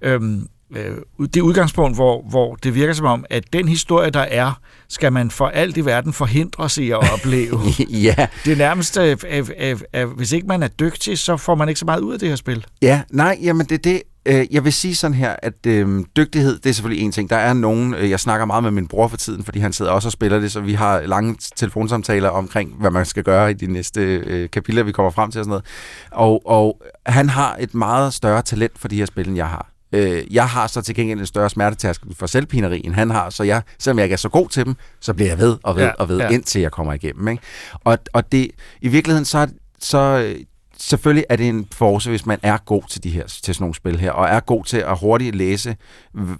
øhm, 0.02 0.46
øh, 0.76 0.96
det 1.34 1.40
udgangspunkt, 1.40 1.96
hvor, 1.96 2.24
hvor 2.30 2.54
det 2.54 2.74
virker 2.74 2.92
som 2.92 3.06
om, 3.06 3.24
at 3.30 3.44
den 3.52 3.68
historie, 3.68 4.10
der 4.10 4.20
er, 4.20 4.60
skal 4.88 5.12
man 5.12 5.30
for 5.30 5.46
alt 5.46 5.76
i 5.76 5.84
verden 5.84 6.12
forhindre 6.12 6.68
sig 6.68 6.92
at 6.92 7.12
opleve. 7.12 7.60
ja, 8.06 8.26
det 8.44 8.52
er 8.52 8.56
nærmest, 8.56 8.98
øh, 8.98 9.16
øh, 9.30 9.48
øh, 9.60 9.80
øh, 9.94 10.08
hvis 10.08 10.32
ikke 10.32 10.46
man 10.46 10.62
er 10.62 10.68
dygtig, 10.68 11.18
så 11.18 11.36
får 11.36 11.54
man 11.54 11.68
ikke 11.68 11.78
så 11.78 11.84
meget 11.86 12.00
ud 12.00 12.12
af 12.12 12.18
det 12.18 12.28
her 12.28 12.36
spil. 12.36 12.66
Ja, 12.82 13.02
nej, 13.10 13.38
jamen 13.42 13.66
det 13.66 13.74
er 13.74 13.92
det. 13.92 14.02
Øh, 14.26 14.46
Jeg 14.50 14.64
vil 14.64 14.72
sige 14.72 14.94
sådan 14.94 15.14
her, 15.14 15.36
at 15.42 15.66
øh, 15.66 16.04
dygtighed, 16.16 16.58
det 16.58 16.70
er 16.70 16.74
selvfølgelig 16.74 17.04
en 17.04 17.12
ting. 17.12 17.30
Der 17.30 17.36
er 17.36 17.52
nogen, 17.52 17.94
øh, 17.94 18.10
jeg 18.10 18.20
snakker 18.20 18.46
meget 18.46 18.62
med 18.62 18.70
min 18.70 18.88
bror 18.88 19.08
for 19.08 19.16
tiden, 19.16 19.44
fordi 19.44 19.58
han 19.58 19.72
sidder 19.72 19.90
også 19.90 20.08
og 20.08 20.12
spiller 20.12 20.40
det, 20.40 20.52
så 20.52 20.60
vi 20.60 20.74
har 20.74 21.00
lange 21.00 21.36
telefonsamtaler 21.56 22.28
omkring, 22.28 22.74
hvad 22.80 22.90
man 22.90 23.04
skal 23.06 23.22
gøre 23.22 23.50
i 23.50 23.54
de 23.54 23.66
næste 23.66 24.00
øh, 24.00 24.50
kapitler, 24.50 24.82
vi 24.82 24.92
kommer 24.92 25.10
frem 25.10 25.30
til 25.30 25.38
og 25.38 25.44
sådan 25.44 25.50
noget. 25.50 25.64
Og, 26.10 26.42
og 26.46 26.82
han 27.06 27.28
har 27.28 27.56
et 27.60 27.74
meget 27.74 28.14
større 28.14 28.42
talent 28.42 28.78
for 28.78 28.88
de 28.88 28.96
her 28.96 29.06
spil, 29.06 29.28
end 29.28 29.36
jeg 29.36 29.46
har. 29.48 29.70
Øh, 29.92 30.34
jeg 30.34 30.48
har 30.48 30.66
så 30.66 30.82
til 30.82 30.94
gengæld 30.94 31.20
en 31.20 31.26
større 31.26 31.50
smertetærskel 31.50 32.14
for 32.14 32.26
selvpineri, 32.26 32.80
end 32.84 32.94
han 32.94 33.10
har, 33.10 33.30
så 33.30 33.42
jeg, 33.42 33.62
selvom 33.78 33.98
jeg 33.98 34.04
ikke 34.04 34.12
er 34.12 34.16
så 34.16 34.28
god 34.28 34.48
til 34.48 34.64
dem, 34.64 34.74
så 35.00 35.14
bliver 35.14 35.28
jeg 35.28 35.38
ved 35.38 35.56
og 35.62 35.76
ved 35.76 35.82
Ja, 35.82 35.90
og 35.90 36.08
ved, 36.08 36.18
ja. 36.18 36.28
indtil 36.28 36.60
jeg 36.60 36.70
kommer 36.72 36.92
igennem. 36.92 37.28
Ikke? 37.28 37.42
Og, 37.84 37.98
og 38.12 38.32
det, 38.32 38.50
i 38.80 38.88
virkeligheden, 38.88 39.24
så, 39.24 39.48
så 39.78 40.32
selvfølgelig 40.78 41.24
er 41.28 41.36
det 41.36 41.48
en 41.48 41.68
force, 41.72 42.10
hvis 42.10 42.26
man 42.26 42.38
er 42.42 42.56
god 42.56 42.82
til 42.88 43.04
de 43.04 43.10
her 43.10 43.26
til 43.26 43.54
sådan 43.54 43.62
nogle 43.62 43.74
spil 43.74 44.00
her, 44.00 44.10
og 44.10 44.28
er 44.28 44.40
god 44.40 44.64
til 44.64 44.76
at 44.76 44.98
hurtigt 44.98 45.34
læse, 45.34 45.76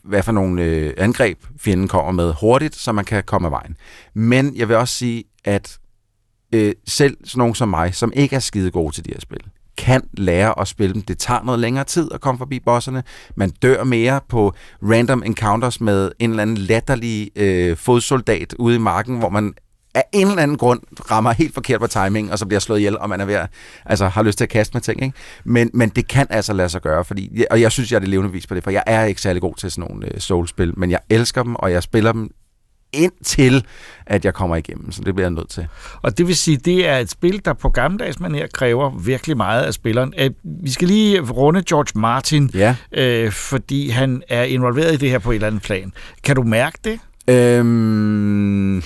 hvad 0.04 0.22
for 0.22 0.32
nogle 0.32 0.62
øh, 0.62 0.94
angreb 0.96 1.38
fjenden 1.60 1.88
kommer 1.88 2.12
med 2.12 2.34
hurtigt, 2.40 2.76
så 2.76 2.92
man 2.92 3.04
kan 3.04 3.22
komme 3.24 3.48
af 3.48 3.52
vejen. 3.52 3.76
Men 4.14 4.56
jeg 4.56 4.68
vil 4.68 4.76
også 4.76 4.94
sige, 4.94 5.24
at 5.44 5.78
øh, 6.54 6.72
selv 6.86 7.16
sådan 7.24 7.38
nogen 7.38 7.54
som 7.54 7.68
mig, 7.68 7.94
som 7.94 8.12
ikke 8.16 8.36
er 8.36 8.40
skide 8.40 8.70
gode 8.70 8.94
til 8.94 9.04
de 9.04 9.10
her 9.10 9.20
spil, 9.20 9.40
kan 9.78 10.02
lære 10.12 10.60
at 10.60 10.68
spille 10.68 10.94
dem. 10.94 11.02
Det 11.02 11.18
tager 11.18 11.42
noget 11.42 11.60
længere 11.60 11.84
tid 11.84 12.08
at 12.14 12.20
komme 12.20 12.38
forbi 12.38 12.60
bosserne. 12.60 13.02
Man 13.36 13.50
dør 13.50 13.84
mere 13.84 14.20
på 14.28 14.54
random 14.82 15.22
encounters 15.26 15.80
med 15.80 16.12
en 16.18 16.30
eller 16.30 16.42
anden 16.42 16.56
latterlig 16.56 17.30
øh, 17.36 17.76
fodsoldat 17.76 18.54
ude 18.58 18.76
i 18.76 18.78
marken, 18.78 19.18
hvor 19.18 19.28
man 19.28 19.54
af 19.94 20.04
en 20.12 20.28
eller 20.28 20.42
anden 20.42 20.56
grund 20.56 20.80
rammer 21.10 21.32
helt 21.32 21.54
forkert 21.54 21.80
på 21.80 21.86
timing, 21.86 22.32
og 22.32 22.38
så 22.38 22.46
bliver 22.46 22.60
slået 22.60 22.78
ihjel, 22.78 22.98
og 22.98 23.08
man 23.08 23.20
er 23.20 23.24
ved 23.24 23.34
at, 23.34 23.48
altså, 23.86 24.08
har 24.08 24.22
lyst 24.22 24.38
til 24.38 24.44
at 24.44 24.50
kaste 24.50 24.74
med 24.74 24.80
ting. 24.82 25.02
Ikke? 25.02 25.16
Men, 25.44 25.70
men 25.74 25.88
det 25.88 26.08
kan 26.08 26.26
altså 26.30 26.52
lade 26.52 26.68
sig 26.68 26.82
gøre, 26.82 27.04
fordi, 27.04 27.44
og 27.50 27.60
jeg 27.60 27.72
synes, 27.72 27.92
jeg 27.92 27.96
er 27.96 28.00
det 28.00 28.08
levende 28.08 28.32
vis 28.32 28.46
på 28.46 28.54
det, 28.54 28.64
for 28.64 28.70
jeg 28.70 28.82
er 28.86 29.04
ikke 29.04 29.20
særlig 29.20 29.42
god 29.42 29.54
til 29.54 29.70
sådan 29.70 29.90
nogle 29.90 30.14
øh, 30.14 30.20
soulspil, 30.20 30.78
men 30.78 30.90
jeg 30.90 31.00
elsker 31.10 31.42
dem, 31.42 31.54
og 31.54 31.72
jeg 31.72 31.82
spiller 31.82 32.12
dem 32.12 32.30
indtil, 32.92 33.64
at 34.06 34.24
jeg 34.24 34.34
kommer 34.34 34.56
igennem, 34.56 34.92
så 34.92 35.02
det 35.04 35.14
bliver 35.14 35.26
jeg 35.26 35.34
nødt 35.34 35.48
til. 35.50 35.66
Og 36.02 36.18
det 36.18 36.26
vil 36.26 36.36
sige, 36.36 36.56
det 36.56 36.88
er 36.88 36.96
et 36.98 37.10
spil, 37.10 37.40
der 37.44 37.52
på 37.52 37.68
gammeldags 37.68 38.16
manér 38.16 38.46
kræver 38.54 38.90
virkelig 38.98 39.36
meget 39.36 39.62
af 39.62 39.74
spilleren. 39.74 40.14
Øh, 40.18 40.30
Vi 40.62 40.70
skal 40.70 40.88
lige 40.88 41.20
runde 41.20 41.62
George 41.68 42.00
Martin, 42.00 42.50
Ja. 42.54 42.76
øh, 42.92 43.32
fordi 43.32 43.88
han 43.88 44.22
er 44.28 44.42
involveret 44.42 44.92
i 44.94 44.96
det 44.96 45.10
her 45.10 45.18
på 45.18 45.30
et 45.30 45.34
eller 45.34 45.46
andet 45.46 45.62
plan. 45.62 45.92
Kan 46.24 46.36
du 46.36 46.42
mærke 46.42 46.78
det? 46.84 46.98
Øhm, 47.30 48.82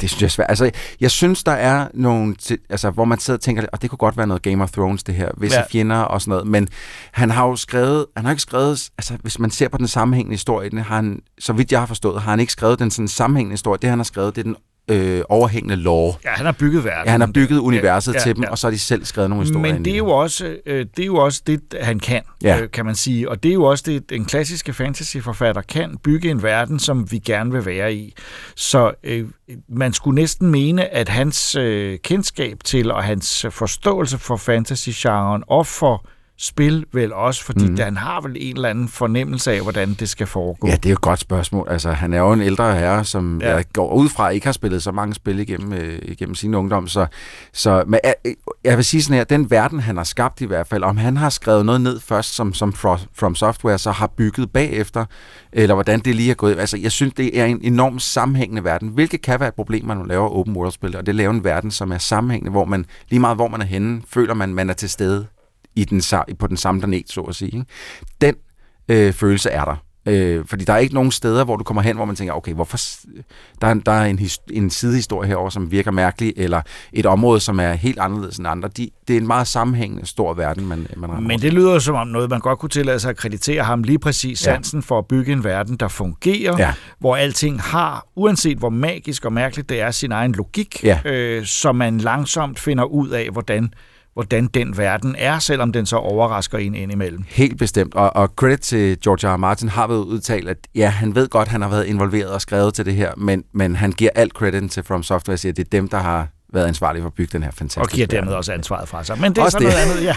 det 0.00 0.10
synes 0.10 0.22
jeg 0.22 0.26
er 0.26 0.30
svært. 0.30 0.46
Altså, 0.48 0.70
jeg 1.00 1.10
synes, 1.10 1.44
der 1.44 1.52
er 1.52 1.88
nogle, 1.94 2.36
altså, 2.70 2.90
hvor 2.90 3.04
man 3.04 3.18
sidder 3.18 3.38
og 3.38 3.42
tænker, 3.42 3.66
og 3.72 3.82
det 3.82 3.90
kunne 3.90 3.98
godt 3.98 4.16
være 4.16 4.26
noget 4.26 4.42
Game 4.42 4.62
of 4.62 4.70
Thrones, 4.70 5.02
det 5.02 5.14
her, 5.14 5.30
visse 5.36 5.58
ja. 5.58 5.64
fjender 5.70 5.96
og 5.96 6.20
sådan 6.20 6.30
noget, 6.30 6.46
men 6.46 6.68
han 7.12 7.30
har 7.30 7.46
jo 7.46 7.56
skrevet, 7.56 8.06
han 8.16 8.24
har 8.24 8.32
ikke 8.32 8.42
skrevet, 8.42 8.90
altså, 8.98 9.16
hvis 9.22 9.38
man 9.38 9.50
ser 9.50 9.68
på 9.68 9.78
den 9.78 9.88
sammenhængende 9.88 10.34
historie, 10.34 10.70
den 10.70 10.78
har 10.78 10.96
han, 10.96 11.22
så 11.38 11.52
vidt 11.52 11.72
jeg 11.72 11.80
har 11.80 11.86
forstået, 11.86 12.22
har 12.22 12.30
han 12.30 12.40
ikke 12.40 12.52
skrevet 12.52 12.78
den 12.78 12.90
sådan 12.90 13.08
sammenhængende 13.08 13.52
historie. 13.52 13.78
Det, 13.82 13.90
han 13.90 13.98
har 13.98 14.04
skrevet, 14.04 14.36
det 14.36 14.40
er 14.40 14.44
den 14.44 14.56
øh, 14.88 15.22
overhængende 15.28 15.76
lore. 15.76 16.14
Ja, 16.24 16.30
han 16.30 16.46
har 16.46 16.52
bygget 16.52 16.84
verden. 16.84 17.04
Ja, 17.06 17.10
han 17.10 17.20
har 17.20 17.30
bygget 17.34 17.58
universet 17.58 18.12
ja, 18.12 18.18
ja, 18.18 18.22
til 18.22 18.34
dem, 18.36 18.44
ja. 18.44 18.50
og 18.50 18.58
så 18.58 18.66
har 18.66 18.72
de 18.72 18.78
selv 18.78 19.04
skrevet 19.04 19.30
nogle 19.30 19.44
historier. 19.44 19.72
Men 19.74 19.84
det 19.84 19.92
er 19.92 19.96
jo 19.96 20.08
også, 20.08 20.56
øh, 20.66 20.86
det 20.96 21.02
er 21.02 21.06
jo 21.06 21.16
også 21.16 21.42
det, 21.46 21.60
han 21.80 21.98
kan, 21.98 22.22
Ja. 22.42 22.60
øh, 22.60 22.70
kan 22.70 22.84
man 22.86 22.94
sige. 22.94 23.30
Og 23.30 23.42
det 23.42 23.48
er 23.48 23.54
jo 23.54 23.64
også 23.64 23.84
det, 23.86 24.12
en 24.12 24.24
klassiske 24.24 24.72
fantasyforfatter 24.72 25.62
kan 25.62 25.96
bygge 26.02 26.30
en 26.30 26.42
verden, 26.42 26.78
som 26.78 27.10
vi 27.12 27.18
gerne 27.18 27.52
vil 27.52 27.66
være 27.66 27.94
i. 27.94 28.14
Så 28.56 28.92
øh, 29.04 29.24
man 29.68 29.92
skulle 29.92 30.14
næsten 30.14 30.50
mene, 30.50 30.94
at 30.94 31.08
hans 31.08 31.54
øh, 31.54 31.98
kendskab 31.98 32.58
til 32.64 32.90
og 32.90 33.04
hans 33.04 33.46
forståelse 33.50 34.18
for 34.18 34.36
fantasy-genren 34.36 35.42
og 35.46 35.66
for 35.66 36.06
spil 36.38 36.84
vel 36.92 37.12
også, 37.12 37.44
fordi 37.44 37.68
mm. 37.68 37.76
han 37.78 37.96
har 37.96 38.20
vel 38.20 38.36
en 38.40 38.56
eller 38.56 38.68
anden 38.68 38.88
fornemmelse 38.88 39.52
af, 39.52 39.60
hvordan 39.62 39.94
det 39.94 40.08
skal 40.08 40.26
foregå. 40.26 40.66
Ja, 40.68 40.72
det 40.76 40.86
er 40.86 40.90
jo 40.90 40.94
et 40.94 41.00
godt 41.00 41.20
spørgsmål. 41.20 41.66
Altså, 41.70 41.90
han 41.92 42.12
er 42.12 42.18
jo 42.18 42.32
en 42.32 42.40
ældre 42.40 42.74
herre, 42.74 43.04
som 43.04 43.40
Ja. 43.40 43.54
jeg 43.54 43.64
går 43.72 43.92
ud 43.94 44.08
fra 44.08 44.28
ikke 44.28 44.46
har 44.46 44.52
spillet 44.52 44.82
så 44.82 44.92
mange 44.92 45.14
spil 45.14 45.38
igennem, 45.38 45.72
øh, 45.72 45.98
igennem 46.02 46.34
sin 46.34 46.54
ungdom. 46.54 46.88
Så, 46.88 47.06
så 47.52 47.84
men, 47.86 48.00
jeg, 48.04 48.14
jeg 48.64 48.76
vil 48.76 48.84
sige 48.84 49.02
sådan 49.02 49.16
her, 49.16 49.24
den 49.24 49.50
verden, 49.50 49.80
han 49.80 49.96
har 49.96 50.04
skabt 50.04 50.40
i 50.40 50.44
hvert 50.44 50.66
fald, 50.66 50.82
om 50.82 50.96
han 50.96 51.16
har 51.16 51.30
skrevet 51.30 51.66
noget 51.66 51.80
ned 51.80 52.00
først, 52.00 52.34
som, 52.34 52.54
som 52.54 52.74
Fro- 52.76 53.06
From 53.18 53.34
Software 53.34 53.78
så 53.78 53.90
har 53.90 54.06
bygget 54.06 54.50
bagefter, 54.52 55.04
eller 55.52 55.74
hvordan 55.74 56.00
det 56.00 56.14
lige 56.14 56.30
er 56.30 56.34
gået. 56.34 56.58
Altså, 56.58 56.76
jeg 56.76 56.92
synes, 56.92 57.14
det 57.14 57.40
er 57.40 57.44
en 57.44 57.58
enormt 57.62 58.02
sammenhængende 58.02 58.64
verden, 58.64 58.88
hvilket 58.88 59.22
kan 59.22 59.40
være 59.40 59.48
et 59.48 59.54
problem, 59.54 59.84
når 59.84 59.94
man 59.94 60.06
laver 60.06 60.28
open 60.28 60.56
world-spil, 60.56 60.96
og 60.96 61.06
det 61.06 61.14
laver 61.14 61.30
en 61.30 61.44
verden, 61.44 61.70
som 61.70 61.92
er 61.92 61.98
sammenhængende, 61.98 62.50
hvor 62.50 62.64
man 62.64 62.86
lige 63.10 63.20
meget 63.20 63.36
hvor 63.36 63.48
man 63.48 63.60
er 63.60 63.64
henne, 63.66 64.02
føler 64.08 64.34
man, 64.34 64.54
man 64.54 64.70
er 64.70 64.74
til 64.74 64.90
stede 64.90 65.26
i 65.76 65.84
den, 65.84 66.02
på 66.38 66.46
den 66.46 66.56
samme 66.56 66.80
planet, 66.80 67.04
så 67.10 67.20
at 67.20 67.34
sige. 67.34 67.50
Ikke? 67.50 67.64
Den 68.20 68.34
øh, 68.88 69.12
følelse 69.12 69.50
er 69.50 69.64
der. 69.64 69.76
Øh, 70.08 70.44
fordi 70.46 70.64
der 70.64 70.72
er 70.72 70.78
ikke 70.78 70.94
nogen 70.94 71.10
steder, 71.10 71.44
hvor 71.44 71.56
du 71.56 71.64
kommer 71.64 71.82
hen, 71.82 71.96
hvor 71.96 72.04
man 72.04 72.16
tænker, 72.16 72.34
okay, 72.34 72.52
hvorfor... 72.54 72.78
Der 73.60 73.66
er, 73.66 73.74
der 73.74 73.92
er 73.92 74.04
en, 74.04 74.20
en 74.50 74.70
sidehistorie 74.70 75.28
herover, 75.28 75.50
som 75.50 75.70
virker 75.70 75.90
mærkelig, 75.90 76.32
eller 76.36 76.60
et 76.92 77.06
område, 77.06 77.40
som 77.40 77.60
er 77.60 77.72
helt 77.72 77.98
anderledes 77.98 78.36
end 78.38 78.48
andre. 78.48 78.68
De, 78.76 78.90
det 79.08 79.16
er 79.16 79.20
en 79.20 79.26
meget 79.26 79.46
sammenhængende, 79.46 80.06
stor 80.06 80.34
verden, 80.34 80.66
man, 80.66 80.86
man 80.96 81.10
render 81.10 81.28
Men 81.28 81.40
det 81.40 81.52
lyder 81.52 81.78
som 81.78 81.94
om 81.94 82.06
noget, 82.06 82.30
man 82.30 82.40
godt 82.40 82.58
kunne 82.58 82.70
tillade 82.70 83.00
sig 83.00 83.10
at 83.10 83.16
kreditere 83.16 83.62
ham 83.64 83.82
lige 83.82 83.98
præcis 83.98 84.46
Ja. 84.46 84.52
sansen 84.52 84.82
for 84.82 84.98
at 84.98 85.06
bygge 85.06 85.32
en 85.32 85.44
verden, 85.44 85.76
der 85.76 85.88
fungerer, 85.88 86.56
Ja. 86.58 86.72
hvor 86.98 87.16
alting 87.16 87.60
har, 87.62 88.06
uanset 88.16 88.58
hvor 88.58 88.70
magisk 88.70 89.24
og 89.24 89.32
mærkeligt 89.32 89.68
det 89.68 89.80
er, 89.80 89.90
sin 89.90 90.12
egen 90.12 90.32
logik, 90.32 90.84
Ja. 90.84 91.00
øh, 91.04 91.44
så 91.46 91.72
man 91.72 91.98
langsomt 91.98 92.58
finder 92.58 92.84
ud 92.84 93.08
af, 93.08 93.28
hvordan, 93.32 93.74
hvordan 94.14 94.46
den 94.46 94.76
verden 94.78 95.14
er, 95.18 95.38
selvom 95.38 95.72
den 95.72 95.86
så 95.86 95.96
overrasker 95.96 96.58
en 96.58 96.74
indimellem. 96.74 97.24
Helt 97.28 97.58
bestemt. 97.58 97.94
Og, 97.94 98.16
og 98.16 98.28
credit 98.36 98.60
til 98.60 99.00
George 99.00 99.28
R. 99.28 99.34
R. 99.34 99.36
Martin 99.36 99.68
har 99.68 99.86
været 99.86 100.04
udtalt, 100.04 100.48
at 100.48 100.56
ja, 100.74 100.88
han 100.88 101.14
ved 101.14 101.28
godt, 101.28 101.48
han 101.48 101.62
har 101.62 101.68
været 101.68 101.84
involveret 101.84 102.30
og 102.30 102.40
skrevet 102.40 102.74
til 102.74 102.86
det 102.86 102.94
her, 102.94 103.12
men, 103.16 103.44
men 103.52 103.76
han 103.76 103.92
giver 103.92 104.10
alt 104.14 104.32
credit 104.32 104.70
til 104.70 104.82
From 104.82 105.02
Software 105.02 105.34
og 105.34 105.38
siger, 105.38 105.52
at 105.52 105.56
det 105.56 105.64
er 105.64 105.70
dem, 105.70 105.88
der 105.88 105.98
har 105.98 106.28
været 106.54 106.66
ansvarlige 106.66 107.02
for 107.02 107.06
at 107.08 107.14
bygge 107.14 107.32
den 107.32 107.42
her 107.42 107.50
fantastiske 107.50 107.80
Og 107.80 107.88
giver 107.88 108.06
dermed 108.06 108.32
også 108.32 108.52
ansvaret 108.52 108.88
fra 108.88 109.04
sig. 109.04 109.20
Men 109.20 109.32
det 109.32 109.38
er 109.38 109.44
Også 109.44 109.58
så 109.58 109.64
noget 109.64 109.76
det. 109.76 109.82
andet, 109.90 110.04
ja. 110.04 110.14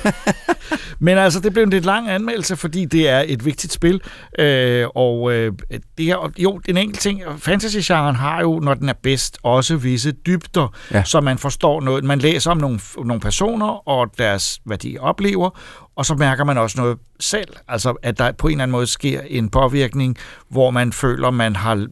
Men 1.00 1.18
altså, 1.18 1.40
det 1.40 1.54
blev 1.54 1.64
en 1.64 1.70
lidt 1.70 1.86
lang 1.86 2.10
anmeldelse, 2.10 2.56
fordi 2.56 2.86
det 2.86 3.10
er 3.10 3.24
et 3.28 3.46
vigtigt 3.46 3.74
spil. 3.74 4.02
Øh, 4.40 4.88
og 4.96 5.34
øh, 5.34 5.54
det 5.98 6.06
her, 6.06 6.32
jo, 6.38 6.62
en 6.68 6.78
enkelt 6.78 7.00
ting, 7.00 7.22
fantasy-genren 7.38 8.16
har 8.16 8.42
jo, 8.42 8.60
når 8.60 8.74
den 8.74 8.90
er 8.90 8.94
bedst, 9.04 9.38
også 9.44 9.76
visse 9.76 10.12
dybder. 10.12 10.74
Ja. 10.94 11.04
så 11.04 11.22
man 11.22 11.38
forstår 11.38 11.82
noget. 11.82 12.04
Man 12.04 12.20
læser 12.20 12.52
om 12.52 12.58
nogle, 12.58 12.80
nogle 12.98 13.20
personer 13.20 13.90
og 13.90 14.08
deres, 14.18 14.60
hvad 14.66 14.78
de 14.78 14.98
oplever, 15.00 15.50
og 15.98 16.06
så 16.06 16.16
mærker 16.16 16.44
man 16.44 16.58
også 16.58 16.82
noget 16.82 16.98
selv. 17.20 17.54
Altså, 17.68 17.94
at 18.04 18.18
der 18.18 18.32
på 18.32 18.48
en 18.48 18.52
eller 18.52 18.64
anden 18.64 18.72
måde 18.72 18.88
sker 18.88 19.22
en 19.28 19.50
påvirkning, 19.50 20.18
hvor 20.50 20.72
man 20.72 20.94
føler, 20.94 21.32
man 21.32 21.56
har 21.56 21.88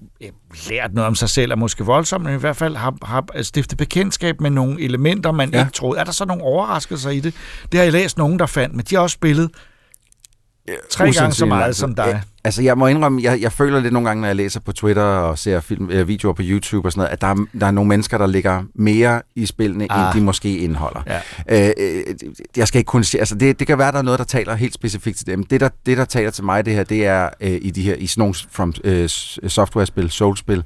lært 0.70 0.94
noget 0.94 1.08
om 1.08 1.16
sig 1.16 1.30
selv, 1.30 1.52
er 1.52 1.56
måske 1.56 1.86
voldsomt, 1.86 2.24
men 2.24 2.36
i 2.36 2.40
hvert 2.40 2.56
fald 2.56 2.76
har, 2.76 2.96
har 3.04 3.42
stiftet 3.42 3.78
bekendtskab 3.78 4.42
med 4.42 4.50
nogle 4.50 4.82
elementer, 4.82 5.32
man 5.32 5.54
ja. 5.54 5.60
Ikke 5.60 5.72
troede. 5.72 6.00
Er 6.00 6.04
der 6.04 6.12
så 6.12 6.26
nogle 6.26 6.44
overraskelser 6.44 7.10
i 7.10 7.20
det? 7.20 7.34
Det 7.72 7.78
har 7.78 7.84
jeg 7.84 7.94
læst 7.94 8.18
nogen, 8.18 8.40
der 8.40 8.46
fandt, 8.46 8.76
men 8.76 8.86
de 8.86 8.96
har 8.96 9.02
også 9.02 9.14
spillet 9.14 9.52
tre 10.90 11.12
gange 11.12 11.34
så 11.34 11.46
meget 11.46 11.76
som 11.76 11.96
dig. 11.96 12.22
Altså, 12.46 12.62
jeg 12.62 12.78
må 12.78 12.88
indrømme, 12.88 13.22
jeg, 13.24 13.42
jeg 13.42 13.52
føler 13.52 13.80
lidt 13.80 13.94
nogle 13.94 14.08
gange, 14.08 14.22
når 14.22 14.28
jeg 14.28 14.36
læser 14.36 14.60
på 14.60 14.72
Twitter 14.72 15.04
og 15.04 15.38
ser 15.38 15.60
film, 15.60 15.90
øh, 15.92 16.08
videoer 16.08 16.34
på 16.34 16.42
YouTube 16.46 16.88
og 16.88 16.92
sådan 16.92 17.00
noget, 17.00 17.12
at 17.14 17.22
der 17.22 17.28
er, 17.28 17.46
der 17.60 17.66
er 17.66 17.72
nogle 17.72 17.88
mennesker, 17.88 18.18
der 18.18 18.28
ligger 18.28 18.64
mere 18.76 19.22
i 19.36 19.46
spillene, 19.46 19.88
Ah. 19.90 20.16
end 20.16 20.20
de 20.20 20.26
måske 20.26 20.58
indeholder. 20.58 21.22
Ja. 21.50 21.68
Øh, 21.68 21.74
øh, 21.78 22.16
jeg 22.58 22.68
skal 22.68 22.80
ikke 22.80 22.88
kunne 22.88 23.04
sige, 23.04 23.22
altså 23.22 23.36
det, 23.36 23.60
det 23.60 23.68
kan 23.68 23.78
være, 23.78 23.92
der 23.92 23.98
er 23.98 24.02
noget, 24.02 24.20
der 24.20 24.26
taler 24.26 24.56
helt 24.56 24.74
specifikt 24.74 25.18
til 25.18 25.28
dem. 25.28 25.44
Det, 25.44 25.60
der, 25.62 25.70
det, 25.86 25.98
der 25.98 26.06
taler 26.06 26.32
til 26.32 26.44
mig, 26.44 26.66
det 26.66 26.74
her, 26.74 26.84
det 26.84 27.06
er 27.06 27.30
øh, 27.42 27.58
i 27.62 27.72
de 27.72 27.82
her, 27.82 27.96
i 27.96 28.08
sådan 28.08 28.22
nogle 28.22 28.36
from, 28.52 28.74
øh, 28.84 29.10
software-spil, 29.48 30.12
soul-spil, 30.12 30.64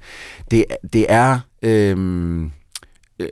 det, 0.52 0.66
det 0.94 1.06
er... 1.10 1.40
Øh, 1.64 2.42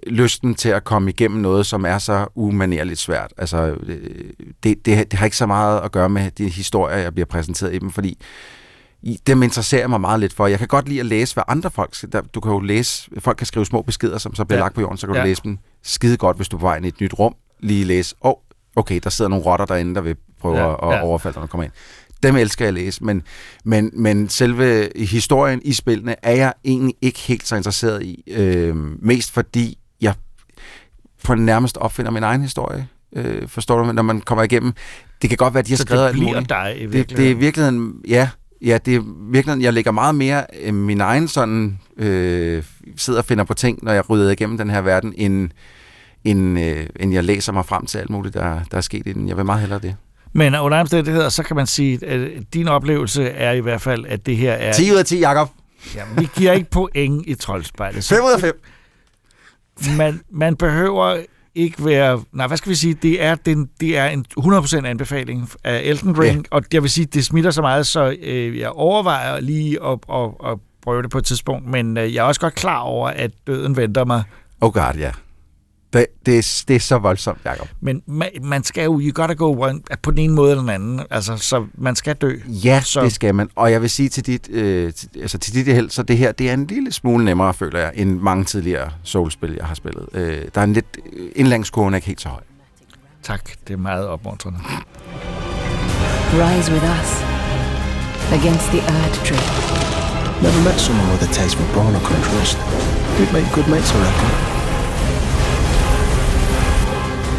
lysten 0.08 0.56
til 0.56 0.70
at 0.70 0.84
komme 0.84 1.10
igennem 1.10 1.42
noget, 1.42 1.66
som 1.66 1.86
er 1.86 1.98
så 1.98 2.28
umanerligt 2.36 3.00
svært. 3.00 3.34
Altså, 3.38 3.58
øh, 3.84 3.98
det, 4.64 4.86
det, 4.86 5.12
det 5.12 5.14
har 5.14 5.26
ikke 5.26 5.38
så 5.38 5.46
meget 5.46 5.82
at 5.82 5.92
gøre 5.92 6.10
med 6.10 6.32
de 6.32 6.50
historier, 6.50 6.98
jeg 6.98 7.14
bliver 7.14 7.26
præsenteret 7.26 7.76
i 7.76 7.80
dem, 7.80 7.92
fordi 7.92 8.18
dem 9.28 9.44
interesserer 9.44 9.88
mig 9.88 10.02
meget 10.02 10.20
lidt 10.20 10.34
for. 10.34 10.48
Jeg 10.48 10.60
kan 10.60 10.68
godt 10.68 10.90
lide 10.90 11.00
at 11.00 11.06
læse, 11.06 11.34
hvad 11.34 11.44
andre 11.48 11.72
folk... 11.72 11.96
Der, 12.12 12.22
du 12.22 12.40
kan 12.40 12.52
jo 12.52 12.60
læse... 12.60 13.10
Folk 13.20 13.38
kan 13.38 13.48
skrive 13.48 13.66
små 13.66 13.82
beskeder, 13.82 14.18
som 14.18 14.36
så 14.36 14.46
bliver 14.46 14.58
Ja. 14.60 14.64
lagt 14.66 14.76
på 14.76 14.82
jorden, 14.82 14.98
så 14.98 15.08
kan 15.08 15.16
Ja. 15.16 15.22
du 15.22 15.28
læse 15.28 15.42
dem 15.44 15.58
skide 15.84 16.18
godt, 16.18 16.38
hvis 16.38 16.50
du 16.50 16.56
er 16.56 16.60
på 16.60 16.66
vej 16.66 16.76
ind 16.78 16.86
i 16.86 16.88
et 16.90 17.02
nyt 17.02 17.20
rum. 17.20 17.36
Lige 17.60 17.86
læse, 17.86 18.16
åh, 18.24 18.30
oh, 18.30 18.36
okay, 18.76 19.00
der 19.04 19.10
sidder 19.10 19.30
nogle 19.30 19.46
rotter 19.46 19.66
derinde, 19.66 19.96
der 19.96 20.02
vil 20.02 20.16
prøve 20.42 20.58
Ja, 20.58 20.68
ja. 20.70 20.90
at 20.92 20.96
ja. 20.98 21.04
overfalde 21.04 21.34
dig, 21.34 21.40
når 21.42 21.48
du 21.48 21.52
kommer 21.52 21.64
ind. 21.64 21.72
Dem 22.24 22.36
elsker 22.36 22.66
jeg 22.66 22.68
at 22.68 22.74
læse, 22.74 23.04
men, 23.04 23.24
men, 23.66 23.92
men 23.94 24.30
selve 24.30 24.90
historien 24.96 25.62
i 25.66 25.74
spillene 25.74 26.16
er 26.24 26.32
jeg 26.36 26.54
egentlig 26.66 26.96
ikke 27.02 27.20
helt 27.20 27.48
så 27.48 27.56
interesseret 27.56 28.04
i. 28.04 28.24
Øh, 28.28 28.76
mest 29.06 29.32
fordi 29.32 29.78
på 31.28 31.36
den 31.36 31.46
nærmest 31.46 31.78
opfinder 31.78 32.12
min 32.12 32.24
egen 32.24 32.42
historie. 32.42 32.88
øh, 33.16 33.48
forstår 33.48 33.84
du, 33.84 33.92
når 33.92 34.02
man 34.04 34.22
kommer 34.22 34.44
igennem. 34.44 34.74
Det 35.22 35.30
kan 35.30 35.38
godt 35.38 35.54
være, 35.54 35.60
at 35.60 35.66
de 35.68 35.72
har 35.72 35.78
Så 35.78 35.84
skrevet 35.84 36.06
det 36.14 36.14
bliver 36.14 36.40
dig 36.42 36.76
i 36.78 36.82
Det, 36.82 36.94
virkeligheden. 36.94 37.18
det 37.18 37.26
er 37.26 37.30
i 37.30 37.34
virkeligheden, 37.40 37.94
ja, 38.08 38.30
ja, 38.62 38.78
det 38.86 38.96
er 38.96 39.02
virkeligheden, 39.32 39.62
jeg 39.62 39.74
lægger 39.74 39.92
meget 39.92 40.16
mere 40.16 40.46
øh, 40.64 40.74
min 40.74 41.02
egen 41.02 41.28
sådan, 41.28 41.80
øh, 41.98 42.64
sidder 42.98 43.20
og 43.20 43.26
finder 43.26 43.44
på 43.44 43.54
ting, 43.54 43.80
når 43.84 43.92
jeg 43.92 44.10
rydder 44.10 44.32
igennem 44.32 44.58
den 44.58 44.70
her 44.70 44.82
verden, 44.82 45.14
end, 45.18 45.50
end, 46.24 46.60
øh, 46.60 46.86
end 47.00 47.14
jeg 47.14 47.24
læser 47.24 47.54
mig 47.54 47.66
frem 47.66 47.86
til 47.86 47.98
alt 47.98 48.10
muligt, 48.10 48.34
der, 48.34 48.60
der 48.72 48.78
er 48.78 48.82
sket 48.82 49.08
i 49.08 49.14
den. 49.14 49.28
Jeg 49.28 49.38
vil 49.38 49.46
meget 49.46 49.60
hellere 49.62 49.80
det. 49.80 49.96
Men 50.34 50.56
under 50.56 50.80
omstændigheder, 50.80 51.30
så 51.30 51.44
kan 51.44 51.56
man 51.56 51.68
sige, 51.68 52.06
at 52.08 52.30
din 52.54 52.68
oplevelse 52.68 53.24
er 53.30 53.52
i 53.52 53.60
hvert 53.60 53.82
fald, 53.82 54.06
at 54.08 54.26
det 54.26 54.38
her 54.38 54.52
er... 54.54 54.74
10 54.74 54.92
ud 54.92 54.98
af 54.98 55.06
10, 55.06 55.20
Jacob. 55.20 55.50
Ja, 55.96 56.02
vi 56.18 56.28
giver 56.36 56.52
ikke 56.52 56.70
point 56.70 57.24
i 57.28 57.34
troldspejlet. 57.36 58.04
Så 58.04 58.16
5 58.16 58.24
ud 58.24 58.32
af 58.32 58.40
5. 58.40 58.62
man, 59.98 60.22
man 60.32 60.56
behøver 60.56 61.18
ikke 61.56 61.86
være... 61.86 62.24
Nej, 62.32 62.48
hvad 62.48 62.58
skal 62.58 62.70
vi 62.70 62.76
sige? 62.76 62.94
Det 62.94 63.24
er, 63.24 63.36
den, 63.36 63.70
det 63.80 63.98
er 63.98 64.06
en 64.06 64.26
100% 64.40 64.86
anbefaling 64.86 65.50
af 65.64 65.82
Elden 65.84 66.20
Ring, 66.20 66.48
ja. 66.52 66.58
og 66.58 66.64
jeg 66.74 66.82
vil 66.82 66.90
sige, 66.90 67.06
det 67.06 67.26
smitter 67.26 67.52
så 67.52 67.62
meget, 67.62 67.88
så 67.88 68.16
øh, 68.22 68.60
jeg 68.60 68.70
overvejer 68.70 69.40
lige 69.40 69.84
at, 69.84 70.00
at, 70.14 70.30
at 70.46 70.58
prøve 70.82 71.02
det 71.02 71.12
på 71.12 71.18
et 71.18 71.26
tidspunkt, 71.26 71.68
men 71.68 71.98
øh, 71.98 72.14
jeg 72.14 72.20
er 72.22 72.28
også 72.28 72.42
godt 72.42 72.56
klar 72.56 72.80
over, 72.80 73.10
at 73.10 73.32
døden 73.48 73.78
venter 73.78 74.06
mig. 74.06 74.24
Oh 74.62 74.74
god, 74.74 74.94
ja. 74.98 75.12
Det, 75.98 76.06
det, 76.26 76.38
er, 76.38 76.64
det 76.68 76.76
er 76.76 76.80
så 76.80 76.98
voldsomt, 76.98 77.38
Jacob. 77.46 77.68
Men 77.82 78.02
man, 78.08 78.30
man 78.44 78.64
skal 78.64 78.84
jo, 78.84 79.00
you 79.04 79.12
gotta 79.14 79.34
go 79.34 79.56
one, 79.64 79.80
på 80.04 80.12
den 80.12 80.20
ene 80.20 80.34
måde 80.34 80.52
eller 80.52 80.62
den 80.62 80.70
anden, 80.70 81.02
altså, 81.10 81.38
så 81.38 81.66
man 81.78 81.96
skal 81.96 82.16
dø. 82.16 82.38
Ja, 82.48 82.82
Så- 82.86 83.02
det 83.04 83.14
skal 83.14 83.36
man. 83.36 83.50
Og 83.56 83.72
jeg 83.72 83.82
vil 83.82 83.90
sige 83.90 84.10
til 84.10 84.26
dit, 84.26 84.50
øh, 84.52 84.94
til, 84.94 85.10
altså 85.22 85.38
til 85.38 85.54
dit 85.54 85.66
held, 85.76 85.90
så 85.90 86.04
det 86.04 86.18
her, 86.18 86.32
det 86.32 86.50
er 86.50 86.54
en 86.54 86.68
lille 86.68 86.92
smule 86.92 87.26
nemmere, 87.26 87.54
føler 87.54 87.80
jeg, 87.80 87.92
end 87.96 88.20
mange 88.20 88.44
tidligere 88.44 88.90
Souls-spil, 89.04 89.54
jeg 89.60 89.66
har 89.66 89.76
spillet. 89.76 90.06
Øh, 90.14 90.42
der 90.56 90.62
er 90.62 90.66
en 90.66 90.74
lidt, 90.74 90.98
indlæringskurven 91.36 91.94
er 91.94 91.96
ikke 91.98 92.08
helt 92.08 92.22
så 92.22 92.30
høj. 92.30 92.42
Tak, 93.24 93.50
det 93.68 93.74
er 93.74 93.78
meget 93.78 94.08
opmuntrende. 94.08 94.60
Rise 96.34 96.72
with 96.74 96.84
us 96.84 97.12
against 98.40 98.66
the 98.74 98.80
Erd 98.80 99.14
Tree. 99.28 99.48
Never 100.44 100.62
met 100.64 100.80
someone 100.80 101.10
with 101.12 101.24
a 101.30 101.34
taste 101.34 101.58
for 101.58 101.74
brawn 101.74 101.96
or 101.96 102.00
contrast. 102.00 102.58
We'd 103.18 103.34
make 103.34 103.48
good 103.56 103.68
mates, 103.70 103.92
I 103.92 103.98
reckon. 103.98 104.57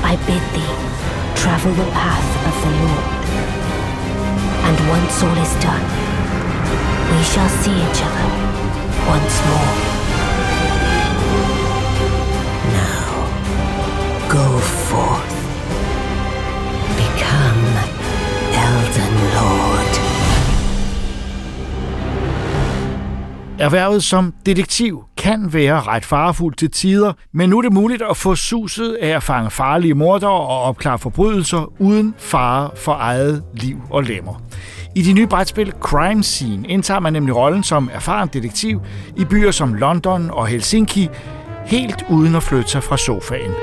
I 0.03 0.17
bid 0.27 0.43
thee 0.55 0.99
travel 1.39 1.73
the 1.73 1.91
path 1.93 2.31
of 2.49 2.55
the 2.65 2.73
Lord. 2.83 3.07
And 4.67 4.77
once 4.91 5.23
all 5.23 5.39
is 5.39 5.55
done, 5.63 5.87
we 7.11 7.21
shall 7.31 7.49
see 7.63 7.77
each 7.87 8.01
other 8.09 8.29
once 9.15 9.35
more. 9.49 9.75
Now, 12.81 13.09
go 14.29 14.47
forth. 14.89 15.39
Become 17.01 17.63
Elden 18.67 19.15
Lord. 19.37 19.78
Erhvervet 23.59 24.05
som 24.05 24.35
detektiv 24.47 25.05
kan 25.17 25.53
være 25.53 25.81
ret 25.81 26.05
farefuldt 26.05 26.59
til 26.59 26.71
tider, 26.71 27.13
men 27.33 27.51
nu 27.51 27.59
er 27.59 27.63
det 27.63 27.73
muligt 27.73 28.03
at 28.11 28.17
få 28.17 28.35
suset 28.35 28.95
af 28.95 29.09
at 29.09 29.23
fange 29.23 29.51
farlige 29.51 29.95
mordere 29.95 30.31
og 30.31 30.63
opklare 30.63 30.99
forbrydelser 30.99 31.73
uden 31.81 32.15
fare 32.19 32.71
for 32.77 32.93
eget 32.93 33.43
liv 33.55 33.79
og 33.91 34.03
lemmer. 34.03 34.43
I 34.95 35.03
de 35.03 35.13
nye 35.13 35.27
brætspil 35.27 35.73
Crime 35.81 36.23
Scene 36.23 36.69
indtager 36.69 37.01
man 37.01 37.13
nemlig 37.13 37.37
rollen 37.37 37.63
som 37.63 37.91
erfaren 37.93 38.29
detektiv 38.33 38.81
i 39.17 39.25
byer 39.25 39.51
som 39.51 39.75
London 39.75 40.31
og 40.31 40.47
Helsinki, 40.47 41.09
helt 41.67 42.05
uden 42.11 42.35
at 42.35 42.43
flytte 42.43 42.71
sig 42.71 42.83
fra 42.83 42.97
sofaen. 42.97 43.55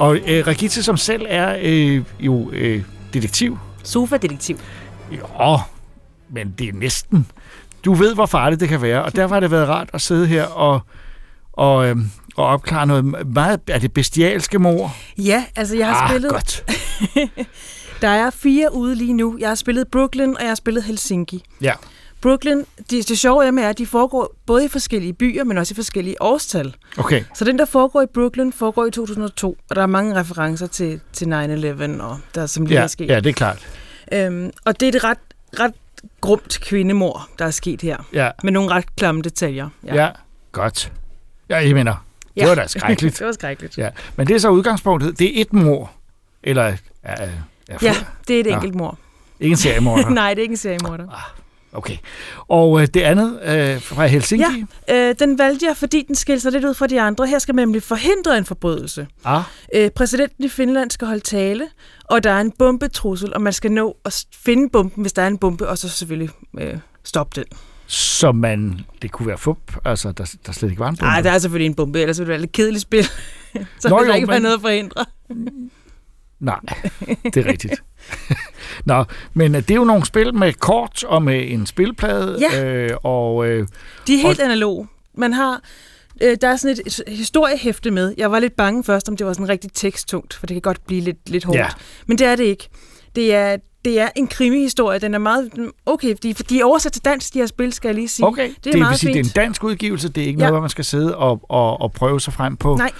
Og 0.00 0.16
øh, 0.16 0.46
Regitze, 0.46 0.82
som 0.82 0.96
selv 0.96 1.26
er 1.28 1.58
øh, 1.62 2.04
jo 2.20 2.50
øh, 2.52 2.82
detektiv, 3.14 3.58
Sofa-detektiv. 3.84 4.58
jo, 5.12 5.58
men 6.30 6.54
det 6.58 6.68
er 6.68 6.72
næsten. 6.72 7.26
Du 7.84 7.94
ved, 7.94 8.14
hvor 8.14 8.26
farligt 8.26 8.60
det 8.60 8.68
kan 8.68 8.82
være, 8.82 9.04
og 9.04 9.16
derfor 9.16 9.34
har 9.34 9.40
det 9.40 9.50
været 9.50 9.68
rart 9.68 9.90
at 9.92 10.00
sidde 10.00 10.26
her 10.26 10.44
og, 10.44 10.80
og, 11.52 11.88
øh, 11.88 11.96
og 12.36 12.46
opklare 12.46 12.86
noget 12.86 13.04
meget... 13.26 13.60
Er 13.66 13.78
det 13.78 13.92
bestialske 13.92 14.58
mor? 14.58 14.96
Ja, 15.18 15.44
altså 15.56 15.76
jeg 15.76 15.86
har 15.86 16.02
ah, 16.02 16.10
spillet... 16.10 16.30
godt. 16.30 16.64
Der 18.02 18.08
er 18.08 18.30
fire 18.30 18.74
ude 18.74 18.94
lige 18.94 19.12
nu. 19.12 19.36
Jeg 19.40 19.48
har 19.48 19.54
spillet 19.54 19.88
Brooklyn, 19.88 20.34
og 20.34 20.40
jeg 20.40 20.48
har 20.50 20.54
spillet 20.54 20.82
Helsinki. 20.84 21.44
Ja. 21.60 21.72
Brooklyn, 22.20 22.62
det, 22.90 23.08
det 23.08 23.18
sjove 23.18 23.46
er 23.46 23.50
med, 23.50 23.62
at 23.62 23.78
de 23.78 23.86
foregår 23.86 24.34
både 24.46 24.64
i 24.64 24.68
forskellige 24.68 25.12
byer, 25.12 25.44
men 25.44 25.58
også 25.58 25.72
i 25.72 25.74
forskellige 25.74 26.22
årstal. 26.22 26.74
Okay. 26.98 27.24
Så 27.34 27.44
den, 27.44 27.58
der 27.58 27.64
foregår 27.64 28.02
i 28.02 28.06
Brooklyn, 28.14 28.52
foregår 28.52 28.86
i 28.86 28.90
2002, 28.90 29.56
og 29.70 29.76
der 29.76 29.82
er 29.82 29.86
mange 29.86 30.20
referencer 30.20 30.66
til, 30.66 31.00
til 31.12 31.24
9-11, 31.24 32.02
og 32.02 32.18
der 32.34 32.46
som 32.46 32.66
lige 32.66 32.78
Ja, 32.78 32.82
er 32.82 32.86
sket. 32.86 33.08
ja, 33.08 33.16
det 33.20 33.26
er 33.28 33.32
klart. 33.32 33.66
Øhm, 34.12 34.50
og 34.64 34.80
det 34.80 34.88
er 34.94 34.98
et 34.98 35.04
ret, 35.04 35.18
ret 35.60 35.72
grumt 36.20 36.58
kvindemor, 36.62 37.28
der 37.38 37.44
er 37.44 37.50
sket 37.50 37.82
her, 37.82 37.96
Ja, 38.12 38.30
med 38.42 38.52
nogle 38.52 38.70
ret 38.70 38.96
klamme 38.96 39.22
detaljer. 39.22 39.68
ja. 39.86 39.94
ja 40.04 40.10
godt. 40.52 40.92
Ja, 41.48 41.56
jeg 41.56 41.74
mener, 41.74 42.04
det 42.36 42.48
var 42.48 42.54
da 42.54 42.66
skrækkeligt. 42.66 43.18
det 43.18 43.26
var 43.26 43.32
skrækkeligt. 43.32 43.78
Ja. 43.78 43.88
Men 44.16 44.26
det 44.26 44.34
er 44.36 44.40
så 44.40 44.48
udgangspunktet. 44.50 45.18
Det 45.18 45.38
er 45.38 45.40
et 45.40 45.52
mor. 45.52 45.90
Eller 46.42 46.64
ja, 46.64 46.74
ja, 47.24 47.28
Ja, 47.82 47.94
det 48.28 48.36
er 48.36 48.40
et 48.40 48.46
Nå. 48.46 48.52
enkelt 48.54 48.74
mor. 48.74 48.98
Ikke 49.40 49.52
en 49.52 49.56
seriemorder. 49.56 50.08
Nej, 50.20 50.34
det 50.34 50.38
er 50.38 50.42
ikke 50.42 50.52
en 50.52 50.56
seriemorder. 50.56 51.32
Okay. 51.72 51.96
Og 52.48 52.80
øh, 52.82 52.86
det 52.94 53.00
andet 53.00 53.40
øh, 53.42 53.82
fra 53.82 54.06
Helsinki? 54.06 54.64
Øh, 54.90 55.14
den 55.18 55.38
valgte 55.38 55.66
jeg, 55.66 55.76
fordi 55.76 56.02
den 56.08 56.14
skilte 56.14 56.40
sig 56.40 56.52
lidt 56.52 56.64
ud 56.64 56.74
fra 56.74 56.86
de 56.86 57.00
andre. 57.00 57.26
Her 57.26 57.38
skal 57.38 57.54
man 57.54 57.62
nemlig 57.62 57.82
forhindre 57.82 58.38
en 58.38 58.44
forbrydelse. 58.44 59.06
Ah, 59.24 59.42
Øh, 59.74 59.90
præsidenten 59.90 60.44
i 60.44 60.48
Finland 60.48 60.90
skal 60.90 61.06
holde 61.06 61.20
tale, 61.20 61.68
og 62.04 62.24
der 62.24 62.30
er 62.30 62.40
en 62.40 62.52
bombetrussel, 62.58 63.34
og 63.34 63.42
man 63.42 63.52
skal 63.52 63.72
nå 63.72 63.96
at 64.04 64.24
finde 64.44 64.70
bomben, 64.70 65.02
hvis 65.02 65.12
der 65.12 65.22
er 65.22 65.26
en 65.26 65.38
bombe, 65.38 65.68
og 65.68 65.78
så 65.78 65.88
selvfølgelig 65.88 66.30
øh, 66.58 66.74
stoppe 67.04 67.40
den. 67.40 67.58
så 67.86 68.32
man... 68.32 68.80
Det 69.02 69.10
kunne 69.12 69.28
være 69.28 69.38
fup, 69.38 69.58
altså 69.84 70.12
der, 70.12 70.34
der 70.46 70.52
slet 70.52 70.70
ikke 70.70 70.80
var 70.80 70.88
en 70.88 70.96
bombe. 70.96 71.04
Nej, 71.10 71.20
der 71.20 71.30
er 71.30 71.38
selvfølgelig 71.38 71.66
en 71.66 71.74
bombe, 71.74 72.00
ellers 72.00 72.18
ville 72.18 72.24
det 72.24 72.28
være 72.28 72.36
et 72.36 72.40
lidt 72.40 72.52
kedeligt 72.52 72.82
spil. 72.82 73.04
så 73.80 73.88
Nå 73.88 73.98
der 73.98 74.06
jo, 74.06 74.12
ikke 74.12 74.28
være 74.28 74.36
men- 74.36 74.42
noget 74.42 74.54
at 74.54 74.60
forhindre. 74.60 75.04
Nej, 76.40 76.60
det 77.24 77.36
er 77.36 77.50
rigtigt. 77.50 77.82
Nå, 78.84 79.04
men 79.34 79.54
øh, 79.54 79.60
det 79.62 79.70
er 79.70 79.74
jo 79.74 79.84
nogle 79.84 80.06
spil 80.06 80.34
med 80.34 80.52
kort 80.52 81.04
og 81.04 81.22
med 81.22 81.44
en 81.52 81.66
spilplade, 81.66 82.38
Ja. 82.52 82.64
øh, 82.64 82.90
og 83.02 83.46
øh, 83.48 83.66
De 84.06 84.14
er 84.14 84.26
helt 84.26 84.40
analoge. 84.40 84.88
Man 85.14 85.32
har, 85.32 85.60
øh, 86.22 86.36
der 86.40 86.48
er 86.48 86.56
sådan 86.56 86.76
et, 86.86 87.00
historiehæfte 87.08 87.90
med. 87.90 88.14
Jeg 88.16 88.30
var 88.30 88.38
lidt 88.38 88.56
bange 88.56 88.84
først, 88.84 89.08
om 89.08 89.16
det 89.16 89.26
var 89.26 89.32
sådan 89.32 89.48
rigtig 89.48 89.70
teksttungt, 89.74 90.34
for 90.34 90.46
det 90.46 90.54
kan 90.54 90.62
godt 90.62 90.86
blive 90.86 91.00
lidt, 91.00 91.30
lidt 91.30 91.44
hårdt. 91.44 91.58
Ja. 91.58 91.66
Men 92.06 92.18
det 92.18 92.26
er 92.26 92.36
det 92.36 92.44
ikke. 92.44 92.68
Det 93.16 93.34
er, 93.34 93.56
det 93.84 94.00
er 94.00 94.08
en 94.16 94.26
krimihistorie. 94.28 94.98
Den 94.98 95.14
er 95.14 95.18
meget... 95.18 95.50
Okay, 95.86 96.14
de, 96.22 96.32
de 96.32 96.60
er 96.60 96.64
oversat 96.64 96.92
til 96.92 97.04
dansk, 97.04 97.34
de 97.34 97.38
her 97.38 97.46
spil, 97.46 97.72
skal 97.72 97.88
jeg 97.88 97.94
lige 97.94 98.08
sige. 98.08 98.26
okay, 98.26 98.50
det 98.64 98.74
er 98.74 98.78
meget 98.78 98.90
vil 98.90 98.98
sige, 98.98 99.12
det 99.14 99.20
er 99.20 99.24
fint. 99.24 99.36
en 99.36 99.42
dansk 99.42 99.64
udgivelse, 99.64 100.08
det 100.08 100.22
er 100.22 100.26
ikke 100.26 100.38
Ja. 100.38 100.44
noget, 100.44 100.52
hvor 100.52 100.60
man 100.60 100.70
skal 100.70 100.84
sidde 100.84 101.16
og, 101.16 101.40
og, 101.48 101.80
og 101.80 101.92
prøve 101.92 102.20
sig 102.20 102.32
frem 102.32 102.56
på, 102.56 102.76
Nej, 102.76 102.90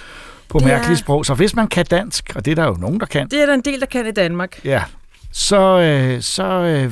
på 0.49 0.59
det 0.59 0.63
er- 0.65 0.67
mærkelige 0.69 0.97
sprog. 0.97 1.25
Så 1.25 1.33
hvis 1.33 1.55
man 1.55 1.67
kan 1.67 1.85
dansk, 1.85 2.31
og 2.35 2.45
det 2.45 2.51
er 2.51 2.55
der 2.55 2.65
jo 2.67 2.73
nogen, 2.73 2.99
der 2.99 3.05
kan, 3.05 3.27
det 3.27 3.41
er 3.41 3.45
der 3.45 3.53
en 3.53 3.61
del, 3.61 3.79
der 3.79 3.85
kan 3.85 4.07
i 4.07 4.11
Danmark. 4.11 4.65
ja, 4.65 4.83
så, 5.31 5.79
øh, 5.79 6.21
så 6.21 6.43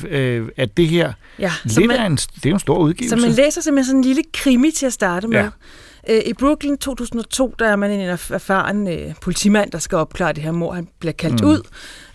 øh, 0.09 0.49
er 0.57 0.65
det 0.65 0.87
her 0.87 1.13
Ja, 1.39 1.51
lidt 1.65 1.87
man, 1.87 1.97
af 1.97 2.05
en, 2.05 2.15
det 2.15 2.45
er 2.45 2.49
jo 2.49 2.53
en 2.55 2.59
stor 2.59 2.77
udgivelse. 2.77 3.15
så 3.21 3.27
man 3.27 3.31
læser 3.35 3.61
simpelthen 3.61 3.85
sådan 3.85 3.97
en 3.99 4.03
lille 4.05 4.23
krimi 4.33 4.71
til 4.71 4.85
at 4.85 4.93
starte 4.93 5.27
med. 5.27 5.37
Ja. 5.39 5.49
Øh, 6.09 6.21
I 6.25 6.33
Brooklyn 6.33 6.77
2002, 6.77 7.55
der 7.59 7.67
er 7.67 7.75
man 7.75 7.91
en 7.91 8.13
erf- 8.15 8.33
erfaren 8.33 8.87
øh, 8.87 9.13
politimand, 9.21 9.71
der 9.71 9.77
skal 9.79 9.97
opklare 9.97 10.33
det 10.33 10.43
her 10.43 10.51
mor. 10.51 10.73
Han 10.73 10.87
bliver 10.99 11.13
kaldt 11.13 11.41
Mm. 11.41 11.47
ud. 11.49 11.61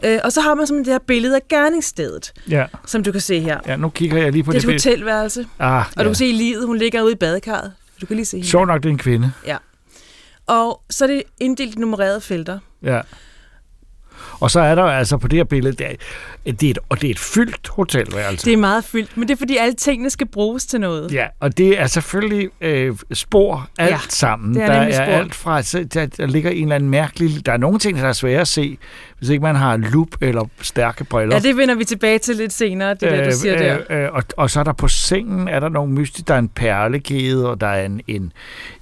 Øh, 0.05 0.19
og 0.25 0.33
så 0.33 0.41
har 0.41 0.55
man 0.55 0.67
simpelthen 0.67 0.85
det 0.95 1.01
her 1.01 1.07
billede 1.07 1.35
af 1.37 1.41
gerningsstedet, 1.49 2.33
ja, 2.51 2.67
som 2.87 3.03
du 3.03 3.13
kan 3.13 3.21
se 3.21 3.41
her. 3.41 3.61
ja, 3.67 3.77
nu 3.77 3.89
kigger 3.89 4.19
jeg 4.23 4.33
lige 4.33 4.43
på 4.45 4.53
det 4.53 4.57
er 4.57 4.61
det. 4.61 4.65
et 4.75 4.83
billede. 4.83 4.91
hotelværelse, 4.97 5.47
Ah, 5.59 5.85
og 5.97 6.05
du 6.05 6.09
kan 6.09 6.15
se 6.15 6.25
livet. 6.25 6.67
Hun 6.67 6.79
ligger 6.79 7.03
ude 7.03 7.13
i 7.13 7.17
badekarret. 7.17 7.73
Du 8.01 8.07
kan 8.07 8.17
lige 8.17 8.27
se 8.27 8.37
hende. 8.37 8.49
Sjovt 8.49 8.67
nok, 8.69 8.83
det 8.83 8.89
er 8.89 8.93
en 8.93 8.99
kvinde. 8.99 9.33
Og 10.47 10.81
så 10.91 11.05
er 11.05 11.09
det 11.09 11.23
inddelt 11.41 11.75
i 11.77 11.79
nummererede 11.79 12.21
felter. 12.21 12.59
Ja. 12.83 13.01
Og 14.41 14.51
så 14.51 14.61
er 14.61 14.75
der 14.75 14.83
altså 14.85 15.17
på 15.19 15.29
det 15.29 15.37
her 15.37 15.45
billede, 15.45 15.77
det 15.77 15.87
er, 15.87 16.53
det 16.53 16.63
er 16.63 16.71
et, 16.71 16.79
og 16.89 17.01
det 17.01 17.07
er 17.07 17.11
et 17.11 17.19
fyldt 17.19 17.69
hotelværelse. 17.69 18.45
Det 18.47 18.53
er 18.53 18.57
meget 18.57 18.85
fyldt, 18.85 19.17
men 19.17 19.29
det 19.29 19.35
er 19.35 19.39
fordi 19.39 19.57
alle 19.57 19.75
tingene 19.75 20.11
skal 20.11 20.27
bruges 20.27 20.67
til 20.67 20.81
noget. 20.81 21.13
Ja, 21.13 21.27
og 21.41 21.59
det 21.59 21.81
er 21.81 21.87
selvfølgelig 21.87 22.49
øh, 22.61 22.97
spor 23.13 23.69
alt 23.79 23.91
Ja, 23.91 23.99
sammen. 24.09 24.55
det 24.55 24.63
er 24.63 24.67
der 24.67 24.75
er 24.75 24.93
spor. 25.07 25.13
alt 25.13 25.35
fra, 25.35 25.63
der, 25.63 26.07
der 26.07 26.27
ligger 26.27 26.51
en 26.51 26.63
eller 26.63 26.75
anden 26.75 26.91
mærkelig... 26.91 27.47
Der 27.47 27.53
er 27.53 27.57
nogle 27.57 27.79
ting, 27.79 27.99
der 27.99 28.09
er 28.09 28.13
svære 28.13 28.41
at 28.41 28.49
se, 28.49 28.79
hvis 29.25 29.31
ikke 29.31 29.43
man 29.43 29.57
har 29.57 29.77
lup 29.77 30.09
eller 30.21 30.45
stærke 30.63 31.05
briller. 31.05 31.37
Ja, 31.37 31.41
det 31.41 31.57
vender 31.57 31.75
vi 31.75 31.85
tilbage 31.85 32.19
til 32.19 32.37
lidt 32.37 32.53
senere, 32.53 32.91
det 32.91 33.01
der, 33.01 33.25
du 33.25 33.37
siger 33.37 33.59
der. 33.59 33.79
øh, 33.91 34.03
øh, 34.05 34.09
og, 34.13 34.23
og 34.37 34.51
så 34.51 34.61
er 34.61 34.65
der 34.65 34.73
på 34.73 34.89
sengen, 34.89 35.49
er 35.49 35.61
der 35.61 35.69
nogle 35.69 35.93
mystik, 35.93 36.29
der 36.29 36.35
er 36.35 36.39
en 36.39 36.49
perlegede, 36.49 37.51
og 37.51 37.61
der 37.61 37.67
er 37.67 37.85
en, 37.85 38.01
en, 38.07 38.33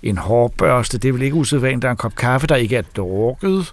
en 0.02 0.18
hårbørste. 0.18 0.98
Det 0.98 1.08
er 1.08 1.12
vel 1.12 1.22
ikke 1.22 1.36
usædvanligt, 1.36 1.82
der 1.82 1.88
er 1.88 1.92
en 1.92 1.96
kop 1.96 2.14
kaffe, 2.16 2.46
der 2.46 2.56
ikke 2.56 2.76
er 2.76 2.82
drukket. 2.96 3.72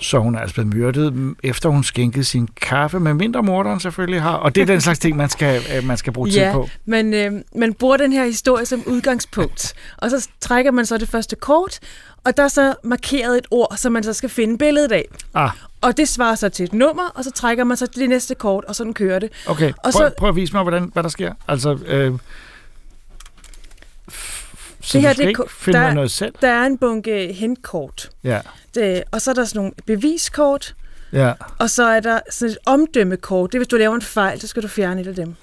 Så 0.00 0.18
hun 0.18 0.34
er 0.34 0.38
altså 0.38 0.54
blevet 0.54 0.74
myrdet 0.76 1.34
efter 1.44 1.68
hun 1.68 1.84
skænkede 1.84 2.24
sin 2.24 2.48
kaffe, 2.60 3.00
med 3.00 3.14
mindre 3.14 3.42
morderen 3.42 3.80
selvfølgelig 3.80 4.22
har. 4.22 4.34
Og 4.34 4.54
det 4.54 4.62
er 4.62 4.66
den 4.66 4.80
slags 4.80 4.98
ting, 4.98 5.16
man 5.16 5.28
skal, 5.28 5.62
øh, 5.76 5.84
man 5.86 5.96
skal 5.96 6.12
bruge 6.12 6.28
tid 6.28 6.38
Ja, 6.38 6.52
på. 6.52 6.68
men 6.84 7.14
øh, 7.14 7.32
man 7.56 7.74
bruger 7.74 7.96
den 7.96 8.12
her 8.12 8.24
historie 8.24 8.66
som 8.66 8.82
udgangspunkt. 8.86 9.74
Og 9.96 10.10
så 10.10 10.28
trækker 10.40 10.70
man 10.70 10.86
så 10.86 10.98
det 10.98 11.08
første 11.08 11.36
kort, 11.36 11.78
og 12.24 12.36
der 12.36 12.42
er 12.42 12.48
så 12.48 12.74
markeret 12.84 13.38
et 13.38 13.46
ord, 13.50 13.74
som 13.76 13.92
man 13.92 14.02
så 14.02 14.12
skal 14.12 14.28
finde 14.28 14.58
billedet 14.58 14.92
af. 14.92 15.04
Ah, 15.34 15.50
Og 15.80 15.96
det 15.96 16.08
svarer 16.08 16.34
så 16.34 16.48
til 16.48 16.64
et 16.64 16.72
nummer, 16.72 17.08
og 17.14 17.24
så 17.24 17.30
trækker 17.30 17.64
man 17.64 17.76
så 17.76 17.86
det 17.86 18.08
næste 18.08 18.34
kort, 18.34 18.64
og 18.64 18.76
sådan 18.76 18.94
kører 18.94 19.18
det. 19.18 19.30
okay. 19.46 19.68
Og 19.70 19.74
Prøv, 19.82 19.92
så- 19.92 20.14
prøv 20.18 20.28
at 20.28 20.36
vise 20.36 20.52
mig, 20.52 20.62
hvordan, 20.62 20.90
hvad 20.92 21.02
der 21.02 21.08
sker. 21.08 21.32
Altså, 21.48 21.78
øh, 21.86 22.12
så 24.80 24.98
Det 24.98 25.00
her, 25.02 25.08
du 25.08 25.14
skal 25.14 25.24
det 25.24 25.28
ikke 25.28 25.42
finde 25.50 25.78
der- 25.78 25.94
noget 25.94 26.10
selv? 26.10 26.34
Der 26.40 26.48
er 26.48 26.66
en 26.66 26.78
bunke 26.78 27.32
hentkort, 27.32 28.10
Ja, 28.24 28.40
det, 28.74 29.02
og 29.10 29.20
så 29.22 29.30
er 29.30 29.34
der 29.34 29.44
sådan 29.44 29.58
nogle 29.58 29.72
beviskort, 29.86 30.74
ja. 31.12 31.32
og 31.58 31.70
så 31.70 31.84
er 31.84 32.00
der 32.00 32.20
sådan 32.30 32.52
et 32.52 32.58
omdømmekort. 32.66 33.52
Det 33.52 33.56
er, 33.56 33.60
hvis 33.60 33.68
du 33.68 33.76
laver 33.76 33.94
en 33.94 34.02
fejl, 34.02 34.40
så 34.40 34.46
skal 34.46 34.62
du 34.62 34.68
fjerne 34.68 35.00
et 35.00 35.06
af 35.06 35.14
dem. 35.14 35.34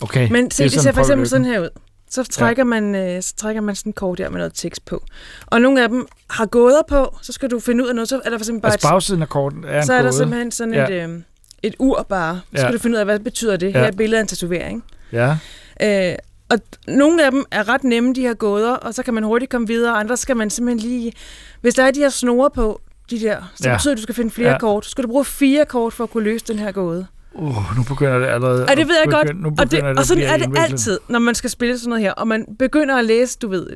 Okay. 0.00 0.28
Men 0.30 0.50
se, 0.50 0.64
det, 0.64 0.72
det 0.72 0.80
ser 0.82 0.92
for 0.92 1.00
eksempel 1.00 1.18
lykken. 1.18 1.28
sådan 1.30 1.44
her 1.46 1.60
ud. 1.60 1.68
Så 2.10 2.22
trækker, 2.24 2.60
ja. 2.60 2.64
man, 2.64 2.94
øh, 2.94 3.22
så 3.22 3.34
trækker 3.36 3.60
man 3.60 3.74
sådan 3.74 3.90
et 3.90 3.96
kort 3.96 4.18
der 4.18 4.30
med 4.30 4.38
noget 4.38 4.52
tekst 4.54 4.84
på. 4.84 5.04
Og 5.46 5.60
nogle 5.60 5.82
af 5.82 5.88
dem 5.88 6.06
har 6.30 6.46
gåder 6.46 6.82
på, 6.88 7.16
så 7.22 7.32
skal 7.32 7.50
du 7.50 7.60
finde 7.60 7.84
ud 7.84 7.88
af 7.88 7.94
noget. 7.94 8.08
Så 8.08 8.16
er 8.24 8.30
der 8.30 8.38
for 8.38 8.42
eksempel 8.42 8.62
bare 8.62 8.72
Altså 8.72 8.88
bagsiden 8.88 9.22
af 9.22 9.28
korten 9.28 9.64
er 9.64 9.78
en 9.80 9.86
så 9.86 9.92
er 9.92 10.02
der 10.02 10.10
simpelthen 10.10 10.50
sådan 10.50 10.74
Ja. 10.74 10.86
et, 11.04 11.08
øh, 11.10 11.18
et 11.62 11.74
ur 11.78 12.06
bare. 12.08 12.40
Så 12.44 12.48
skal 12.60 12.66
Ja. 12.66 12.72
du 12.72 12.78
finde 12.78 12.94
ud 12.94 12.98
af, 12.98 13.04
hvad 13.04 13.18
betyder 13.18 13.56
det. 13.56 13.72
Her 13.72 13.80
Ja. 13.80 13.84
er 13.84 13.88
et 13.88 13.96
billede 13.96 14.18
af 14.18 14.22
en 14.22 14.28
tatovering. 14.28 14.84
Ja, 15.12 15.36
Øh, 15.82 16.14
og 16.50 16.58
nogle 16.88 17.24
af 17.24 17.30
dem 17.30 17.44
er 17.50 17.68
ret 17.68 17.84
nemme, 17.84 18.14
de 18.14 18.20
her 18.20 18.34
gåder, 18.34 18.72
og 18.72 18.94
så 18.94 19.02
kan 19.02 19.14
man 19.14 19.22
hurtigt 19.24 19.50
komme 19.50 19.66
videre. 19.66 19.92
Andre 19.96 20.16
skal 20.16 20.36
man 20.36 20.50
simpelthen 20.50 20.90
lige... 20.90 21.12
Hvis 21.60 21.74
der 21.74 21.82
er 21.84 21.90
de 21.90 22.00
her 22.00 22.08
snore 22.08 22.50
på, 22.50 22.80
de 23.10 23.20
der, 23.20 23.52
så 23.56 23.68
Ja. 23.68 23.74
betyder 23.76 23.92
det, 23.94 23.96
at 23.96 23.98
du 23.98 24.02
skal 24.02 24.14
finde 24.14 24.30
flere 24.30 24.50
ja. 24.50 24.58
kort. 24.58 24.84
Så 24.84 24.90
skal 24.90 25.04
du 25.04 25.08
bruge 25.08 25.24
fire 25.24 25.64
kort 25.64 25.92
for 25.92 26.04
at 26.04 26.10
kunne 26.10 26.24
løse 26.24 26.44
den 26.48 26.58
her 26.58 26.72
gåde. 26.72 27.06
Uh, 27.34 27.76
nu 27.76 27.82
begynder 27.88 28.18
det 28.18 28.26
allerede. 28.26 28.62
Og 28.66 28.76
det 28.76 28.88
ved 28.88 28.94
jeg 29.04 29.14
at 29.14 29.26
godt. 29.26 29.40
Nu 29.40 29.48
Og, 29.48 29.56
det, 29.58 29.70
begynder 29.70 29.94
og 30.00 30.04
sådan 30.06 30.22
er 30.24 30.36
det 30.36 30.44
indviklet. 30.44 30.70
altid, 30.72 30.98
når 31.08 31.18
man 31.18 31.34
skal 31.34 31.50
spille 31.50 31.78
sådan 31.78 31.88
noget 31.88 32.02
her. 32.04 32.12
Og 32.12 32.28
man 32.28 32.44
begynder 32.58 32.96
at 32.96 33.04
læse, 33.04 33.38
du 33.38 33.48
ved, 33.48 33.66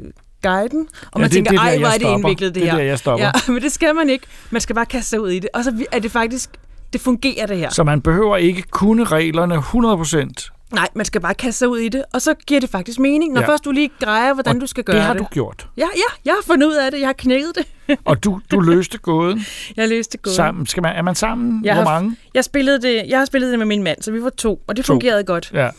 guiden, 0.43 0.87
og 1.13 1.21
man 1.21 1.31
det- 1.31 1.35
tænker, 1.35 1.51
det 1.51 1.59
er 1.59 1.63
der, 1.63 1.71
ej, 1.71 1.79
hvor 1.79 1.87
er 1.89 1.99
det 1.99 2.07
indviklet, 2.09 2.55
det, 2.55 2.63
Det 2.63 2.69
er 2.69 2.73
her. 2.73 2.79
der, 2.79 2.85
jeg 2.85 2.99
stopper. 2.99 3.25
Ja, 3.27 3.33
men 3.53 3.63
det 3.63 3.73
skal 3.73 3.95
man 3.95 4.11
ikke. 4.11 4.27
Man 4.51 4.61
skal 4.61 4.75
bare 4.75 4.87
kaste 4.87 5.11
sig 5.11 5.21
ud 5.21 5.31
i 5.31 5.39
det. 5.39 5.51
Og 5.55 5.65
så 5.65 5.73
er 5.93 5.99
det 5.99 6.11
faktisk, 6.11 6.51
det 6.93 7.01
fungerer 7.01 7.47
det 7.47 7.57
her. 7.59 7.71
Så 7.71 7.85
man 7.85 8.01
behøver 8.01 8.37
ikke 8.37 8.63
kunne 8.63 9.05
reglerne 9.05 9.55
100%. 9.57 10.62
Nej, 10.73 10.89
man 10.95 11.05
skal 11.07 11.21
bare 11.21 11.35
kaste 11.35 11.59
sig 11.59 11.69
ud 11.69 11.79
i 11.79 11.89
det, 11.89 12.05
og 12.15 12.23
så 12.23 12.35
giver 12.47 12.61
det 12.61 12.71
faktisk 12.71 12.99
mening, 12.99 13.33
når 13.33 13.41
Ja. 13.41 13.49
først 13.49 13.65
du 13.65 13.71
lige 13.71 13.91
grejer, 14.01 14.35
hvordan 14.35 14.55
Og 14.57 14.61
du 14.61 14.67
skal 14.67 14.85
gøre 14.85 14.97
det 14.97 15.05
har 15.05 15.13
det. 15.13 15.21
du 15.21 15.27
gjort. 15.31 15.69
Ja, 15.77 15.87
ja, 15.97 16.15
jeg 16.25 16.33
har 16.35 16.43
fundet 16.47 16.67
ud 16.67 16.75
af 16.75 16.91
det. 16.91 17.01
Jeg 17.01 17.09
har 17.09 17.13
knækket 17.13 17.53
det. 17.57 17.67
Og 18.05 18.25
du, 18.25 18.41
du 18.51 18.61
løste 18.61 18.99
gåden 18.99 19.47
Jeg 19.77 19.89
løste 19.89 20.19
gåden. 20.19 20.37
sammen. 20.37 20.67
Skal 20.67 20.83
man, 20.83 20.97
er 20.97 21.03
man 21.03 21.15
sammen? 21.15 21.65
Jeg 21.65 21.75
Hvor 21.75 21.83
har- 21.85 22.01
mange? 22.01 22.17
Jeg, 22.35 22.45
spillede 22.45 22.83
det, 22.83 23.03
jeg 23.09 23.19
har 23.19 23.25
spillet 23.25 23.51
det 23.51 23.59
med 23.59 23.67
min 23.67 23.83
mand, 23.83 24.03
så 24.03 24.13
vi 24.13 24.23
var 24.23 24.31
to, 24.31 24.63
og 24.67 24.77
det 24.77 24.85
To. 24.85 24.93
fungerede 24.93 25.25
godt. 25.25 25.51
Ja, 25.55 25.71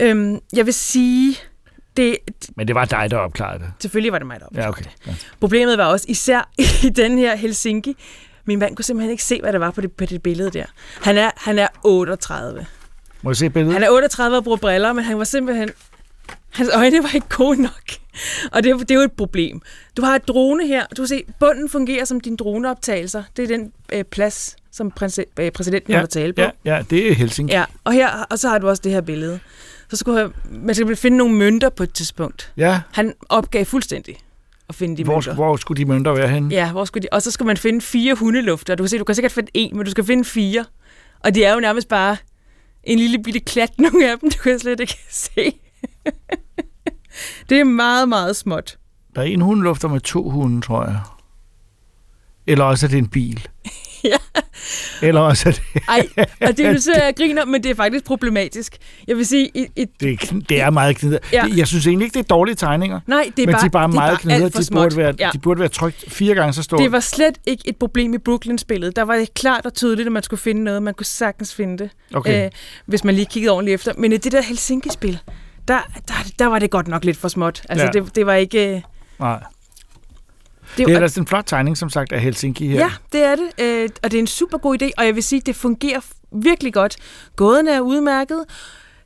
Øhm, 0.00 0.38
jeg 0.52 0.66
vil 0.66 0.74
sige, 0.74 1.36
det, 1.96 2.16
men 2.56 2.66
det 2.68 2.74
var 2.74 2.84
dig, 2.84 3.06
der 3.10 3.16
opklarede 3.16 3.58
det. 3.58 3.72
selvfølgelig 3.80 4.12
var 4.12 4.18
det 4.18 4.26
mig, 4.26 4.40
der 4.40 4.46
opdagede 4.46 4.64
Ja, 4.64 4.68
okay. 4.70 4.84
Ja. 5.06 5.14
Problemet 5.40 5.78
var 5.78 5.84
også, 5.84 6.06
især 6.08 6.50
i 6.86 6.88
den 6.88 7.18
her 7.18 7.36
Helsinki, 7.36 7.96
min 8.44 8.58
mand 8.58 8.76
kunne 8.76 8.84
simpelthen 8.84 9.10
ikke 9.10 9.24
se, 9.24 9.40
hvad 9.40 9.52
der 9.52 9.58
var 9.58 9.70
på 9.70 9.80
det, 9.80 9.92
på 9.92 10.04
det 10.04 10.22
billede 10.22 10.50
der. 10.50 10.64
Han 11.02 11.18
er, 11.18 11.30
han 11.36 11.58
er 11.58 11.68
38. 11.84 12.66
Må 13.22 13.30
jeg 13.30 13.36
se 13.36 13.50
billedet? 13.50 13.72
Han 13.74 13.82
er 13.82 13.90
38 13.90 14.36
og 14.36 14.44
bruger 14.44 14.56
briller, 14.58 14.92
men 14.92 15.04
han 15.04 15.18
var 15.18 15.24
simpelthen... 15.24 15.70
Hans 16.50 16.70
øjne 16.74 17.02
var 17.02 17.10
ikke 17.14 17.26
gode 17.36 17.62
nok. 17.62 17.82
Og 18.52 18.62
det, 18.64 18.80
det 18.80 18.90
er 18.90 18.94
jo 18.94 19.00
et 19.00 19.12
problem. 19.12 19.60
Du 19.96 20.02
har 20.02 20.14
et 20.16 20.28
drone 20.28 20.66
her. 20.66 20.86
Du 20.96 21.02
kan 21.02 21.06
se, 21.06 21.24
bunden 21.40 21.68
fungerer 21.68 22.04
som 22.04 22.20
din 22.20 22.36
droneoptagelser. 22.36 23.22
Det 23.36 23.42
er 23.42 23.46
den 23.46 23.72
øh, 23.92 24.04
plads, 24.04 24.56
som 24.72 24.90
prinse, 24.90 25.24
øh, 25.40 25.50
præsidenten 25.50 25.90
ja, 25.92 25.96
holder 25.98 26.08
tale 26.08 26.32
på. 26.32 26.40
ja, 26.40 26.50
ja, 26.64 26.82
det 26.90 27.10
er 27.10 27.14
Helsinki. 27.14 27.54
ja. 27.54 27.64
Og, 27.84 27.92
her, 27.92 28.08
og 28.30 28.38
så 28.38 28.48
har 28.48 28.58
du 28.58 28.68
også 28.68 28.80
det 28.84 28.92
her 28.92 29.00
billede. 29.00 29.40
Så 29.90 29.96
skulle 29.96 30.20
jeg, 30.20 30.28
man 30.50 30.74
skal 30.74 30.96
finde 30.96 31.16
nogle 31.16 31.34
mønter 31.34 31.68
på 31.68 31.82
et 31.82 31.92
tidspunkt. 31.92 32.52
ja. 32.56 32.80
Han 32.92 33.14
opgav 33.28 33.64
fuldstændig 33.64 34.16
at 34.68 34.74
finde 34.74 34.96
de 34.96 35.04
Hvor, 35.04 35.14
mønter. 35.14 35.34
hvor 35.34 35.56
skulle 35.56 35.78
de 35.84 35.88
mønter 35.88 36.12
være 36.12 36.28
henne? 36.28 36.54
Ja, 36.54 36.70
hvor 36.72 36.84
skulle 36.84 37.02
de? 37.02 37.08
Og 37.12 37.22
så 37.22 37.30
skal 37.30 37.46
man 37.46 37.56
finde 37.56 37.80
fire 37.80 38.14
hundelufter. 38.14 38.74
Du 38.74 38.82
kan 38.82 38.88
se, 38.88 38.98
du 38.98 39.04
kan 39.04 39.14
sikkert 39.14 39.32
finde 39.32 39.50
en, 39.54 39.76
men 39.76 39.84
du 39.84 39.90
skal 39.90 40.04
finde 40.04 40.24
fire. 40.24 40.64
Og 41.20 41.34
de 41.34 41.44
er 41.44 41.54
jo 41.54 41.60
nærmest 41.60 41.88
bare 41.88 42.16
en 42.84 42.98
lille 42.98 43.22
bitte 43.22 43.40
klat, 43.40 43.78
nogle 43.80 44.10
af 44.10 44.18
dem, 44.18 44.30
du 44.30 44.36
kan 44.42 44.58
slet 44.58 44.80
ikke 44.80 44.98
se. 45.10 45.52
det 47.48 47.60
er 47.60 47.64
meget, 47.64 48.08
meget 48.08 48.36
småt. 48.36 48.78
Der 49.14 49.20
er 49.20 49.26
en 49.26 49.40
hund 49.40 49.62
lufter 49.62 49.88
med 49.88 50.00
to 50.00 50.30
hunde, 50.30 50.60
tror 50.60 50.84
jeg. 50.84 51.00
Eller 52.46 52.64
også 52.64 52.86
er 52.86 52.90
det 52.90 52.98
en 52.98 53.08
bil. 53.08 53.48
Ja. 54.10 54.16
Eller 55.02 55.20
også 55.20 55.48
er 55.48 55.52
det... 55.52 55.62
Ej, 55.88 56.06
og 56.40 56.56
det 56.56 56.66
er 56.66 56.72
nu 56.72 56.78
så 56.80 56.92
jeg 56.94 57.12
griner, 57.16 57.44
men 57.44 57.62
det 57.62 57.70
er 57.70 57.74
faktisk 57.74 58.04
problematisk. 58.04 58.76
Jeg 59.08 59.16
vil 59.16 59.26
sige, 59.26 59.50
et, 59.54 59.66
et, 59.76 59.88
Det 60.00 60.12
er, 60.12 60.40
det 60.48 60.60
er 60.60 60.70
meget 60.70 60.96
knidet. 60.96 61.18
Ja. 61.32 61.44
Jeg 61.56 61.66
synes 61.66 61.86
egentlig 61.86 62.04
ikke, 62.04 62.14
det 62.14 62.20
er 62.24 62.34
dårlige 62.34 62.54
tegninger. 62.54 63.00
nej, 63.06 63.30
det 63.36 63.42
er 63.42 63.46
men 63.46 63.52
bare, 63.52 63.62
de 63.62 63.66
er 63.66 63.70
bare 63.70 63.86
det 63.86 63.94
meget 64.24 64.52
for 64.52 64.58
De 64.60 64.64
småt. 64.64 64.82
burde, 64.82 64.96
være, 64.96 65.14
ja. 65.18 65.30
de 65.32 65.38
burde 65.38 65.60
være 65.60 65.68
trykt 65.68 66.04
fire 66.08 66.34
gange 66.34 66.52
så 66.52 66.62
store. 66.62 66.82
Det 66.82 66.92
var 66.92 67.00
slet 67.00 67.34
ikke 67.46 67.62
et 67.68 67.76
problem 67.76 68.14
i 68.14 68.18
Brooklyn-spillet. 68.18 68.96
Der 68.96 69.02
var 69.02 69.16
det 69.16 69.34
klart 69.34 69.66
og 69.66 69.74
tydeligt, 69.74 70.06
at 70.06 70.12
man 70.12 70.22
skulle 70.22 70.40
finde 70.40 70.64
noget. 70.64 70.82
Man 70.82 70.94
kunne 70.94 71.06
sagtens 71.06 71.54
finde 71.54 71.78
det, 71.78 71.90
Okay. 72.14 72.44
øh, 72.44 72.50
hvis 72.86 73.04
man 73.04 73.14
lige 73.14 73.26
kiggede 73.26 73.52
ordentligt 73.52 73.74
efter. 73.74 73.92
Men 73.98 74.12
i 74.12 74.16
det 74.16 74.32
der 74.32 74.42
Helsinki-spil, 74.42 75.18
der, 75.68 75.78
der, 76.08 76.14
der 76.38 76.46
var 76.46 76.58
det 76.58 76.70
godt 76.70 76.88
nok 76.88 77.04
lidt 77.04 77.16
for 77.16 77.28
småt. 77.28 77.62
Altså, 77.68 77.84
Ja. 77.86 77.90
ja. 77.94 78.04
det, 78.04 78.14
det 78.16 78.26
var 78.26 78.34
ikke... 78.34 78.74
øh, 78.76 78.80
Nej. 79.20 79.42
Det, 80.76 80.86
Det 80.86 80.92
er 80.92 80.96
ellers 80.96 81.16
en 81.16 81.26
flot 81.26 81.44
tegning, 81.46 81.76
som 81.78 81.90
sagt, 81.90 82.12
af 82.12 82.20
Helsinki 82.20 82.66
her. 82.68 82.78
Ja, 82.78 82.90
det 83.12 83.24
er 83.24 83.34
det. 83.36 83.64
Øh, 83.64 83.88
og 84.02 84.10
det 84.10 84.16
er 84.16 84.20
en 84.20 84.26
super 84.26 84.58
god 84.58 84.82
idé, 84.82 84.90
og 84.98 85.06
jeg 85.06 85.14
vil 85.14 85.22
sige, 85.22 85.42
det 85.46 85.56
fungerer 85.56 86.00
virkelig 86.42 86.72
godt. 86.74 86.96
Gåden 87.36 87.68
er 87.68 87.80
udmærket. 87.80 88.44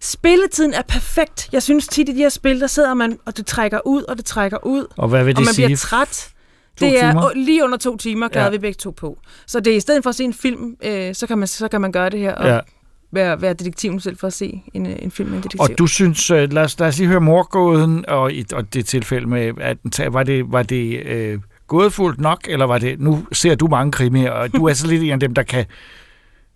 Spilletiden 0.00 0.74
er 0.74 0.82
perfekt. 0.88 1.48
Jeg 1.52 1.62
synes 1.62 1.88
tit 1.88 2.08
i 2.08 2.12
de 2.12 2.16
her 2.18 2.28
spil, 2.28 2.60
der 2.60 2.66
sidder 2.66 2.94
man, 2.94 3.18
og 3.26 3.36
det 3.36 3.46
trækker 3.46 3.86
ud, 3.86 4.02
og 4.02 4.16
det 4.16 4.24
trækker 4.24 4.66
ud, 4.66 4.86
Og 4.96 5.08
hvad 5.08 5.24
vil 5.24 5.34
og 5.34 5.38
det 5.38 5.46
man 5.46 5.54
sige? 5.54 5.66
bliver 5.66 5.76
træt. 5.76 6.28
To 6.80 6.86
Det 6.86 7.02
er 7.04 7.10
timer? 7.10 7.30
lige 7.34 7.64
under 7.64 7.78
to 7.78 7.96
timer, 7.96 8.28
klarede 8.28 8.46
Ja. 8.50 8.50
vi 8.50 8.58
begge 8.58 8.76
to 8.78 8.90
på. 8.90 9.18
Så 9.46 9.60
det 9.60 9.72
er 9.72 9.76
i 9.76 9.80
stedet 9.80 10.02
for 10.02 10.10
at 10.10 10.16
se 10.16 10.24
en 10.24 10.34
film, 10.34 10.76
øh, 10.84 11.14
så, 11.14 11.26
kan 11.26 11.38
man, 11.38 11.48
så 11.48 11.68
kan 11.68 11.80
man 11.80 11.92
gøre 11.92 12.10
det 12.10 12.20
her, 12.20 12.34
og 12.34 12.48
Ja. 12.48 12.60
være, 13.12 13.42
være 13.42 13.52
detektiven 13.54 14.00
selv 14.00 14.16
for 14.18 14.26
at 14.26 14.32
se 14.32 14.62
en, 14.74 14.86
øh, 14.86 14.96
en 14.98 15.10
film 15.10 15.28
med 15.28 15.36
en 15.36 15.42
detektiv. 15.42 15.60
Og 15.60 15.78
du 15.78 15.86
synes, 15.86 16.30
øh, 16.30 16.52
lad 16.52 16.62
os, 16.62 16.78
lad 16.78 16.88
os 16.88 16.98
lige 16.98 17.08
høre 17.08 17.20
morgåden, 17.20 18.04
og, 18.08 18.32
i, 18.32 18.44
og 18.52 18.74
det 18.74 18.86
tilfælde 18.86 19.26
med, 19.28 19.52
at 19.60 19.78
var 20.12 20.22
det, 20.22 20.52
var 20.52 20.62
det 20.62 21.02
øh, 21.06 21.38
gådefuldt 21.66 22.20
nok, 22.20 22.40
eller 22.48 22.66
var 22.66 22.78
det, 22.78 23.00
nu 23.00 23.26
ser 23.32 23.54
du 23.54 23.66
mange 23.66 23.92
krimier, 23.92 24.30
og 24.30 24.52
du 24.54 24.64
er 24.64 24.72
så 24.74 24.86
lidt 24.86 25.02
en 25.02 25.10
af 25.12 25.20
dem, 25.20 25.34
der 25.34 25.42
kan, 25.42 25.64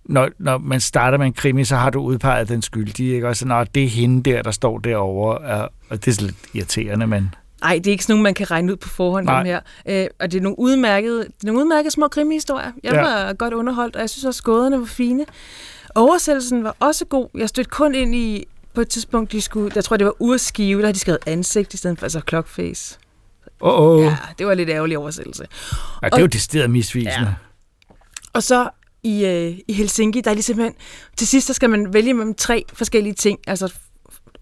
når, 0.04 0.28
når 0.38 0.58
man 0.58 0.80
starter 0.80 1.18
med 1.18 1.26
en 1.26 1.32
krimi, 1.32 1.64
så 1.64 1.76
har 1.76 1.90
du 1.90 2.00
udpeget 2.00 2.48
den 2.48 2.62
skyldige, 2.62 3.14
ikke? 3.14 3.28
Og 3.28 3.36
så, 3.36 3.46
når 3.46 3.64
det 3.64 3.84
er 3.84 3.88
hende 3.88 4.30
der, 4.30 4.42
der 4.42 4.50
står 4.50 4.78
derovre, 4.78 5.38
og, 5.38 5.70
og 5.90 6.04
det 6.04 6.08
er 6.10 6.14
så 6.14 6.22
lidt 6.22 6.36
irriterende, 6.54 7.06
men 7.06 7.34
Nej, 7.62 7.74
det 7.78 7.86
er 7.86 7.90
ikke 7.90 8.04
sådan 8.04 8.12
nogen, 8.12 8.22
man 8.22 8.34
kan 8.34 8.50
regne 8.50 8.72
ud 8.72 8.76
på 8.76 8.88
forhånd, 8.88 9.26
Nej. 9.26 9.36
dem 9.42 9.46
her. 9.46 9.60
Øh, 9.88 10.06
og 10.20 10.32
det 10.32 10.38
er 10.38 10.42
nogle 10.42 10.58
udmærkede, 10.58 11.20
er 11.22 11.26
nogle 11.46 11.60
udmærkede 11.60 11.90
små 11.90 12.08
krimihistorier. 12.08 12.72
Jeg 12.82 12.92
Ja. 12.92 13.00
var 13.00 13.32
godt 13.32 13.54
underholdt, 13.54 13.96
og 13.96 14.00
jeg 14.00 14.10
synes 14.10 14.24
også, 14.24 14.42
gåderne 14.42 14.78
var 14.80 14.86
fine. 14.86 15.26
Oversættelsen 15.94 16.64
var 16.64 16.76
også 16.80 17.04
god. 17.04 17.28
Jeg 17.34 17.48
stødte 17.48 17.70
kun 17.70 17.94
ind 17.94 18.14
i, 18.14 18.44
på 18.74 18.80
et 18.80 18.88
tidspunkt, 18.88 19.32
de 19.32 19.40
skulle, 19.40 19.72
jeg 19.74 19.84
tror, 19.84 19.96
det 19.96 20.06
var 20.06 20.14
urskive, 20.18 20.82
der 20.82 20.92
de 20.92 20.98
skrevet 20.98 21.18
ansigt 21.26 21.74
i 21.74 21.76
stedet 21.76 21.98
for, 21.98 22.04
altså 22.06 22.20
clockface. 22.28 22.98
Åh, 23.60 23.80
åh, 23.82 24.02
Ja, 24.04 24.16
det 24.38 24.46
var 24.46 24.54
lidt 24.54 24.68
ærgerlig 24.70 24.98
oversættelse. 24.98 25.46
ja, 26.02 26.06
det 26.08 26.14
er 26.14 26.20
jo 26.20 26.26
decideret 26.26 26.70
misvisende. 26.70 27.12
Ja. 27.12 27.34
Og 28.32 28.42
så 28.42 28.68
i, 29.02 29.24
øh, 29.26 29.58
i 29.68 29.72
Helsinki, 29.72 30.20
der 30.20 30.30
er 30.30 30.34
de 30.34 30.42
simpelthen... 30.42 30.74
Til 31.16 31.26
sidst, 31.26 31.46
så 31.46 31.54
skal 31.54 31.70
man 31.70 31.92
vælge 31.92 32.14
mellem 32.14 32.34
tre 32.34 32.64
forskellige 32.72 33.14
ting. 33.14 33.38
Altså, 33.46 33.72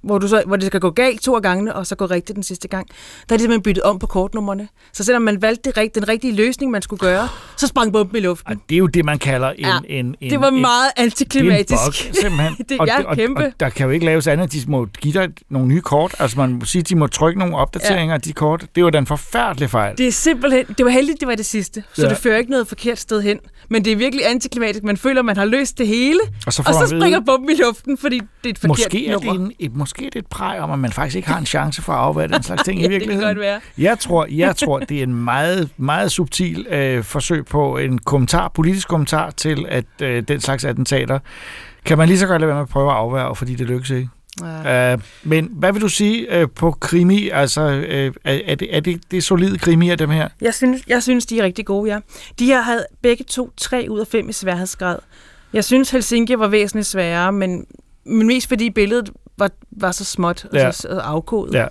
hvor, 0.03 0.19
du 0.19 0.29
så, 0.29 0.43
hvor 0.47 0.57
det 0.57 0.67
skal 0.67 0.81
gå 0.81 0.91
galt 0.91 1.23
to 1.23 1.37
af 1.37 1.43
gangene, 1.43 1.75
og 1.77 1.87
så 1.87 1.95
gå 1.95 2.07
rigtigt 2.07 2.37
den 2.37 2.43
sidste 2.43 2.69
gang. 2.69 2.87
Der 3.29 3.35
er 3.35 3.37
de 3.37 3.43
simpelthen 3.43 3.63
byttet 3.63 3.83
om 3.85 3.99
på 3.99 4.07
kortnummerne. 4.07 4.69
Så 4.93 5.05
selvom 5.05 5.23
man 5.23 5.43
valgte 5.43 5.71
det, 5.71 5.79
rigt- 5.79 5.95
den 5.95 6.09
rigtige 6.09 6.33
løsning, 6.35 6.71
man 6.73 6.83
skulle 6.83 7.01
gøre, 7.01 7.29
så 7.57 7.67
sprang 7.67 7.93
bomben 7.93 8.17
i 8.17 8.21
luften. 8.21 8.53
Og 8.53 8.61
det 8.69 8.75
er 8.75 8.79
jo 8.79 8.87
det, 8.87 9.05
man 9.05 9.19
kalder 9.19 9.49
en... 9.51 9.59
Ja, 9.65 9.79
en, 9.89 10.15
en 10.21 10.31
det 10.31 10.41
var 10.41 10.49
en, 10.49 10.61
meget 10.61 10.91
det 10.97 11.01
er 11.01 11.03
en 11.03 11.07
antiklimatisk. 11.07 11.81
bug, 11.85 11.95
simpelthen. 12.21 12.55
Det- 12.69 12.81
og, 12.81 12.87
ja, 12.87 13.03
og, 13.05 13.17
kæmpe. 13.17 13.45
Og, 13.45 13.53
der 13.61 13.69
kan 13.69 13.87
jo 13.87 13.91
ikke 13.93 14.07
laves 14.07 14.27
andet. 14.27 14.53
De 14.53 14.59
må 14.69 14.85
give 14.85 15.13
dig 15.21 15.29
nogle 15.51 15.69
nye 15.69 15.81
kort. 15.81 16.15
Altså 16.19 16.39
man 16.39 16.53
må 16.53 16.65
sige, 16.65 16.81
at 16.81 16.89
de 16.89 16.97
må 16.97 17.07
trykke 17.07 17.39
nogle 17.39 17.57
opdateringer 17.57 18.15
af 18.15 18.21
de 18.21 18.33
kort. 18.33 18.67
Det 18.75 18.85
var 18.85 18.91
da 18.91 18.99
en 18.99 19.07
forfærdelig 19.07 19.71
fejl. 19.71 19.97
Det 19.99 20.07
er 20.09 20.13
simpelthen, 20.13 20.65
det 20.79 20.85
var 20.87 20.91
heldigt, 20.93 21.21
det 21.21 21.29
var 21.29 21.35
det 21.35 21.47
sidste, 21.47 21.85
så 21.93 22.03
Ja. 22.03 22.09
ja. 22.09 22.15
det 22.15 22.19
fører 22.23 22.39
ikke 22.39 22.51
noget 22.51 22.69
forkert 22.69 22.99
sted 22.99 23.23
hen. 23.23 23.39
Men 23.71 23.85
det 23.85 23.93
er 23.93 23.97
virkelig 23.97 24.31
antiklimatisk. 24.31 24.85
Man 24.85 24.97
føler, 24.97 25.23
man 25.23 25.37
har 25.37 25.45
løst 25.45 25.79
det 25.79 25.87
hele, 25.87 26.21
og 26.47 26.53
så 26.53 26.63
og 26.67 26.75
så 26.75 26.81
at 26.83 26.89
springer 26.89 27.21
bomben 27.21 27.51
i 27.51 27.55
luften, 27.63 27.99
fordi 27.99 28.17
det 28.17 28.25
er 28.45 28.51
et 28.51 28.59
forkert 28.59 28.69
Måske 28.69 29.07
er, 29.09 29.17
det 29.19 29.27
nummer. 29.27 29.45
en, 29.47 29.53
et, 29.59 29.77
måske 29.89 30.19
et 30.19 30.27
præg 30.27 30.61
om, 30.61 30.71
at 30.71 30.79
man 30.79 30.93
faktisk 30.93 31.17
ikke 31.17 31.29
har 31.29 31.39
en 31.39 31.47
chance 31.47 31.83
for 31.83 31.93
at 31.93 31.99
afvære 31.99 32.29
den 32.29 32.43
slags 32.43 32.63
ting 32.63 32.79
Ja, 32.81 32.87
i 32.87 32.89
det 32.89 32.91
kan 32.93 33.01
virkeligheden. 33.01 33.29
godt 33.29 33.41
være. 33.41 33.61
Jeg 33.79 33.99
tror, 33.99 34.27
jeg 34.31 34.57
tror, 34.57 34.79
det 34.79 34.99
er 34.99 35.03
en 35.03 35.15
meget, 35.15 35.69
meget 35.77 36.13
subtil 36.13 36.67
øh, 36.71 37.05
forsøg 37.05 37.45
på 37.47 37.77
en 37.77 37.99
kommentar, 37.99 38.49
politisk 38.49 38.89
kommentar 38.89 39.31
til, 39.31 39.67
at 39.69 39.85
øh, 40.03 40.23
den 40.29 40.41
slags 40.41 40.65
attentater 40.65 41.19
kan 41.85 41.99
man 41.99 42.09
lige 42.09 42.19
så 42.19 42.27
godt 42.27 42.41
lade 42.41 42.49
være 42.49 42.57
med 42.57 42.63
at 42.63 42.69
prøve 42.69 42.91
at 42.91 42.97
afværge, 42.97 43.37
fordi 43.37 43.55
det 43.55 43.67
lykkes 43.67 43.91
ikke. 43.91 44.09
Ja. 44.43 44.95
Uh, 44.95 45.01
men 45.23 45.49
hvad 45.53 45.73
vil 45.73 45.83
du 45.83 45.89
sige 45.89 46.43
uh, 46.43 46.51
på 46.51 46.71
krimi? 46.71 47.29
Altså, 47.29 47.61
uh, 47.63 48.15
er, 48.25 48.55
det, 48.55 48.77
er 48.77 48.81
det, 48.81 49.01
det 49.11 49.17
er 49.17 49.21
solide 49.23 49.59
krimi 49.59 49.91
af 49.91 49.99
dem 49.99 50.11
her? 50.11 50.29
Jeg 50.41 50.55
synes, 50.55 50.83
jeg 50.87 51.03
synes, 51.03 51.27
de 51.27 51.39
er 51.41 51.45
rigtig 51.45 51.67
gode, 51.67 51.93
ja. 51.93 51.99
De 52.39 52.47
her 52.47 52.61
havde 52.61 52.87
begge 53.03 53.25
to 53.25 53.51
3 53.57 53.87
ud 53.91 54.01
af 54.01 54.07
5 54.07 54.29
i 54.29 54.33
sværhedsgrad. 54.33 54.99
Jeg 55.53 55.65
synes, 55.65 55.91
Helsinki 55.91 56.39
var 56.39 56.49
væsentligt 56.49 56.87
sværere, 56.87 57.33
men, 57.33 57.67
men 58.07 58.27
mest 58.27 58.49
fordi 58.49 58.71
billedet 58.71 59.11
var, 59.39 59.51
var 59.71 59.93
så 59.93 60.05
småt 60.05 60.45
og 60.45 60.57
Ja. 60.59 60.73
så, 60.73 60.89
afkodet. 60.89 61.55
Ja. 61.55 61.67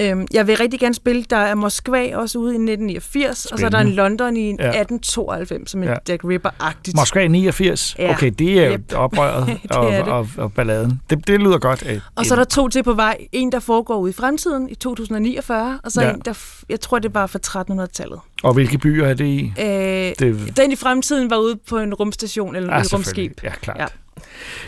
Øhm, 0.00 0.26
jeg 0.32 0.46
vil 0.46 0.56
rigtig 0.56 0.80
gerne 0.80 0.94
spille, 0.94 1.24
der 1.30 1.36
er 1.36 1.54
Moskva 1.54 2.16
også 2.16 2.38
ude 2.38 2.52
i 2.52 2.58
1989, 2.58 3.46
og 3.46 3.58
så 3.58 3.66
er 3.66 3.70
der 3.70 3.78
en 3.78 3.82
Spændende. 3.86 3.96
London 3.96 4.36
i 4.36 4.46
Ja. 4.48 4.80
1892, 4.80 5.70
som 5.70 5.80
en 5.82 5.88
Ja. 5.88 5.90
ja. 5.92 5.96
Jack 6.08 6.24
Ripper-agtigt. 6.24 6.96
Moskva 6.96 7.26
89? 7.28 7.96
Ja. 7.98 8.10
Okay, 8.10 8.30
det 8.38 8.64
er 8.64 8.72
Yep. 8.72 8.92
oprøret 9.04 9.46
Det 9.62 9.72
og, 9.72 9.92
er 9.92 10.04
det. 10.04 10.12
og, 10.12 10.28
og 10.36 10.52
balladen. 10.52 11.00
Det, 11.10 11.26
det 11.26 11.40
lyder 11.40 11.58
godt. 11.58 11.82
Uh, 11.82 12.00
Og 12.14 12.26
så 12.26 12.34
er 12.34 12.38
der 12.38 12.44
to 12.44 12.68
til 12.68 12.82
på 12.82 12.92
vej. 12.94 13.18
En, 13.32 13.52
der 13.52 13.60
foregår 13.60 13.96
ude 13.98 14.10
i 14.10 14.12
fremtiden 14.12 14.68
i 14.68 14.74
2049, 14.74 15.80
og 15.84 15.92
så 15.92 16.00
Ja. 16.00 16.06
ja. 16.08 16.12
en, 16.14 16.20
der, 16.24 16.38
jeg 16.68 16.80
tror, 16.80 16.98
det 16.98 17.14
var 17.14 17.26
fra 17.26 17.38
1300-tallet. 17.38 18.18
Og 18.42 18.54
hvilke 18.54 18.78
byer 18.78 19.06
er 19.06 19.14
det 19.14 19.24
i? 19.26 19.52
Øh, 19.60 19.66
Det- 19.66 20.56
Den 20.56 20.72
i 20.72 20.76
fremtiden 20.76 21.30
var 21.30 21.36
ude 21.36 21.56
på 21.68 21.78
en 21.78 21.94
rumstation 21.94 22.56
eller 22.56 22.72
Ah, 22.72 22.80
et 22.82 22.94
rumskib. 22.94 23.32
Ja, 23.42 23.50
klart. 23.62 23.78
Ja. 23.78 23.86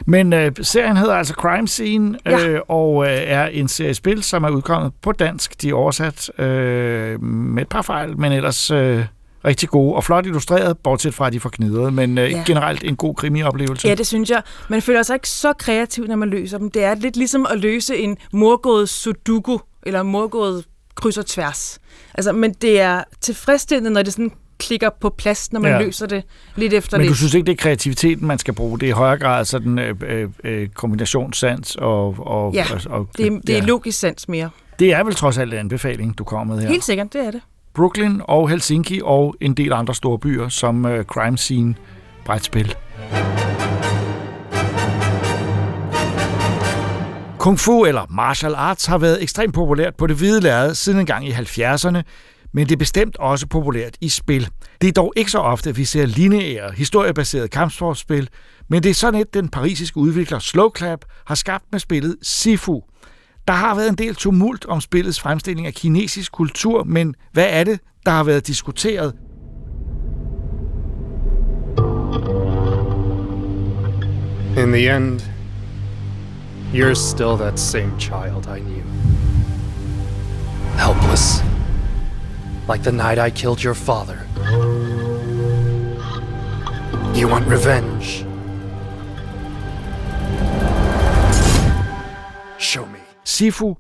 Men 0.06 0.32
øh, 0.32 0.52
serien 0.62 0.96
hedder 0.96 1.14
altså 1.14 1.34
Crime 1.34 1.68
Scene, 1.68 2.18
Ja. 2.26 2.46
øh, 2.46 2.60
og 2.68 3.04
øh, 3.06 3.10
er 3.12 3.46
en 3.46 3.68
serie 3.68 3.94
spil, 3.94 4.22
som 4.22 4.44
er 4.44 4.50
udkommet 4.50 4.92
på 5.02 5.12
dansk. 5.12 5.62
De 5.62 5.68
er 5.70 5.74
oversat 5.74 6.40
øh, 6.40 7.22
med 7.22 7.62
et 7.62 7.68
par 7.68 7.82
fejl, 7.82 8.18
men 8.18 8.32
ellers 8.32 8.70
øh, 8.70 9.04
rigtig 9.44 9.68
gode 9.68 9.94
og 9.96 10.04
flot 10.04 10.26
illustreret, 10.26 10.78
bortset 10.78 11.14
fra 11.14 11.26
at 11.26 11.32
de 11.32 11.40
får 11.40 11.48
knidret, 11.50 11.92
men 11.92 12.18
øh, 12.18 12.30
Ja. 12.30 12.42
generelt 12.46 12.84
en 12.84 12.96
god 12.96 13.14
krimioplevelse. 13.14 13.88
Ja, 13.88 13.94
det 13.94 14.06
synes 14.06 14.30
jeg. 14.30 14.42
Man 14.68 14.82
føler 14.82 15.02
sig 15.02 15.14
ikke 15.14 15.28
så 15.28 15.52
kreativ, 15.52 16.04
når 16.06 16.16
man 16.16 16.30
løser 16.30 16.58
dem. 16.58 16.70
Det 16.70 16.84
er 16.84 16.94
lidt 16.94 17.16
ligesom 17.16 17.46
at 17.50 17.58
løse 17.60 17.96
en 17.96 18.16
morgået 18.32 18.88
sudoku, 18.88 19.58
eller 19.82 20.02
morgået 20.02 20.64
kryds 20.94 21.18
og 21.18 21.26
tværs. 21.26 21.78
Altså, 22.14 22.32
men 22.32 22.52
det 22.52 22.80
er 22.80 23.04
tilfredsstillende, 23.20 23.90
når 23.90 24.02
det 24.02 24.12
sådan 24.12 24.32
klikker 24.62 24.90
på 25.00 25.10
plads, 25.18 25.52
når 25.52 25.60
man 25.60 25.70
Ja. 25.72 25.80
løser 25.82 26.06
det 26.06 26.22
lidt 26.56 26.72
efter 26.72 26.96
Men 26.96 27.02
lidt. 27.04 27.10
du 27.10 27.16
synes 27.16 27.34
ikke, 27.34 27.46
det 27.46 27.52
er 27.52 27.56
kreativiteten, 27.56 28.26
man 28.26 28.38
skal 28.38 28.54
bruge? 28.54 28.78
Det 28.80 28.86
er 28.86 28.90
i 28.90 28.92
højere 28.92 29.18
grad 29.18 29.44
sådan 29.44 29.78
øh, 29.78 29.94
øh, 30.06 30.28
øh, 30.44 30.68
kombinationssans 30.68 31.76
og... 31.76 32.16
og, 32.18 32.54
Ja, 32.54 32.64
og, 32.74 32.98
og 32.98 33.08
det, 33.16 33.26
er, 33.26 33.30
det 33.46 33.50
er 33.50 33.58
ja. 33.58 33.64
logisk 33.64 33.98
sans 34.00 34.28
mere. 34.28 34.50
det 34.78 34.92
er 34.92 35.04
vel 35.04 35.14
trods 35.14 35.38
alt 35.38 35.52
en 35.52 35.58
anbefaling, 35.58 36.18
du 36.18 36.24
kommer 36.24 36.54
med 36.54 36.62
her. 36.62 36.68
Helt 36.70 36.84
sikkert, 36.84 37.12
det 37.12 37.26
er 37.26 37.30
det. 37.30 37.40
Brooklyn 37.74 38.20
og 38.24 38.48
Helsinki 38.50 39.00
og 39.04 39.34
en 39.40 39.54
del 39.54 39.72
andre 39.72 39.94
store 39.94 40.18
byer 40.18 40.48
som 40.48 40.86
øh, 40.86 41.04
Crime 41.04 41.38
Scene 41.38 41.74
brætspil. 42.24 42.74
Kung 47.38 47.58
Fu 47.60 47.84
eller 47.84 48.06
martial 48.10 48.54
arts 48.54 48.86
har 48.86 48.98
været 48.98 49.22
ekstremt 49.22 49.54
populært 49.54 49.94
på 49.96 50.06
det 50.06 50.16
hvide 50.16 50.40
lærred 50.40 50.74
siden 50.74 51.00
en 51.00 51.06
gang 51.06 51.28
i 51.28 51.30
70'erne, 51.32 51.98
men 52.52 52.66
det 52.66 52.72
er 52.72 52.78
bestemt 52.78 53.16
også 53.16 53.46
populært 53.46 53.96
i 54.00 54.08
spil. 54.08 54.48
Det 54.80 54.88
er 54.88 54.92
dog 54.92 55.12
ikke 55.16 55.30
så 55.30 55.38
ofte, 55.38 55.70
at 55.70 55.76
vi 55.76 55.84
ser 55.84 56.06
lineære, 56.06 56.72
historiebaserede 56.72 57.48
kampsportsspil, 57.48 58.28
men 58.68 58.82
det 58.82 58.90
er 58.90 58.94
sådan 58.94 59.20
et, 59.20 59.34
den 59.34 59.48
parisiske 59.48 59.96
udvikler 59.96 60.38
Slowclap 60.38 61.04
har 61.26 61.34
skabt 61.34 61.64
med 61.72 61.80
spillet 61.80 62.16
Sifu. 62.22 62.82
Der 63.48 63.54
har 63.54 63.74
været 63.74 63.88
en 63.88 63.94
del 63.94 64.14
tumult 64.14 64.66
om 64.66 64.80
spillets 64.80 65.20
fremstilling 65.20 65.66
af 65.66 65.74
kinesisk 65.74 66.32
kultur, 66.32 66.84
men 66.84 67.14
hvad 67.32 67.46
er 67.50 67.64
det, 67.64 67.80
der 68.06 68.12
har 68.12 68.24
været 68.24 68.46
diskuteret? 68.46 69.14
In 74.56 74.72
the 74.72 74.96
end, 74.96 75.20
you're 76.74 76.94
still 76.94 77.36
that 77.38 77.60
same 77.60 78.00
child 78.00 78.46
I 78.56 78.60
knew. 78.60 78.82
Helpless. 80.78 81.42
Like 82.72 82.84
the 82.84 82.90
night 82.90 83.18
I 83.18 83.28
killed 83.28 83.62
your 83.62 83.74
father. 83.74 84.26
You 87.14 87.28
want 87.28 87.46
revenge? 87.46 88.24
Show 92.56 92.86
me. 92.86 93.00
Sifu 93.26 93.76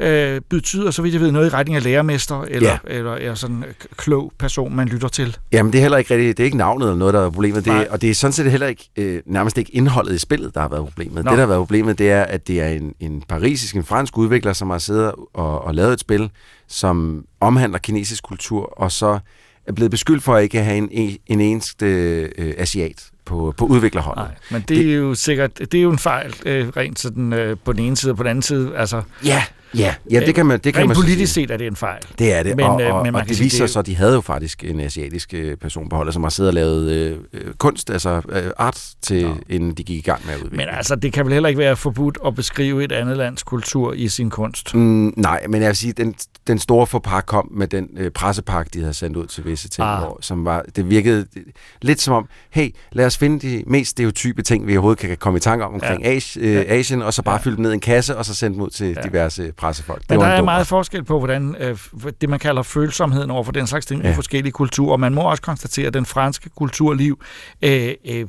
øh, 0.00 0.40
betyder, 0.50 0.90
så 0.90 1.02
vidt 1.02 1.14
jeg 1.14 1.20
ved, 1.22 1.30
noget 1.32 1.46
i 1.46 1.48
retning 1.50 1.76
af 1.76 1.82
lærermester, 1.84 2.42
eller, 2.42 2.70
Ja. 2.70 2.78
eller, 2.96 3.14
eller 3.14 3.34
sådan 3.34 3.56
en 3.56 3.64
klog 3.96 4.32
person, 4.38 4.76
man 4.76 4.88
lytter 4.88 5.08
til. 5.08 5.36
Jamen, 5.52 5.72
det 5.72 5.78
er 5.78 5.82
heller 5.82 5.98
ikke 5.98 6.14
rigtigt. 6.14 6.36
Det 6.36 6.42
er 6.42 6.44
ikke 6.44 6.56
navnet 6.56 6.86
eller 6.86 6.98
noget, 6.98 7.14
der 7.14 7.20
er 7.26 7.30
problemet. 7.30 7.64
Det, 7.64 7.72
er- 7.72 7.90
og 7.90 8.02
det 8.02 8.10
er 8.10 8.14
sådan 8.14 8.32
set 8.32 8.50
heller 8.50 8.66
ikke, 8.66 8.88
øh, 8.96 9.22
nærmest 9.26 9.58
ikke 9.58 9.74
indholdet 9.74 10.14
i 10.14 10.18
spillet, 10.18 10.54
der 10.54 10.60
har 10.60 10.68
været 10.68 10.84
problemet. 10.84 11.24
Nå. 11.24 11.30
Det, 11.30 11.36
der 11.38 11.42
har 11.42 11.46
været 11.46 11.60
problemet, 11.60 11.98
det 11.98 12.10
er, 12.10 12.22
at 12.22 12.48
det 12.48 12.60
er 12.60 12.68
en, 12.68 12.94
en 13.00 13.22
parisisk, 13.28 13.76
en 13.76 13.84
fransk 13.84 14.18
udvikler, 14.18 14.52
som 14.52 14.70
har 14.70 14.78
siddet 14.78 15.12
og, 15.34 15.64
og 15.64 15.74
lavet 15.74 15.92
et 15.92 16.00
spil, 16.00 16.30
som 16.68 17.24
omhandler 17.40 17.78
kinesisk 17.78 18.22
kultur, 18.24 18.62
og 18.80 18.92
så 18.92 19.18
er 19.66 19.72
blevet 19.72 19.90
beskyldt 19.90 20.22
for 20.22 20.34
at 20.34 20.42
ikke 20.42 20.58
at 20.58 20.64
have 20.64 20.76
en, 20.76 21.16
en 21.26 21.40
eneste 21.40 21.86
øh, 22.38 22.54
asiat 22.58 23.06
på, 23.24 23.54
på 23.56 23.64
udviklerholdet. 23.66 24.22
Nej, 24.24 24.34
men 24.50 24.64
det, 24.68 24.90
er 24.90 24.94
jo 24.96 25.14
sikkert, 25.14 25.58
det 25.58 25.74
er 25.74 25.82
jo 25.82 25.90
en 25.90 25.98
fejl, 25.98 26.34
øh, 26.46 26.68
rent 26.68 26.98
sådan 26.98 27.32
øh, 27.32 27.56
på 27.64 27.72
den 27.72 27.80
ene 27.84 27.96
side 27.96 28.12
og 28.12 28.16
på 28.16 28.22
den 28.22 28.30
anden 28.30 28.42
side. 28.42 28.72
Altså, 28.76 29.02
Ja, 29.24 29.42
ja, 29.74 29.94
ja, 30.10 30.20
det 30.20 30.34
kan 30.34 30.46
man, 30.46 30.58
det 30.64 30.74
kan 30.74 30.80
rent 30.80 30.88
man 30.88 30.94
politisk 30.96 31.32
sige. 31.34 31.44
set 31.44 31.50
er 31.50 31.56
det 31.56 31.66
en 31.66 31.76
fejl. 31.76 32.02
Det 32.18 32.32
er 32.32 32.42
det, 32.42 32.56
Men, 32.56 32.66
men, 32.70 32.80
øh, 32.80 32.86
og, 32.86 32.92
og, 32.98 33.04
men 33.04 33.12
man 33.12 33.22
og 33.22 33.28
det 33.28 33.40
viser 33.40 33.64
det- 33.64 33.70
sig, 33.70 33.80
at 33.80 33.86
de 33.86 33.96
havde 33.96 34.14
jo 34.14 34.20
faktisk 34.20 34.64
en 34.64 34.80
asiatisk 34.80 35.34
øh, 35.34 35.56
person 35.56 35.88
på 35.88 35.96
holdet, 35.96 36.14
som 36.14 36.22
har 36.22 36.30
siddet 36.30 36.48
og 36.50 36.54
lavet 36.54 36.90
øh, 36.92 37.16
øh, 37.32 37.54
kunst, 37.54 37.90
altså 37.90 38.22
øh, 38.28 38.42
art, 38.58 38.82
til, 39.02 39.22
Nå. 39.28 39.36
inden 39.48 39.74
de 39.74 39.84
gik 39.84 39.98
i 39.98 40.00
gang 40.00 40.20
med 40.26 40.34
at 40.34 40.38
udvikle. 40.40 40.56
Men 40.56 40.66
altså, 40.76 40.96
det 40.96 41.12
kan 41.12 41.24
vel 41.24 41.32
heller 41.32 41.48
ikke 41.48 41.58
være 41.58 41.76
forbudt 41.76 42.18
at 42.26 42.34
beskrive 42.34 42.84
et 42.84 42.92
andet 42.92 43.16
lands 43.16 43.42
kultur 43.42 43.92
i 43.92 44.08
sin 44.08 44.30
kunst. 44.30 44.74
Mm, 44.74 45.12
nej, 45.16 45.46
men 45.48 45.60
jeg 45.62 45.68
vil 45.68 45.76
sige, 45.76 45.92
den, 45.92 46.14
den 46.46 46.58
store 46.58 46.86
forpar 46.86 47.20
kom 47.20 47.48
med 47.54 47.66
den 47.68 47.88
øh, 47.96 48.10
pressepakke, 48.10 48.70
de 48.74 48.80
havde 48.80 48.94
sendt 48.94 49.16
ud 49.16 49.26
til 49.26 49.44
visse 49.46 49.68
ting, 49.68 49.86
Ah. 49.88 49.98
hvor, 50.02 50.18
som 50.20 50.44
var, 50.44 50.64
det 50.76 50.90
virkede 50.90 51.26
lidt 51.82 52.00
som 52.00 52.14
om, 52.14 52.28
hey, 52.50 52.70
lad 52.92 53.06
os 53.06 53.18
finde 53.18 53.48
de 53.48 53.62
mest 53.66 53.90
stereotype 53.90 54.42
ting, 54.42 54.66
vi 54.66 54.76
overhovedet 54.76 54.98
kan 54.98 55.16
komme 55.16 55.36
i 55.36 55.40
tanke 55.40 55.64
om 55.64 55.74
omkring 55.74 56.02
Ja. 56.02 56.08
ja. 56.10 56.16
Asien, 56.16 56.44
øh, 56.44 56.64
Asien, 56.68 57.02
og 57.02 57.14
så 57.14 57.22
bare 57.22 57.32
Ja. 57.32 57.38
ja. 57.38 57.42
fylde 57.44 57.56
dem 57.56 57.62
ned 57.62 57.70
i 57.70 57.74
en 57.74 57.80
kasse, 57.80 58.16
og 58.16 58.24
så 58.24 58.34
sende 58.34 58.54
dem 58.54 58.62
ud 58.64 58.70
til 58.70 58.86
Ja. 58.86 58.94
Pressefolk. 59.56 60.02
Men 60.08 60.18
var 60.18 60.28
der 60.28 60.32
er 60.32 60.42
meget 60.42 60.60
ret. 60.60 60.66
forskel 60.66 61.04
på, 61.04 61.18
hvordan 61.18 61.56
øh, 61.58 61.78
det, 62.20 62.28
man 62.28 62.38
kalder 62.38 62.62
følsomheden 62.62 63.30
over 63.30 63.44
for 63.44 63.52
den 63.52 63.66
slags 63.66 63.86
ting 63.86 64.02
ja. 64.02 64.10
i 64.10 64.14
forskellige 64.14 64.52
kulturer. 64.52 64.96
Man 64.96 65.14
må 65.14 65.20
også 65.22 65.42
konstatere, 65.42 65.86
at 65.86 65.94
den 65.94 66.06
franske 66.06 66.50
kulturliv 66.56 67.20
øh, 67.62 67.94
øh, 68.04 68.24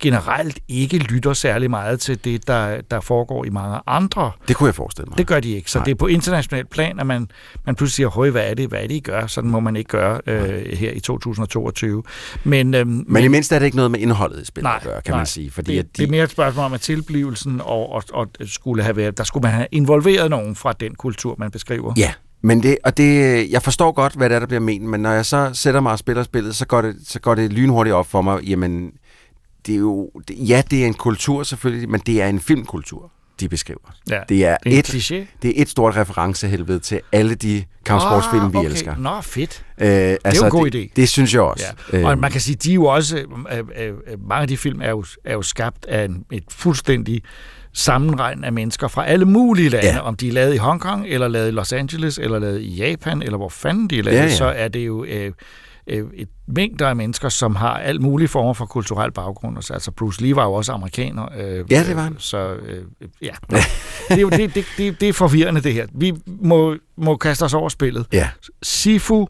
generelt 0.00 0.58
ikke 0.68 0.98
lytter 0.98 1.32
særlig 1.32 1.70
meget 1.70 2.00
til 2.00 2.24
det, 2.24 2.46
der, 2.46 2.80
der 2.90 3.00
foregår 3.00 3.44
i 3.44 3.50
mange 3.50 3.78
andre. 3.86 4.30
Det 4.48 4.56
kunne 4.56 4.66
jeg 4.66 4.74
forestille 4.74 5.08
mig. 5.08 5.18
Det 5.18 5.26
gør 5.26 5.40
de 5.40 5.50
ikke. 5.50 5.70
Så 5.70 5.78
Nej. 5.78 5.84
det 5.84 5.90
er 5.90 5.94
på 5.94 6.06
international 6.06 6.66
plan, 6.66 7.00
at 7.00 7.06
man, 7.06 7.28
man 7.66 7.74
pludselig 7.74 7.94
siger, 7.94 8.08
høj, 8.08 8.30
hvad 8.30 8.50
er 8.50 8.54
det, 8.54 8.68
hvad 8.68 8.82
er 8.82 8.86
det, 8.86 8.94
I 8.94 9.00
gør? 9.00 9.26
Sådan 9.26 9.50
må 9.50 9.60
man 9.60 9.76
ikke 9.76 9.88
gøre 9.88 10.20
øh, 10.26 10.78
her 10.78 10.90
i 10.92 11.00
2022. 11.00 12.02
Men, 12.44 12.74
øh, 12.74 12.86
men, 12.86 13.04
Men 13.08 13.24
i 13.24 13.28
mindst 13.28 13.52
er 13.52 13.58
det 13.58 13.66
ikke 13.66 13.76
noget 13.76 13.90
med 13.90 14.00
indholdet 14.00 14.42
i 14.42 14.44
spillet 14.44 14.68
Nej, 14.68 14.76
at 14.76 14.82
gøre, 14.82 15.02
kan 15.02 15.12
nej. 15.12 15.18
man 15.18 15.26
sige. 15.26 15.50
Fordi 15.50 15.72
det, 15.72 15.78
at 15.78 15.86
det 15.96 16.02
er 16.02 16.06
de, 16.06 16.10
mere 16.10 16.24
et 16.24 16.30
spørgsmål 16.30 16.64
om, 16.64 16.72
at 16.72 16.80
tilblivelsen 16.80 17.60
og, 17.60 17.92
og, 17.92 18.02
og 18.12 18.28
skulle 18.44 18.82
have 18.82 18.96
været, 18.96 19.18
der 19.18 19.24
skulle 19.24 19.42
man 19.42 19.52
have 19.52 19.66
involveret 19.72 20.30
nogen 20.30 20.56
fra 20.62 20.72
den 20.72 20.94
kultur, 20.94 21.34
man 21.38 21.50
beskriver. 21.50 21.94
Ja, 21.96 22.12
men 22.42 22.62
det, 22.62 22.76
og 22.84 22.96
det, 22.96 23.50
jeg 23.50 23.62
forstår 23.62 23.92
godt, 23.92 24.12
hvad 24.14 24.28
det 24.28 24.34
er, 24.34 24.38
der 24.38 24.46
bliver 24.46 24.60
ment, 24.60 24.84
men 24.84 25.00
når 25.00 25.10
jeg 25.10 25.26
så 25.26 25.50
sætter 25.52 25.80
mig 25.80 25.92
og 25.92 25.98
spiller 25.98 26.22
spillet, 26.22 26.56
så 26.56 26.66
går 26.66 26.82
det, 26.82 26.96
så 27.06 27.20
går 27.20 27.34
det 27.34 27.52
lynhurtigt 27.52 27.94
op 27.94 28.06
for 28.06 28.22
mig, 28.22 28.42
jamen, 28.42 28.92
det 29.66 29.74
er 29.74 29.78
jo, 29.78 30.10
det, 30.28 30.36
ja, 30.48 30.62
det 30.70 30.82
er 30.82 30.86
en 30.86 30.94
kultur 30.94 31.42
selvfølgelig, 31.42 31.88
men 31.90 32.00
det 32.06 32.22
er 32.22 32.26
en 32.28 32.40
filmkultur, 32.40 33.10
de 33.40 33.48
beskriver. 33.48 33.80
Ja. 34.10 34.20
Det 34.28 34.44
er, 34.44 34.56
Det 34.64 34.74
er 34.74 34.78
et, 34.78 34.88
kliché. 34.94 35.14
det 35.42 35.58
er 35.58 35.62
et 35.62 35.68
stort 35.68 35.96
referencehelvede 35.96 36.78
til 36.78 37.00
alle 37.12 37.34
de 37.34 37.64
kampsportsfilm, 37.84 38.42
vi 38.52 38.58
Ah, 38.58 38.60
okay. 38.60 38.70
elsker. 38.70 38.96
Nå, 38.96 39.20
fedt. 39.20 39.64
Øh, 39.80 39.88
det 39.88 40.18
altså, 40.24 40.44
en 40.44 40.50
god 40.50 40.70
det, 40.70 40.84
idé. 40.86 40.92
Det 40.96 41.08
synes 41.08 41.34
jeg 41.34 41.42
også. 41.42 41.64
Ja. 41.92 42.08
Og 42.10 42.18
man 42.18 42.30
kan 42.30 42.40
sige, 42.40 42.56
de 42.56 42.70
er 42.70 42.74
jo 42.74 42.84
også, 42.84 43.16
øh, 43.16 43.58
øh, 43.58 43.88
øh, 43.88 44.28
mange 44.28 44.42
af 44.42 44.48
de 44.48 44.56
film 44.56 44.80
er 44.80 44.90
jo, 44.90 45.04
er 45.24 45.32
jo 45.32 45.42
skabt 45.42 45.86
af 45.86 46.04
en, 46.04 46.24
et 46.32 46.44
fuldstændig 46.50 47.22
sammenregn 47.74 48.44
af 48.44 48.52
mennesker 48.52 48.88
fra 48.88 49.06
alle 49.06 49.24
mulige 49.24 49.68
lande. 49.68 49.88
Ja. 49.88 49.98
Om 50.00 50.16
de 50.16 50.28
er 50.28 50.32
lavet 50.32 50.54
i 50.54 50.56
Hongkong, 50.56 51.06
eller 51.06 51.28
lavet 51.28 51.48
i 51.48 51.50
Los 51.50 51.72
Angeles, 51.72 52.18
eller 52.18 52.38
lavet 52.38 52.60
i 52.60 52.74
Japan, 52.74 53.22
eller 53.22 53.36
hvor 53.36 53.48
fanden 53.48 53.88
de 53.90 53.98
er 53.98 54.02
lavet, 54.02 54.16
ja, 54.18 54.22
Ja, 54.22 54.30
så 54.36 54.44
er 54.44 54.68
det 54.68 54.86
jo 54.86 55.04
øh, 55.04 55.32
øh, 55.86 56.04
et 56.14 56.28
mængder 56.48 56.88
af 56.88 56.96
mennesker, 56.96 57.28
som 57.28 57.56
har 57.56 57.74
alt 57.74 58.00
mulige 58.00 58.28
former 58.28 58.52
for 58.52 58.66
kulturel 58.66 59.12
baggrund. 59.12 59.56
Altså, 59.58 59.72
Altså 59.72 59.90
Bruce 59.90 60.22
Lee 60.22 60.36
var 60.36 60.44
jo 60.44 60.52
også 60.52 60.72
amerikaner. 60.72 61.28
Øh, 61.38 61.64
Ja, 61.72 61.84
det 61.86 61.96
var 61.96 62.02
han. 62.02 62.14
Så 62.18 62.38
øh, 62.54 62.84
ja, 63.22 63.30
det, 63.50 63.58
er 64.10 64.16
jo, 64.20 64.30
det, 64.30 64.54
det, 64.54 64.64
det, 64.76 65.00
det 65.00 65.08
er 65.08 65.12
forvirrende 65.12 65.60
det 65.60 65.72
her. 65.74 65.86
Vi 65.94 66.12
må, 66.26 66.76
må 66.96 67.16
kaste 67.16 67.42
os 67.42 67.54
over 67.54 67.68
spillet. 67.68 68.06
Ja. 68.12 68.28
Sifu 68.62 69.26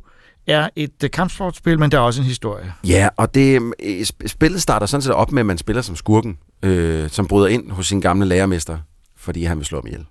er 0.46 0.68
et 0.76 1.04
øh, 1.04 1.10
kampsportspil, 1.10 1.78
men 1.78 1.90
der 1.90 1.98
er 1.98 2.02
også 2.02 2.20
en 2.20 2.26
historie. 2.26 2.72
Ja, 2.86 3.08
og 3.16 3.34
det, 3.34 3.62
øh, 3.82 4.00
sp- 4.00 4.26
spillet 4.26 4.62
starter 4.62 4.86
sådan 4.86 5.02
set 5.02 5.12
op 5.12 5.32
med, 5.32 5.40
at 5.42 5.46
man 5.46 5.58
spiller 5.58 5.82
som 5.82 5.96
skurken, 5.96 6.38
øh, 6.62 7.10
som 7.10 7.26
bryder 7.26 7.48
ind 7.48 7.70
hos 7.70 7.86
sin 7.86 8.00
gamle 8.00 8.26
lærermester, 8.26 8.78
fordi 9.16 9.44
han 9.44 9.58
vil 9.58 9.66
slå 9.66 9.78
ham 9.78 9.86
ihjel. 9.86 10.06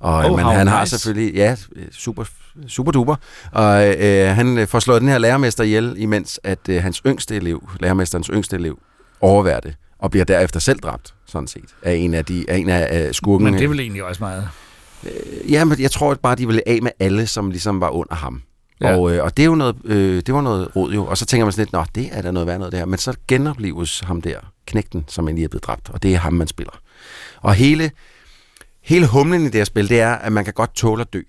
Og 0.00 0.14
Oh, 0.24 0.36
men 0.36 0.44
han 0.46 0.66
har 0.66 0.80
nice. 0.80 0.90
selvfølgelig, 0.98 1.34
ja, 1.34 1.56
super, 1.92 2.24
super 2.68 2.92
duper, 2.92 3.16
og 3.52 3.96
øh, 3.98 4.28
han 4.36 4.58
øh, 4.58 4.66
får 4.66 4.78
slået 4.78 5.00
den 5.00 5.08
her 5.08 5.18
lærermester 5.18 5.64
ihjel, 5.64 5.94
imens 5.96 6.40
at 6.44 6.58
øh, 6.68 6.82
hans 6.82 7.02
yngste 7.06 7.36
elev, 7.36 7.68
lærermesterens 7.80 8.26
yngste 8.32 8.56
elev, 8.56 8.78
overværer 9.20 9.60
det, 9.60 9.74
og 9.98 10.10
bliver 10.10 10.24
derefter 10.24 10.60
selv 10.60 10.78
dræbt, 10.80 11.14
sådan 11.26 11.48
set, 11.48 11.64
af 11.82 11.94
en 11.94 12.14
af, 12.14 12.24
de, 12.24 12.44
af, 12.48 12.56
en 12.58 12.68
af, 12.68 12.88
af 12.90 13.14
skurken. 13.14 13.44
Men 13.44 13.54
det 13.54 13.64
er 13.64 13.68
vel 13.68 13.80
egentlig 13.80 14.04
også 14.04 14.22
meget... 14.22 14.48
Ja, 15.50 15.64
men 15.64 15.80
jeg 15.80 15.90
tror 15.90 16.14
bare, 16.14 16.34
de 16.34 16.46
ville 16.46 16.68
af 16.68 16.78
med 16.82 16.90
alle, 17.00 17.26
som 17.26 17.50
ligesom 17.50 17.80
var 17.80 17.88
under 17.88 18.14
ham. 18.14 18.42
Ja. 18.80 18.96
Og, 18.96 19.12
øh, 19.14 19.24
og 19.24 19.36
det 19.36 19.42
er 19.42 19.46
jo 19.46 19.54
noget, 19.54 19.76
øh, 19.84 20.22
det 20.26 20.34
var 20.34 20.40
noget 20.40 20.76
råd 20.76 20.92
jo. 20.92 21.06
Og 21.06 21.18
så 21.18 21.26
tænker 21.26 21.44
man 21.44 21.52
sådan 21.52 21.62
lidt, 21.64 21.72
nå, 21.72 21.84
det 21.94 22.08
er 22.12 22.22
da 22.22 22.30
noget 22.30 22.46
værd 22.46 22.58
noget 22.58 22.72
der. 22.72 22.84
Men 22.84 22.98
så 22.98 23.14
genopleves 23.28 24.00
ham 24.00 24.22
der, 24.22 24.40
knægten, 24.66 25.04
som 25.08 25.26
lige 25.26 25.44
er 25.44 25.48
blevet 25.48 25.64
dræbt. 25.64 25.90
Og 25.90 26.02
det 26.02 26.14
er 26.14 26.18
ham, 26.18 26.32
man 26.32 26.46
spiller. 26.46 26.80
Og 27.40 27.54
hele, 27.54 27.90
hele 28.82 29.06
humlen 29.06 29.40
i 29.42 29.44
det 29.44 29.54
her 29.54 29.64
spil, 29.64 29.88
det 29.88 30.00
er, 30.00 30.12
at 30.14 30.32
man 30.32 30.44
kan 30.44 30.54
godt 30.54 30.74
tåle 30.74 31.00
at 31.00 31.12
dø. 31.12 31.20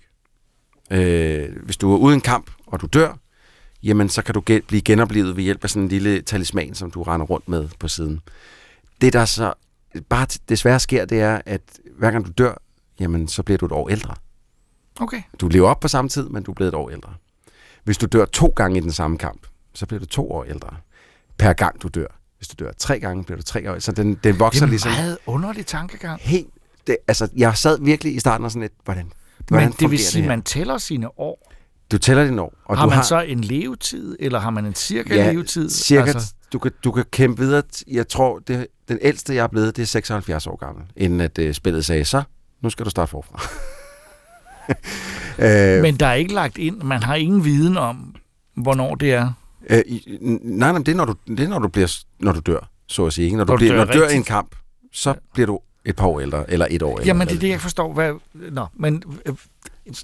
Øh, 0.90 1.48
hvis 1.64 1.76
du 1.76 1.92
er 1.92 1.98
uden 1.98 2.20
kamp, 2.20 2.50
og 2.66 2.80
du 2.80 2.86
dør, 2.86 3.18
jamen 3.82 4.08
så 4.08 4.22
kan 4.22 4.34
du 4.34 4.42
ge- 4.50 4.60
blive 4.66 4.82
genoplevet 4.82 5.36
ved 5.36 5.42
hjælp 5.44 5.64
af 5.64 5.70
sådan 5.70 5.82
en 5.82 5.88
lille 5.88 6.20
talisman, 6.22 6.74
som 6.74 6.90
du 6.90 7.02
render 7.02 7.26
rundt 7.26 7.48
med 7.48 7.68
på 7.78 7.88
siden. 7.88 8.20
Det, 9.00 9.12
der 9.12 9.24
så 9.24 9.52
bare 10.08 10.26
desværre 10.48 10.80
sker, 10.80 11.04
det 11.04 11.20
er, 11.20 11.40
at 11.46 11.60
hver 11.98 12.10
gang 12.10 12.26
du 12.26 12.30
dør, 12.38 12.54
jamen 13.00 13.28
så 13.28 13.42
bliver 13.42 13.58
du 13.58 13.66
et 13.66 13.72
år 13.72 13.88
ældre. 13.88 14.14
Okay. 15.00 15.22
Du 15.40 15.48
lever 15.48 15.68
op 15.68 15.80
på 15.80 15.88
samme 15.88 16.08
tid, 16.08 16.28
men 16.28 16.42
du 16.42 16.50
er 16.50 16.54
blevet 16.54 16.68
et 16.68 16.74
år 16.74 16.90
ældre. 16.90 17.12
Hvis 17.88 17.98
du 17.98 18.06
dør 18.06 18.24
to 18.24 18.52
gange 18.56 18.78
i 18.78 18.80
den 18.80 18.92
samme 18.92 19.18
kamp, 19.18 19.46
så 19.74 19.86
bliver 19.86 20.00
du 20.00 20.06
to 20.06 20.30
år 20.32 20.44
ældre. 20.44 20.76
Per 21.38 21.52
gang 21.52 21.82
du 21.82 21.88
dør. 21.88 22.06
Hvis 22.38 22.48
du 22.48 22.64
dør 22.64 22.72
tre 22.78 23.00
gange, 23.00 23.24
bliver 23.24 23.36
du 23.36 23.42
tre 23.42 23.72
år. 23.72 23.78
Så 23.78 23.92
den, 23.92 24.14
den 24.24 24.38
vokser 24.38 24.60
Det 24.60 24.66
er 24.66 24.70
ligesom 24.70 24.92
meget 24.92 25.18
underlig 25.26 25.66
tankegang. 25.66 26.20
helt... 26.20 26.46
Det, 26.86 26.96
altså, 27.08 27.28
jeg 27.36 27.56
sad 27.56 27.78
virkelig 27.80 28.14
i 28.14 28.20
starten 28.20 28.44
og 28.44 28.50
sådan 28.50 28.62
lidt, 28.62 28.72
hvordan, 28.84 29.12
hvordan 29.48 29.68
Men 29.68 29.76
det 29.80 29.90
vil 29.90 29.98
sige, 29.98 30.22
her? 30.22 30.28
man 30.28 30.42
tæller 30.42 30.78
sine 30.78 31.20
år. 31.20 31.52
Du 31.92 31.98
tæller 31.98 32.24
dine 32.24 32.42
år. 32.42 32.54
Og 32.64 32.78
har 32.78 32.84
du 32.84 32.88
man 32.88 32.96
har, 32.96 33.04
så 33.04 33.20
en 33.20 33.40
levetid, 33.40 34.16
eller 34.20 34.38
har 34.38 34.50
man 34.50 34.66
en 34.66 34.74
cirka 34.74 35.16
ja, 35.16 35.32
levetid? 35.32 35.70
Cirka, 35.70 36.10
Altså, 36.10 36.34
du, 36.52 36.58
kan, 36.58 36.72
du 36.84 36.92
kan 36.92 37.04
kæmpe 37.10 37.42
videre. 37.42 37.62
Jeg 37.86 38.08
tror, 38.08 38.38
det, 38.38 38.66
den 38.88 38.98
ældste, 39.02 39.34
jeg 39.34 39.42
er 39.42 39.48
blevet, 39.48 39.76
det 39.76 39.82
er 39.82 39.86
76 39.86 40.46
år 40.46 40.56
gammel. 40.56 40.84
Inden 40.96 41.20
at 41.20 41.38
uh, 41.38 41.52
spillet 41.52 41.84
sagde, 41.84 42.04
så 42.04 42.22
nu 42.60 42.70
skal 42.70 42.84
du 42.84 42.90
starte 42.90 43.10
forfra. 43.10 43.42
øh, 45.76 45.82
men 45.82 45.96
der 45.96 46.06
er 46.06 46.14
ikke 46.14 46.34
lagt 46.34 46.58
ind, 46.58 46.82
man 46.82 47.02
har 47.02 47.14
ingen 47.14 47.44
viden 47.44 47.76
om, 47.76 48.14
hvornår 48.54 48.94
det 48.94 49.12
er. 49.12 49.32
Øh, 49.70 49.82
nej, 50.20 50.72
nej, 50.72 50.78
det 50.78 50.88
er, 50.88 50.94
når 50.94 51.04
du, 51.04 51.14
det 51.28 51.40
er, 51.40 51.48
når 51.48 51.58
du, 51.58 51.68
bliver, 51.68 51.96
når 52.20 52.32
du 52.32 52.40
dør, 52.40 52.70
så 52.86 53.06
at 53.06 53.12
sige. 53.12 53.24
Ikke? 53.24 53.36
Når, 53.36 53.44
du 53.44 53.52
Når 53.52 53.56
du 53.56 53.58
bliver, 53.58 53.72
dør 53.72 53.84
når 53.84 53.92
du 53.92 53.98
dør 53.98 54.08
i 54.08 54.16
en 54.16 54.24
kamp, 54.24 54.56
så 54.92 55.14
bliver 55.32 55.46
du 55.46 55.60
et 55.84 55.96
par 55.96 56.06
år 56.06 56.20
ældre, 56.20 56.50
eller 56.50 56.66
et 56.70 56.82
år 56.82 56.98
ældre. 56.98 57.06
Jamen, 57.06 57.28
det 57.28 57.36
er 57.36 57.40
det, 57.40 57.48
jeg 57.48 57.60
forstår. 57.60 57.92
Hvad, 57.92 58.12
nå, 58.34 58.66
men 58.74 59.02
øh, 59.26 59.34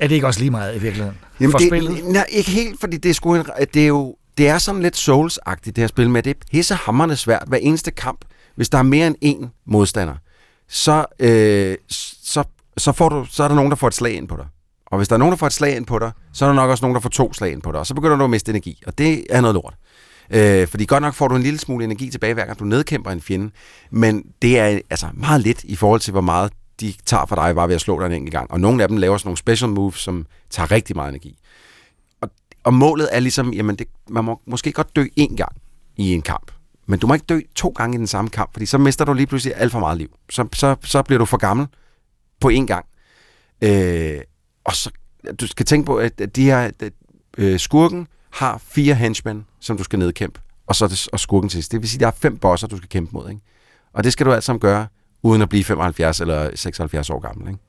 er 0.00 0.08
det 0.08 0.14
ikke 0.14 0.26
også 0.26 0.40
lige 0.40 0.50
meget 0.50 0.76
i 0.76 0.80
virkeligheden? 0.80 1.18
Jamen, 1.40 1.50
for 1.50 1.58
det, 1.58 1.68
spillet? 1.68 2.04
Nej, 2.04 2.26
ikke 2.28 2.50
helt, 2.50 2.80
fordi 2.80 2.96
det 2.96 3.08
er, 3.08 3.14
sgu 3.14 3.34
en, 3.34 3.44
det 3.74 3.82
er 3.82 3.86
jo 3.86 4.16
det 4.38 4.48
er 4.48 4.58
sådan 4.58 4.82
lidt 4.82 4.96
Souls-agtigt, 4.96 5.66
det 5.66 5.78
her 5.78 5.86
spil 5.86 6.10
med, 6.10 6.22
det 6.22 6.30
er 6.30 6.40
pissehammerende 6.50 7.16
svært. 7.16 7.44
Hver 7.46 7.58
eneste 7.58 7.90
kamp, 7.90 8.24
hvis 8.54 8.68
der 8.68 8.78
er 8.78 8.82
mere 8.82 9.06
end 9.06 9.16
én 9.24 9.48
modstander, 9.66 10.14
så, 10.68 11.06
øh, 11.18 11.76
så, 11.88 12.44
så, 12.76 12.92
får 12.92 13.08
du, 13.08 13.24
så 13.30 13.44
er 13.44 13.48
der 13.48 13.54
nogen, 13.54 13.70
der 13.70 13.76
får 13.76 13.86
et 13.86 13.94
slag 13.94 14.12
ind 14.12 14.28
på 14.28 14.36
dig. 14.36 14.46
Og 14.86 14.96
hvis 14.96 15.08
der 15.08 15.14
er 15.14 15.18
nogen, 15.18 15.32
der 15.32 15.36
får 15.36 15.46
et 15.46 15.52
slag 15.52 15.76
ind 15.76 15.86
på 15.86 15.98
dig, 15.98 16.12
så 16.32 16.44
er 16.44 16.48
der 16.48 16.54
nok 16.54 16.70
også 16.70 16.84
nogen, 16.84 16.94
der 16.94 17.00
får 17.00 17.08
to 17.08 17.32
slag 17.32 17.52
ind 17.52 17.62
på 17.62 17.72
dig. 17.72 17.80
Og 17.80 17.86
så 17.86 17.94
begynder 17.94 18.16
du 18.16 18.24
at 18.24 18.30
miste 18.30 18.50
energi, 18.50 18.82
og 18.86 18.98
det 18.98 19.26
er 19.30 19.40
noget 19.40 19.54
lort. 19.54 19.74
Øh, 20.30 20.68
fordi 20.68 20.84
godt 20.84 21.02
nok 21.02 21.14
får 21.14 21.28
du 21.28 21.36
en 21.36 21.42
lille 21.42 21.58
smule 21.58 21.84
energi 21.84 22.10
tilbage, 22.10 22.34
hver 22.34 22.44
gang 22.44 22.58
du 22.58 22.64
nedkæmper 22.64 23.10
en 23.10 23.20
fjende, 23.20 23.50
men 23.90 24.24
det 24.42 24.58
er 24.58 24.80
altså 24.90 25.06
meget 25.14 25.40
lidt 25.40 25.64
i 25.64 25.76
forhold 25.76 26.00
til, 26.00 26.10
hvor 26.12 26.20
meget 26.20 26.52
de 26.80 26.94
tager 27.06 27.26
fra 27.26 27.46
dig 27.46 27.54
bare 27.54 27.68
ved 27.68 27.74
at 27.74 27.80
slå 27.80 28.00
dig 28.00 28.06
en 28.06 28.12
enkelt 28.12 28.32
gang. 28.32 28.50
Og 28.50 28.60
nogle 28.60 28.82
af 28.82 28.88
dem 28.88 28.96
laver 28.96 29.18
sådan 29.18 29.28
nogle 29.28 29.38
special 29.38 29.70
moves, 29.70 29.96
som 29.96 30.26
tager 30.50 30.70
rigtig 30.70 30.96
meget 30.96 31.08
energi. 31.08 31.38
Og, 32.20 32.30
og 32.64 32.74
målet 32.74 33.08
er 33.12 33.20
ligesom, 33.20 33.52
jamen 33.52 33.76
det, 33.76 33.86
man 34.08 34.24
må 34.24 34.40
måske 34.46 34.72
godt 34.72 34.96
dø 34.96 35.04
én 35.20 35.36
gang 35.36 35.52
i 35.96 36.14
en 36.14 36.22
kamp, 36.22 36.52
men 36.86 36.98
du 36.98 37.06
må 37.06 37.14
ikke 37.14 37.26
dø 37.26 37.40
to 37.54 37.68
gange 37.68 37.94
i 37.94 37.98
den 37.98 38.06
samme 38.06 38.30
kamp, 38.30 38.52
fordi 38.52 38.66
så 38.66 38.78
mister 38.78 39.04
du 39.04 39.12
lige 39.12 39.26
pludselig 39.26 39.56
alt 39.56 39.72
for 39.72 39.80
meget 39.80 39.98
liv. 39.98 40.08
Så, 40.30 40.48
så, 40.52 40.76
så 40.84 41.02
bliver 41.02 41.18
du 41.18 41.24
for 41.24 41.36
gammel 41.36 41.66
på 42.40 42.50
én 42.50 42.66
gang. 42.66 42.86
Øh, 43.62 44.20
og 44.64 44.74
så, 44.74 44.90
du 45.40 45.46
skal 45.46 45.66
tænke 45.66 45.86
på, 45.86 45.96
at 45.96 46.36
de 46.36 46.44
her 46.44 46.70
øh, 47.38 47.58
skurken 47.58 48.06
har 48.30 48.62
fire 48.68 48.94
henchmen, 48.94 49.46
som 49.60 49.76
du 49.76 49.84
skal 49.84 49.98
nedkæmpe, 49.98 50.40
og 50.66 50.76
så 50.76 50.84
er 50.84 50.88
det, 50.88 51.08
og 51.12 51.20
skurken 51.20 51.48
til 51.48 51.56
sidst. 51.56 51.72
Det 51.72 51.80
vil 51.80 51.88
sige, 51.88 51.98
at 51.98 52.00
der 52.00 52.06
er 52.06 52.16
fem 52.20 52.36
bosser, 52.38 52.66
du 52.66 52.76
skal 52.76 52.88
kæmpe 52.88 53.12
mod. 53.12 53.28
Ikke? 53.28 53.40
Og 53.92 54.04
det 54.04 54.12
skal 54.12 54.26
du 54.26 54.32
alt 54.32 54.44
sammen 54.44 54.60
gøre, 54.60 54.86
uden 55.22 55.42
at 55.42 55.48
blive 55.48 55.64
75 55.64 56.20
eller 56.20 56.50
76 56.54 57.10
år 57.10 57.20
gammel. 57.20 57.48
Ikke? 57.48 57.60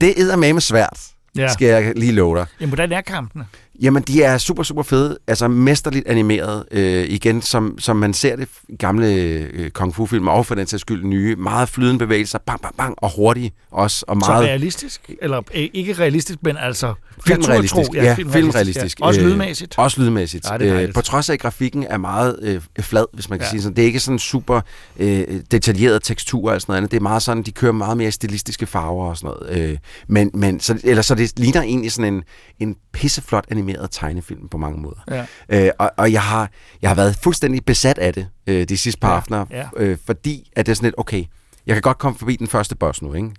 Det 0.00 0.20
er 0.32 0.36
med 0.36 0.60
svært, 0.60 1.00
ja. 1.36 1.52
skal 1.52 1.68
jeg 1.68 1.92
lige 1.96 2.12
love 2.12 2.38
dig. 2.38 2.46
Jamen, 2.60 2.70
hvordan 2.70 2.92
er 2.92 3.00
kampene? 3.00 3.46
Jamen, 3.80 4.02
de 4.02 4.22
er 4.22 4.38
super, 4.38 4.62
super 4.62 4.82
fede. 4.82 5.18
Altså, 5.26 5.48
mesterligt 5.48 6.06
animeret. 6.06 6.64
Øh, 6.70 7.04
igen, 7.08 7.42
som, 7.42 7.78
som 7.78 7.96
man 7.96 8.14
ser 8.14 8.36
det 8.36 8.48
gamle 8.78 9.06
øh, 9.14 9.70
kung 9.70 9.94
fu-film, 9.94 10.28
og 10.28 10.46
for 10.46 10.54
den 10.54 10.66
sags 10.66 10.80
skyld 10.80 11.04
nye. 11.04 11.36
Meget 11.36 11.68
flydende 11.68 11.98
bevægelser, 11.98 12.38
bang, 12.46 12.60
bang, 12.62 12.76
bang, 12.76 12.94
og 12.98 13.10
hurtige 13.16 13.52
også. 13.70 14.04
Og 14.08 14.16
Så 14.20 14.30
meget 14.30 14.44
realistisk? 14.44 15.10
Eller 15.22 15.38
øh, 15.54 15.68
ikke 15.74 15.92
realistisk, 15.92 16.38
men 16.42 16.56
altså... 16.56 16.94
filmrealistisk. 17.26 17.76
naturtro. 17.76 17.94
Ja, 17.94 18.14
filmrealistisk. 18.32 19.00
Ja. 19.00 19.04
Også 19.06 19.20
Øh, 19.20 19.26
lydmæssigt. 19.26 19.74
Også 19.78 20.00
lydmæssigt. 20.02 20.46
Ja, 20.50 20.58
det 20.58 20.68
er 20.68 20.80
øh, 20.82 20.92
på 20.92 21.00
trods 21.00 21.28
af, 21.28 21.34
at 21.34 21.40
grafikken 21.40 21.84
er 21.90 21.96
meget 21.98 22.38
øh, 22.42 22.60
flad, 22.80 23.04
hvis 23.12 23.30
man 23.30 23.38
kan 23.38 23.42
Ja. 23.44 23.46
ja. 23.46 23.50
sige 23.50 23.62
sådan. 23.62 23.76
Det 23.76 23.82
er 23.82 23.86
ikke 23.86 24.00
sådan 24.00 24.18
super 24.18 24.60
øh, 24.98 25.24
detaljeret 25.50 26.02
tekstur 26.02 26.52
og 26.52 26.60
sådan 26.60 26.70
noget 26.72 26.76
andet. 26.76 26.90
Det 26.90 26.96
er 26.96 27.00
meget 27.02 27.22
sådan, 27.22 27.42
de 27.42 27.50
kører 27.52 27.72
meget 27.72 27.96
mere 27.96 28.10
stilistiske 28.12 28.66
farver 28.66 29.06
og 29.06 29.16
sådan 29.16 29.34
noget. 29.50 29.70
Øh, 29.70 29.78
men, 30.08 30.30
men 30.34 30.60
så, 30.60 30.78
eller 30.84 31.02
så 31.02 31.14
det 31.14 31.38
ligner 31.38 31.62
egentlig 31.62 31.92
sådan 31.92 32.14
en, 32.14 32.22
en 32.60 32.76
pisseflot 32.92 33.44
animeret 33.50 33.71
tegnefilm 33.90 34.48
på 34.48 34.58
mange 34.58 34.80
måder. 34.80 35.26
Ja. 35.48 35.66
Øh, 35.66 35.70
og 35.78 35.90
og 35.96 36.12
jeg, 36.12 36.22
har, 36.22 36.50
jeg 36.82 36.90
har 36.90 36.94
været 36.94 37.16
fuldstændig 37.22 37.64
besat 37.64 37.98
af 37.98 38.14
det 38.14 38.28
øh, 38.46 38.68
de 38.68 38.76
sidste 38.76 39.00
par 39.00 39.10
Ja, 39.10 39.16
aftener, 39.16 39.46
ja. 39.50 39.68
øh, 39.76 39.98
fordi 40.06 40.50
at 40.56 40.66
det 40.66 40.72
er 40.72 40.76
sådan 40.76 40.86
lidt, 40.86 40.94
okay, 40.98 41.24
jeg 41.66 41.74
kan 41.74 41.82
godt 41.82 41.98
komme 41.98 42.18
forbi 42.18 42.36
den 42.36 42.46
første 42.46 42.76
boss 42.76 43.02
nu, 43.02 43.14
ikke? 43.14 43.30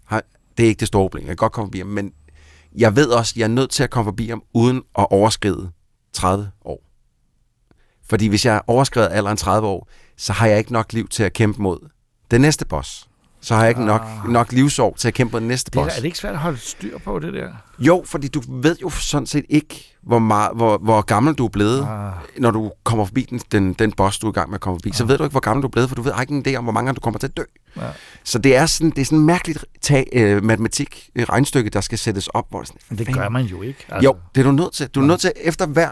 Det 0.57 0.63
er 0.63 0.67
ikke 0.67 0.79
det 0.79 0.87
store 0.87 1.03
problem, 1.03 1.21
jeg 1.23 1.27
kan 1.29 1.35
godt 1.35 1.51
komme 1.51 1.67
forbi 1.67 1.77
ham, 1.77 1.87
men 1.87 2.11
jeg 2.77 2.95
ved 2.95 3.07
også, 3.07 3.33
jeg 3.37 3.43
er 3.43 3.47
nødt 3.47 3.69
til 3.69 3.83
at 3.83 3.89
komme 3.89 4.07
forbi 4.07 4.27
ham, 4.29 4.43
uden 4.53 4.81
at 4.97 5.07
overskride 5.09 5.71
30 6.13 6.51
år. 6.65 6.83
Fordi 8.09 8.27
hvis 8.27 8.45
jeg 8.45 8.61
overskrider 8.67 9.07
alderen 9.07 9.37
30 9.37 9.67
år, 9.67 9.87
så 10.17 10.33
har 10.33 10.47
jeg 10.47 10.57
ikke 10.57 10.73
nok 10.73 10.93
liv 10.93 11.07
til 11.07 11.23
at 11.23 11.33
kæmpe 11.33 11.61
mod 11.61 11.89
den 12.31 12.41
næste 12.41 12.65
boss. 12.65 13.07
Så 13.41 13.55
har 13.55 13.61
jeg 13.61 13.69
ikke 13.69 13.85
nok, 13.85 14.01
nok 14.29 14.51
livsår 14.51 14.95
til 14.97 15.07
at 15.07 15.13
kæmpe 15.13 15.31
mod 15.31 15.39
den 15.41 15.47
næste 15.47 15.71
Det 15.71 15.79
er, 15.79 15.83
boss. 15.83 15.95
er 15.95 15.99
det 15.99 16.05
ikke 16.05 16.17
svært 16.17 16.33
at 16.33 16.39
holde 16.39 16.57
styr 16.57 16.97
på 16.97 17.19
det 17.19 17.33
der? 17.33 17.49
Jo, 17.79 18.03
fordi 18.05 18.27
du 18.27 18.41
ved 18.47 18.77
jo 18.81 18.89
sådan 18.89 19.25
set 19.25 19.45
ikke, 19.49 19.92
hvor, 20.05 20.19
meget, 20.19 20.51
hvor, 20.55 20.77
hvor 20.77 21.01
gammel 21.01 21.33
du 21.33 21.45
er 21.45 21.49
blevet, 21.49 21.87
Ah. 21.89 22.11
når 22.37 22.51
du 22.51 22.71
kommer 22.83 23.05
forbi 23.05 23.27
den, 23.29 23.39
den, 23.51 23.73
den 23.73 23.91
boss, 23.91 24.19
du 24.19 24.27
er 24.27 24.31
i 24.31 24.33
gang 24.33 24.49
med 24.49 24.55
at 24.55 24.61
komme 24.61 24.79
forbi. 24.79 24.91
Så 24.93 25.05
ved 25.05 25.17
du 25.17 25.23
ikke, 25.23 25.31
hvor 25.31 25.39
gammel 25.39 25.61
du 25.63 25.67
er 25.67 25.71
blevet, 25.71 25.89
for 25.89 25.95
du 25.95 26.01
ved 26.01 26.11
ikke 26.21 26.33
en 26.33 26.45
idé 26.47 26.55
om, 26.57 26.63
hvor 26.63 26.73
mange 26.73 26.87
gange 26.87 26.95
du 26.95 27.01
kommer 27.01 27.19
til 27.19 27.27
at 27.27 27.37
dø. 27.37 27.43
Ja. 27.77 27.81
Så 28.23 28.39
det 28.39 28.55
er 28.55 28.65
sådan, 28.65 28.89
det 28.89 28.99
er 29.01 29.05
sådan 29.05 29.17
en 29.19 29.25
mærkeligt 29.25 29.65
tag, 29.81 30.07
øh, 30.13 30.43
matematik, 30.43 31.09
øh, 31.15 31.23
regnstykke, 31.23 31.69
der 31.69 31.81
skal 31.81 31.97
sættes 31.97 32.27
op. 32.27 32.45
Hvor 32.49 32.59
det 32.59 32.67
sådan, 32.67 32.79
Men 32.89 32.97
det 32.97 33.05
fanden- 33.07 33.21
gør 33.21 33.29
man 33.29 33.45
jo 33.45 33.61
ikke. 33.61 33.85
Altså. 33.89 34.05
Jo, 34.09 34.15
det 34.35 34.41
er 34.41 34.45
du 34.45 34.51
nødt 34.51 34.73
til. 34.73 34.87
Du 34.87 35.01
er 35.01 35.05
nødt 35.05 35.19
til, 35.21 35.31
efter 35.41 35.65
hver 35.65 35.89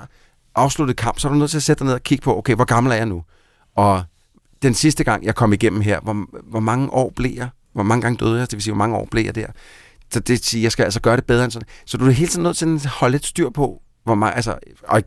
afsluttet 0.56 0.98
kamp, 0.98 1.20
så 1.20 1.28
er 1.28 1.32
du 1.32 1.38
nødt 1.38 1.50
til 1.52 1.58
at 1.58 1.64
sætte 1.64 1.80
dig 1.80 1.86
ned 1.86 1.94
og 1.94 2.04
kigge 2.04 2.22
på, 2.24 2.38
okay, 2.38 2.56
hvor 2.56 2.66
gammel 2.66 2.92
er 2.92 2.96
jeg 2.98 3.06
nu? 3.06 3.24
Og 3.76 4.04
den 4.62 4.74
sidste 4.74 5.04
gang, 5.04 5.26
jeg 5.26 5.36
kom 5.36 5.54
igennem 5.54 5.82
her, 5.82 6.00
hvor, 6.00 6.26
hvor 6.50 6.60
mange 6.60 6.90
år 6.94 7.14
blev 7.16 7.32
jeg? 7.36 7.50
Hvor 7.74 7.84
mange 7.84 8.02
gange 8.02 8.18
døde 8.18 8.40
jeg? 8.40 8.52
Det 8.52 8.58
vil 8.58 8.64
sige, 8.64 8.72
hvor 8.74 8.78
mange 8.78 8.96
år 8.98 9.08
blev 9.12 9.26
jeg 9.26 9.36
der? 9.36 9.48
Så 10.14 10.20
det 10.20 10.30
vil 10.30 10.44
sige, 10.44 10.64
jeg 10.64 10.72
skal 10.72 10.84
altså 10.84 11.00
gøre 11.00 11.16
det 11.16 11.26
bedre 11.26 11.44
end 11.44 11.52
sådan. 11.52 11.68
Så 11.86 11.98
du 11.98 12.06
er 12.06 12.12
hele 12.12 12.28
tiden 12.30 12.44
nødt 12.44 12.58
til 12.58 12.66
at 12.76 12.86
holde 12.86 13.12
lidt 13.12 13.26
styr 13.26 13.50
på, 13.50 13.82
hvor 14.04 14.16
meget, 14.16 14.34
altså, 14.36 14.56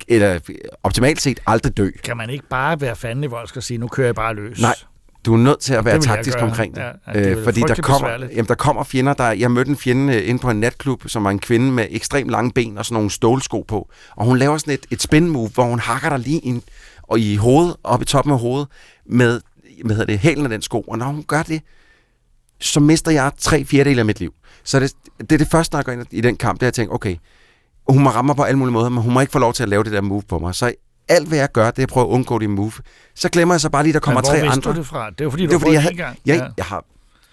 eller 0.08 0.38
optimalt 0.82 1.20
set 1.20 1.40
aldrig 1.46 1.76
dø. 1.76 1.90
Kan 2.04 2.16
man 2.16 2.30
ikke 2.30 2.48
bare 2.50 2.80
være 2.80 2.96
fanden 2.96 3.24
i 3.24 3.26
voldsk 3.26 3.56
og 3.56 3.62
sige, 3.62 3.78
nu 3.78 3.88
kører 3.88 4.06
jeg 4.06 4.14
bare 4.14 4.34
løs? 4.34 4.60
Nej, 4.60 4.74
du 5.24 5.34
er 5.34 5.38
nødt 5.38 5.60
til 5.60 5.74
at 5.74 5.84
være 5.84 5.94
Det 5.96 6.04
taktisk 6.04 6.36
gøre. 6.36 6.48
omkring 6.48 6.74
det. 6.74 6.80
Ja, 6.82 6.90
ja, 7.06 7.18
det 7.18 7.26
øh, 7.26 7.36
vel 7.36 7.44
fordi 7.44 7.60
der 7.60 7.74
kommer, 7.74 8.08
besværligt. 8.08 8.30
jamen, 8.30 8.48
der 8.48 8.54
kommer 8.54 8.84
fjender, 8.84 9.14
der... 9.14 9.30
Jeg 9.30 9.50
mødte 9.50 9.70
en 9.70 9.76
fjende 9.76 10.14
øh, 10.16 10.28
inde 10.28 10.40
på 10.40 10.50
en 10.50 10.60
natklub, 10.60 11.02
som 11.06 11.24
var 11.24 11.30
en 11.30 11.38
kvinde 11.38 11.72
med 11.72 11.86
ekstremt 11.90 12.30
lange 12.30 12.52
ben 12.52 12.78
og 12.78 12.84
sådan 12.84 12.94
nogle 12.94 13.10
stålsko 13.10 13.64
på. 13.68 13.90
Og 14.16 14.24
hun 14.26 14.38
laver 14.38 14.58
sådan 14.58 14.74
et, 14.74 14.86
et 14.90 15.02
spin 15.02 15.28
move, 15.28 15.48
hvor 15.48 15.64
hun 15.64 15.78
hakker 15.78 16.08
dig 16.08 16.18
lige 16.18 16.40
ind, 16.40 16.62
og 17.02 17.18
i 17.18 17.36
hovedet, 17.36 17.76
op 17.84 18.02
i 18.02 18.04
toppen 18.04 18.32
af 18.32 18.38
hovedet, 18.38 18.68
med 19.06 19.40
hvad 19.84 19.96
hedder 19.96 20.12
det, 20.12 20.18
hælen 20.18 20.44
af 20.44 20.50
den 20.50 20.62
sko. 20.62 20.80
Og 20.80 20.98
når 20.98 21.06
hun 21.06 21.22
gør 21.22 21.42
det, 21.42 21.62
så 22.60 22.80
mister 22.80 23.10
jeg 23.10 23.32
tre 23.38 23.64
fjerdedele 23.64 24.00
af 24.00 24.04
mit 24.04 24.20
liv. 24.20 24.34
Så 24.64 24.80
det, 24.80 24.92
det 25.20 25.32
er 25.32 25.38
det 25.38 25.48
første, 25.48 25.74
når 25.74 25.78
jeg 25.78 25.84
går 25.84 25.92
ind 25.92 26.06
i 26.10 26.20
den 26.20 26.36
kamp, 26.36 26.60
det 26.60 26.66
er 26.66 26.68
at 26.68 26.74
tænke, 26.74 26.92
okay, 26.92 27.16
hun 27.88 28.02
må 28.02 28.10
ramme 28.10 28.26
mig 28.26 28.36
på 28.36 28.42
alle 28.42 28.58
mulige 28.58 28.72
måder, 28.72 28.88
men 28.88 29.02
hun 29.02 29.12
må 29.12 29.20
ikke 29.20 29.32
få 29.32 29.38
lov 29.38 29.52
til 29.52 29.62
at 29.62 29.68
lave 29.68 29.84
det 29.84 29.92
der 29.92 30.00
move 30.00 30.22
på 30.28 30.38
mig. 30.38 30.54
Så 30.54 30.72
alt, 31.08 31.28
hvad 31.28 31.38
jeg 31.38 31.52
gør, 31.52 31.70
det 31.70 31.78
er 31.78 31.82
at 31.82 31.88
prøve 31.88 32.06
at 32.06 32.10
undgå 32.10 32.38
det 32.38 32.50
move. 32.50 32.72
Så 33.14 33.28
glemmer 33.28 33.54
jeg 33.54 33.60
så 33.60 33.70
bare 33.70 33.82
lige, 33.82 33.92
der 33.92 33.98
kommer 33.98 34.20
Men 34.20 34.30
hvor 34.30 34.40
tre 34.40 34.52
andre. 34.52 34.72
du 34.72 34.78
det 34.78 34.86
fra? 34.86 35.10
Det 35.10 35.20
er 35.20 35.24
jo 35.24 35.30
fordi, 35.30 35.46
du 35.46 35.50
det 35.50 35.54
var, 35.54 35.58
fordi 35.60 35.72
jeg, 35.72 35.82
havde, 35.82 35.92
en 35.92 35.98
gang. 35.98 36.18
jeg, 36.26 36.50
jeg, 36.56 36.64
har, 36.64 36.84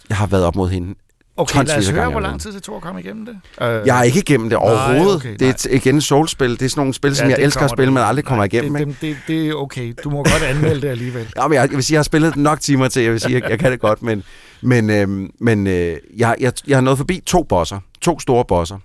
jeg 0.09 0.17
har 0.17 0.27
været 0.27 0.43
op 0.43 0.55
mod 0.55 0.69
hende. 0.69 0.95
Okay, 1.37 1.65
lad 1.65 1.77
os 1.77 1.89
høre, 1.89 2.09
hvor 2.11 2.19
lang 2.19 2.41
tid 2.41 2.53
det 2.53 2.63
tog 2.63 2.75
at 2.75 2.81
komme 2.81 2.99
igennem 3.01 3.25
det. 3.25 3.37
Jeg 3.59 3.99
er 3.99 4.03
ikke 4.03 4.19
igennem 4.19 4.49
det 4.49 4.57
overhovedet. 4.57 5.15
okay, 5.15 5.33
det 5.33 5.41
er 5.41 5.49
et, 5.49 5.65
igen 5.65 6.01
soulspil. 6.01 6.49
Det 6.49 6.61
er 6.61 6.69
sådan 6.69 6.79
nogle 6.81 6.93
spil, 6.93 7.15
som 7.15 7.25
Ja, 7.25 7.29
jeg 7.29 7.37
det 7.37 7.43
elsker 7.43 7.59
at 7.59 7.61
kommer 7.61 7.75
spille, 7.75 7.93
men 7.93 8.03
aldrig 8.03 8.25
kommer 8.25 8.45
Nej, 8.45 8.49
igennem. 8.53 8.85
Det, 8.85 9.01
det, 9.01 9.17
det, 9.27 9.47
er 9.49 9.53
okay. 9.53 9.93
Du 10.03 10.09
må 10.09 10.17
godt 10.17 10.43
anmelde 10.43 10.81
det 10.81 10.87
alligevel. 10.87 11.27
Ja, 11.37 11.47
men 11.47 11.55
jeg, 11.55 11.69
jeg 11.69 11.75
vil 11.75 11.83
sige, 11.83 11.95
jeg 11.95 11.99
har 11.99 12.03
spillet 12.03 12.35
nok 12.35 12.59
timer 12.59 12.87
til, 12.87 13.03
jeg 13.03 13.11
vil 13.11 13.19
sige, 13.19 13.33
jeg, 13.41 13.49
jeg 13.49 13.59
kan 13.59 13.71
det 13.71 13.79
godt, 13.79 14.01
men, 14.01 14.23
men, 14.61 14.89
øhm, 14.89 15.29
men 15.39 15.67
øh, 15.67 15.97
jeg, 16.17 16.35
jeg, 16.39 16.53
jeg 16.67 16.77
har 16.77 16.81
nået 16.81 16.97
forbi 16.97 17.21
to 17.25 17.43
bosser, 17.43 17.79
to 18.01 18.19
store 18.19 18.45
bosser. 18.45 18.77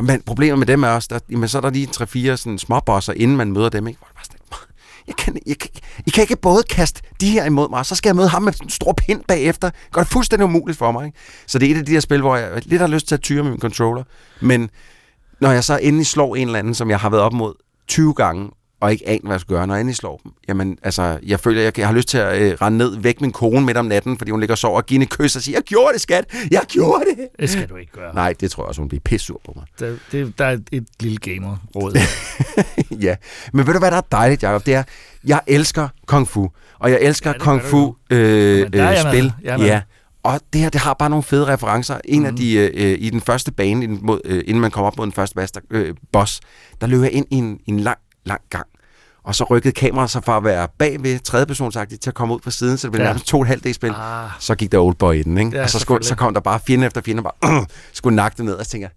Men 0.00 0.22
problemet 0.22 0.58
med 0.58 0.66
dem 0.66 0.82
er 0.82 0.88
også, 0.88 1.08
der, 1.10 1.18
jamen, 1.30 1.48
så 1.48 1.58
er 1.58 1.62
der 1.62 1.70
lige 1.70 1.86
tre-fire 1.86 2.36
sådan 2.36 2.58
små 2.58 2.80
bosser, 2.80 3.12
inden 3.12 3.36
man 3.36 3.52
møder 3.52 3.68
dem. 3.68 3.86
Ikke? 3.86 3.98
Hvor 3.98 4.06
det 4.06 4.14
bare 4.14 4.24
sådan, 4.24 4.40
jeg 5.06 5.16
kan, 5.16 5.38
jeg 5.46 5.58
kan, 5.58 5.70
I 6.06 6.10
kan 6.10 6.22
ikke 6.22 6.36
både 6.36 6.62
kaste 6.62 7.02
de 7.20 7.30
her 7.30 7.44
imod 7.44 7.68
mig, 7.70 7.78
og 7.78 7.86
så 7.86 7.94
skal 7.94 8.08
jeg 8.08 8.16
møde 8.16 8.28
ham 8.28 8.42
med 8.42 8.52
en 8.62 8.70
stor 8.70 8.92
pind 8.92 9.20
bagefter. 9.28 9.70
Det 9.70 9.92
gør 9.92 10.02
det 10.02 10.12
fuldstændig 10.12 10.44
umuligt 10.44 10.78
for 10.78 10.92
mig. 10.92 11.06
Ikke? 11.06 11.18
Så 11.46 11.58
det 11.58 11.70
er 11.70 11.74
et 11.74 11.78
af 11.78 11.86
de 11.86 11.92
her 11.92 12.00
spil, 12.00 12.20
hvor 12.20 12.36
jeg 12.36 12.62
lidt 12.66 12.80
har 12.80 12.88
lyst 12.88 13.08
til 13.08 13.14
at 13.14 13.20
tyre 13.20 13.42
med 13.42 13.50
min 13.50 13.60
controller. 13.60 14.04
Men 14.40 14.70
når 15.40 15.50
jeg 15.50 15.64
så 15.64 15.78
endelig 15.82 16.06
slår 16.06 16.36
en 16.36 16.48
eller 16.48 16.58
anden, 16.58 16.74
som 16.74 16.90
jeg 16.90 16.98
har 16.98 17.10
været 17.10 17.22
op 17.22 17.32
mod 17.32 17.54
20 17.88 18.14
gange, 18.14 18.50
og 18.80 18.92
ikke 18.92 19.08
aner, 19.08 19.20
hvad 19.22 19.32
jeg 19.32 19.40
skal 19.40 19.54
gøre, 19.56 19.66
når 19.66 19.74
jeg 19.74 19.80
endelig 19.80 19.96
slår 19.96 20.20
dem. 20.24 20.32
Jamen, 20.48 20.78
altså, 20.82 21.18
jeg 21.26 21.40
føler, 21.40 21.62
jeg, 21.62 21.78
jeg 21.78 21.86
har 21.86 21.94
lyst 21.94 22.08
til 22.08 22.18
at 22.18 22.42
øh, 22.42 22.52
rende 22.62 22.78
ned, 22.78 22.96
væk 22.98 23.20
min 23.20 23.32
kone 23.32 23.66
midt 23.66 23.76
om 23.76 23.84
natten, 23.86 24.18
fordi 24.18 24.30
hun 24.30 24.40
ligger 24.40 24.54
og 24.54 24.58
sover, 24.58 24.76
og 24.76 24.86
give 24.86 24.94
hende 24.94 25.04
et 25.04 25.10
kys 25.10 25.36
og 25.36 25.42
sige, 25.42 25.54
jeg 25.54 25.62
gjorde 25.62 25.92
det, 25.92 26.00
skat! 26.00 26.24
Jeg 26.50 26.62
gjorde 26.68 27.04
det! 27.16 27.28
Det 27.40 27.50
skal 27.50 27.68
du 27.68 27.76
ikke 27.76 27.92
gøre. 27.92 28.14
Nej, 28.14 28.34
det 28.40 28.50
tror 28.50 28.62
jeg 28.62 28.68
også, 28.68 28.80
hun 28.80 28.88
bliver 28.88 29.00
pissur 29.04 29.40
på 29.44 29.52
mig. 29.56 29.64
Der, 29.80 29.96
det, 30.12 30.38
der 30.38 30.44
er 30.44 30.58
et, 30.72 30.84
lille 31.00 31.18
gamer-råd. 31.18 31.96
ja, 33.06 33.16
men 33.52 33.66
ved 33.66 33.72
du, 33.72 33.78
hvad 33.78 33.90
der 33.90 33.96
er 33.96 34.00
dejligt, 34.12 34.42
Jacob? 34.42 34.66
Det 34.66 34.74
er, 34.74 34.82
jeg 35.24 35.40
elsker 35.46 35.88
Kung 36.06 36.28
Fu, 36.28 36.48
og 36.78 36.90
jeg 36.90 36.98
elsker 37.02 37.30
Ja, 37.30 37.38
Kung 37.38 37.62
Fu 37.62 37.94
øh, 38.10 38.60
øh, 38.60 38.66
jeg 38.72 39.04
spil. 39.10 39.32
Jeg. 39.42 39.58
Ja. 39.60 39.80
Og 40.22 40.40
det 40.52 40.60
her, 40.60 40.68
det 40.68 40.80
har 40.80 40.94
bare 40.94 41.10
nogle 41.10 41.22
fede 41.22 41.46
referencer. 41.46 42.00
En 42.04 42.18
Mhm. 42.18 42.26
af 42.26 42.36
de, 42.36 42.54
øh, 42.54 42.70
øh, 42.74 42.96
i 43.00 43.10
den 43.10 43.20
første 43.20 43.52
bane, 43.52 43.84
inden, 43.84 43.98
mod, 44.02 44.20
øh, 44.24 44.42
inden 44.46 44.60
man 44.60 44.70
kommer 44.70 44.86
op 44.86 44.96
mod 44.96 45.06
den 45.06 45.12
første 45.12 45.34
boss, 45.34 45.52
der, 45.52 45.60
øh, 45.70 45.94
boss, 46.12 46.40
der 46.80 46.86
løber 46.86 47.04
jeg 47.04 47.12
ind 47.12 47.26
i 47.30 47.34
en, 47.34 47.58
en 47.66 47.80
lang, 47.80 47.98
lang 48.24 48.40
gang. 48.50 48.66
Og 49.30 49.34
så 49.34 49.44
rykkede 49.44 49.72
kameraet 49.72 50.10
sig 50.10 50.24
fra 50.24 50.36
at 50.36 50.44
være 50.44 50.68
bagved 50.78 51.18
tredjepersonsagtigt 51.18 52.02
til 52.02 52.10
at 52.10 52.14
komme 52.14 52.34
ud 52.34 52.40
på 52.40 52.50
siden, 52.50 52.78
så 52.78 52.86
det 52.86 52.92
blev 52.92 53.02
Ja. 53.02 53.06
nærmest 53.08 53.26
to 53.26 53.36
og 53.36 53.42
et 53.42 53.48
halvt 53.48 53.64
D-spil. 53.64 53.90
Ah. 53.96 54.30
Så 54.38 54.54
gik 54.54 54.72
der 54.72 54.78
oldboy 54.78 55.14
i 55.14 55.22
den, 55.22 55.38
ikke? 55.38 55.50
Ja, 55.56 55.62
og 55.62 55.70
så, 55.70 55.78
skulle, 55.78 56.04
så 56.04 56.14
kom 56.14 56.34
der 56.34 56.40
bare 56.40 56.60
fjende 56.66 56.86
efter 56.86 57.00
fjende, 57.00 57.22
bare 57.22 57.60
øh, 57.60 57.66
skulle 57.92 58.16
nakke 58.16 58.36
det 58.36 58.44
ned, 58.44 58.54
og 58.54 58.64
så 58.64 58.70
tænker 58.70 58.88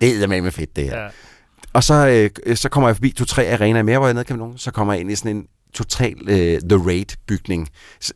jeg, 0.00 0.16
det 0.16 0.22
er 0.22 0.42
med 0.42 0.50
fedt, 0.52 0.76
det 0.76 0.84
her. 0.84 0.98
Ja. 1.02 1.08
Og 1.72 1.84
så, 1.84 2.30
øh, 2.46 2.56
så 2.56 2.68
kommer 2.68 2.88
jeg 2.88 2.96
forbi 2.96 3.10
to-tre 3.10 3.52
arenaer 3.52 3.82
mere, 3.82 3.98
hvor 3.98 4.06
jeg 4.08 4.14
nedkæmper 4.14 4.44
nogen. 4.44 4.58
Så 4.58 4.70
kommer 4.70 4.92
jeg 4.92 5.00
ind 5.00 5.10
i 5.10 5.16
sådan 5.16 5.36
en 5.36 5.46
total 5.74 6.14
øh, 6.28 6.60
The 6.60 6.78
Raid-bygning 6.86 7.68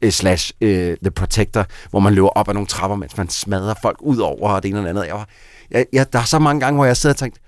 øh, 0.03 0.11
slash 0.13 0.53
øh, 0.61 0.97
The 1.03 1.11
Protector, 1.11 1.67
hvor 1.91 2.01
man 2.01 2.15
løber 2.15 2.29
op 2.29 2.49
ad 2.49 2.55
nogle 2.55 2.67
trapper, 2.67 2.97
mens 2.97 3.17
man 3.17 3.29
smadrer 3.29 3.75
folk 3.83 3.97
ud 4.01 4.19
over 4.19 4.51
og 4.51 4.63
det 4.63 4.69
ene 4.69 4.79
eller 4.79 4.91
andet. 4.91 5.07
Jeg 5.07 5.15
var, 5.15 5.29
jeg, 5.71 5.87
jeg, 5.93 6.13
der 6.13 6.19
er 6.19 6.25
så 6.25 6.39
mange 6.39 6.61
gange, 6.61 6.77
hvor 6.77 6.85
jeg 6.85 6.97
sidder 6.97 7.15
og 7.15 7.19
tænkt, 7.19 7.39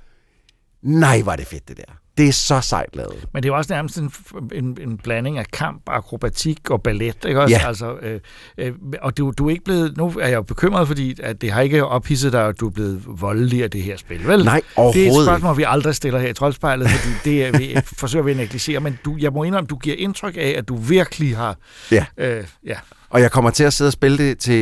nej, 0.82 1.22
var 1.24 1.36
det 1.36 1.46
fedt 1.46 1.68
det 1.68 1.76
der. 1.76 1.92
Det 2.18 2.28
er 2.28 2.32
så 2.32 2.60
sejt 2.60 2.96
lavet. 2.96 3.26
Men 3.32 3.42
det 3.42 3.48
er 3.48 3.52
jo 3.52 3.56
også 3.56 3.72
nærmest 3.72 3.98
en, 3.98 4.12
en, 4.52 4.78
en 4.80 4.98
blanding 4.98 5.38
af 5.38 5.46
kamp, 5.52 5.82
akrobatik 5.86 6.70
og 6.70 6.82
ballet, 6.82 7.24
ikke 7.24 7.40
også? 7.40 7.56
Ja. 7.56 7.66
Altså, 7.68 7.96
øh, 8.02 8.20
øh, 8.58 8.72
og 9.02 9.18
du, 9.18 9.32
du 9.38 9.46
er 9.46 9.50
ikke 9.50 9.64
blevet... 9.64 9.96
Nu 9.96 10.14
er 10.20 10.26
jeg 10.28 10.36
jo 10.36 10.42
bekymret, 10.42 10.86
fordi 10.86 11.16
at 11.22 11.40
det 11.40 11.52
har 11.52 11.60
ikke 11.60 11.84
ophidset 11.84 12.32
dig, 12.32 12.46
at 12.46 12.60
du 12.60 12.66
er 12.66 12.70
blevet 12.70 13.02
voldelig 13.06 13.64
af 13.64 13.70
det 13.70 13.82
her 13.82 13.96
spil, 13.96 14.26
vel? 14.26 14.44
Nej, 14.44 14.54
Det 14.54 14.56
er 14.56 14.60
et 14.60 14.64
overhovedet 14.76 15.26
spørgsmål, 15.28 15.56
vi 15.56 15.64
aldrig 15.66 15.94
stiller 15.94 16.18
her 16.20 16.28
i 16.28 16.34
Troldspejlet, 16.34 16.88
fordi 16.90 17.14
det 17.24 17.44
er, 17.44 17.58
vi 17.58 17.76
forsøger 18.00 18.24
vi 18.24 18.30
at 18.30 18.36
negligere, 18.36 18.80
men 18.80 18.98
du, 19.04 19.16
jeg 19.20 19.32
må 19.32 19.42
indrømme, 19.44 19.66
du 19.66 19.76
giver 19.76 19.96
indtryk 19.98 20.36
af, 20.36 20.54
at 20.58 20.68
du 20.68 20.76
virkelig 20.76 21.36
har... 21.36 21.56
Ja. 21.92 22.04
Øh, 22.18 22.44
ja. 22.66 22.76
Og 23.10 23.20
jeg 23.20 23.30
kommer 23.30 23.50
til 23.50 23.64
at 23.64 23.72
sidde 23.72 23.88
og 23.88 23.92
spille 23.92 24.18
det 24.18 24.38
til, 24.38 24.54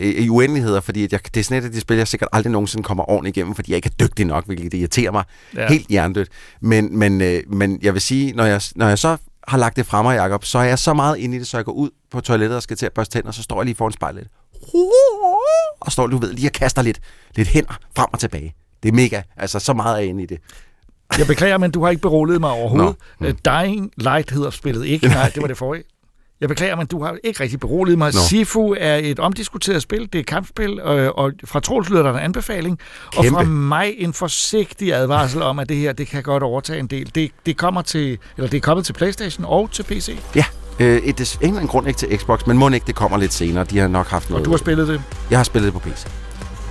i, 0.00 0.24
i 0.24 0.28
uendeligheder, 0.30 0.80
fordi 0.80 1.04
at 1.04 1.12
jeg, 1.12 1.20
det 1.34 1.40
er 1.40 1.44
sådan 1.44 1.58
et 1.62 1.64
af 1.66 1.72
de 1.72 1.80
spil, 1.80 1.96
jeg 1.96 2.08
sikkert 2.08 2.28
aldrig 2.32 2.52
nogensinde 2.52 2.84
kommer 2.84 3.10
ordentligt 3.10 3.36
igennem, 3.36 3.54
fordi 3.54 3.70
jeg 3.72 3.76
ikke 3.76 3.90
er 4.00 4.04
dygtig 4.06 4.26
nok, 4.26 4.46
hvilket 4.46 4.72
det 4.72 4.78
irriterer 4.78 5.12
mig 5.12 5.24
Ja. 5.56 5.68
helt 5.68 5.86
hjernedødt. 5.88 6.28
Men, 6.60 6.98
men, 6.98 7.20
øh, 7.20 7.42
men 7.48 7.78
jeg 7.82 7.92
vil 7.94 8.02
sige, 8.02 8.32
når 8.32 8.44
jeg, 8.44 8.60
når 8.74 8.88
jeg 8.88 8.98
så 8.98 9.16
har 9.48 9.58
lagt 9.58 9.76
det 9.76 9.86
frem 9.86 10.04
mig, 10.04 10.16
Jacob, 10.16 10.44
så 10.44 10.58
er 10.58 10.62
jeg 10.64 10.78
så 10.78 10.94
meget 10.94 11.16
inde 11.18 11.36
i 11.36 11.38
det, 11.38 11.46
så 11.46 11.56
jeg 11.58 11.64
går 11.64 11.72
ud 11.72 11.90
på 12.10 12.20
toilettet 12.20 12.56
og 12.56 12.62
skal 12.62 12.76
til 12.76 12.86
at 12.86 12.92
børste 12.92 13.18
tænder, 13.18 13.30
så 13.30 13.42
står 13.42 13.60
jeg 13.60 13.64
lige 13.64 13.74
foran 13.74 13.92
spejlet. 13.92 14.26
Og 15.80 15.92
står, 15.92 16.06
du 16.06 16.18
ved, 16.18 16.32
lige 16.32 16.48
og 16.48 16.52
kaster 16.52 16.82
lidt, 16.82 17.00
lidt 17.36 17.48
hænder 17.48 17.78
frem 17.96 18.06
og 18.12 18.18
tilbage. 18.18 18.54
Det 18.82 18.88
er 18.88 18.92
mega. 18.92 19.22
Altså, 19.36 19.58
så 19.58 19.72
meget 19.72 19.94
er 19.94 19.98
jeg 19.98 20.08
inde 20.08 20.22
i 20.22 20.26
det. 20.26 20.38
Jeg 21.18 21.26
beklager, 21.26 21.58
men 21.58 21.70
du 21.70 21.82
har 21.82 21.90
ikke 21.90 22.02
beroliget 22.02 22.40
mig 22.40 22.50
overhovedet. 22.50 22.96
No. 23.20 23.30
Dying 23.30 23.90
Light 23.96 24.30
hedder 24.30 24.50
spillet 24.50 24.86
ikke. 24.86 25.06
Nej, 25.18 25.30
det 25.34 25.42
var 25.42 25.48
det 25.48 25.56
forrige. 25.58 25.82
Jeg 26.40 26.48
beklager, 26.48 26.76
men 26.76 26.86
du 26.86 27.02
har 27.04 27.16
ikke 27.24 27.42
rigtig 27.42 27.60
beroliget 27.60 27.98
mig. 27.98 28.14
Nå. 28.14 28.20
Sifu 28.28 28.74
er 28.78 28.96
et 28.96 29.18
omdiskuteret 29.18 29.82
spil. 29.82 30.00
Det 30.00 30.14
er 30.14 30.18
et 30.20 30.26
kampspil, 30.26 30.82
og, 30.82 31.18
og 31.18 31.32
fra 31.44 31.60
Troels 31.60 31.90
lyder 31.90 32.02
der 32.02 32.12
en 32.12 32.18
anbefaling. 32.18 32.78
Og 33.16 33.24
Kæmpe. 33.24 33.36
fra 33.38 33.44
mig 33.44 33.94
en 33.98 34.12
forsigtig 34.12 34.94
advarsel 34.94 35.42
om, 35.42 35.58
at 35.58 35.68
det 35.68 35.76
her 35.76 35.92
det 35.92 36.06
kan 36.06 36.22
godt 36.22 36.42
overtage 36.42 36.78
en 36.78 36.86
del. 36.86 37.14
Det, 37.14 37.30
det, 37.46 37.56
kommer 37.56 37.82
til, 37.82 38.18
eller 38.36 38.50
det 38.50 38.56
er 38.56 38.60
kommet 38.60 38.86
til 38.86 38.92
Playstation 38.92 39.44
og 39.48 39.70
til 39.70 39.82
PC. 39.82 40.18
Ja, 40.34 40.44
øh, 40.78 40.96
et, 40.96 41.20
en 41.20 41.38
eller 41.42 41.56
anden 41.56 41.68
grund 41.68 41.88
ikke 41.88 41.98
til 41.98 42.18
Xbox, 42.18 42.46
men 42.46 42.58
må 42.58 42.68
ikke 42.68 42.86
det 42.86 42.94
kommer 42.94 43.18
lidt 43.18 43.32
senere. 43.32 43.64
De 43.64 43.78
har 43.78 43.88
nok 43.88 44.06
haft 44.06 44.30
noget. 44.30 44.40
Og 44.40 44.44
du 44.44 44.50
har 44.50 44.58
spillet 44.58 44.88
det. 44.88 45.02
Jeg 45.30 45.38
har 45.38 45.44
spillet 45.44 45.74
det 45.74 45.82
på 45.82 45.88
PC. 45.88 46.06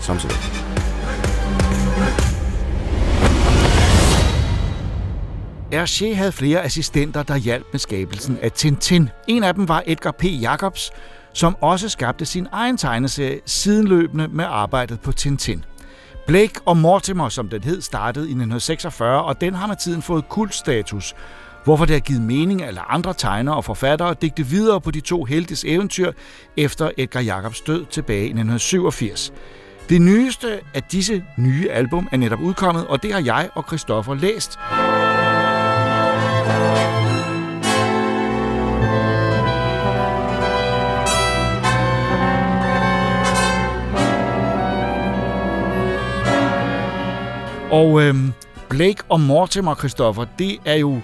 Som 0.01 0.19
sådan. 0.19 0.68
Hergé 5.73 6.15
havde 6.15 6.31
flere 6.31 6.63
assistenter, 6.63 7.23
der 7.23 7.35
hjalp 7.35 7.65
med 7.71 7.79
skabelsen 7.79 8.37
af 8.41 8.51
Tintin. 8.51 9.09
En 9.27 9.43
af 9.43 9.53
dem 9.53 9.67
var 9.67 9.83
Edgar 9.85 10.11
P. 10.11 10.23
Jacobs, 10.23 10.91
som 11.33 11.55
også 11.61 11.89
skabte 11.89 12.25
sin 12.25 12.47
egen 12.51 12.77
tegneserie 12.77 13.39
sidenløbende 13.45 14.27
med 14.27 14.45
arbejdet 14.47 14.99
på 14.99 15.11
Tintin. 15.11 15.65
Blake 16.27 16.61
og 16.65 16.77
Mortimer, 16.77 17.29
som 17.29 17.49
den 17.49 17.63
hed, 17.63 17.81
startede 17.81 18.25
i 18.25 18.31
1946, 18.31 19.23
og 19.23 19.41
den 19.41 19.53
har 19.53 19.67
med 19.67 19.75
tiden 19.75 20.01
fået 20.01 20.29
kultstatus, 20.29 21.15
hvorfor 21.63 21.85
det 21.85 21.95
har 21.95 21.99
givet 21.99 22.21
mening 22.21 22.63
at 22.63 22.77
andre 22.89 23.13
tegnere 23.13 23.55
og 23.55 23.65
forfattere 23.65 24.15
digte 24.21 24.45
videre 24.45 24.81
på 24.81 24.91
de 24.91 24.99
to 24.99 25.23
heltes 25.23 25.63
eventyr 25.67 26.11
efter 26.57 26.91
Edgar 26.97 27.21
Jacobs 27.21 27.61
død 27.61 27.85
tilbage 27.85 28.21
i 28.21 28.23
1987. 28.23 29.33
Det 29.89 30.01
nyeste 30.01 30.59
af 30.73 30.83
disse 30.83 31.23
nye 31.37 31.69
album 31.71 32.07
er 32.11 32.17
netop 32.17 32.39
udkommet, 32.39 32.87
og 32.87 33.03
det 33.03 33.13
har 33.13 33.21
jeg 33.21 33.49
og 33.55 33.63
Christoffer 33.67 34.13
læst. 34.13 34.59
Og 47.71 48.01
øhm, 48.01 48.33
Blake 48.69 49.03
og 49.09 49.21
Mortimer, 49.21 49.75
Christoffer, 49.75 50.25
det 50.39 50.57
er 50.65 50.75
jo 50.75 51.01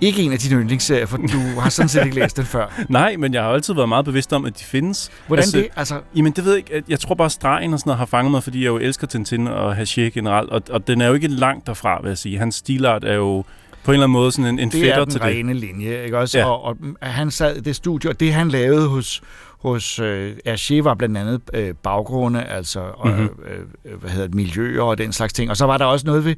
ikke 0.00 0.22
en 0.22 0.32
af 0.32 0.38
dine 0.38 0.60
yndlingsserier, 0.60 1.06
for 1.06 1.16
du 1.16 1.38
har 1.60 1.70
sådan 1.70 1.88
set 1.88 2.04
ikke 2.04 2.20
læst 2.20 2.36
den 2.36 2.44
før. 2.44 2.82
Nej, 2.88 3.16
men 3.16 3.34
jeg 3.34 3.42
har 3.42 3.50
altid 3.50 3.74
været 3.74 3.88
meget 3.88 4.04
bevidst 4.04 4.32
om, 4.32 4.44
at 4.44 4.58
de 4.58 4.64
findes. 4.64 5.10
Hvordan 5.26 5.42
altså, 5.42 5.56
det? 5.56 5.68
Altså, 5.76 6.00
Jamen, 6.16 6.32
det 6.32 6.44
ved 6.44 6.52
jeg 6.52 6.58
ikke. 6.58 6.84
Jeg 6.88 7.00
tror 7.00 7.14
bare, 7.14 7.30
stregen 7.30 7.72
og 7.72 7.78
sådan 7.78 7.88
noget 7.88 7.98
har 7.98 8.06
fanget 8.06 8.30
mig, 8.30 8.42
fordi 8.42 8.58
jeg 8.58 8.66
jo 8.66 8.78
elsker 8.78 9.06
Tintin 9.06 9.46
og 9.46 9.78
Haché 9.78 10.00
generelt. 10.00 10.50
Og, 10.50 10.62
og 10.70 10.86
den 10.86 11.00
er 11.00 11.06
jo 11.06 11.14
ikke 11.14 11.28
langt 11.28 11.66
derfra, 11.66 12.00
vil 12.02 12.08
jeg 12.08 12.18
sige. 12.18 12.38
Hans 12.38 12.54
stilart 12.54 13.04
er 13.04 13.14
jo 13.14 13.44
på 13.84 13.90
en 13.90 13.94
eller 13.94 14.04
anden 14.04 14.12
måde 14.12 14.32
sådan 14.32 14.46
en, 14.46 14.58
en 14.58 14.70
det 14.70 14.78
er 14.80 14.84
fætter 14.84 15.04
den 15.04 15.10
til 15.10 15.20
det. 15.20 15.28
rene 15.28 15.54
linje, 15.54 16.04
ikke 16.04 16.18
også? 16.18 16.38
Ja. 16.38 16.44
Og, 16.50 16.62
og 16.64 16.76
han 17.02 17.30
sad 17.30 17.56
i 17.56 17.60
det 17.60 17.76
studie, 17.76 18.10
og 18.10 18.20
det 18.20 18.32
han 18.32 18.48
lavede 18.48 18.88
hos, 18.88 19.22
hos 19.60 19.98
øh, 19.98 20.36
Hergé 20.48 20.82
var 20.82 20.94
blandt 20.94 21.16
andet 21.18 21.40
øh, 21.54 21.74
baggrunde, 21.82 22.42
altså 22.44 22.80
Mhm. 23.04 23.12
mm-hmm. 23.12 23.28
øh, 23.46 23.92
øh, 23.92 24.00
hvad 24.00 24.10
hedder 24.10 24.26
det, 24.26 24.34
miljøer 24.34 24.82
og 24.82 24.98
den 24.98 25.12
slags 25.12 25.32
ting. 25.32 25.50
Og 25.50 25.56
så 25.56 25.66
var 25.66 25.78
der 25.78 25.84
også 25.84 26.06
noget 26.06 26.24
ved 26.24 26.34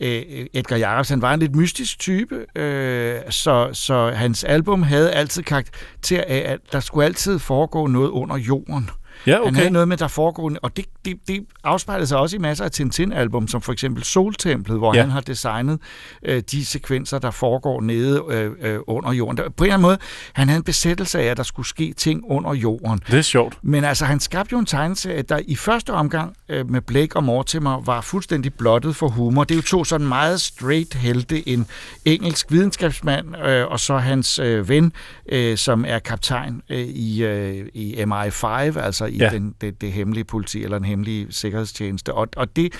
øh, 0.00 0.22
Edgar 0.54 0.76
Jacobs, 0.76 1.08
han 1.08 1.22
var 1.22 1.34
en 1.34 1.40
lidt 1.40 1.56
mystisk 1.56 1.98
type, 1.98 2.46
øh, 2.60 3.16
så, 3.30 3.68
så 3.72 4.10
hans 4.14 4.44
album 4.44 4.82
havde 4.82 5.12
altid 5.12 5.42
karakter 5.42 6.24
af, 6.26 6.42
at 6.46 6.58
der 6.72 6.80
skulle 6.80 7.04
altid 7.06 7.38
foregå 7.38 7.86
noget 7.86 8.08
under 8.08 8.36
jorden. 8.36 8.90
Ja, 9.26 9.32
Han 9.32 9.42
okay. 9.42 9.56
havde 9.56 9.70
noget 9.70 9.88
med, 9.88 9.96
der 9.96 10.08
foregår, 10.08 10.52
og 10.62 10.76
det, 10.76 10.84
det, 11.04 11.16
det 11.28 11.40
afspejlede 11.64 12.06
sig 12.06 12.18
også 12.18 12.36
i 12.36 12.38
masser 12.38 12.64
af 12.64 12.70
Tintin-album, 12.70 13.48
som 13.48 13.62
for 13.62 13.72
eksempel 13.72 14.04
Soltemplet, 14.04 14.78
hvor 14.78 14.94
Ja. 14.94 14.98
ja. 14.98 15.02
han 15.02 15.10
har 15.10 15.20
designet 15.20 15.78
øh, 16.24 16.42
de 16.50 16.64
sekvenser, 16.64 17.18
der 17.18 17.30
foregår 17.30 17.80
nede 17.80 18.22
øh, 18.30 18.50
øh, 18.60 18.78
under 18.86 19.12
jorden. 19.12 19.36
Der, 19.36 19.42
på 19.42 19.64
en 19.64 19.66
eller 19.66 19.74
anden 19.74 19.82
måde, 19.82 19.98
han 20.32 20.48
havde 20.48 20.56
en 20.58 20.64
besættelse 20.64 21.20
af, 21.20 21.24
at 21.24 21.36
der 21.36 21.42
skulle 21.42 21.66
ske 21.68 21.94
ting 21.96 22.22
under 22.28 22.54
jorden. 22.54 23.00
Det 23.10 23.18
er 23.18 23.22
sjovt. 23.22 23.58
Men 23.62 23.84
altså, 23.84 24.04
han 24.04 24.20
skabte 24.20 24.52
jo 24.52 24.58
en 24.58 24.66
tegneserie, 24.66 25.22
der 25.22 25.40
i 25.46 25.56
første 25.56 25.90
omgang 25.92 26.36
øh, 26.48 26.70
med 26.70 26.80
Blake 26.80 27.16
og 27.16 27.24
Mortimer 27.24 27.82
var 27.84 28.00
fuldstændig 28.00 28.54
blottet 28.54 28.96
for 28.96 29.08
humor. 29.08 29.44
Det 29.44 29.54
er 29.54 29.56
jo 29.58 29.62
to 29.62 29.84
sådan 29.84 30.06
meget 30.06 30.40
straight 30.40 30.94
helte, 30.94 31.48
en 31.48 31.66
engelsk 32.04 32.52
videnskabsmand, 32.52 33.36
øh, 33.46 33.66
og 33.66 33.80
så 33.80 33.96
hans 33.96 34.38
øh, 34.38 34.68
ven, 34.68 34.92
øh, 35.28 35.56
som 35.56 35.84
er 35.88 35.98
kaptajn 35.98 36.62
øh, 36.68 36.78
i, 36.78 37.24
øh, 37.24 37.66
i 37.74 37.94
MI5, 38.02 38.46
altså 38.80 39.04
i 39.04 39.15
Ja. 39.18 39.24
ja. 39.24 39.30
den, 39.30 39.54
det, 39.60 39.80
det 39.80 39.92
hemmelige 39.92 40.24
politi 40.24 40.64
eller 40.64 40.76
en 40.76 40.84
hemmelig 40.84 41.26
sikkerhedstjeneste. 41.30 42.14
Og, 42.14 42.28
og 42.36 42.56
det... 42.56 42.72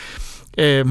Øh, 0.59 0.87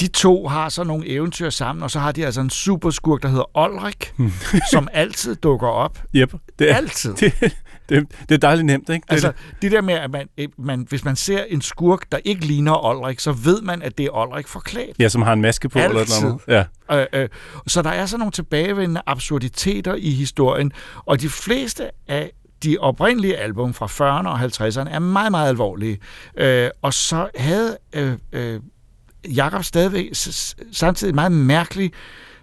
de 0.00 0.06
to 0.08 0.48
har 0.48 0.68
så 0.68 0.84
nogle 0.84 1.08
eventyr 1.08 1.50
sammen, 1.50 1.82
og 1.82 1.90
så 1.90 1.98
har 1.98 2.12
de 2.12 2.26
altså 2.26 2.40
en 2.40 2.50
superskurk, 2.50 3.22
der 3.22 3.28
hedder 3.28 3.56
Olrik, 3.56 4.14
som 4.72 4.88
altid 4.92 5.34
dukker 5.34 5.68
op. 5.68 6.02
Yep. 6.14 6.34
Det 6.58 6.70
er, 6.70 6.76
Altid. 6.76 7.14
Det, 7.88 8.00
det, 8.00 8.06
det 8.28 8.34
er 8.34 8.38
dejligt 8.38 8.66
nemt, 8.66 8.88
ikke? 8.88 9.04
Det, 9.04 9.12
Altså, 9.12 9.26
altså, 9.26 9.42
det 9.62 9.72
der 9.72 9.80
med, 9.80 9.94
at 9.94 10.10
man, 10.10 10.28
man, 10.58 10.86
hvis 10.88 11.04
man 11.04 11.16
ser 11.16 11.44
en 11.44 11.60
skurk, 11.60 12.12
der 12.12 12.18
ikke 12.24 12.44
ligner 12.46 12.84
Olrik, 12.84 13.20
så 13.20 13.32
ved 13.32 13.62
man, 13.62 13.82
at 13.82 13.98
det 13.98 14.06
er 14.06 14.10
Olrik 14.10 14.48
forklædt. 14.48 14.96
ja, 14.98 15.08
som 15.08 15.22
har 15.22 15.32
en 15.32 15.40
maske 15.40 15.68
på 15.68 15.78
eller 15.78 16.00
Altid. 16.00 16.22
noget 16.22 16.40
andet. 16.48 16.68
Ja. 16.90 17.00
Øh, 17.00 17.22
øh, 17.22 17.28
så 17.66 17.82
der 17.82 17.90
er 17.90 18.06
så 18.06 18.18
nogle 18.18 18.32
tilbagevendende 18.32 19.02
absurditeter 19.06 19.94
i 19.94 20.10
historien, 20.10 20.72
og 20.96 21.20
de 21.20 21.28
fleste 21.28 21.90
af 22.08 22.32
de 22.62 22.78
oprindelige 22.78 23.36
album 23.36 23.74
fra 23.74 23.86
40'erne 23.86 24.28
og 24.28 24.40
50'erne 24.40 24.94
er 24.94 24.98
meget, 24.98 25.30
meget 25.30 25.48
alvorlige. 25.48 25.98
Øh, 26.36 26.70
og 26.82 26.94
så 26.94 27.28
havde 27.36 27.78
øh, 27.92 28.12
øh, 28.32 28.60
Jakob 29.36 29.64
stadigvæk 29.64 30.10
samtidig 30.72 31.10
en 31.10 31.14
meget 31.14 31.32
mærkelig 31.32 31.92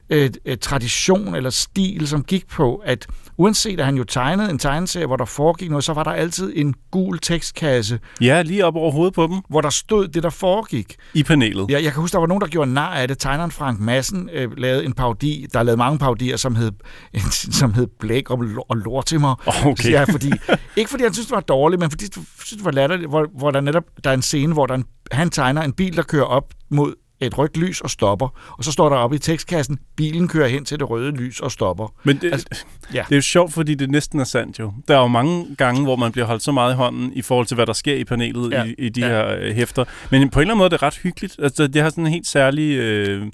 øh, 0.09 0.29
øh, 0.45 0.57
tradition 0.57 1.35
eller 1.35 1.49
stil, 1.49 2.07
som 2.07 2.23
gik 2.23 2.47
på, 2.47 2.75
at 2.75 3.07
uanset 3.39 3.79
at 3.79 3.85
han 3.85 3.95
jo 3.97 4.03
tegnede 4.03 4.49
en 4.49 4.59
tegneserie, 4.59 5.05
hvor 5.05 5.15
der 5.15 5.25
foregik 5.25 5.69
noget, 5.69 5.83
så 5.83 5.93
var 5.93 6.03
der 6.03 6.11
altid 6.11 6.53
en 6.55 6.73
gul 6.91 7.19
tekstkasse, 7.19 7.99
Ja, 8.21 8.41
lige 8.41 8.65
op 8.65 8.75
over 8.75 8.91
hovedet 8.91 9.13
på 9.13 9.27
dem 9.27 9.41
hvor 9.49 9.61
der 9.61 9.69
stod 9.69 10.07
det, 10.07 10.23
der 10.23 10.29
foregik. 10.29 10.95
i 11.13 11.23
panelet. 11.23 11.65
Ja, 11.69 11.73
jeg 11.83 11.91
kan 11.91 12.01
huske, 12.01 12.13
der 12.13 12.19
var 12.19 12.27
nogen, 12.27 12.41
der 12.41 12.47
gjorde 12.47 12.73
nar 12.73 12.93
af 12.93 13.07
det. 13.07 13.17
Tegneren 13.19 13.51
Frank 13.51 13.79
Madsen 13.79 14.29
øh, 14.33 14.57
lavede 14.57 14.85
en 14.85 14.93
parodi. 14.93 15.45
Der 15.53 15.59
er 15.59 15.63
lavet 15.63 15.77
mange 15.77 15.99
parodier, 15.99 16.37
som 16.37 16.55
hed, 16.55 16.71
som 17.59 17.73
hed 17.73 17.87
Blæk 17.99 18.29
og, 18.29 18.43
og 18.69 18.77
Lortimer. 18.77 19.63
Okay. 19.65 19.91
Ja, 19.91 20.03
fordi, 20.03 20.31
ikke 20.75 20.89
fordi 20.89 21.03
han 21.03 21.13
synes, 21.13 21.27
det 21.27 21.35
var 21.35 21.41
dårligt, 21.41 21.79
men 21.79 21.89
fordi 21.89 22.05
han 22.15 22.25
synes, 22.39 22.57
det 22.57 22.65
var 22.65 22.71
latterligt, 22.71 23.09
hvor, 23.09 23.27
hvor 23.37 23.51
der 23.51 23.61
netop 23.61 23.83
der 24.03 24.09
er 24.09 24.13
en 24.13 24.21
scene, 24.21 24.53
hvor 24.53 24.65
der 24.65 24.73
er 24.73 24.77
en, 24.77 24.85
han 25.11 25.29
tegner 25.29 25.61
en 25.61 25.73
bil, 25.73 25.95
der 25.97 26.03
kører 26.03 26.23
op 26.25 26.53
mod 26.69 26.93
et 27.21 27.37
rødt 27.37 27.57
lys 27.57 27.81
og 27.81 27.89
stopper. 27.89 28.27
Og 28.57 28.63
så 28.63 28.71
står 28.71 28.89
der 28.89 28.95
oppe 28.95 29.15
i 29.15 29.19
tekstkassen, 29.19 29.79
bilen 29.95 30.27
kører 30.27 30.47
hen 30.47 30.65
til 30.65 30.79
det 30.79 30.89
røde 30.89 31.11
lys 31.11 31.39
og 31.39 31.51
stopper. 31.51 31.93
Men 32.03 32.17
det, 32.17 32.31
Altså, 32.31 32.47
ja. 32.93 33.03
det 33.09 33.11
er 33.11 33.15
jo 33.17 33.21
sjovt, 33.21 33.53
fordi 33.53 33.75
det 33.75 33.89
næsten 33.91 34.19
er 34.19 34.23
sandt 34.23 34.59
jo. 34.59 34.73
Der 34.87 34.95
er 34.97 35.01
jo 35.01 35.07
mange 35.07 35.55
gange, 35.57 35.83
hvor 35.83 35.95
man 35.95 36.11
bliver 36.11 36.25
holdt 36.25 36.43
så 36.43 36.51
meget 36.51 36.73
i 36.73 36.75
hånden 36.75 37.11
i 37.15 37.21
forhold 37.21 37.47
til, 37.47 37.55
hvad 37.55 37.65
der 37.65 37.73
sker 37.73 37.95
i 37.95 38.03
panelet 38.03 38.51
Ja. 38.51 38.63
i, 38.63 38.75
i 38.77 38.89
de 38.89 39.01
Ja. 39.01 39.07
her 39.07 39.35
øh, 39.39 39.55
hæfter. 39.55 39.85
Men 40.11 40.29
på 40.29 40.39
en 40.39 40.41
eller 40.41 40.53
anden 40.53 40.57
måde 40.57 40.65
er 40.65 40.69
det 40.69 40.81
ret 40.83 40.97
hyggeligt. 40.97 41.35
Altså, 41.39 41.67
det 41.67 41.81
har 41.81 41.89
sådan 41.89 42.05
en 42.05 42.11
helt 42.11 42.27
særlig... 42.27 42.77
Øh, 42.77 43.25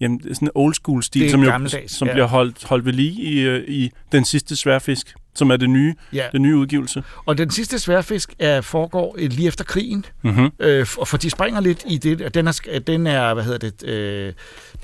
Jamen, 0.00 0.20
sådan 0.34 0.48
en 0.48 0.52
old 0.54 0.74
school 0.74 1.02
stil, 1.02 1.30
som, 1.30 1.42
jo, 1.42 1.52
som 1.86 2.08
ja. 2.08 2.12
bliver 2.14 2.26
holdt, 2.26 2.64
holdt 2.64 2.84
ved 2.84 2.92
lige 2.92 3.22
i, 3.22 3.40
øh, 3.40 3.64
i 3.68 3.90
Den 4.12 4.24
sidste 4.24 4.56
sværfisk, 4.56 5.14
som 5.34 5.50
er 5.50 5.56
det 5.56 5.70
nye, 5.70 5.94
Ja. 6.12 6.26
den 6.32 6.42
nye 6.42 6.56
udgivelse. 6.56 7.04
Og 7.26 7.38
den 7.38 7.50
sidste 7.50 7.78
sværfisk 7.78 8.34
er, 8.38 8.60
foregår 8.60 9.16
øh, 9.18 9.30
lige 9.30 9.48
efter 9.48 9.64
krigen, 9.64 10.04
Mm-hmm. 10.22 10.50
øh, 10.58 10.86
for, 10.86 11.16
de 11.16 11.30
springer 11.30 11.60
lidt 11.60 11.84
i 11.86 11.98
det. 11.98 12.34
Den 12.34 12.46
er, 12.46 12.80
den 12.86 13.06
er 13.06 13.34
hvad 13.34 13.44
hedder 13.44 13.58
det, 13.70 13.88
øh, 13.88 14.32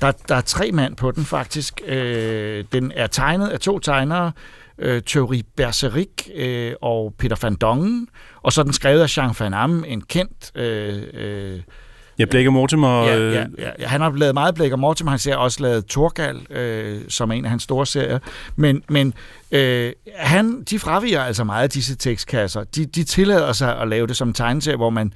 der, 0.01 0.13
der 0.29 0.35
er 0.35 0.41
tre 0.41 0.73
mand 0.73 0.97
på 0.97 1.11
den 1.11 1.25
faktisk. 1.25 1.81
Øh, 1.87 2.65
den 2.73 2.93
er 2.97 3.07
tegnet 3.07 3.49
af 3.49 3.61
to 3.61 3.79
tegnere, 3.79 4.33
øh, 4.79 5.03
Thierry 5.03 5.43
Berserik 5.57 6.29
øh, 6.35 6.73
og 6.83 7.15
Peter 7.19 7.37
van 7.43 7.55
Dongen, 7.55 8.09
og 8.43 8.53
så 8.53 8.63
den 8.63 8.73
skrevet 8.73 9.01
af 9.01 9.17
Jean 9.19 9.35
Van 9.41 9.55
Am, 9.55 9.85
en 9.87 10.01
kendt... 10.01 10.53
Øh, 10.57 11.03
øh, 11.15 11.61
Ja, 12.19 12.25
Blake 12.25 12.51
Mortimer... 12.51 13.05
ja, 13.05 13.19
øh, 13.19 13.35
ja, 13.35 13.45
ja, 13.59 13.71
ja, 13.79 13.87
han 13.87 14.01
har 14.01 14.11
lavet 14.11 14.35
meget 14.35 14.55
Blake 14.55 14.77
Mortimer, 14.77 15.11
han 15.11 15.21
har 15.27 15.37
også 15.37 15.63
lavet 15.63 15.87
Torgal, 15.87 16.37
øh, 16.51 17.01
som 17.09 17.31
er 17.31 17.35
en 17.35 17.45
af 17.45 17.51
hans 17.51 17.63
store 17.63 17.87
serier, 17.87 18.19
men, 18.57 18.83
men 18.89 19.15
øh, 19.53 19.93
han, 20.17 20.63
de 20.63 20.79
fraviger 20.79 21.23
altså 21.23 21.45
meget 21.45 21.63
af 21.63 21.71
disse 21.71 21.97
tekstkasser. 21.97 22.65
De, 22.65 22.87
de 22.87 23.05
tillader 23.05 23.53
sig 23.53 23.81
at 23.81 23.89
lave 23.89 24.07
det 24.07 24.17
som 24.17 24.33
tegneserie, 24.33 24.77
hvor 24.77 24.91
man 24.91 25.13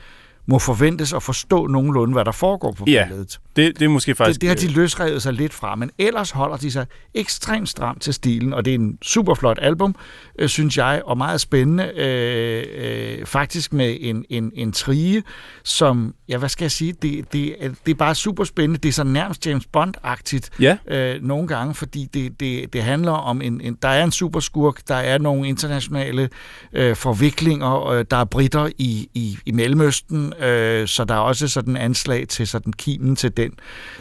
må 0.46 0.58
forventes 0.58 1.12
at 1.12 1.22
forstå 1.22 1.66
nogenlunde, 1.66 2.12
hvad 2.12 2.24
der 2.24 2.32
foregår 2.32 2.72
på 2.72 2.84
Ja, 2.86 3.04
billedet. 3.08 3.40
Det, 3.56 3.78
det 3.78 3.84
er 3.84 3.88
måske 3.88 4.14
faktisk... 4.14 4.40
Det, 4.40 4.50
det 4.50 4.60
har 4.62 4.68
de 4.68 4.74
løsrevet 4.74 5.22
sig 5.22 5.32
lidt 5.32 5.52
fra, 5.54 5.74
men 5.74 5.90
ellers 5.98 6.30
holder 6.30 6.56
de 6.56 6.70
sig 6.70 6.86
ekstremt 7.14 7.68
stramt 7.68 8.02
til 8.02 8.14
stilen, 8.14 8.52
og 8.52 8.64
det 8.64 8.70
er 8.70 8.74
en 8.74 8.98
super 9.02 9.34
flot 9.34 9.58
album, 9.62 9.94
øh, 10.38 10.48
synes 10.48 10.76
jeg, 10.78 11.02
og 11.04 11.18
meget 11.18 11.40
spændende, 11.40 11.90
øh, 11.96 12.64
øh, 13.20 13.26
faktisk 13.26 13.72
med 13.72 13.96
en, 14.00 14.24
en, 14.30 14.52
en 14.54 14.72
trige, 14.72 15.22
som, 15.64 16.14
ja, 16.28 16.38
hvad 16.38 16.48
skal 16.48 16.64
jeg 16.64 16.70
sige, 16.70 16.92
det, 17.02 17.32
det, 17.32 17.64
er- 17.64 17.70
det 17.86 17.90
er 17.92 17.96
bare 17.96 18.14
super 18.14 18.44
spændende, 18.44 18.78
det 18.78 18.88
er 18.88 18.92
så 18.92 19.04
nærmest 19.04 19.46
James 19.46 19.64
Bond-agtigt 19.76 20.48
Ja. 20.60 20.76
øh, 20.86 21.22
nogle 21.22 21.48
gange, 21.48 21.74
fordi 21.74 22.08
det, 22.14 22.40
det, 22.40 22.72
det 22.72 22.82
handler 22.82 23.12
om, 23.12 23.42
en, 23.42 23.60
en, 23.60 23.78
der 23.82 23.88
er 23.88 24.04
en 24.04 24.12
superskurk, 24.12 24.88
der 24.88 24.94
er 24.94 25.18
nogle 25.18 25.48
internationale 25.48 26.28
øh, 26.72 26.96
forviklinger, 26.96 27.86
øh, 27.88 28.04
der 28.10 28.16
er 28.16 28.24
britter 28.24 28.68
i, 28.78 29.08
i, 29.14 29.38
i 29.46 29.50
Mellemøsten, 29.52 30.31
øh, 30.38 30.88
så 30.88 31.04
der 31.04 31.14
er 31.14 31.18
også 31.18 31.48
sådan 31.48 31.76
anslag 31.76 32.28
til 32.28 32.46
sådan 32.46 32.72
kimen 32.72 33.16
til 33.16 33.36
den, 33.36 33.52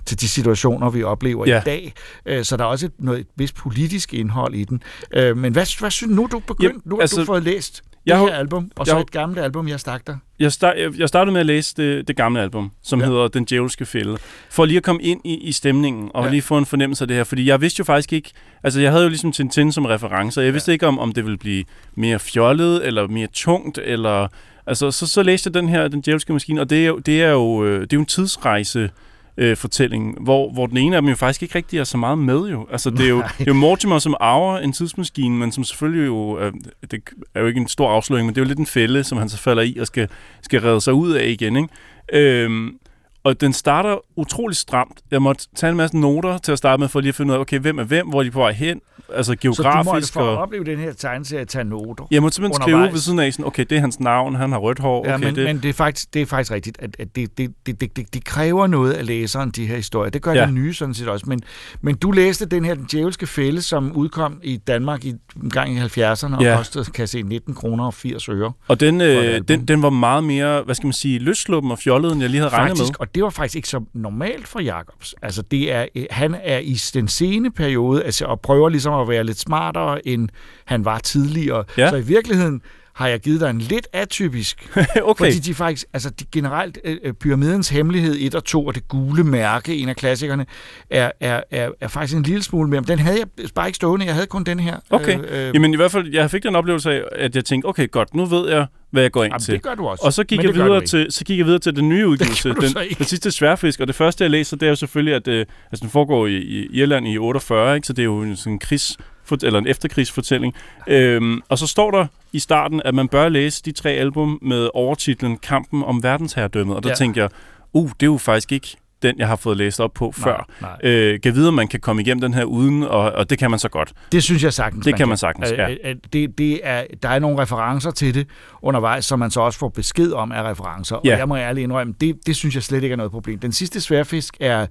til 0.06 0.22
de 0.22 0.28
situationer, 0.28 0.90
vi 0.90 1.04
oplever 1.04 1.48
Ja. 1.48 1.58
i 1.60 1.64
dag. 1.66 1.94
Øh, 2.26 2.46
så 2.46 2.58
der 2.58 2.64
er 2.64 2.68
også 2.68 2.86
et, 2.86 2.92
noget, 3.00 3.20
et 3.20 3.28
vist 3.36 3.56
politisk 3.56 4.14
indhold 4.14 4.54
i 4.56 4.64
den. 4.64 4.84
Øh, 5.14 5.38
men 5.38 5.54
hvad, 5.54 5.80
hvad 5.80 5.92
synes 5.92 6.16
nu 6.16 6.28
du 6.32 6.40
begyndt? 6.40 6.64
Jamen, 6.64 6.82
nu 6.86 6.96
har 6.96 7.02
altså, 7.02 7.20
du 7.20 7.26
fået 7.26 7.44
læst 7.44 7.82
jeg 8.06 8.14
det 8.16 8.20
har- 8.20 8.28
her 8.32 8.36
album, 8.40 8.72
og 8.76 8.86
jeg 8.88 8.92
så 8.92 9.00
et 9.00 9.12
gammelt 9.12 9.40
album, 9.40 9.68
jeg 9.68 9.80
stak 9.80 10.08
dig. 10.08 10.18
Jeg, 10.40 10.52
start, 10.52 10.76
jeg 10.98 11.08
startede 11.08 11.32
med 11.34 11.40
at 11.40 11.46
læse 11.46 11.74
det, 11.78 12.08
det 12.08 12.16
gamle 12.16 12.42
album, 12.42 12.72
som 12.84 13.00
Ja. 13.00 13.06
hedder 13.06 13.28
Den 13.28 13.46
Djævelske 13.46 13.86
Fælde, 13.86 14.18
for 14.50 14.66
lige 14.66 14.78
at 14.78 14.84
komme 14.84 15.02
ind 15.04 15.22
i, 15.26 15.36
i 15.38 15.52
stemningen, 15.52 16.12
og 16.14 16.22
Ja. 16.22 16.26
ja. 16.26 16.32
lige 16.32 16.42
få 16.42 16.58
en 16.58 16.66
fornemmelse 16.66 17.04
af 17.04 17.08
det 17.08 17.18
her, 17.18 17.24
fordi 17.24 17.46
jeg 17.46 17.62
vidste 17.62 17.80
jo 17.80 17.84
faktisk 17.84 18.14
ikke, 18.14 18.32
altså 18.64 18.82
jeg 18.82 18.92
havde 18.92 19.04
jo 19.04 19.10
ligesom 19.10 19.32
Tintin 19.32 19.72
som 19.72 19.86
reference, 19.86 20.40
og 20.42 20.46
jeg 20.46 20.54
vidste 20.54 20.72
ikke 20.74 20.88
om, 20.88 21.00
om 21.00 21.12
det 21.12 21.24
ville 21.24 21.38
blive 21.38 21.64
mere 21.96 22.20
fjollet, 22.20 22.88
eller 22.88 23.08
mere 23.08 23.28
tungt, 23.34 23.78
eller, 23.78 24.28
altså 24.68 24.92
så, 24.92 25.08
så 25.08 25.24
læste 25.24 25.48
jeg 25.48 25.54
den 25.54 25.70
her, 25.70 25.88
Den 25.88 26.02
Djævelske 26.02 26.34
Maskine, 26.34 26.62
og 26.62 26.70
det 26.70 26.84
er 26.84 26.88
jo, 26.88 26.98
det 26.98 27.22
er 27.24 27.30
jo, 27.32 27.66
øh, 27.66 27.82
det 27.82 27.94
er 27.94 27.98
jo 27.98 28.00
en 28.00 28.06
tidsrejse, 28.06 28.90
øh, 29.38 29.58
fortælling, 29.58 30.18
hvor, 30.22 30.52
hvor 30.54 30.68
den 30.68 30.78
ene 30.78 30.96
af 30.96 31.02
dem 31.02 31.10
jo 31.10 31.16
faktisk 31.16 31.44
ikke 31.44 31.56
rigtig 31.56 31.80
er 31.80 31.84
så 31.84 31.98
meget 31.98 32.18
med 32.18 32.40
jo. 32.40 32.68
Altså 32.72 32.90
det 32.90 33.06
er 33.06 33.10
jo, 33.10 33.18
det 33.18 33.48
er 33.48 33.52
jo 33.52 33.54
Mortimer, 33.54 34.00
som 34.00 34.16
arver 34.20 34.58
en 34.58 34.74
tidsmaskine, 34.74 35.38
men 35.38 35.52
som 35.52 35.64
selvfølgelig 35.64 36.06
jo, 36.06 36.40
øh, 36.40 36.54
det 36.92 37.04
er 37.36 37.42
jo 37.42 37.48
ikke 37.48 37.60
en 37.60 37.68
stor 37.68 37.90
afsløring, 37.90 38.26
men 38.26 38.36
det 38.36 38.42
er 38.42 38.46
jo 38.46 38.48
lidt 38.48 38.60
en 38.60 38.66
fælde, 38.66 39.04
som 39.04 39.18
han 39.18 39.30
så 39.30 39.38
falder 39.38 39.64
i 39.64 39.78
og 39.78 39.88
skal, 39.88 40.08
skal 40.42 40.62
redde 40.62 40.82
sig 40.82 40.94
ud 40.94 41.12
af 41.12 41.28
igen, 41.28 41.56
ikke? 41.56 41.70
Øhm, 42.14 42.78
og 43.24 43.42
den 43.42 43.54
starter 43.54 43.98
utrolig 44.16 44.58
stramt. 44.58 45.00
Jeg 45.12 45.22
måtte 45.22 45.48
tage 45.56 45.72
en 45.72 45.78
masse 45.78 45.98
noter 45.98 46.38
til 46.38 46.52
at 46.52 46.58
starte 46.58 46.80
med, 46.80 46.88
for 46.88 47.00
lige 47.00 47.10
at 47.10 47.16
finde 47.16 47.32
ud 47.32 47.36
af, 47.38 47.40
okay, 47.42 47.60
hvem 47.60 47.80
er 47.80 47.84
hvem, 47.84 48.08
hvor 48.08 48.20
er 48.20 48.24
de 48.24 48.32
på 48.32 48.40
vej 48.40 48.52
hen, 48.52 48.80
altså 49.16 49.32
Så 49.32 49.36
du 49.44 49.48
måtte 49.50 49.64
geografisk. 49.64 50.14
for 50.14 50.32
at 50.34 50.38
opleve 50.38 50.64
den 50.64 50.80
her 50.80 50.94
tegneserie 50.94 51.46
tage 51.46 51.64
noter. 51.64 52.08
jeg 52.12 52.22
måtte 52.22 52.36
simpelthen 52.36 52.64
undervejs. 52.64 52.84
skrive 52.88 52.94
ved 52.94 53.00
siden 53.00 53.20
af, 53.20 53.34
sådan, 53.34 53.46
okay, 53.46 53.66
det 53.70 53.76
er 53.76 53.80
hans 53.82 54.00
navn, 54.00 54.36
han 54.36 54.52
har 54.52 54.58
rødt 54.60 54.80
hår, 54.80 55.00
okay, 55.00 55.10
Ja, 55.12 55.18
men, 55.18 55.36
det, 55.36 55.44
men 55.46 55.58
det, 55.58 55.70
er 55.70 55.74
faktisk, 55.74 56.14
det 56.14 56.22
er 56.22 56.26
faktisk 56.26 56.52
rigtigt, 56.52 56.78
at, 56.82 56.96
at 57.00 57.16
det, 57.16 57.38
det, 57.38 57.52
det, 57.66 57.82
det, 57.82 57.96
det, 57.96 58.14
det 58.14 58.24
kræver 58.26 58.68
noget 58.68 58.94
af 58.94 59.06
læseren, 59.06 59.50
de 59.52 59.66
her 59.68 59.76
historier. 59.76 60.10
Det 60.12 60.22
gør 60.22 60.34
ja. 60.34 60.46
Det 60.46 60.54
nye 60.54 60.74
sådan 60.74 60.94
set 60.94 61.08
også. 61.08 61.26
Men, 61.28 61.42
men 61.82 61.96
du 61.96 62.12
læste 62.12 62.46
den 62.46 62.66
her 62.66 62.76
Den 62.76 62.86
Djævelske 62.92 63.28
Fælde, 63.28 63.62
som 63.62 63.92
udkom 63.92 64.40
i 64.44 64.58
Danmark 64.58 65.06
i, 65.06 65.10
en 65.44 65.50
gang 65.50 65.74
i 65.78 65.80
70'erne, 65.80 66.36
og 66.36 66.42
Ja. 66.44 66.56
kostede, 66.58 66.86
kan 66.86 67.08
se, 67.08 67.22
19 67.22 67.54
kroner 67.56 67.86
og 67.86 67.94
80 67.94 68.30
øre. 68.30 68.52
og 68.68 68.80
den, 68.80 69.02
øh, 69.02 69.42
den, 69.48 69.66
den 69.68 69.82
var 69.82 69.90
meget 69.90 70.24
mere, 70.24 70.62
hvad 70.64 70.76
skal 70.76 70.88
man 70.88 70.94
sige, 70.94 71.20
løsluppen 71.20 71.72
og 71.72 71.80
fjollet, 71.80 72.12
end 72.12 72.22
jeg 72.22 72.30
lige 72.30 72.42
havde 72.42 72.54
regnet 72.54 72.78
Faktisk, 72.78 72.92
med. 72.94 73.00
og 73.00 73.11
det 73.16 73.24
var 73.24 73.30
faktisk 73.30 73.56
ikke 73.56 73.68
så 73.68 73.84
normalt 73.94 74.48
for 74.48 74.60
Jacobs. 74.60 75.16
Altså, 75.22 75.42
det 75.42 75.72
er, 75.72 75.86
øh, 75.96 76.06
han 76.10 76.36
er 76.44 76.58
i 76.58 76.74
den 76.94 77.08
sene 77.08 77.52
periode 77.52 78.04
altså, 78.04 78.26
og 78.26 78.42
prøver 78.42 78.70
ligesom 78.70 78.94
at 78.94 79.08
være 79.08 79.24
lidt 79.24 79.40
smartere, 79.40 80.08
end 80.08 80.30
han 80.66 80.86
var 80.86 81.00
tidligere. 81.00 81.64
Ja. 81.78 81.90
Så 81.90 81.96
i 81.96 82.02
virkeligheden 82.02 82.62
har 82.94 83.08
jeg 83.08 83.20
givet 83.20 83.42
dig 83.42 83.50
en 83.50 83.60
lidt 83.60 83.88
atypisk 83.94 84.70
okay, 85.04 85.26
Fordi 85.26 85.40
de 85.40 85.54
faktisk, 85.54 85.88
altså 85.94 86.10
de 86.10 86.26
generelt, 86.32 86.78
øh, 86.84 86.98
øh, 87.04 87.14
Pyramidens 87.14 87.70
Hemmelighed 87.70 88.16
1 88.20 88.36
og 88.36 88.44
2 88.44 88.66
og 88.66 88.76
det 88.76 88.88
gule 88.88 89.24
mærke, 89.24 89.78
en 89.78 89.90
af 89.90 89.96
klassikerne, 89.96 90.46
er, 90.90 91.12
er, 91.20 91.44
er, 91.52 91.70
er 91.82 91.88
faktisk 91.88 92.18
en 92.18 92.24
lille 92.24 92.44
smule 92.44 92.70
mere. 92.70 92.82
Men 92.82 92.88
den 92.88 93.00
havde 93.00 93.18
jeg 93.20 93.48
bare 93.56 93.68
ikke 93.68 93.76
stående, 93.76 94.06
jeg 94.06 94.14
havde 94.14 94.28
kun 94.28 94.44
den 94.44 94.60
her. 94.60 94.76
Okay. 94.90 95.20
Øh, 95.20 95.48
øh, 95.48 95.54
Jamen 95.54 95.74
i 95.74 95.76
hvert 95.76 95.92
fald, 95.92 96.14
jeg 96.14 96.32
fik 96.32 96.44
den 96.44 96.56
oplevelse 96.56 96.92
af, 96.92 97.04
at 97.12 97.36
jeg 97.36 97.46
tænkte, 97.46 97.68
okay, 97.68 97.92
godt, 97.92 98.16
nu 98.16 98.26
ved 98.26 98.50
jeg, 98.50 98.66
hvad 98.92 99.02
jeg 99.02 99.12
går 99.12 99.24
ind 99.24 99.34
jamen, 99.34 99.42
til. 99.42 99.54
det 99.54 99.62
gør 99.62 99.76
du 99.76 99.88
også. 99.88 100.04
Og 100.06 100.14
så 100.14 100.24
gik, 100.24 100.44
jeg 100.44 100.54
videre 100.54 100.86
til, 100.86 101.08
så 101.10 101.26
gik 101.26 101.38
jeg 101.38 101.46
videre 101.46 101.60
til 101.60 101.76
den 101.76 101.90
nye 101.90 102.08
udgivelse, 102.12 102.50
den, 102.50 102.76
den 102.98 103.06
sidste 103.06 103.32
sværfisk. 103.32 103.80
Og 103.80 103.88
det 103.88 103.96
første, 103.96 104.24
jeg 104.24 104.32
læser, 104.32 104.58
det 104.58 104.66
er 104.66 104.70
jo 104.70 104.76
selvfølgelig, 104.76 105.16
at 105.16 105.28
øh, 105.28 105.46
altså, 105.72 105.82
den 105.82 105.90
foregår 105.90 106.28
i, 106.28 106.38
i 106.38 106.68
Irland 106.72 107.08
i 107.08 107.18
48, 107.18 107.76
ikke? 107.76 107.88
så 107.88 107.94
det 107.94 108.02
er 108.02 108.06
jo 108.06 108.22
en, 108.22 108.36
sådan 108.36 108.54
en 108.54 108.60
krigs 108.60 108.98
eller 109.44 109.60
en 109.60 109.68
efterkrigsfortælling. 109.68 110.54
Øhm, 110.88 111.42
og 111.50 111.58
så 111.58 111.68
står 111.68 111.92
der 111.92 112.06
i 112.34 112.40
starten, 112.40 112.82
at 112.86 112.96
man 112.96 113.08
bør 113.08 113.30
læse 113.30 113.64
de 113.64 113.72
tre 113.72 113.90
album 113.90 114.40
med 114.42 114.70
overtitlen 114.74 115.38
Kampen 115.38 115.84
om 115.84 116.04
verdensherredømmet. 116.04 116.76
Og 116.76 116.84
der 116.84 116.90
Ja. 116.90 116.96
tænker 116.96 117.22
jeg, 117.22 117.30
uh, 117.74 117.90
det 117.90 118.04
er 118.04 118.06
jo 118.12 118.18
faktisk 118.18 118.52
ikke 118.52 118.76
den, 119.02 119.16
jeg 119.18 119.28
har 119.28 119.36
fået 119.36 119.58
læst 119.58 119.80
op 119.80 119.94
på 119.94 120.06
Nej, 120.18 120.24
før. 120.24 120.48
nej. 120.62 120.78
Øh, 120.84 121.22
kan 121.22 121.36
vide, 121.36 121.48
om 121.48 121.54
man 121.54 121.68
kan 121.68 121.80
komme 121.80 122.02
igennem 122.02 122.22
den 122.22 122.34
her 122.34 122.44
uden, 122.44 122.84
og, 122.84 123.12
og 123.12 123.30
det 123.30 123.38
kan 123.40 123.50
man 123.52 123.60
så 123.60 123.70
godt. 123.70 123.94
Det 124.12 124.24
synes 124.24 124.44
jeg 124.44 124.54
sagtens, 124.54 124.86
Det 124.86 124.96
kan 124.96 125.08
man 125.08 125.18
sagtens, 125.18 125.52
ja. 125.52 125.70
Øh, 125.70 125.78
øh, 125.84 125.96
Det, 126.14 126.38
det 126.38 126.60
er, 126.64 126.84
der 127.04 127.10
er 127.10 127.20
nogle 127.20 127.42
referencer 127.42 127.92
til 127.92 128.14
det 128.14 128.28
undervejs, 128.62 129.06
som 129.06 129.20
man 129.20 129.32
så 129.32 129.42
også 129.42 129.60
får 129.60 129.70
besked 129.70 130.12
om 130.12 130.32
af 130.32 130.44
referencer. 130.44 130.96
Og 130.96 131.02
Ja. 131.06 131.18
jeg 131.18 131.28
må 131.28 131.36
ærligt 131.36 131.64
indrømme, 131.64 131.94
det, 132.02 132.16
det 132.26 132.36
synes 132.36 132.56
jeg 132.56 132.64
slet 132.64 132.84
ikke 132.84 132.94
er 132.94 132.98
noget 132.98 133.12
problem. 133.12 133.40
Den 133.40 133.52
sidste 133.52 133.82
sværfisk 133.82 134.38
er 134.40 134.66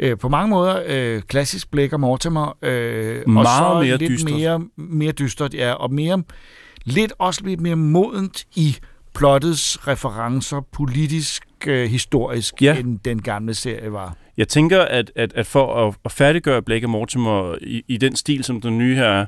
øh, 0.00 0.18
på 0.18 0.28
mange 0.28 0.48
måder 0.50 0.82
øh, 0.86 1.22
klassisk 1.22 1.70
Blake 1.70 1.94
og 1.96 2.00
Mortimer. 2.00 2.56
Øh, 2.62 3.22
og 3.26 3.30
Meget 3.32 3.46
så 3.58 3.80
mere 3.84 3.96
lidt 3.96 4.10
dystert. 4.10 4.32
Mere, 4.34 4.60
mere 4.76 5.12
dystert, 5.12 5.54
ja. 5.54 5.72
Og 5.72 5.92
mere, 5.92 6.22
lidt 6.84 7.12
også 7.18 7.40
lidt 7.44 7.60
mere 7.60 7.76
modent 7.76 8.44
i 8.56 8.76
plottets 9.14 9.88
referencer, 9.88 10.60
politisk, 10.72 11.42
øh, 11.66 11.90
historisk, 11.90 12.62
Ja. 12.62 12.76
end 12.78 12.98
den 12.98 13.22
gamle 13.22 13.54
serie 13.54 13.92
var. 13.92 14.16
Jeg 14.36 14.48
tænker, 14.48 14.80
at, 14.82 15.12
at, 15.16 15.32
at 15.34 15.46
for 15.46 15.88
at, 15.88 15.94
at 16.04 16.12
færdiggøre 16.12 16.62
Blake 16.62 16.86
og 16.86 16.90
Mortimer 16.90 17.54
i, 17.60 17.82
i 17.88 17.96
den 17.96 18.16
stil, 18.16 18.44
som 18.44 18.60
den 18.60 18.78
nye 18.78 18.94
her 18.96 19.04
er, 19.06 19.26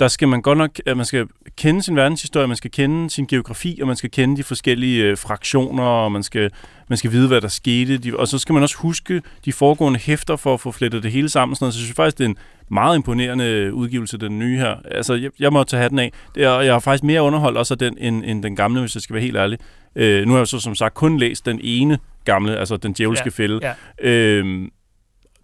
der 0.00 0.08
skal 0.08 0.28
man 0.28 0.42
godt 0.42 0.58
nok, 0.58 0.70
at 0.86 0.96
man 0.96 1.06
skal 1.06 1.26
kende 1.56 1.82
sin 1.82 1.96
verdenshistorie, 1.96 2.46
man 2.46 2.56
skal 2.56 2.70
kende 2.70 3.10
sin 3.10 3.26
geografi, 3.26 3.78
og 3.80 3.86
man 3.86 3.96
skal 3.96 4.10
kende 4.10 4.36
de 4.36 4.42
forskellige 4.42 5.04
øh, 5.04 5.18
fraktioner, 5.18 5.82
og 5.82 6.12
man 6.12 6.22
skal, 6.22 6.50
man 6.88 6.96
skal 6.96 7.10
vide, 7.12 7.28
hvad 7.28 7.40
der 7.40 7.48
skete. 7.48 7.98
De, 7.98 8.16
og 8.16 8.28
så 8.28 8.38
skal 8.38 8.52
man 8.52 8.62
også 8.62 8.76
huske 8.78 9.22
de 9.44 9.52
foregående 9.52 9.98
hæfter 9.98 10.36
for 10.36 10.54
at 10.54 10.60
få 10.60 10.72
flettet 10.72 11.02
det 11.02 11.12
hele 11.12 11.28
sammen. 11.28 11.56
Sådan 11.56 11.64
noget. 11.64 11.74
Så 11.74 11.80
jeg 11.80 11.84
synes 11.84 11.96
faktisk, 11.96 12.18
det 12.18 12.24
er 12.24 12.28
en 12.28 12.36
meget 12.70 12.96
imponerende 12.96 13.74
udgivelse, 13.74 14.18
den 14.18 14.38
nye 14.38 14.56
her. 14.58 14.74
Altså, 14.90 15.14
jeg, 15.14 15.30
jeg 15.40 15.52
må 15.52 15.64
tage 15.64 15.80
hatten 15.82 15.98
af. 15.98 16.12
Det 16.34 16.44
er, 16.44 16.60
jeg 16.60 16.72
har 16.74 16.80
faktisk 16.80 17.04
mere 17.04 17.22
underholdt 17.22 17.58
også 17.58 17.74
af 17.74 17.78
den, 17.78 17.98
end, 17.98 18.22
end 18.26 18.42
den 18.42 18.56
gamle, 18.56 18.80
hvis 18.80 18.94
jeg 18.94 19.02
skal 19.02 19.14
være 19.14 19.22
helt 19.22 19.36
ærlig. 19.36 19.58
Øh, 19.96 20.26
nu 20.26 20.32
har 20.32 20.38
jeg 20.40 20.46
så 20.48 20.60
som 20.60 20.74
sagt 20.74 20.94
kun 20.94 21.18
læst 21.18 21.46
den 21.46 21.60
ene 21.62 21.98
gamle, 22.24 22.56
altså 22.56 22.76
den 22.76 22.92
djævelske 22.92 23.26
Ja, 23.38 23.42
fælde. 23.42 23.60
ja. 23.62 23.72
Øhm, 24.10 24.70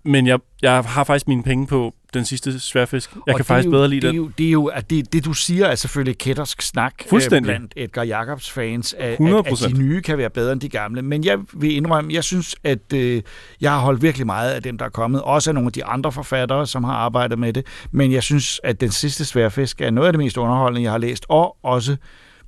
men 0.04 0.26
jeg, 0.26 0.38
jeg 0.62 0.84
har 0.84 1.04
faktisk 1.04 1.28
mine 1.28 1.42
penge 1.42 1.66
på 1.66 1.94
den 2.14 2.24
sidste 2.24 2.60
sværfisk. 2.60 3.10
Jeg 3.14 3.34
Og 3.34 3.36
kan 3.36 3.44
faktisk 3.44 3.66
jo, 3.66 3.70
bedre 3.70 3.88
lide 3.88 4.00
det. 4.00 4.06
Er 4.06 4.12
den. 4.12 4.16
jo, 4.16 4.30
det 4.38 4.46
er 4.46 4.50
jo, 4.50 4.66
at 4.66 4.90
det, 4.90 5.12
det, 5.12 5.24
du 5.24 5.32
siger, 5.32 5.66
er 5.66 5.74
selvfølgelig 5.74 6.18
kættersk 6.18 6.62
snak 6.62 6.94
øh, 7.00 7.08
Fuldstændig. 7.08 7.42
blandt 7.42 7.72
Edgar 7.76 8.04
Jacobs 8.04 8.50
fans, 8.50 8.94
at, 8.98 9.12
at, 9.12 9.18
100%. 9.20 9.64
at 9.66 9.70
de 9.70 9.78
nye 9.78 10.02
kan 10.02 10.18
være 10.18 10.30
bedre 10.30 10.52
end 10.52 10.60
de 10.60 10.68
gamle. 10.68 11.02
Men 11.02 11.24
jeg 11.24 11.38
vil 11.52 11.76
indrømme, 11.76 12.12
jeg 12.14 12.24
synes, 12.24 12.56
at 12.64 12.92
øh, 12.94 13.22
jeg 13.60 13.70
har 13.72 13.78
holdt 13.78 14.02
virkelig 14.02 14.26
meget 14.26 14.52
af 14.52 14.62
dem, 14.62 14.78
der 14.78 14.84
er 14.84 14.88
kommet. 14.90 15.22
Også 15.22 15.50
af 15.50 15.54
nogle 15.54 15.66
af 15.68 15.72
de 15.72 15.84
andre 15.84 16.12
forfattere, 16.12 16.66
som 16.66 16.84
har 16.84 16.92
arbejdet 16.94 17.38
med 17.38 17.52
det. 17.52 17.66
Men 17.90 18.12
jeg 18.12 18.22
synes, 18.22 18.60
at 18.64 18.80
den 18.80 18.90
sidste 18.90 19.24
sværfisk 19.24 19.80
er 19.80 19.90
noget 19.90 20.06
af 20.06 20.12
det 20.12 20.18
mest 20.18 20.36
underholdende, 20.36 20.82
jeg 20.82 20.90
har 20.90 20.98
læst, 20.98 21.26
og 21.28 21.56
også 21.62 21.96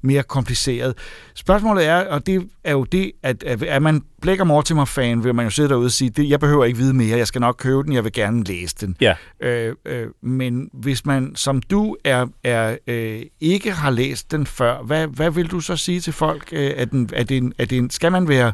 mere 0.03 0.23
kompliceret. 0.23 0.95
Spørgsmålet 1.35 1.87
er, 1.87 1.97
og 1.97 2.27
det 2.27 2.49
er 2.65 2.73
jo 2.73 2.85
det, 2.85 3.13
at 3.23 3.43
at 3.43 3.63
er 3.63 3.79
man 3.79 4.03
og 4.41 4.47
Mortimer-fan, 4.47 5.25
vil 5.25 5.35
man 5.35 5.47
jo 5.47 5.51
sidde 5.51 5.69
derude 5.69 5.87
og 5.87 5.91
sige, 5.91 6.11
det, 6.11 6.29
jeg 6.29 6.41
behøver 6.41 6.65
ikke 6.65 6.79
vide 6.79 6.95
mere, 6.95 7.19
jeg 7.19 7.27
skal 7.27 7.41
nok 7.41 7.57
købe 7.59 7.83
den, 7.83 7.93
jeg 7.93 8.05
vil 8.05 8.13
gerne 8.13 8.45
læse 8.45 8.77
den. 8.81 8.97
Ja. 9.01 9.15
Øh, 9.41 9.75
øh, 9.85 10.07
men 10.23 10.71
hvis 10.73 11.07
man, 11.07 11.33
som 11.37 11.63
du 11.63 11.97
er, 12.05 12.27
er 12.45 12.77
øh, 12.87 13.23
ikke 13.41 13.73
har 13.73 13.91
læst 13.91 14.33
den 14.33 14.47
før, 14.47 14.83
hvad, 14.83 15.07
hvad 15.07 15.31
vil 15.31 15.47
du 15.47 15.61
så 15.61 15.77
sige 15.77 16.01
til 16.01 16.13
folk? 16.13 16.49
Øh, 16.53 16.73
er 16.77 16.85
den, 16.85 17.11
er 17.13 17.25
det 17.25 17.37
en, 17.37 17.53
er 17.59 17.65
det 17.65 17.79
en, 17.79 17.91
skal 17.91 18.13
man 18.13 18.29
være 18.29 18.53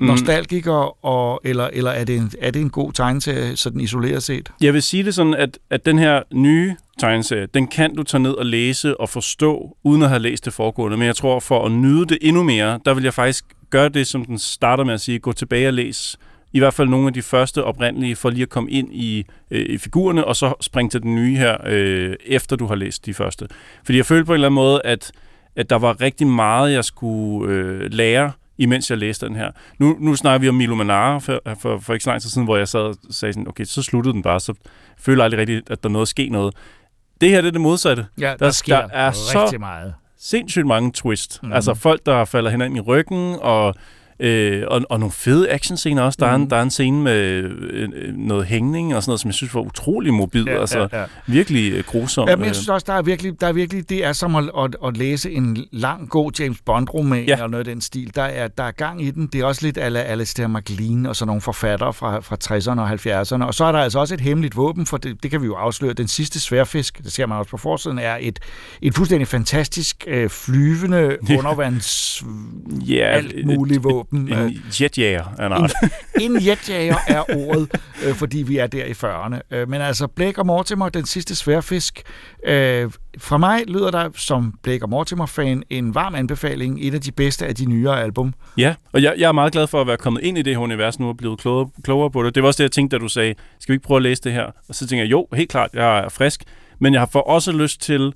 Mm. 0.00 0.06
nostalgiker, 0.06 1.04
og, 1.06 1.40
eller, 1.44 1.68
eller 1.72 1.90
er, 1.90 2.04
det 2.04 2.16
en, 2.16 2.32
er 2.40 2.50
det 2.50 2.62
en 2.62 2.70
god 2.70 2.92
tegneserie, 2.92 3.56
sådan 3.56 3.80
isoleret 3.80 4.22
set? 4.22 4.48
Jeg 4.60 4.74
vil 4.74 4.82
sige 4.82 5.04
det 5.04 5.14
sådan, 5.14 5.34
at, 5.34 5.58
at 5.70 5.86
den 5.86 5.98
her 5.98 6.22
nye 6.32 6.76
tegneserie, 6.98 7.46
den 7.54 7.66
kan 7.66 7.96
du 7.96 8.02
tage 8.02 8.22
ned 8.22 8.32
og 8.32 8.46
læse 8.46 9.00
og 9.00 9.08
forstå, 9.08 9.76
uden 9.84 10.02
at 10.02 10.08
have 10.08 10.18
læst 10.18 10.44
det 10.44 10.52
foregående. 10.52 10.96
Men 10.96 11.06
jeg 11.06 11.16
tror, 11.16 11.40
for 11.40 11.64
at 11.64 11.72
nyde 11.72 12.06
det 12.06 12.18
endnu 12.20 12.42
mere, 12.42 12.80
der 12.84 12.94
vil 12.94 13.04
jeg 13.04 13.14
faktisk 13.14 13.44
gøre 13.70 13.88
det, 13.88 14.06
som 14.06 14.24
den 14.24 14.38
starter 14.38 14.84
med 14.84 14.94
at 14.94 15.00
sige, 15.00 15.18
gå 15.18 15.32
tilbage 15.32 15.68
og 15.68 15.74
læs 15.74 16.18
i 16.52 16.58
hvert 16.58 16.74
fald 16.74 16.88
nogle 16.88 17.06
af 17.06 17.12
de 17.12 17.22
første 17.22 17.64
oprindelige, 17.64 18.16
for 18.16 18.30
lige 18.30 18.42
at 18.42 18.48
komme 18.48 18.70
ind 18.70 18.88
i, 18.92 19.26
øh, 19.50 19.66
i 19.68 19.78
figurerne, 19.78 20.24
og 20.24 20.36
så 20.36 20.54
springe 20.60 20.90
til 20.90 21.02
den 21.02 21.14
nye 21.14 21.36
her, 21.36 21.56
øh, 21.66 22.14
efter 22.26 22.56
du 22.56 22.66
har 22.66 22.74
læst 22.74 23.06
de 23.06 23.14
første. 23.14 23.48
Fordi 23.84 23.98
jeg 23.98 24.06
følte 24.06 24.24
på 24.24 24.32
en 24.32 24.34
eller 24.34 24.48
anden 24.48 24.54
måde, 24.54 24.80
at, 24.84 25.12
at 25.56 25.70
der 25.70 25.76
var 25.76 26.00
rigtig 26.00 26.26
meget, 26.26 26.72
jeg 26.72 26.84
skulle 26.84 27.54
øh, 27.54 27.92
lære, 27.92 28.32
imens 28.60 28.90
jeg 28.90 28.98
læste 28.98 29.26
den 29.26 29.36
her. 29.36 29.50
Nu, 29.78 29.96
nu 30.00 30.14
snakker 30.16 30.38
vi 30.38 30.48
om 30.48 30.54
Milo 30.54 30.74
Manara 30.74 31.18
for, 31.18 31.40
for, 31.60 31.78
for 31.78 31.92
ikke 31.92 32.04
så 32.04 32.10
lang 32.10 32.22
tid 32.22 32.30
siden, 32.30 32.44
hvor 32.44 32.56
jeg 32.56 32.68
sad 32.68 32.80
og 32.80 32.94
sagde 33.10 33.32
sådan, 33.32 33.48
okay, 33.48 33.64
så 33.64 33.82
sluttede 33.82 34.12
den 34.14 34.22
bare, 34.22 34.40
så 34.40 34.54
føler 34.98 35.18
jeg 35.18 35.24
aldrig 35.24 35.38
rigtigt, 35.40 35.70
at 35.70 35.82
der 35.82 35.88
nåede 35.88 36.02
at 36.02 36.08
ske 36.08 36.28
noget. 36.28 36.54
Det 37.20 37.30
her 37.30 37.40
det 37.40 37.48
er 37.48 37.52
det 37.52 37.60
modsatte. 37.60 38.06
Ja, 38.20 38.26
der, 38.30 38.36
Der- 38.36 38.50
sker 38.50 38.76
der 38.80 38.88
er 38.92 39.06
rigtig 39.08 39.50
så- 39.50 39.56
meget. 39.58 39.94
Sindssygt 40.22 40.66
mange 40.66 40.92
twist. 40.92 41.42
Mm. 41.42 41.52
Altså 41.52 41.74
folk, 41.74 42.06
der 42.06 42.24
falder 42.24 42.50
hinanden 42.50 42.76
i 42.76 42.80
ryggen, 42.80 43.36
og, 43.40 43.74
øh, 44.20 44.62
og, 44.68 44.82
og 44.90 45.00
nogle 45.00 45.12
fede 45.12 45.50
actionscener 45.50 46.02
også. 46.02 46.16
Der, 46.20 46.26
er 46.26 46.36
Mhm. 46.36 46.42
en, 46.44 46.50
der 46.50 46.56
er 46.56 46.62
en 46.62 46.70
scene 46.70 47.02
med 47.02 47.12
øh, 47.20 47.88
øh, 47.92 48.14
noget 48.16 48.46
hængning 48.46 48.96
og 48.96 49.02
sådan 49.02 49.10
noget, 49.10 49.20
som 49.20 49.28
jeg 49.28 49.34
synes 49.34 49.54
var 49.54 49.60
utrolig 49.60 50.14
mobil. 50.14 50.44
Ja, 50.46 50.60
altså 50.60 50.88
ja, 50.92 51.00
ja. 51.00 51.04
virkelig 51.26 51.72
øh, 51.72 51.84
grusom. 51.86 52.28
Ja, 52.28 52.36
men 52.36 52.42
jeg 52.44 52.48
øh. 52.50 52.54
synes 52.54 52.68
også, 52.68 52.84
der 52.88 52.92
er 52.94 53.02
virkelig, 53.02 53.40
der 53.40 53.46
er 53.46 53.52
virkelig 53.52 53.88
det 53.90 54.04
er 54.04 54.12
som 54.12 54.36
at, 54.36 54.44
at, 54.58 54.76
at 54.86 54.96
læse 54.96 55.30
en 55.30 55.64
lang, 55.72 56.08
god 56.08 56.32
James 56.40 56.58
Bond-roman. 56.66 57.24
Ja. 57.24 57.32
eller 57.32 57.46
noget 57.46 57.68
af 57.68 57.72
den 57.74 57.80
stil. 57.80 58.10
Der 58.14 58.22
er, 58.22 58.48
der 58.48 58.64
er 58.64 58.70
gang 58.70 59.02
i 59.02 59.10
den. 59.10 59.26
Det 59.26 59.40
er 59.40 59.44
også 59.44 59.66
lidt 59.66 59.78
ala 59.78 60.00
Alistair 60.00 60.46
MacLean 60.46 61.06
og 61.06 61.16
sådan 61.16 61.26
nogle 61.26 61.40
forfattere 61.42 61.92
fra, 61.92 62.20
fra 62.20 62.36
60'erne 62.44 62.80
og 62.80 62.90
70'erne. 63.40 63.44
Og 63.46 63.54
så 63.54 63.64
er 63.64 63.72
der 63.72 63.78
altså 63.78 63.98
også 63.98 64.14
et 64.14 64.20
hemmeligt 64.20 64.56
våben, 64.56 64.86
for 64.86 64.96
det, 64.96 65.22
det 65.22 65.30
kan 65.30 65.40
vi 65.42 65.46
jo 65.46 65.54
afsløre. 65.54 65.92
Den 65.92 66.08
sidste 66.08 66.40
sværfisk, 66.40 66.98
det 67.04 67.12
ser 67.12 67.26
man 67.26 67.38
også 67.38 67.50
på 67.50 67.56
forsiden, 67.56 67.98
er 67.98 68.16
et, 68.20 68.38
et 68.82 68.94
fuldstændig 68.94 69.28
fantastisk 69.28 70.04
øh, 70.06 70.28
flyvende 70.30 71.16
undervands 71.38 72.22
Ja, 72.88 73.06
alt 73.06 73.46
muligt 73.46 73.84
våben. 73.84 74.09
En, 74.12 74.32
Øh, 74.32 74.44
en 74.46 74.62
jetjager 74.80 75.24
en 75.34 75.52
art. 75.52 75.72
en 76.20 76.36
jetjager 76.46 76.96
er 77.08 77.22
ordet, 77.36 77.68
øh, 78.04 78.14
fordi 78.14 78.38
vi 78.42 78.56
er 78.56 78.66
der 78.66 78.84
i 78.84 78.90
40'erne. 78.90 79.40
Øh, 79.50 79.68
men 79.68 79.80
altså, 79.80 80.06
Blake 80.06 80.38
og 80.38 80.46
Mortimer, 80.46 80.88
den 80.88 81.06
sidste 81.06 81.34
sværfisk. 81.36 82.02
Øh, 82.46 82.90
fra 83.18 83.38
mig 83.38 83.62
lyder 83.68 83.90
der 83.90 84.08
som 84.16 84.54
Blake 84.62 84.84
og 84.84 84.88
Mortimer-fan 84.88 85.62
en 85.70 85.94
varm 85.94 86.14
anbefaling. 86.14 86.78
Et 86.86 86.94
af 86.94 87.00
de 87.00 87.12
bedste 87.12 87.46
af 87.46 87.54
de 87.54 87.64
nyere 87.66 88.02
album. 88.02 88.34
Ja, 88.58 88.74
og 88.92 89.02
jeg, 89.02 89.14
jeg 89.18 89.28
er 89.28 89.32
meget 89.32 89.52
glad 89.52 89.66
for 89.66 89.80
at 89.80 89.86
være 89.86 89.96
kommet 89.96 90.22
ind 90.22 90.38
i 90.38 90.42
det 90.42 90.52
her 90.54 90.60
univers 90.62 90.98
nu 90.98 91.08
og 91.08 91.16
blevet 91.16 91.40
klogere, 91.40 91.68
klogere 91.84 92.10
på 92.10 92.22
det. 92.22 92.34
Det 92.34 92.42
var 92.42 92.46
også 92.46 92.58
det, 92.58 92.64
jeg 92.64 92.72
tænkte, 92.72 92.96
da 92.96 93.00
du 93.00 93.08
sagde, 93.08 93.34
skal 93.60 93.72
vi 93.72 93.74
ikke 93.76 93.86
prøve 93.86 93.96
at 93.98 94.02
læse 94.02 94.22
det 94.22 94.32
her? 94.32 94.44
Og 94.68 94.74
så 94.74 94.86
tænker 94.86 95.04
jeg, 95.04 95.10
jo, 95.10 95.26
helt 95.34 95.50
klart, 95.50 95.70
jeg 95.74 95.98
er 95.98 96.08
frisk, 96.08 96.42
men 96.78 96.92
jeg 96.92 97.00
har 97.00 97.08
for 97.12 97.20
også 97.20 97.52
lyst 97.52 97.80
til, 97.82 98.12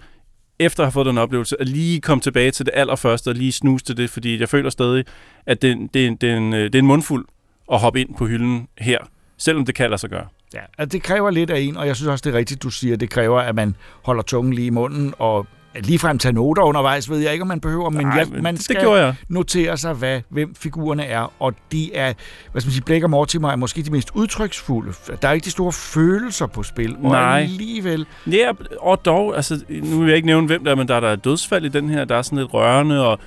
efter 0.59 0.83
at 0.83 0.87
have 0.87 0.93
fået 0.93 1.07
den 1.07 1.19
oplevelse, 1.19 1.61
at 1.61 1.69
lige 1.69 2.01
komme 2.01 2.23
tilbage 2.23 2.51
til 2.51 2.67
det 2.67 2.73
allerførste 2.77 3.29
og 3.29 3.35
lige 3.35 3.53
snuse 3.53 3.85
til 3.85 3.97
det, 3.97 4.11
fordi 4.11 4.41
jeg 4.41 4.49
føler 4.49 4.71
stadig, 4.71 5.05
at 5.47 5.63
det, 5.63 5.79
det, 5.95 6.21
det, 6.21 6.31
er 6.31 6.37
en, 6.37 6.53
øh, 6.53 6.65
det 6.65 6.75
er 6.75 6.79
en 6.79 6.87
mundfuld 6.87 7.27
at 7.73 7.81
hoppe 7.81 8.01
ind 8.01 8.15
på 8.15 8.27
hylden 8.27 8.69
her, 8.79 8.99
selvom 9.39 9.65
det 9.65 9.75
kan 9.75 9.91
lade 9.91 10.01
sig 10.01 10.11
gøre. 10.11 10.27
Ja, 10.55 10.61
altså, 10.79 10.93
det 10.97 11.03
kræver 11.03 11.31
lidt 11.31 11.51
af 11.51 11.61
en, 11.61 11.77
og 11.77 11.87
jeg 11.87 11.97
synes 11.97 12.09
også, 12.09 12.23
det 12.23 12.35
er 12.35 12.39
rigtigt, 12.39 12.63
du 12.63 12.71
siger, 12.71 12.97
det 12.97 13.11
kræver, 13.11 13.41
at 13.41 13.55
man 13.55 13.77
holder 14.03 14.23
tungen 14.23 14.53
lige 14.53 14.67
i 14.67 14.71
munden, 14.71 15.15
og 15.19 15.47
ligefrem 15.81 16.19
tage 16.19 16.33
noter 16.33 16.63
undervejs, 16.63 17.11
ved 17.11 17.19
jeg 17.19 17.33
ikke, 17.33 17.43
om 17.43 17.49
man 17.49 17.61
behøver, 17.61 17.91
men 17.91 18.07
Nej, 18.07 18.17
jeg, 18.19 18.27
men 18.33 18.43
man 18.43 18.55
det 18.55 18.65
skal 18.65 18.81
gjorde 18.81 19.01
jeg. 19.05 19.15
notere 19.29 19.77
sig, 19.77 19.95
hvad, 19.95 20.21
hvem 20.29 20.55
figurerne 20.55 21.05
er, 21.05 21.33
og 21.39 21.55
de 21.73 21.95
er, 21.95 22.13
hvad 22.53 22.61
skal 22.61 22.69
man 22.69 22.73
sige, 22.73 22.85
Blake 22.85 23.05
og 23.07 23.11
Mortimer 23.11 23.51
er 23.51 23.57
måske 23.57 23.83
de 23.83 23.91
mest 23.91 24.11
udtryksfulde. 24.15 24.93
Der 25.23 25.29
er 25.29 25.33
ikke 25.33 25.45
de 25.45 25.51
store 25.51 25.73
følelser 25.73 26.47
på 26.47 26.63
spil, 26.63 26.97
og 27.03 27.11
Nej. 27.11 27.41
alligevel 27.41 28.07
Ja, 28.27 28.51
og 28.81 29.05
dog, 29.05 29.37
altså, 29.37 29.65
nu 29.69 29.99
vil 29.99 30.07
jeg 30.09 30.17
ikke 30.17 30.27
nævne, 30.27 30.47
hvem 30.47 30.65
der 30.65 30.71
er, 30.71 30.75
men 30.77 30.89
der 30.89 30.95
er, 30.95 31.01
der 31.01 31.09
er 31.09 31.17
dødsfald 31.17 31.65
i 31.65 31.69
den 31.69 31.89
her. 31.89 32.05
Der 32.05 32.17
er 32.17 32.23
sådan 32.23 32.39
lidt 32.39 32.55
rørende 32.55 33.07
og 33.07 33.19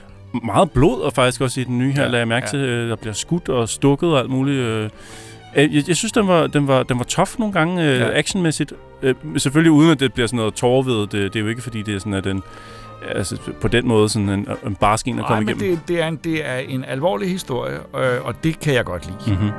meget 0.44 0.72
blod, 0.72 1.02
og 1.02 1.14
faktisk 1.14 1.42
også 1.42 1.62
i 1.62 1.64
den 1.64 1.78
nye 1.78 1.92
her, 1.92 2.02
Ja, 2.02 2.08
lader 2.08 2.18
jeg 2.18 2.28
mærke 2.28 2.46
ja. 2.46 2.50
til, 2.50 2.60
øh, 2.60 2.90
der 2.90 2.96
bliver 2.96 3.14
skudt 3.14 3.50
og 3.50 3.70
stukket 3.70 4.10
og 4.10 4.20
alt 4.20 4.30
muligt. 4.30 4.58
øh. 4.58 4.90
Øh, 5.56 5.76
Jeg, 5.76 5.84
jeg 5.88 5.96
synes, 5.96 6.12
den 6.12 6.28
var, 6.28 6.48
den 6.48 6.68
var, 6.68 6.84
den 6.84 6.98
var 6.98 7.04
tough 7.04 7.40
nogle 7.40 7.54
gange, 7.54 7.84
ja. 7.84 8.18
actionmæssigt. 8.20 8.74
Øh, 9.02 9.16
Selvfølgelig 9.38 9.72
uden, 9.72 9.92
at 9.92 10.00
det 10.00 10.14
bliver 10.14 10.28
sådan 10.28 10.38
noget 10.38 10.54
tårvedet. 10.54 11.12
Det, 11.12 11.34
det 11.34 11.40
er 11.40 11.44
jo 11.44 11.50
ikke, 11.50 11.62
fordi 11.62 11.82
det 11.82 11.96
er 11.96 12.00
sådan, 12.00 12.14
at 12.14 12.24
den 12.24 12.44
altså, 13.16 13.38
på 13.62 13.68
den 13.68 13.88
måde 13.88 14.10
sådan 14.10 14.30
en, 14.30 14.48
en 14.68 14.76
barsk 14.76 15.08
en 15.08 15.14
at 15.14 15.18
Nej, 15.20 15.28
komme 15.28 15.46
men 15.46 15.56
igennem. 15.56 15.78
det, 15.78 15.88
det, 15.88 16.02
er 16.02 16.08
en, 16.08 16.16
det 16.24 16.48
er 16.50 16.56
en 16.58 16.84
alvorlig 16.84 17.30
historie, 17.30 17.76
øh, 17.76 18.26
og 18.26 18.44
det 18.44 18.60
kan 18.60 18.74
jeg 18.74 18.86
godt 18.86 19.06
lide. 19.06 19.36
Mm-hmm. 19.36 19.50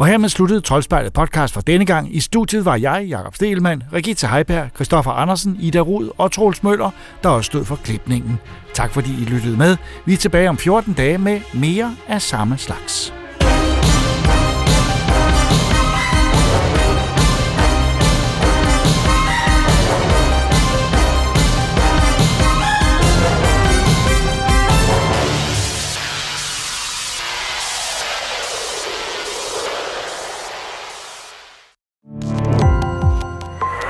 Og 0.00 0.06
hermed 0.06 0.28
sluttede 0.28 0.60
Troldspejlet 0.60 1.12
podcast 1.12 1.54
for 1.54 1.60
denne 1.60 1.86
gang. 1.86 2.16
I 2.16 2.20
studiet 2.20 2.64
var 2.64 2.76
jeg, 2.76 3.06
Jakob 3.08 3.34
Stelmann, 3.34 3.82
Regitze 3.92 4.26
Heiberg, 4.26 4.68
Christoffer 4.74 5.10
Andersen, 5.10 5.56
Ida 5.60 5.78
Rud 5.78 6.10
og 6.18 6.32
Troels 6.32 6.62
Møller, 6.62 6.90
der 7.22 7.28
også 7.28 7.46
stod 7.46 7.64
for 7.64 7.76
klipningen. 7.76 8.38
Tak 8.74 8.92
fordi 8.92 9.10
I 9.10 9.24
lyttede 9.24 9.56
med. 9.56 9.76
Vi 10.06 10.12
er 10.12 10.16
tilbage 10.16 10.48
om 10.48 10.58
14 10.58 10.92
dage 10.92 11.18
med 11.18 11.40
mere 11.54 11.96
af 12.08 12.22
samme 12.22 12.58
slags. 12.58 13.19